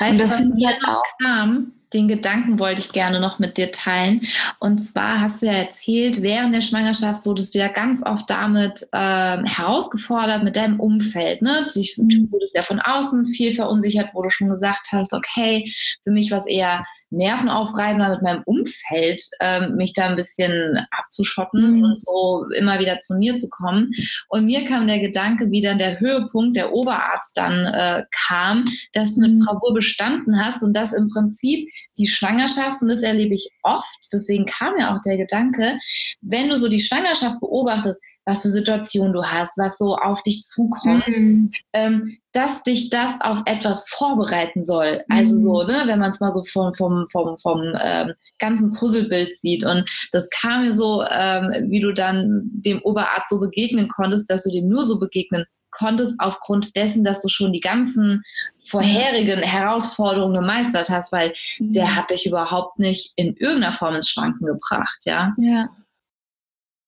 Weißt 0.00 0.20
du, 0.20 0.24
was 0.24 0.54
mir 0.54 0.68
halt 0.68 0.84
auch 0.84 1.02
kam? 1.22 1.72
Den 1.92 2.08
Gedanken 2.08 2.58
wollte 2.58 2.80
ich 2.80 2.92
gerne 2.92 3.20
noch 3.20 3.38
mit 3.38 3.56
dir 3.56 3.70
teilen. 3.70 4.22
Und 4.60 4.78
zwar 4.78 5.20
hast 5.20 5.42
du 5.42 5.46
ja 5.46 5.52
erzählt, 5.52 6.22
während 6.22 6.54
der 6.54 6.60
Schwangerschaft 6.60 7.24
wurdest 7.26 7.54
du 7.54 7.58
ja 7.58 7.68
ganz 7.68 8.04
oft 8.04 8.28
damit 8.28 8.86
ähm, 8.92 9.44
herausgefordert 9.44 10.42
mit 10.42 10.56
deinem 10.56 10.80
Umfeld. 10.80 11.42
Ne? 11.42 11.66
Du 11.72 12.02
mhm. 12.02 12.28
wurdest 12.30 12.56
ja 12.56 12.62
von 12.62 12.80
außen 12.80 13.26
viel 13.26 13.54
verunsichert, 13.54 14.10
wo 14.14 14.22
du 14.22 14.30
schon 14.30 14.48
gesagt 14.48 14.88
hast, 14.92 15.12
okay, 15.12 15.70
für 16.02 16.10
mich 16.10 16.30
war 16.30 16.38
es 16.38 16.46
eher 16.46 16.84
nervenaufreibender 17.10 18.10
mit 18.10 18.22
meinem 18.22 18.42
Umfeld, 18.44 19.22
ähm, 19.40 19.76
mich 19.76 19.92
da 19.92 20.06
ein 20.08 20.16
bisschen 20.16 20.78
abzuschotten 21.16 21.78
mhm. 21.78 21.84
und 21.84 21.98
so 21.98 22.46
immer 22.56 22.78
wieder 22.78 23.00
zu 23.00 23.16
mir 23.16 23.36
zu 23.36 23.48
kommen. 23.48 23.92
Und 24.28 24.46
mir 24.46 24.64
kam 24.66 24.86
der 24.86 25.00
Gedanke, 25.00 25.50
wie 25.50 25.60
dann 25.60 25.78
der 25.78 26.00
Höhepunkt 26.00 26.56
der 26.56 26.72
Oberarzt 26.72 27.36
dann 27.36 27.66
äh, 27.66 28.04
kam, 28.28 28.64
dass 28.92 29.14
du 29.14 29.24
eine 29.24 29.34
mhm. 29.34 29.44
Bravour 29.44 29.74
bestanden 29.74 30.38
hast 30.42 30.62
und 30.62 30.76
dass 30.76 30.92
im 30.92 31.08
Prinzip 31.08 31.68
die 31.98 32.06
Schwangerschaft, 32.06 32.82
und 32.82 32.88
das 32.88 33.02
erlebe 33.02 33.34
ich 33.34 33.48
oft, 33.62 33.98
deswegen 34.12 34.44
kam 34.44 34.74
mir 34.74 34.94
auch 34.94 35.00
der 35.00 35.16
Gedanke, 35.16 35.78
wenn 36.20 36.48
du 36.48 36.58
so 36.58 36.68
die 36.68 36.80
Schwangerschaft 36.80 37.40
beobachtest, 37.40 38.02
was 38.26 38.42
für 38.42 38.50
Situationen 38.50 39.12
du 39.12 39.22
hast, 39.22 39.56
was 39.56 39.78
so 39.78 39.94
auf 39.94 40.22
dich 40.22 40.44
zukommt, 40.44 41.06
mhm. 41.06 41.52
ähm, 41.72 42.18
dass 42.32 42.64
dich 42.64 42.90
das 42.90 43.20
auf 43.20 43.42
etwas 43.46 43.88
vorbereiten 43.88 44.62
soll. 44.62 45.02
Also 45.08 45.34
mhm. 45.36 45.42
so, 45.42 45.62
ne, 45.62 45.82
wenn 45.86 46.00
man 46.00 46.10
es 46.10 46.20
mal 46.20 46.32
so 46.32 46.44
vom, 46.44 46.74
vom, 46.74 47.06
vom, 47.08 47.38
vom 47.38 47.62
ähm, 47.80 48.14
ganzen 48.38 48.72
Puzzlebild 48.74 49.34
sieht. 49.36 49.64
Und 49.64 49.88
das 50.10 50.28
kam 50.30 50.62
mir 50.62 50.72
so, 50.72 51.04
ähm, 51.08 51.70
wie 51.70 51.80
du 51.80 51.92
dann 51.92 52.42
dem 52.52 52.82
Oberarzt 52.82 53.30
so 53.30 53.38
begegnen 53.38 53.88
konntest, 53.88 54.28
dass 54.28 54.42
du 54.42 54.50
dem 54.50 54.68
nur 54.68 54.84
so 54.84 54.98
begegnen 54.98 55.44
konntest 55.70 56.18
aufgrund 56.18 56.74
dessen, 56.74 57.04
dass 57.04 57.22
du 57.22 57.28
schon 57.28 57.52
die 57.52 57.60
ganzen 57.60 58.24
vorherigen 58.68 59.40
Herausforderungen 59.40 60.34
gemeistert 60.34 60.88
hast, 60.90 61.12
weil 61.12 61.32
mhm. 61.60 61.74
der 61.74 61.94
hat 61.94 62.10
dich 62.10 62.26
überhaupt 62.26 62.80
nicht 62.80 63.12
in 63.14 63.36
irgendeiner 63.36 63.72
Form 63.72 63.94
ins 63.94 64.08
Schwanken 64.08 64.46
gebracht, 64.46 64.98
ja. 65.04 65.32
Ja. 65.38 65.68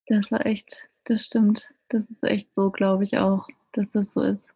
Das 0.07 0.31
war 0.31 0.45
echt, 0.45 0.88
das 1.09 1.25
stimmt. 1.25 1.73
Das 1.89 2.05
ist 2.05 2.23
echt 2.23 2.53
so, 2.55 2.69
glaube 2.69 3.03
ich 3.03 3.17
auch, 3.17 3.47
dass 3.71 3.89
das 3.91 4.13
so 4.13 4.21
ist. 4.21 4.53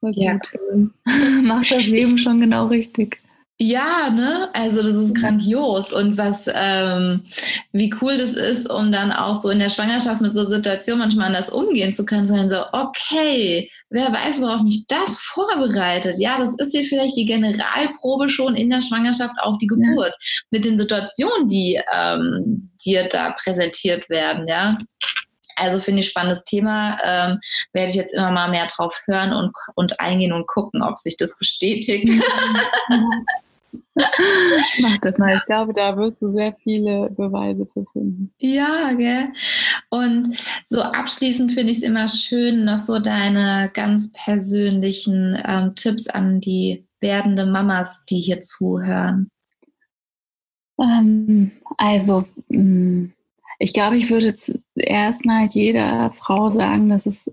Voll 0.00 0.12
ja. 0.14 0.34
gut. 0.34 0.94
Macht 1.44 1.70
das 1.70 1.86
Leben 1.86 2.18
schon 2.18 2.40
genau 2.40 2.66
richtig. 2.66 3.20
Ja, 3.66 4.10
ne? 4.10 4.50
Also 4.52 4.82
das 4.82 4.94
ist 4.94 5.14
grandios 5.14 5.90
und 5.90 6.18
was, 6.18 6.50
ähm, 6.54 7.24
wie 7.72 7.94
cool 8.02 8.18
das 8.18 8.34
ist, 8.34 8.70
um 8.70 8.92
dann 8.92 9.10
auch 9.10 9.40
so 9.40 9.48
in 9.48 9.58
der 9.58 9.70
Schwangerschaft 9.70 10.20
mit 10.20 10.34
so 10.34 10.44
Situationen 10.44 11.00
manchmal 11.00 11.28
anders 11.28 11.48
umgehen 11.48 11.94
zu 11.94 12.04
können, 12.04 12.28
sein 12.28 12.50
so, 12.50 12.62
okay, 12.72 13.70
wer 13.88 14.12
weiß, 14.12 14.42
worauf 14.42 14.60
mich 14.60 14.86
das 14.86 15.18
vorbereitet. 15.18 16.18
Ja, 16.18 16.36
das 16.36 16.54
ist 16.58 16.72
hier 16.72 16.84
vielleicht 16.84 17.16
die 17.16 17.24
Generalprobe 17.24 18.28
schon 18.28 18.54
in 18.54 18.68
der 18.68 18.82
Schwangerschaft 18.82 19.34
auf 19.40 19.56
die 19.56 19.66
Geburt 19.66 20.12
ja. 20.12 20.42
mit 20.50 20.66
den 20.66 20.76
Situationen, 20.76 21.48
die 21.48 21.80
ähm, 21.90 22.70
dir 22.84 23.08
da 23.08 23.30
präsentiert 23.30 24.10
werden, 24.10 24.46
ja. 24.46 24.76
Also 25.56 25.80
finde 25.80 26.00
ich 26.00 26.08
spannendes 26.08 26.44
Thema. 26.44 26.98
Ähm, 27.02 27.38
werde 27.72 27.88
ich 27.88 27.96
jetzt 27.96 28.12
immer 28.12 28.30
mal 28.30 28.50
mehr 28.50 28.66
drauf 28.66 29.00
hören 29.06 29.32
und, 29.32 29.52
und 29.74 30.00
eingehen 30.00 30.34
und 30.34 30.48
gucken, 30.48 30.82
ob 30.82 30.98
sich 30.98 31.16
das 31.16 31.38
bestätigt. 31.38 32.10
Mach 34.80 34.98
das 34.98 35.18
mal. 35.18 35.36
Ich 35.36 35.44
glaube, 35.46 35.72
da 35.72 35.96
wirst 35.96 36.20
du 36.20 36.30
sehr 36.32 36.54
viele 36.62 37.10
Beweise 37.10 37.66
für 37.66 37.84
finden. 37.92 38.32
Ja, 38.38 38.92
gell? 38.92 39.28
Und 39.90 40.36
so 40.68 40.82
abschließend 40.82 41.52
finde 41.52 41.72
ich 41.72 41.78
es 41.78 41.84
immer 41.84 42.08
schön, 42.08 42.64
noch 42.64 42.78
so 42.78 42.98
deine 42.98 43.70
ganz 43.74 44.12
persönlichen 44.12 45.40
ähm, 45.46 45.74
Tipps 45.74 46.08
an 46.08 46.40
die 46.40 46.86
werdende 47.00 47.46
Mamas, 47.46 48.04
die 48.04 48.20
hier 48.20 48.40
zuhören. 48.40 49.28
Ähm, 50.80 51.52
also, 51.76 52.24
mm, 52.48 53.06
ich 53.58 53.72
glaube, 53.72 53.96
ich 53.96 54.10
würde 54.10 54.34
erstmal 54.76 55.46
jeder 55.46 56.12
Frau 56.12 56.50
sagen, 56.50 56.88
dass 56.88 57.06
es 57.06 57.30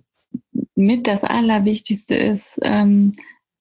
mit 0.76 1.08
das 1.08 1.24
Allerwichtigste 1.24 2.16
ist, 2.16 2.60
ähm, 2.62 3.16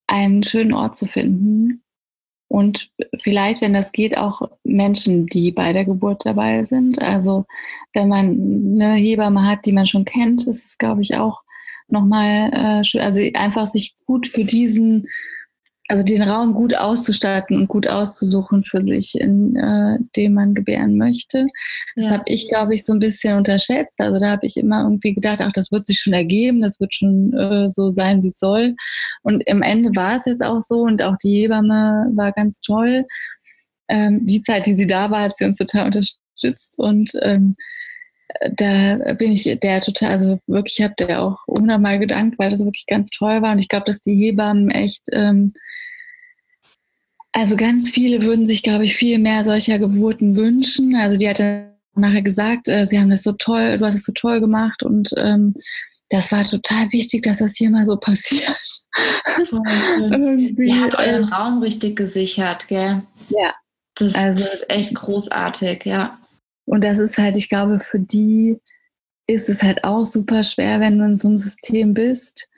einen 0.07 0.43
schönen 0.43 0.73
Ort 0.73 0.97
zu 0.97 1.07
finden. 1.07 1.83
Und 2.51 2.91
vielleicht, 3.21 3.61
wenn 3.61 3.73
das 3.73 3.93
geht, 3.93 4.19
auch 4.19 4.43
Menschen, 4.65 5.27
die 5.27 5.53
bei 5.53 5.73
der 5.73 5.85
Geburt 5.85 6.27
dabei 6.27 6.65
sind. 6.65 7.01
Also 7.01 7.47
wenn 7.93 8.09
man 8.09 8.27
eine 8.75 8.95
Hebamme 8.95 9.47
hat, 9.47 9.65
die 9.67 9.73
man 9.73 9.87
schon 9.87 10.05
kennt, 10.05 10.49
ist 10.49 10.65
es, 10.65 10.77
glaube 10.77 11.01
ich, 11.01 11.17
auch 11.17 11.43
nochmal 11.87 12.53
äh, 12.53 12.85
schön. 12.85 13.03
Also 13.03 13.23
einfach 13.35 13.69
sich 13.69 13.95
gut 14.05 14.27
für 14.27 14.45
diesen 14.45 15.07
also 15.91 16.05
den 16.05 16.23
Raum 16.23 16.55
gut 16.55 16.77
auszustatten 16.77 17.57
und 17.57 17.67
gut 17.67 17.89
auszusuchen 17.89 18.63
für 18.63 18.81
sich, 18.81 19.21
in 19.21 19.57
äh, 19.57 19.99
dem 20.15 20.35
man 20.35 20.55
gebären 20.55 20.97
möchte. 20.97 21.47
Das 21.97 22.07
ja. 22.07 22.13
habe 22.13 22.23
ich, 22.27 22.49
glaube 22.49 22.75
ich, 22.75 22.85
so 22.85 22.93
ein 22.93 23.01
bisschen 23.01 23.37
unterschätzt. 23.37 24.01
Also 24.01 24.21
da 24.21 24.31
habe 24.31 24.47
ich 24.47 24.57
immer 24.57 24.85
irgendwie 24.85 25.15
gedacht, 25.15 25.41
ach, 25.41 25.51
das 25.51 25.73
wird 25.73 25.89
sich 25.89 25.99
schon 25.99 26.13
ergeben, 26.13 26.63
das 26.63 26.79
wird 26.79 26.95
schon 26.95 27.33
äh, 27.33 27.69
so 27.71 27.91
sein, 27.91 28.23
wie 28.23 28.29
es 28.29 28.39
soll. 28.39 28.77
Und 29.23 29.43
im 29.47 29.63
Ende 29.63 29.91
war 29.97 30.15
es 30.15 30.27
jetzt 30.27 30.45
auch 30.45 30.63
so 30.63 30.83
und 30.83 31.03
auch 31.03 31.17
die 31.25 31.43
Hebamme 31.43 32.13
war 32.15 32.31
ganz 32.31 32.61
toll. 32.61 33.05
Ähm, 33.89 34.25
die 34.27 34.43
Zeit, 34.43 34.67
die 34.67 34.77
sie 34.77 34.87
da 34.87 35.11
war, 35.11 35.23
hat 35.23 35.39
sie 35.39 35.45
uns 35.45 35.59
total 35.59 35.87
unterstützt 35.87 36.79
und 36.79 37.11
ähm, 37.23 37.57
da 38.53 39.15
bin 39.15 39.33
ich 39.33 39.45
der 39.63 39.81
total, 39.81 40.11
also 40.11 40.39
wirklich, 40.47 40.79
ich 40.79 40.85
habe 40.85 40.95
der 40.99 41.23
auch 41.23 41.39
hundertmal 41.47 41.99
gedankt, 41.99 42.39
weil 42.39 42.51
das 42.51 42.61
wirklich 42.61 42.87
ganz 42.87 43.11
toll 43.11 43.43
war. 43.43 43.53
Und 43.53 43.59
ich 43.59 43.69
glaube, 43.69 43.85
dass 43.87 44.01
die 44.01 44.15
Hebammen 44.15 44.71
echt 44.71 45.03
ähm, 45.13 45.53
also 47.33 47.57
ganz 47.57 47.91
viele 47.91 48.23
würden 48.23 48.47
sich, 48.47 48.63
glaube 48.63 48.85
ich, 48.85 48.97
viel 48.97 49.19
mehr 49.19 49.45
solcher 49.45 49.79
Geburten 49.79 50.37
wünschen. 50.37 50.97
Also 50.97 51.17
die 51.17 51.29
hat 51.29 51.39
dann 51.39 51.75
nachher 51.95 52.23
gesagt, 52.23 52.69
äh, 52.69 52.87
sie 52.87 52.99
haben 52.99 53.11
das 53.11 53.23
so 53.23 53.33
toll, 53.33 53.79
du 53.79 53.87
hast 53.87 53.95
es 53.95 54.05
so 54.05 54.13
toll 54.13 54.41
gemacht 54.41 54.83
und 54.83 55.11
ähm, 55.17 55.55
das 56.09 56.33
war 56.33 56.45
total 56.45 56.91
wichtig, 56.91 57.23
dass 57.23 57.39
das 57.39 57.57
hier 57.57 57.71
mal 57.71 57.87
so 57.87 57.97
passiert. 58.01 58.57
Ihr 59.53 60.81
hat 60.81 60.97
euren 60.97 61.29
äh, 61.29 61.35
Raum 61.35 61.63
richtig 61.63 61.97
gesichert, 61.97 62.67
gell? 62.69 63.03
Ja. 63.29 63.55
Das, 63.97 64.15
also, 64.15 64.43
das 64.43 64.55
ist 64.55 64.71
echt 64.71 64.95
großartig, 64.95 65.85
ja. 65.85 66.19
Und 66.71 66.85
das 66.85 66.99
ist 66.99 67.19
halt, 67.19 67.37
ich 67.37 67.49
glaube, 67.49 67.81
für 67.81 67.99
die 67.99 68.59
ist 69.27 69.49
es 69.49 69.63
halt 69.63 69.85
auch 69.85 70.05
super 70.05 70.43
schwer, 70.43 70.81
wenn 70.81 70.99
du 70.99 71.05
in 71.05 71.17
so 71.17 71.29
einem 71.29 71.39
System 71.39 71.95
bist, 71.95 72.49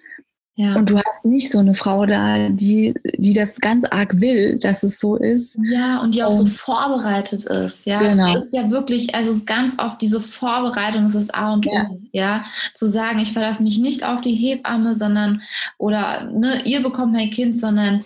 ja. 0.55 0.77
Und 0.77 0.91
du 0.91 0.99
hast 0.99 1.25
nicht 1.25 1.51
so 1.51 1.59
eine 1.59 1.75
Frau 1.75 2.05
da, 2.05 2.51
die, 2.51 2.95
die 3.17 3.33
das 3.33 3.59
ganz 3.59 3.85
arg 3.85 4.21
will, 4.21 4.59
dass 4.59 4.83
es 4.83 5.01
so 5.01 5.17
ist. 5.17 5.57
Ja, 5.65 6.03
und 6.03 6.15
die 6.15 6.23
auch 6.23 6.31
so 6.31 6.45
vorbereitet 6.45 7.45
ist. 7.45 7.87
Ja, 7.87 8.01
genau. 8.01 8.35
das 8.35 8.45
ist 8.45 8.53
ja 8.53 8.71
wirklich, 8.71 9.15
also 9.15 9.31
es 9.31 9.39
ist 9.39 9.47
ganz 9.47 9.79
oft 9.79 10.03
diese 10.03 10.21
Vorbereitung, 10.21 11.05
das 11.05 11.15
ist 11.15 11.35
A 11.35 11.55
und 11.55 11.67
O. 11.67 11.73
Ja. 11.73 11.91
ja, 12.13 12.45
zu 12.75 12.87
sagen, 12.87 13.19
ich 13.19 13.33
verlasse 13.33 13.63
mich 13.63 13.79
nicht 13.79 14.05
auf 14.05 14.21
die 14.21 14.35
Hebamme, 14.35 14.95
sondern, 14.95 15.41
oder, 15.79 16.25
ne, 16.25 16.63
ihr 16.67 16.83
bekommt 16.83 17.15
mein 17.15 17.31
Kind, 17.31 17.59
sondern 17.59 18.05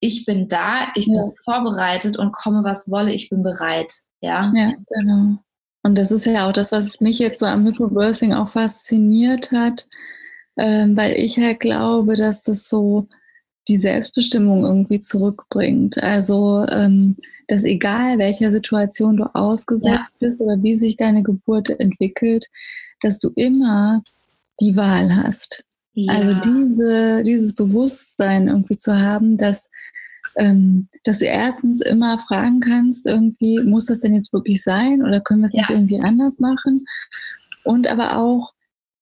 ich 0.00 0.24
bin 0.24 0.48
da, 0.48 0.88
ich 0.96 1.06
bin 1.06 1.32
vorbereitet 1.44 2.18
und 2.18 2.32
komme, 2.32 2.64
was 2.64 2.90
wolle, 2.90 3.12
ich 3.12 3.30
bin 3.30 3.44
bereit. 3.44 3.94
Ja, 4.24 4.52
ja 4.54 4.72
genau. 4.88 5.38
Und 5.82 5.98
das 5.98 6.10
ist 6.10 6.24
ja 6.26 6.48
auch 6.48 6.52
das, 6.52 6.72
was 6.72 7.00
mich 7.00 7.18
jetzt 7.18 7.40
so 7.40 7.46
am 7.46 7.66
Hypnobirthing 7.66 8.32
auch 8.32 8.48
fasziniert 8.48 9.52
hat 9.52 9.86
ähm, 10.56 10.96
weil 10.96 11.14
ich 11.14 11.38
halt 11.38 11.60
glaube, 11.60 12.16
dass 12.16 12.42
das 12.42 12.68
so 12.68 13.06
die 13.68 13.76
Selbstbestimmung 13.76 14.64
irgendwie 14.64 15.00
zurückbringt. 15.00 16.02
Also, 16.02 16.66
ähm, 16.68 17.16
dass 17.48 17.64
egal 17.64 18.18
welcher 18.18 18.50
Situation 18.50 19.16
du 19.16 19.24
ausgesetzt 19.34 20.12
ja. 20.20 20.28
bist 20.28 20.40
oder 20.40 20.62
wie 20.62 20.76
sich 20.76 20.96
deine 20.96 21.22
Geburt 21.22 21.68
entwickelt, 21.80 22.46
dass 23.00 23.18
du 23.18 23.30
immer 23.36 24.02
die 24.60 24.76
Wahl 24.76 25.14
hast. 25.16 25.64
Ja. 25.92 26.12
Also 26.12 26.34
diese, 26.34 27.22
dieses 27.22 27.54
Bewusstsein 27.54 28.48
irgendwie 28.48 28.76
zu 28.76 28.98
haben, 28.98 29.38
dass, 29.38 29.68
ähm, 30.36 30.88
dass 31.04 31.18
du 31.20 31.26
erstens 31.26 31.80
immer 31.80 32.18
fragen 32.18 32.60
kannst, 32.60 33.06
irgendwie, 33.06 33.60
muss 33.60 33.86
das 33.86 34.00
denn 34.00 34.14
jetzt 34.14 34.32
wirklich 34.32 34.62
sein 34.62 35.02
oder 35.02 35.20
können 35.20 35.40
wir 35.40 35.46
es 35.46 35.52
ja. 35.52 35.60
nicht 35.60 35.70
irgendwie 35.70 36.00
anders 36.00 36.38
machen? 36.38 36.84
Und 37.64 37.86
aber 37.86 38.18
auch, 38.18 38.52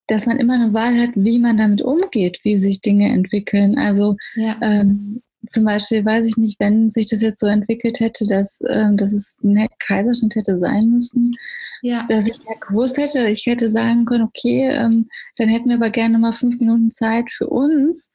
dass 0.06 0.26
man 0.26 0.36
immer 0.36 0.54
eine 0.54 0.72
Wahl 0.72 0.98
hat, 1.00 1.10
wie 1.14 1.38
man 1.38 1.56
damit 1.56 1.82
umgeht, 1.82 2.40
wie 2.42 2.58
sich 2.58 2.80
Dinge 2.80 3.10
entwickeln. 3.12 3.78
Also 3.78 4.16
ja. 4.34 4.56
ähm, 4.60 5.22
zum 5.48 5.64
Beispiel 5.64 6.04
weiß 6.04 6.26
ich 6.26 6.36
nicht, 6.36 6.60
wenn 6.60 6.90
sich 6.90 7.06
das 7.06 7.22
jetzt 7.22 7.40
so 7.40 7.46
entwickelt 7.46 8.00
hätte, 8.00 8.26
dass, 8.26 8.60
ähm, 8.68 8.96
dass 8.96 9.12
es 9.12 9.38
ein 9.42 9.68
Kaiserschnitt 9.78 10.36
hätte 10.36 10.56
sein 10.56 10.90
müssen, 10.90 11.34
ja. 11.82 12.06
dass 12.08 12.26
ich 12.26 12.36
ja 12.38 12.54
gewusst 12.60 12.96
hätte, 12.96 13.26
ich 13.28 13.46
hätte 13.46 13.68
sagen 13.68 14.04
können, 14.04 14.24
okay, 14.24 14.68
ähm, 14.70 15.08
dann 15.36 15.48
hätten 15.48 15.68
wir 15.68 15.76
aber 15.76 15.90
gerne 15.90 16.18
mal 16.18 16.32
fünf 16.32 16.60
Minuten 16.60 16.92
Zeit 16.92 17.30
für 17.30 17.48
uns, 17.48 18.10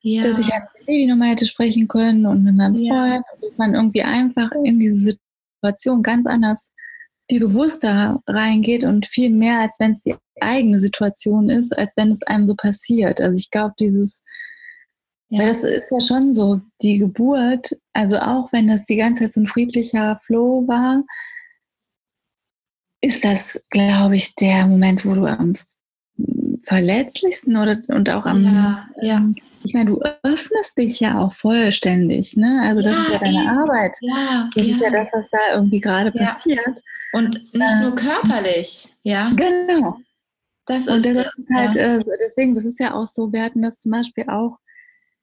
ja. 0.00 0.24
dass 0.24 0.40
ich 0.40 0.46
mit 0.46 0.73
Baby 0.86 1.06
nochmal 1.06 1.30
hätte 1.30 1.46
sprechen 1.46 1.88
können 1.88 2.26
und 2.26 2.44
mit 2.44 2.54
meinem 2.54 2.76
Freund, 2.76 3.24
dass 3.40 3.58
man 3.58 3.74
irgendwie 3.74 4.02
einfach 4.02 4.50
in 4.64 4.78
diese 4.78 5.16
Situation 5.60 6.02
ganz 6.02 6.26
anders 6.26 6.72
die 7.30 7.38
bewusster 7.38 8.20
reingeht 8.26 8.84
und 8.84 9.06
viel 9.06 9.30
mehr, 9.30 9.60
als 9.60 9.76
wenn 9.78 9.92
es 9.92 10.02
die 10.02 10.14
eigene 10.40 10.78
Situation 10.78 11.48
ist, 11.48 11.76
als 11.76 11.96
wenn 11.96 12.10
es 12.10 12.22
einem 12.22 12.46
so 12.46 12.54
passiert. 12.54 13.20
Also 13.20 13.38
ich 13.38 13.50
glaube, 13.50 13.74
dieses, 13.80 14.22
ja. 15.30 15.40
weil 15.40 15.48
das 15.48 15.64
ist 15.64 15.90
ja 15.90 16.00
schon 16.00 16.34
so, 16.34 16.60
die 16.82 16.98
Geburt, 16.98 17.78
also 17.92 18.18
auch 18.18 18.52
wenn 18.52 18.68
das 18.68 18.84
die 18.84 18.96
ganze 18.96 19.22
Zeit 19.22 19.32
so 19.32 19.40
ein 19.40 19.46
friedlicher 19.46 20.20
Flow 20.22 20.68
war, 20.68 21.02
ist 23.00 23.24
das, 23.24 23.60
glaube 23.70 24.16
ich, 24.16 24.34
der 24.34 24.66
Moment, 24.66 25.04
wo 25.04 25.14
du 25.14 25.26
am 25.26 25.56
verletzlichsten 26.66 27.56
oder 27.56 27.82
und 27.88 28.08
auch 28.10 28.24
am 28.24 28.44
ja, 28.44 28.88
ja. 29.02 29.30
Ähm, 29.64 29.66
ich 29.66 29.74
meine, 29.74 29.90
du 29.90 30.00
öffnest 30.22 30.78
dich 30.78 31.00
ja 31.00 31.18
auch 31.18 31.32
vollständig, 31.32 32.36
ne? 32.36 32.62
Also 32.62 32.82
das 32.82 32.94
ja, 32.94 33.02
ist 33.02 33.12
ja 33.12 33.18
deine 33.18 33.42
eben. 33.42 33.48
Arbeit. 33.48 33.96
Ja, 34.00 34.48
das 34.54 34.66
ja. 34.66 34.74
ist 34.74 34.80
ja 34.80 34.90
das, 34.90 35.10
was 35.12 35.24
da 35.30 35.54
irgendwie 35.54 35.80
gerade 35.80 36.12
ja. 36.14 36.26
passiert. 36.26 36.82
Und 37.12 37.34
nicht 37.54 37.80
äh, 37.80 37.82
nur 37.82 37.94
körperlich, 37.94 38.94
ja. 39.02 39.30
Genau. 39.30 39.98
Das 40.66 40.86
ist, 40.86 40.88
Und 40.88 41.04
das 41.04 41.26
ist 41.26 41.48
halt, 41.54 41.76
äh, 41.76 42.02
deswegen, 42.20 42.54
das 42.54 42.64
ist 42.64 42.80
ja 42.80 42.94
auch 42.94 43.06
so, 43.06 43.32
wir 43.32 43.42
hatten 43.42 43.62
das 43.62 43.78
zum 43.78 43.92
Beispiel 43.92 44.24
auch, 44.28 44.58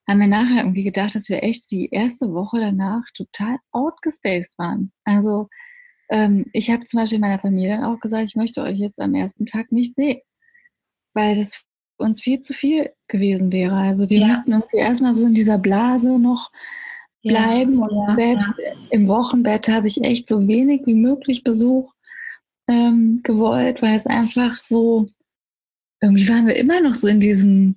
haben 0.07 0.19
wir 0.19 0.27
nachher 0.27 0.63
irgendwie 0.63 0.83
gedacht, 0.83 1.15
dass 1.15 1.29
wir 1.29 1.43
echt 1.43 1.71
die 1.71 1.89
erste 1.89 2.31
Woche 2.33 2.59
danach 2.59 3.03
total 3.15 3.57
outgespaced 3.71 4.57
waren. 4.57 4.91
Also 5.03 5.47
ähm, 6.09 6.45
ich 6.53 6.69
habe 6.69 6.85
zum 6.85 6.99
Beispiel 6.99 7.19
meiner 7.19 7.39
Familie 7.39 7.77
dann 7.77 7.85
auch 7.85 7.99
gesagt, 7.99 8.25
ich 8.29 8.35
möchte 8.35 8.61
euch 8.61 8.77
jetzt 8.77 8.99
am 8.99 9.15
ersten 9.15 9.45
Tag 9.45 9.71
nicht 9.71 9.95
sehen. 9.95 10.19
Weil 11.13 11.35
das 11.35 11.63
uns 12.01 12.21
viel 12.21 12.41
zu 12.41 12.53
viel 12.53 12.89
gewesen 13.07 13.51
wäre. 13.51 13.75
Also 13.75 14.09
wir 14.09 14.19
ja. 14.19 14.27
müssten 14.27 14.51
irgendwie 14.51 14.77
erstmal 14.77 15.13
so 15.13 15.25
in 15.25 15.33
dieser 15.33 15.57
Blase 15.57 16.19
noch 16.19 16.51
bleiben 17.23 17.75
ja, 17.75 17.85
und 17.85 17.91
ja, 17.91 18.15
selbst 18.15 18.53
im 18.89 19.07
Wochenbett 19.07 19.67
habe 19.67 19.87
ich 19.87 20.03
echt 20.03 20.27
so 20.27 20.47
wenig 20.47 20.81
wie 20.85 20.95
möglich 20.95 21.43
Besuch 21.43 21.93
ähm, 22.67 23.21
gewollt, 23.23 23.81
weil 23.81 23.95
es 23.95 24.07
einfach 24.07 24.55
so, 24.55 25.05
irgendwie 26.01 26.27
waren 26.29 26.47
wir 26.47 26.55
immer 26.55 26.81
noch 26.81 26.95
so 26.95 27.07
in 27.07 27.19
diesem 27.19 27.75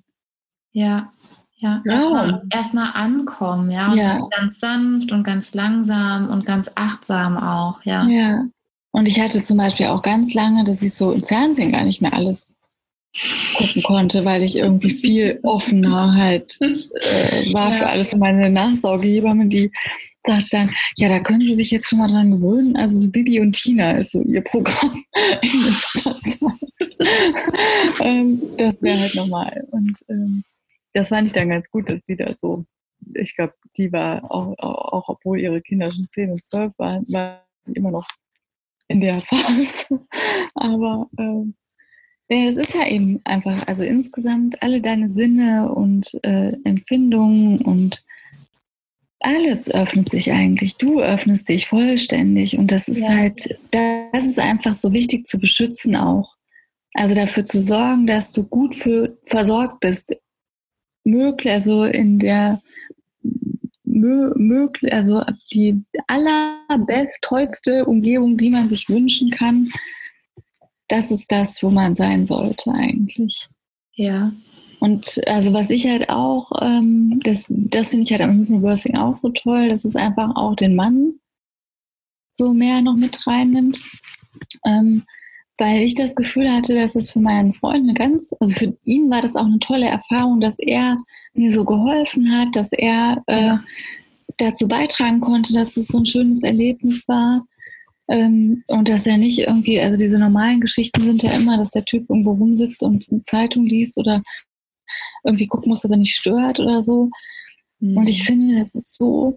ja, 0.71 1.13
Ja, 1.57 1.81
erstmal 1.85 2.43
erst 2.51 2.75
ankommen, 2.75 3.71
ja. 3.71 3.91
Und 3.91 3.97
ja. 3.97 4.19
ganz 4.37 4.59
sanft 4.59 5.11
und 5.11 5.23
ganz 5.23 5.53
langsam 5.53 6.27
und 6.29 6.45
ganz 6.45 6.69
achtsam 6.75 7.37
auch, 7.37 7.81
ja. 7.83 8.05
Ja. 8.07 8.45
Und 8.91 9.07
ich 9.07 9.19
hatte 9.19 9.43
zum 9.43 9.57
Beispiel 9.57 9.87
auch 9.87 10.01
ganz 10.01 10.33
lange, 10.33 10.63
dass 10.63 10.81
ich 10.81 10.93
so 10.93 11.11
im 11.11 11.23
Fernsehen 11.23 11.71
gar 11.71 11.83
nicht 11.83 12.01
mehr 12.01 12.13
alles 12.13 12.55
gucken 13.57 13.83
konnte, 13.83 14.25
weil 14.25 14.43
ich 14.43 14.57
irgendwie 14.57 14.91
viel 14.91 15.39
offener 15.43 16.15
halt 16.15 16.57
äh, 16.61 17.53
war 17.53 17.71
ja. 17.71 17.75
für 17.75 17.87
alles. 17.87 18.13
Und 18.13 18.19
meine 18.19 18.49
Nachsorgehebamme, 18.49 19.47
die 19.47 19.71
sagte 20.25 20.49
dann, 20.51 20.69
ja, 20.97 21.09
da 21.09 21.19
können 21.19 21.41
Sie 21.41 21.55
sich 21.55 21.71
jetzt 21.71 21.89
schon 21.89 21.99
mal 21.99 22.07
dran 22.07 22.31
gewöhnen. 22.31 22.75
Also 22.75 22.97
so 22.97 23.11
Bibi 23.11 23.39
und 23.39 23.53
Tina 23.53 23.91
ist 23.91 24.11
so 24.11 24.21
ihr 24.21 24.41
Programm 24.41 25.03
in 25.41 25.49
letzter 25.49 26.19
Zeit. 26.21 28.01
ähm, 28.01 28.41
das 28.57 28.81
wäre 28.81 28.99
halt 28.99 29.15
normal. 29.15 29.67
Und 29.71 29.97
ähm, 30.09 30.43
das 30.93 31.09
fand 31.09 31.27
ich 31.27 31.33
dann 31.33 31.49
ganz 31.49 31.69
gut, 31.69 31.89
dass 31.89 32.03
die 32.05 32.15
da 32.15 32.33
so, 32.37 32.65
ich 33.13 33.35
glaube, 33.35 33.53
die 33.77 33.91
war 33.91 34.23
auch, 34.23 34.57
auch, 34.57 34.93
auch, 34.93 35.09
obwohl 35.09 35.39
ihre 35.39 35.61
Kinder 35.61 35.91
schon 35.91 36.07
10 36.09 36.31
und 36.31 36.43
12 36.43 36.73
waren, 36.77 37.05
war 37.09 37.45
immer 37.73 37.91
noch 37.91 38.07
in 38.87 39.01
der 39.01 39.21
Phase. 39.21 40.05
Aber 40.53 41.09
ähm, 41.17 41.55
ja, 42.29 42.47
es 42.47 42.55
ist 42.55 42.73
ja 42.73 42.87
eben 42.87 43.21
einfach, 43.23 43.67
also 43.67 43.83
insgesamt 43.83 44.61
alle 44.63 44.81
deine 44.81 45.09
Sinne 45.09 45.71
und 45.71 46.17
äh, 46.23 46.53
Empfindungen 46.63 47.61
und 47.61 48.03
alles 49.19 49.69
öffnet 49.69 50.09
sich 50.09 50.31
eigentlich. 50.31 50.77
Du 50.77 51.01
öffnest 51.01 51.49
dich 51.49 51.67
vollständig 51.67 52.57
und 52.57 52.71
das 52.71 52.87
ist 52.87 52.99
ja. 52.99 53.09
halt, 53.09 53.59
das 53.71 54.25
ist 54.25 54.39
einfach 54.39 54.75
so 54.75 54.91
wichtig 54.93 55.27
zu 55.27 55.39
beschützen 55.39 55.95
auch. 55.95 56.35
Also 56.93 57.13
dafür 57.13 57.45
zu 57.45 57.59
sorgen, 57.59 58.07
dass 58.07 58.31
du 58.31 58.43
gut 58.43 58.73
für, 58.73 59.17
versorgt 59.25 59.79
bist. 59.81 60.15
Möglich, 61.03 61.53
also 61.53 61.83
in 61.83 62.17
der 62.17 62.61
möglich, 63.83 64.91
also 64.91 65.21
die 65.53 65.83
allerbest 66.07 67.21
tollste 67.21 67.85
Umgebung, 67.85 68.37
die 68.37 68.49
man 68.49 68.67
sich 68.67 68.89
wünschen 68.89 69.29
kann, 69.29 69.71
das 70.87 71.11
ist 71.11 71.31
das, 71.31 71.61
wo 71.63 71.69
man 71.69 71.95
sein 71.95 72.25
sollte 72.25 72.71
eigentlich. 72.71 73.47
Ja. 73.93 74.31
Und 74.79 75.21
also 75.27 75.53
was 75.53 75.69
ich 75.69 75.87
halt 75.87 76.09
auch, 76.09 76.51
ähm, 76.61 77.19
das, 77.23 77.45
das 77.49 77.89
finde 77.89 78.03
ich 78.03 78.11
halt 78.11 78.21
am 78.21 78.39
Hypnobirthing 78.39 78.95
auch 78.97 79.17
so 79.17 79.29
toll, 79.29 79.69
dass 79.69 79.85
es 79.85 79.95
einfach 79.95 80.35
auch 80.35 80.55
den 80.55 80.75
Mann 80.75 81.13
so 82.33 82.53
mehr 82.53 82.81
noch 82.81 82.95
mit 82.95 83.25
reinnimmt. 83.25 83.81
Ähm, 84.65 85.03
weil 85.57 85.83
ich 85.83 85.93
das 85.93 86.15
Gefühl 86.15 86.51
hatte, 86.51 86.75
dass 86.75 86.95
es 86.95 87.11
für 87.11 87.19
meinen 87.19 87.53
Freund 87.53 87.83
eine 87.83 87.93
ganz, 87.93 88.33
also 88.39 88.53
für 88.53 88.77
ihn 88.83 89.09
war 89.09 89.21
das 89.21 89.35
auch 89.35 89.45
eine 89.45 89.59
tolle 89.59 89.87
Erfahrung, 89.87 90.41
dass 90.41 90.59
er 90.59 90.97
mir 91.33 91.53
so 91.53 91.63
geholfen 91.63 92.29
hat, 92.31 92.49
dass 92.55 92.73
er 92.73 93.23
äh, 93.27 93.55
dazu 94.37 94.67
beitragen 94.67 95.21
konnte, 95.21 95.53
dass 95.53 95.77
es 95.77 95.87
so 95.87 95.99
ein 95.99 96.05
schönes 96.05 96.43
Erlebnis 96.43 97.07
war. 97.07 97.45
Ähm, 98.07 98.63
und 98.67 98.87
dass 98.89 99.05
er 99.05 99.17
nicht 99.17 99.39
irgendwie, 99.39 99.79
also 99.79 99.97
diese 99.97 100.19
normalen 100.19 100.61
Geschichten 100.61 101.01
sind 101.01 101.23
ja 101.23 101.31
immer, 101.31 101.57
dass 101.57 101.71
der 101.71 101.85
Typ 101.85 102.09
irgendwo 102.09 102.33
rumsitzt 102.33 102.83
und 102.83 103.05
eine 103.09 103.23
Zeitung 103.23 103.65
liest 103.65 103.97
oder 103.97 104.21
irgendwie 105.23 105.47
gucken 105.47 105.69
muss, 105.69 105.81
dass 105.81 105.91
er 105.91 105.97
nicht 105.97 106.15
stört 106.15 106.59
oder 106.59 106.81
so. 106.81 107.09
Mhm. 107.79 107.97
Und 107.97 108.09
ich 108.09 108.23
finde, 108.23 108.59
das 108.59 108.75
ist 108.75 108.93
so. 108.93 109.35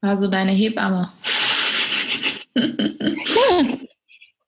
Also 0.00 0.28
deine 0.28 0.52
Hebamme. 0.52 1.12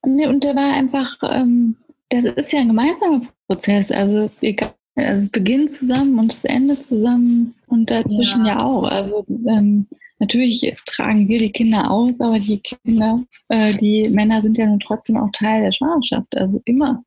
ja. 0.06 0.28
Und 0.28 0.44
der 0.44 0.56
war 0.56 0.74
einfach, 0.74 1.16
ähm, 1.22 1.76
das 2.08 2.24
ist 2.24 2.52
ja 2.52 2.60
ein 2.60 2.68
gemeinsamer 2.68 3.22
Prozess. 3.46 3.90
Also 3.90 4.30
egal, 4.40 4.74
also 4.96 5.22
es 5.22 5.30
beginnt 5.30 5.70
zusammen 5.70 6.18
und 6.18 6.32
es 6.32 6.44
endet 6.44 6.86
zusammen 6.86 7.54
und 7.66 7.90
dazwischen 7.90 8.44
ja, 8.44 8.54
ja 8.54 8.64
auch. 8.64 8.84
Also 8.84 9.24
ähm, 9.28 9.86
natürlich 10.24 10.74
tragen 10.86 11.28
wir 11.28 11.38
die 11.38 11.52
Kinder 11.52 11.90
aus, 11.90 12.20
aber 12.20 12.38
die 12.38 12.58
Kinder, 12.60 13.20
äh, 13.48 13.74
die 13.74 14.08
Männer 14.08 14.42
sind 14.42 14.56
ja 14.56 14.66
nun 14.66 14.80
trotzdem 14.80 15.16
auch 15.16 15.30
Teil 15.32 15.62
der 15.62 15.72
Schwangerschaft. 15.72 16.36
Also 16.36 16.60
immer 16.64 17.04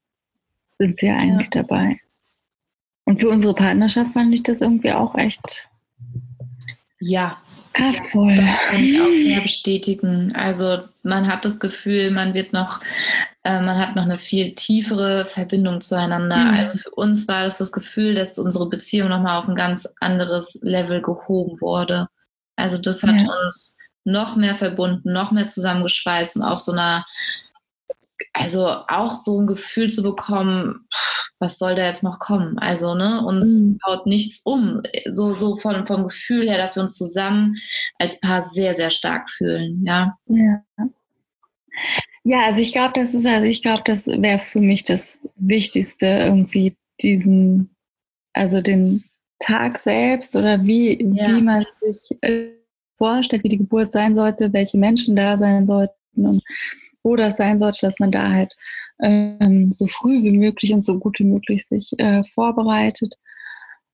sind 0.80 1.00
sie 1.00 1.08
ja 1.08 1.18
eigentlich 1.18 1.50
ja. 1.54 1.64
dabei. 1.64 1.98
Und 3.06 3.20
für 3.20 3.30
unsere 3.30 3.54
Partnerschaft 3.54 4.14
fand 4.14 4.34
ich 4.34 4.44
das 4.44 4.62
irgendwie 4.62 4.92
auch 4.92 5.16
echt 5.16 5.70
ja, 7.00 7.38
kraftvoll. 7.74 8.36
Das 8.36 8.58
kann 8.70 8.84
ich 8.84 9.00
auch 9.00 9.12
sehr 9.12 9.42
bestätigen. 9.42 10.34
Also 10.36 10.80
man 11.04 11.28
hat 11.28 11.46
das 11.46 11.60
Gefühl, 11.60 12.12
man 12.12 12.34
wird 12.34 12.54
noch, 12.54 12.82
äh, 13.44 13.62
man 13.62 13.78
hat 13.78 13.96
noch 13.96 14.04
eine 14.04 14.18
viel 14.18 14.54
tiefere 14.56 15.26
Verbindung 15.26 15.82
zueinander. 15.82 16.38
Mhm. 16.38 16.58
Also 16.58 16.78
für 16.78 16.92
uns 16.92 17.28
war 17.28 17.46
das 17.46 17.60
das 17.60 17.72
Gefühl, 17.72 18.14
dass 18.14 18.38
unsere 18.40 18.68
Beziehung 18.68 19.10
nochmal 19.10 19.40
auf 19.40 19.48
ein 19.48 19.56
ganz 19.56 19.88
anderes 20.00 20.60
Level 20.62 21.02
gehoben 21.02 21.62
wurde. 21.62 22.10
Also 22.58 22.78
das 22.78 23.04
hat 23.04 23.22
ja. 23.22 23.28
uns 23.46 23.78
noch 24.04 24.36
mehr 24.36 24.56
verbunden, 24.56 25.14
noch 25.14 25.32
mehr 25.32 25.48
zusammengeschweißt 25.48 26.38
und 26.38 26.44
auf 26.44 26.60
so 26.60 26.72
einer, 26.72 27.06
also 28.34 28.68
auch 28.88 29.12
so 29.12 29.40
ein 29.40 29.48
Gefühl 29.48 29.90
zu 29.90 30.04
bekommen, 30.04 30.88
was 31.40 31.60
soll 31.60 31.76
da 31.76 31.86
jetzt 31.86 32.04
noch 32.04 32.20
kommen? 32.20 32.58
Also, 32.58 32.96
ne, 32.96 33.24
uns 33.24 33.64
mhm. 33.64 33.80
haut 33.86 34.08
nichts 34.08 34.42
um. 34.44 34.82
So, 35.06 35.34
so 35.34 35.58
von, 35.58 35.86
vom 35.86 36.06
Gefühl 36.06 36.50
her, 36.50 36.58
dass 36.58 36.76
wir 36.76 36.82
uns 36.82 36.96
zusammen 36.96 37.56
als 38.00 38.20
Paar 38.20 38.42
sehr, 38.42 38.74
sehr 38.74 38.90
stark 38.90 39.30
fühlen, 39.30 39.84
ja. 39.86 40.18
Ja. 40.26 40.64
Ja, 42.24 42.40
also 42.46 42.60
ich 42.60 42.74
glaube, 42.74 42.94
das 42.96 43.14
ist, 43.14 43.26
also 43.26 43.46
ich 43.46 43.62
glaube, 43.62 43.84
das 43.86 44.08
wäre 44.08 44.40
für 44.40 44.60
mich 44.60 44.84
das 44.84 45.20
Wichtigste, 45.38 46.06
irgendwie 46.08 46.76
diesen, 47.00 47.70
also 48.34 48.62
den 48.62 49.04
Tag 49.40 49.78
selbst 49.78 50.36
oder 50.36 50.64
wie, 50.64 51.02
ja. 51.14 51.30
wie 51.30 51.42
man 51.42 51.66
sich 51.82 52.18
äh, 52.22 52.50
vorstellt, 52.98 53.44
wie 53.44 53.50
die 53.50 53.58
Geburt 53.58 53.92
sein 53.92 54.16
sollte, 54.16 54.52
welche 54.54 54.78
Menschen 54.78 55.16
da 55.16 55.38
sein 55.38 55.66
sollten 55.66 55.94
und 56.16 56.42
wo 57.04 57.16
das 57.16 57.38
sein 57.38 57.60
sollte, 57.60 57.82
dass 57.82 58.00
man 58.00 58.12
da 58.12 58.30
halt 58.30 58.56
ähm, 59.02 59.72
so 59.72 59.88
früh 59.88 60.24
wie 60.24 60.32
möglich 60.32 60.74
und 60.74 60.84
so 60.84 60.98
gut 61.00 61.20
wie 61.20 61.24
möglich 61.24 61.66
sich 61.68 61.94
äh, 62.00 62.24
vorbereitet. 62.24 63.16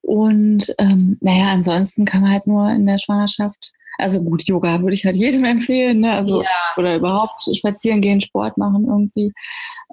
Und 0.02 0.74
ähm, 0.80 1.18
naja, 1.22 1.52
ansonsten 1.52 2.06
kann 2.06 2.22
man 2.22 2.32
halt 2.32 2.48
nur 2.48 2.70
in 2.72 2.86
der 2.86 2.98
Schwangerschaft, 2.98 3.72
also 3.98 4.24
gut, 4.24 4.44
Yoga 4.44 4.82
würde 4.82 4.96
ich 4.96 5.06
halt 5.06 5.16
jedem 5.16 5.44
empfehlen, 5.46 6.02
ne? 6.02 6.14
also 6.14 6.42
ja. 6.42 6.50
oder 6.78 6.96
überhaupt 6.96 7.44
spazieren 7.56 8.02
gehen, 8.02 8.22
Sport 8.22 8.58
machen 8.58 8.86
irgendwie, 8.88 9.34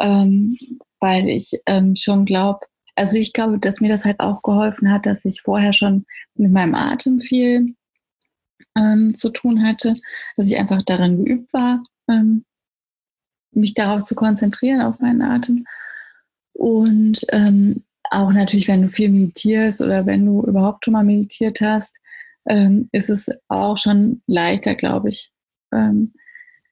ähm, 0.01 0.56
weil 1.01 1.28
ich 1.28 1.52
ähm, 1.66 1.94
schon 1.97 2.24
glaube, 2.24 2.60
also 3.01 3.16
ich 3.16 3.32
glaube, 3.32 3.59
dass 3.59 3.81
mir 3.81 3.89
das 3.89 4.05
halt 4.05 4.20
auch 4.20 4.43
geholfen 4.43 4.93
hat, 4.93 5.06
dass 5.06 5.24
ich 5.24 5.40
vorher 5.40 5.72
schon 5.72 6.05
mit 6.35 6.52
meinem 6.52 6.74
Atem 6.74 7.18
viel 7.18 7.74
ähm, 8.77 9.14
zu 9.14 9.31
tun 9.31 9.64
hatte, 9.64 9.94
dass 10.36 10.52
ich 10.52 10.59
einfach 10.59 10.82
daran 10.82 11.24
geübt 11.24 11.51
war, 11.55 11.82
ähm, 12.10 12.44
mich 13.52 13.72
darauf 13.72 14.05
zu 14.05 14.14
konzentrieren, 14.14 14.82
auf 14.82 15.01
meinen 15.01 15.22
Atem. 15.22 15.64
Und 16.52 17.24
ähm, 17.32 17.85
auch 18.10 18.35
natürlich, 18.35 18.68
wenn 18.68 18.82
du 18.82 18.89
viel 18.89 19.09
meditierst 19.09 19.81
oder 19.81 20.05
wenn 20.05 20.27
du 20.27 20.43
überhaupt 20.43 20.85
schon 20.85 20.93
mal 20.93 21.02
meditiert 21.02 21.62
hast, 21.62 21.97
ähm, 22.51 22.90
ist 22.93 23.09
es 23.09 23.28
auch 23.48 23.78
schon 23.78 24.20
leichter, 24.27 24.74
glaube 24.74 25.09
ich. 25.09 25.32
Ähm, 25.72 26.12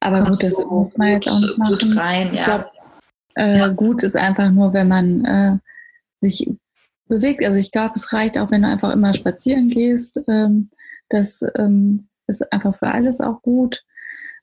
aber 0.00 0.24
Kommst 0.24 0.42
gut, 0.42 0.52
das 0.52 0.66
muss 0.66 0.96
man 0.98 1.08
jetzt 1.08 1.30
auch 1.30 1.40
nicht 1.40 1.56
machen. 1.56 1.78
Gut 1.78 1.96
rein, 1.96 2.34
ja. 2.34 2.44
Glaub, 2.44 2.72
äh, 3.34 3.58
ja. 3.60 3.68
Gut 3.68 4.02
ist 4.02 4.14
einfach 4.14 4.50
nur, 4.50 4.74
wenn 4.74 4.88
man 4.88 5.24
äh, 5.24 5.58
sich 6.20 6.48
bewegt. 7.08 7.44
Also 7.44 7.58
ich 7.58 7.70
glaube, 7.70 7.92
es 7.96 8.12
reicht 8.12 8.38
auch, 8.38 8.50
wenn 8.50 8.62
du 8.62 8.68
einfach 8.68 8.92
immer 8.92 9.14
spazieren 9.14 9.68
gehst. 9.68 10.20
Ähm, 10.28 10.70
das 11.08 11.40
ähm, 11.56 12.08
ist 12.26 12.52
einfach 12.52 12.74
für 12.74 12.88
alles 12.88 13.20
auch 13.20 13.42
gut. 13.42 13.82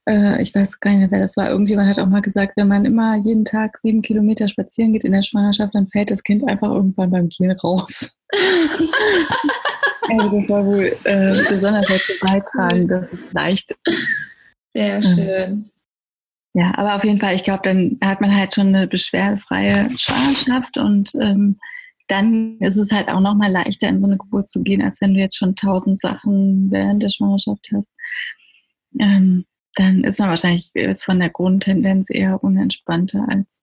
Äh, 0.07 0.41
ich 0.41 0.53
weiß 0.53 0.79
gar 0.79 0.91
nicht 0.91 0.99
mehr, 0.99 1.11
wer 1.11 1.19
das 1.19 1.37
war. 1.37 1.49
Irgendjemand 1.49 1.89
hat 1.89 1.99
auch 1.99 2.09
mal 2.09 2.21
gesagt, 2.21 2.53
wenn 2.57 2.67
man 2.67 2.85
immer 2.85 3.15
jeden 3.15 3.45
Tag 3.45 3.77
sieben 3.77 4.01
Kilometer 4.01 4.47
spazieren 4.47 4.93
geht 4.93 5.03
in 5.03 5.11
der 5.11 5.23
Schwangerschaft, 5.23 5.73
dann 5.75 5.87
fällt 5.87 6.11
das 6.11 6.23
Kind 6.23 6.47
einfach 6.47 6.69
irgendwann 6.69 7.11
beim 7.11 7.29
Gehen 7.29 7.51
raus. 7.51 8.15
also 10.01 10.29
das 10.29 10.47
soll 10.47 10.65
wohl 10.65 10.97
äh, 11.03 11.43
besonders 11.49 11.85
dazu 11.87 12.13
beitragen, 12.21 12.87
dass 12.87 13.13
es 13.13 13.19
leicht 13.31 13.71
ist. 13.71 13.79
Sehr 14.73 15.01
schön. 15.01 15.71
Ja, 16.57 16.73
aber 16.77 16.95
auf 16.95 17.03
jeden 17.03 17.19
Fall, 17.19 17.35
ich 17.35 17.43
glaube, 17.43 17.63
dann 17.63 17.97
hat 18.01 18.21
man 18.21 18.33
halt 18.33 18.53
schon 18.53 18.67
eine 18.67 18.87
beschwerdefreie 18.87 19.89
Schwangerschaft 19.97 20.77
und 20.77 21.11
ähm, 21.19 21.59
dann 22.07 22.57
ist 22.59 22.77
es 22.77 22.93
halt 22.93 23.09
auch 23.09 23.19
nochmal 23.19 23.51
leichter, 23.51 23.89
in 23.89 23.99
so 23.99 24.07
eine 24.07 24.17
Geburt 24.17 24.47
zu 24.47 24.61
gehen, 24.61 24.81
als 24.81 25.01
wenn 25.01 25.13
du 25.13 25.19
jetzt 25.19 25.35
schon 25.35 25.57
tausend 25.57 25.99
Sachen 25.99 26.71
während 26.71 27.03
der 27.03 27.09
Schwangerschaft 27.09 27.67
hast. 27.73 27.89
Ähm, 29.01 29.43
dann 29.75 30.05
ist 30.05 30.17
man 30.17 30.29
wahrscheinlich 30.29 30.69
jetzt 30.73 31.03
von 31.03 31.19
der 31.19 31.29
Grundtendenz 31.29 32.09
eher 32.09 32.41
unentspannter 32.41 33.25
als 33.27 33.61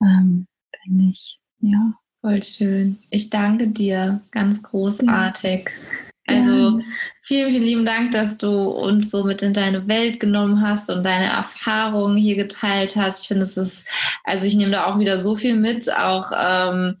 ähm, 0.00 0.46
wenn 0.84 1.08
ich, 1.08 1.40
ja. 1.58 1.94
Voll 2.20 2.44
schön. 2.44 2.98
Ich 3.10 3.28
danke 3.28 3.66
dir, 3.66 4.20
ganz 4.30 4.62
großartig. 4.62 5.64
Ja. 5.64 6.03
Also 6.26 6.80
vielen, 7.22 7.50
vielen 7.50 7.62
lieben 7.62 7.86
Dank, 7.86 8.12
dass 8.12 8.38
du 8.38 8.50
uns 8.50 9.10
so 9.10 9.24
mit 9.24 9.42
in 9.42 9.52
deine 9.52 9.88
Welt 9.88 10.20
genommen 10.20 10.62
hast 10.62 10.90
und 10.90 11.02
deine 11.02 11.26
Erfahrungen 11.26 12.16
hier 12.16 12.36
geteilt 12.36 12.96
hast. 12.96 13.22
Ich 13.22 13.28
finde, 13.28 13.42
es 13.42 13.56
ist, 13.56 13.86
also 14.24 14.46
ich 14.46 14.54
nehme 14.54 14.70
da 14.70 14.86
auch 14.86 14.98
wieder 14.98 15.20
so 15.20 15.36
viel 15.36 15.54
mit, 15.54 15.92
auch 15.94 16.30
ähm, 16.34 16.96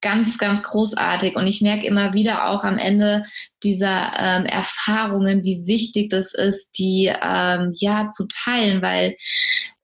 ganz, 0.00 0.38
ganz 0.38 0.62
großartig. 0.62 1.36
Und 1.36 1.46
ich 1.46 1.60
merke 1.60 1.86
immer 1.86 2.14
wieder 2.14 2.48
auch 2.48 2.64
am 2.64 2.78
Ende 2.78 3.24
dieser 3.64 4.12
ähm, 4.18 4.46
Erfahrungen, 4.46 5.42
wie 5.44 5.66
wichtig 5.66 6.10
das 6.10 6.32
ist, 6.32 6.78
die 6.78 7.12
ähm, 7.20 7.72
ja 7.76 8.08
zu 8.08 8.26
teilen, 8.28 8.82
weil 8.82 9.16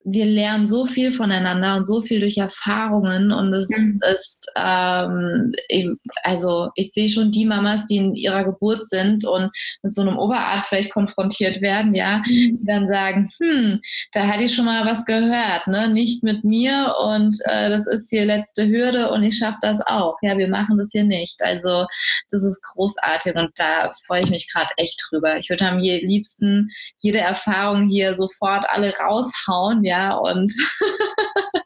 wir 0.04 0.26
lernen 0.26 0.66
so 0.66 0.84
viel 0.84 1.12
voneinander 1.12 1.76
und 1.76 1.86
so 1.86 2.02
viel 2.02 2.20
durch 2.20 2.36
Erfahrungen 2.36 3.32
und 3.32 3.54
es 3.54 3.68
mhm. 3.70 4.00
ist, 4.12 4.52
ähm, 4.54 5.52
ich, 5.68 5.88
also 6.22 6.68
ich 6.74 6.92
sehe 6.92 7.08
schon 7.08 7.30
die 7.30 7.46
Mamas, 7.46 7.86
die 7.86 7.96
in 7.96 8.14
ihrer 8.14 8.44
Geburt 8.44 8.86
sind 8.86 9.26
und 9.26 9.50
mit 9.82 9.94
so 9.94 10.02
einem 10.02 10.18
Oberarzt 10.18 10.68
vielleicht 10.68 10.92
konfrontiert 10.92 11.62
werden, 11.62 11.94
ja, 11.94 12.18
mhm. 12.18 12.58
die 12.60 12.64
dann 12.64 12.86
sagen, 12.86 13.30
hm, 13.40 13.80
da 14.12 14.26
hatte 14.26 14.44
ich 14.44 14.54
schon 14.54 14.66
mal 14.66 14.84
was 14.84 15.06
gehört, 15.06 15.66
ne, 15.68 15.88
nicht 15.88 16.22
mit 16.22 16.44
mir 16.44 16.94
und 17.02 17.36
äh, 17.46 17.70
das 17.70 17.86
ist 17.86 18.10
hier 18.10 18.26
letzte 18.26 18.68
Hürde 18.68 19.10
und 19.10 19.22
ich 19.22 19.38
schaffe 19.38 19.58
das 19.62 19.80
auch, 19.86 20.16
ja, 20.20 20.36
wir 20.36 20.48
machen 20.48 20.76
das 20.76 20.90
hier 20.92 21.04
nicht, 21.04 21.42
also 21.42 21.86
das 22.30 22.44
ist 22.44 22.62
großartig 22.62 23.36
und 23.36 23.52
da 23.56 23.90
freue 24.06 24.22
ich 24.22 24.30
mich 24.30 24.52
gerade 24.52 24.70
echt 24.76 25.02
drüber. 25.08 25.38
Ich 25.38 25.48
würde 25.48 25.66
am 25.66 25.78
liebsten 25.78 26.68
jede 26.98 27.18
Erfahrung 27.20 27.88
hier 27.88 28.14
sofort 28.14 28.66
alle 28.68 28.92
raushauen, 28.98 29.82
ja, 29.82 29.93
ja, 29.94 30.16
und 30.16 30.52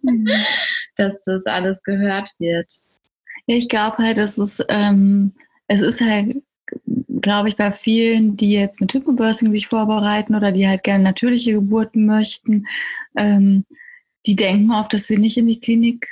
mhm. 0.03 0.29
dass 0.97 1.23
das 1.23 1.47
alles 1.47 1.83
gehört 1.83 2.31
wird. 2.39 2.71
Ja, 3.47 3.57
ich 3.57 3.69
glaube 3.69 3.99
halt, 3.99 4.19
dass 4.19 4.37
es, 4.37 4.63
ähm, 4.69 5.33
es 5.67 5.81
ist 5.81 6.01
halt, 6.01 6.43
glaube 7.21 7.49
ich, 7.49 7.57
bei 7.57 7.73
vielen, 7.73 8.37
die 8.37 8.53
jetzt 8.53 8.81
mit 8.81 8.93
Hypnobirthing 8.93 9.51
sich 9.51 9.67
vorbereiten 9.67 10.35
oder 10.35 10.53
die 10.53 10.69
halt 10.69 10.85
gerne 10.85 11.03
natürliche 11.03 11.53
Geburten 11.53 12.05
möchten, 12.05 12.67
ähm, 13.17 13.65
die 14.27 14.37
denken 14.37 14.71
oft, 14.73 14.93
dass 14.93 15.07
sie 15.07 15.17
nicht 15.17 15.39
in 15.39 15.47
die 15.47 15.61
Klinik 15.61 16.07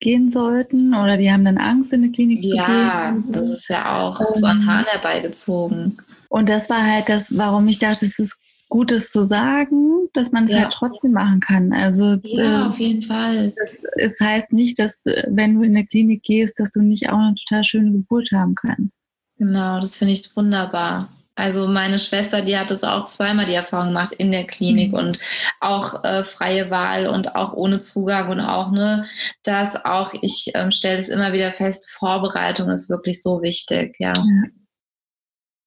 gehen 0.00 0.30
sollten 0.30 0.94
oder 0.94 1.16
die 1.16 1.32
haben 1.32 1.46
dann 1.46 1.56
Angst, 1.56 1.92
in 1.94 2.02
die 2.02 2.12
Klinik 2.12 2.44
ja, 2.44 2.50
zu 2.50 2.56
gehen. 2.56 2.66
Ja, 2.66 3.16
das 3.28 3.50
ist 3.50 3.68
ja 3.70 4.02
auch 4.02 4.20
so 4.20 4.44
an 4.44 4.58
ähm, 4.58 4.66
Hahn 4.66 4.84
herbeigezogen. 4.84 5.96
Und 6.28 6.50
das 6.50 6.68
war 6.68 6.82
halt 6.82 7.08
das, 7.08 7.36
warum 7.36 7.66
ich 7.68 7.78
dachte, 7.78 8.04
es 8.04 8.18
ist 8.18 8.36
Gutes 8.68 9.10
zu 9.10 9.24
sagen, 9.24 10.08
dass 10.12 10.32
man 10.32 10.46
es 10.46 10.52
ja. 10.52 10.62
halt 10.62 10.72
trotzdem 10.72 11.12
machen 11.12 11.40
kann. 11.40 11.72
Also 11.72 12.16
ja, 12.24 12.64
äh, 12.64 12.68
auf 12.68 12.78
jeden 12.78 13.02
Fall. 13.02 13.52
Das, 13.56 13.82
es 13.96 14.20
heißt 14.20 14.52
nicht, 14.52 14.78
dass 14.78 15.04
wenn 15.28 15.54
du 15.54 15.62
in 15.62 15.76
eine 15.76 15.86
Klinik 15.86 16.22
gehst, 16.22 16.58
dass 16.58 16.72
du 16.72 16.80
nicht 16.80 17.10
auch 17.10 17.18
eine 17.18 17.34
total 17.34 17.64
schöne 17.64 17.92
Geburt 17.92 18.30
haben 18.32 18.54
kannst. 18.54 18.98
Genau, 19.38 19.80
das 19.80 19.96
finde 19.96 20.14
ich 20.14 20.34
wunderbar. 20.36 21.08
Also 21.36 21.68
meine 21.68 21.98
Schwester, 21.98 22.40
die 22.40 22.56
hat 22.56 22.70
das 22.70 22.82
auch 22.82 23.04
zweimal 23.04 23.44
die 23.44 23.52
Erfahrung 23.52 23.88
gemacht 23.88 24.12
in 24.12 24.32
der 24.32 24.46
Klinik 24.46 24.92
mhm. 24.92 24.98
und 24.98 25.18
auch 25.60 26.02
äh, 26.02 26.24
freie 26.24 26.70
Wahl 26.70 27.06
und 27.08 27.36
auch 27.36 27.52
ohne 27.52 27.80
Zugang 27.80 28.30
und 28.30 28.40
auch 28.40 28.72
ne, 28.72 29.06
dass 29.42 29.84
auch 29.84 30.14
ich 30.22 30.50
ähm, 30.54 30.70
stelle 30.70 30.98
es 30.98 31.10
immer 31.10 31.32
wieder 31.32 31.52
fest, 31.52 31.90
Vorbereitung 31.90 32.70
ist 32.70 32.88
wirklich 32.88 33.22
so 33.22 33.42
wichtig, 33.42 33.96
ja. 33.98 34.14
ja. 34.16 34.48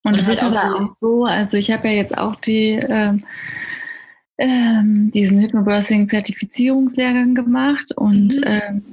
Und 0.03 0.17
es 0.17 0.25
halt 0.25 0.37
ist 0.37 0.43
aber 0.43 0.75
auch 0.75 0.89
so, 0.89 1.25
also 1.25 1.57
ich 1.57 1.71
habe 1.71 1.87
ja 1.89 1.95
jetzt 1.95 2.17
auch 2.17 2.35
die, 2.37 2.71
ähm, 2.71 3.25
ähm, 4.37 5.11
diesen 5.11 5.39
Hypnobirthing-Zertifizierungslehrgang 5.41 7.35
gemacht 7.35 7.91
und 7.95 8.37
mhm. 8.37 8.43
ähm, 8.45 8.83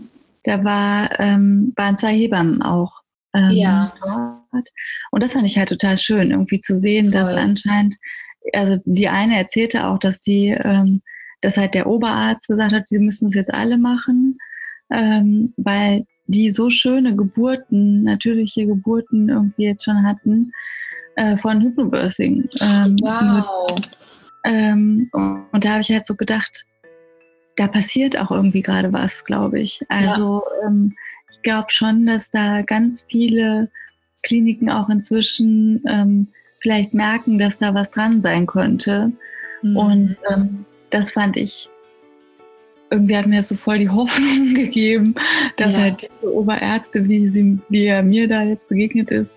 da 0.43 0.65
war, 0.65 1.21
ähm, 1.21 1.73
waren 1.77 1.99
zwei 1.99 2.15
Hebammen 2.15 2.63
auch. 2.63 3.03
Ähm, 3.35 3.51
ja. 3.51 3.93
Dort. 4.01 4.69
Und 5.11 5.23
das 5.23 5.33
fand 5.35 5.47
ich 5.47 5.59
halt 5.59 5.69
total 5.69 5.99
schön, 5.99 6.31
irgendwie 6.31 6.61
zu 6.61 6.79
sehen, 6.79 7.13
Voll. 7.13 7.21
dass 7.21 7.33
anscheinend, 7.35 7.97
also 8.53 8.79
die 8.85 9.09
eine 9.09 9.37
erzählte 9.37 9.87
auch, 9.87 9.99
dass 9.99 10.21
die, 10.21 10.49
ähm, 10.49 11.03
dass 11.41 11.57
halt 11.57 11.75
der 11.75 11.87
Oberarzt 11.87 12.49
gesagt 12.49 12.73
hat, 12.73 12.89
sie 12.89 12.99
müssen 12.99 13.27
es 13.27 13.35
jetzt 13.35 13.53
alle 13.53 13.79
machen, 13.79 14.39
ähm, 14.91 15.53
weil 15.57 16.07
die 16.27 16.53
so 16.53 16.71
schöne 16.71 17.15
Geburten, 17.15 18.03
natürliche 18.03 18.67
Geburten 18.67 19.29
irgendwie 19.29 19.65
jetzt 19.65 19.85
schon 19.85 20.03
hatten, 20.05 20.53
äh, 21.17 21.37
von 21.37 21.61
Hypnobirthing. 21.61 22.49
Ähm, 22.61 22.97
wow. 23.01 23.71
Mit, 23.75 23.89
ähm, 24.45 25.11
und 25.13 25.65
da 25.65 25.71
habe 25.71 25.81
ich 25.81 25.91
halt 25.91 26.07
so 26.07 26.15
gedacht, 26.15 26.67
da 27.57 27.67
passiert 27.67 28.17
auch 28.17 28.31
irgendwie 28.31 28.63
gerade 28.63 28.93
was, 28.93 29.25
glaube 29.25 29.61
ich. 29.61 29.83
Also 29.89 30.43
ja. 30.61 30.69
ähm, 30.69 30.95
ich 31.31 31.43
glaube 31.43 31.71
schon, 31.71 32.07
dass 32.07 32.31
da 32.31 32.63
ganz 32.63 33.05
viele 33.09 33.71
Kliniken 34.23 34.71
auch 34.71 34.89
inzwischen 34.89 35.83
ähm, 35.89 36.29
vielleicht 36.61 36.95
merken, 36.95 37.39
dass 37.39 37.59
da 37.59 37.75
was 37.75 37.91
dran 37.91 38.21
sein 38.21 38.47
könnte. 38.47 39.13
Mhm. 39.63 39.77
Und 39.77 40.17
ähm, 40.33 40.65
das 40.91 41.11
fand 41.11 41.37
ich 41.37 41.69
irgendwie 42.91 43.17
hat 43.17 43.27
mir 43.27 43.43
so 43.43 43.55
voll 43.57 43.79
die 43.79 43.89
Hoffnung 43.91 44.55
gegeben, 44.55 45.15
dass 45.57 45.73
ja. 45.73 45.83
halt 45.83 46.03
diese 46.03 46.33
Oberärzte, 46.33 47.09
wie, 47.09 47.29
sie, 47.29 47.59
wie 47.69 47.87
er 47.87 48.03
mir 48.03 48.29
da 48.29 48.43
jetzt 48.43 48.69
begegnet 48.69 49.11
ist, 49.11 49.33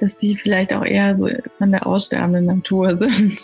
dass 0.00 0.16
die 0.16 0.36
vielleicht 0.36 0.72
auch 0.74 0.84
eher 0.84 1.16
so 1.16 1.28
von 1.58 1.70
der 1.70 1.86
aussterbenden 1.86 2.46
Natur 2.46 2.96
sind. 2.96 3.38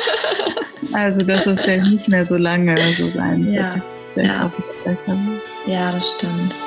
also, 0.92 1.22
dass 1.22 1.46
es 1.46 1.62
vielleicht 1.62 1.86
nicht 1.86 2.08
mehr 2.08 2.26
so 2.26 2.36
lange 2.36 2.76
so 2.94 3.10
sein 3.10 3.46
wird. 3.46 3.54
Ja. 3.54 3.74
Das 4.14 4.26
ja. 4.26 4.46
auch 4.46 4.84
besser. 4.84 5.18
Ja, 5.66 5.92
das 5.92 6.10
stimmt. 6.10 6.60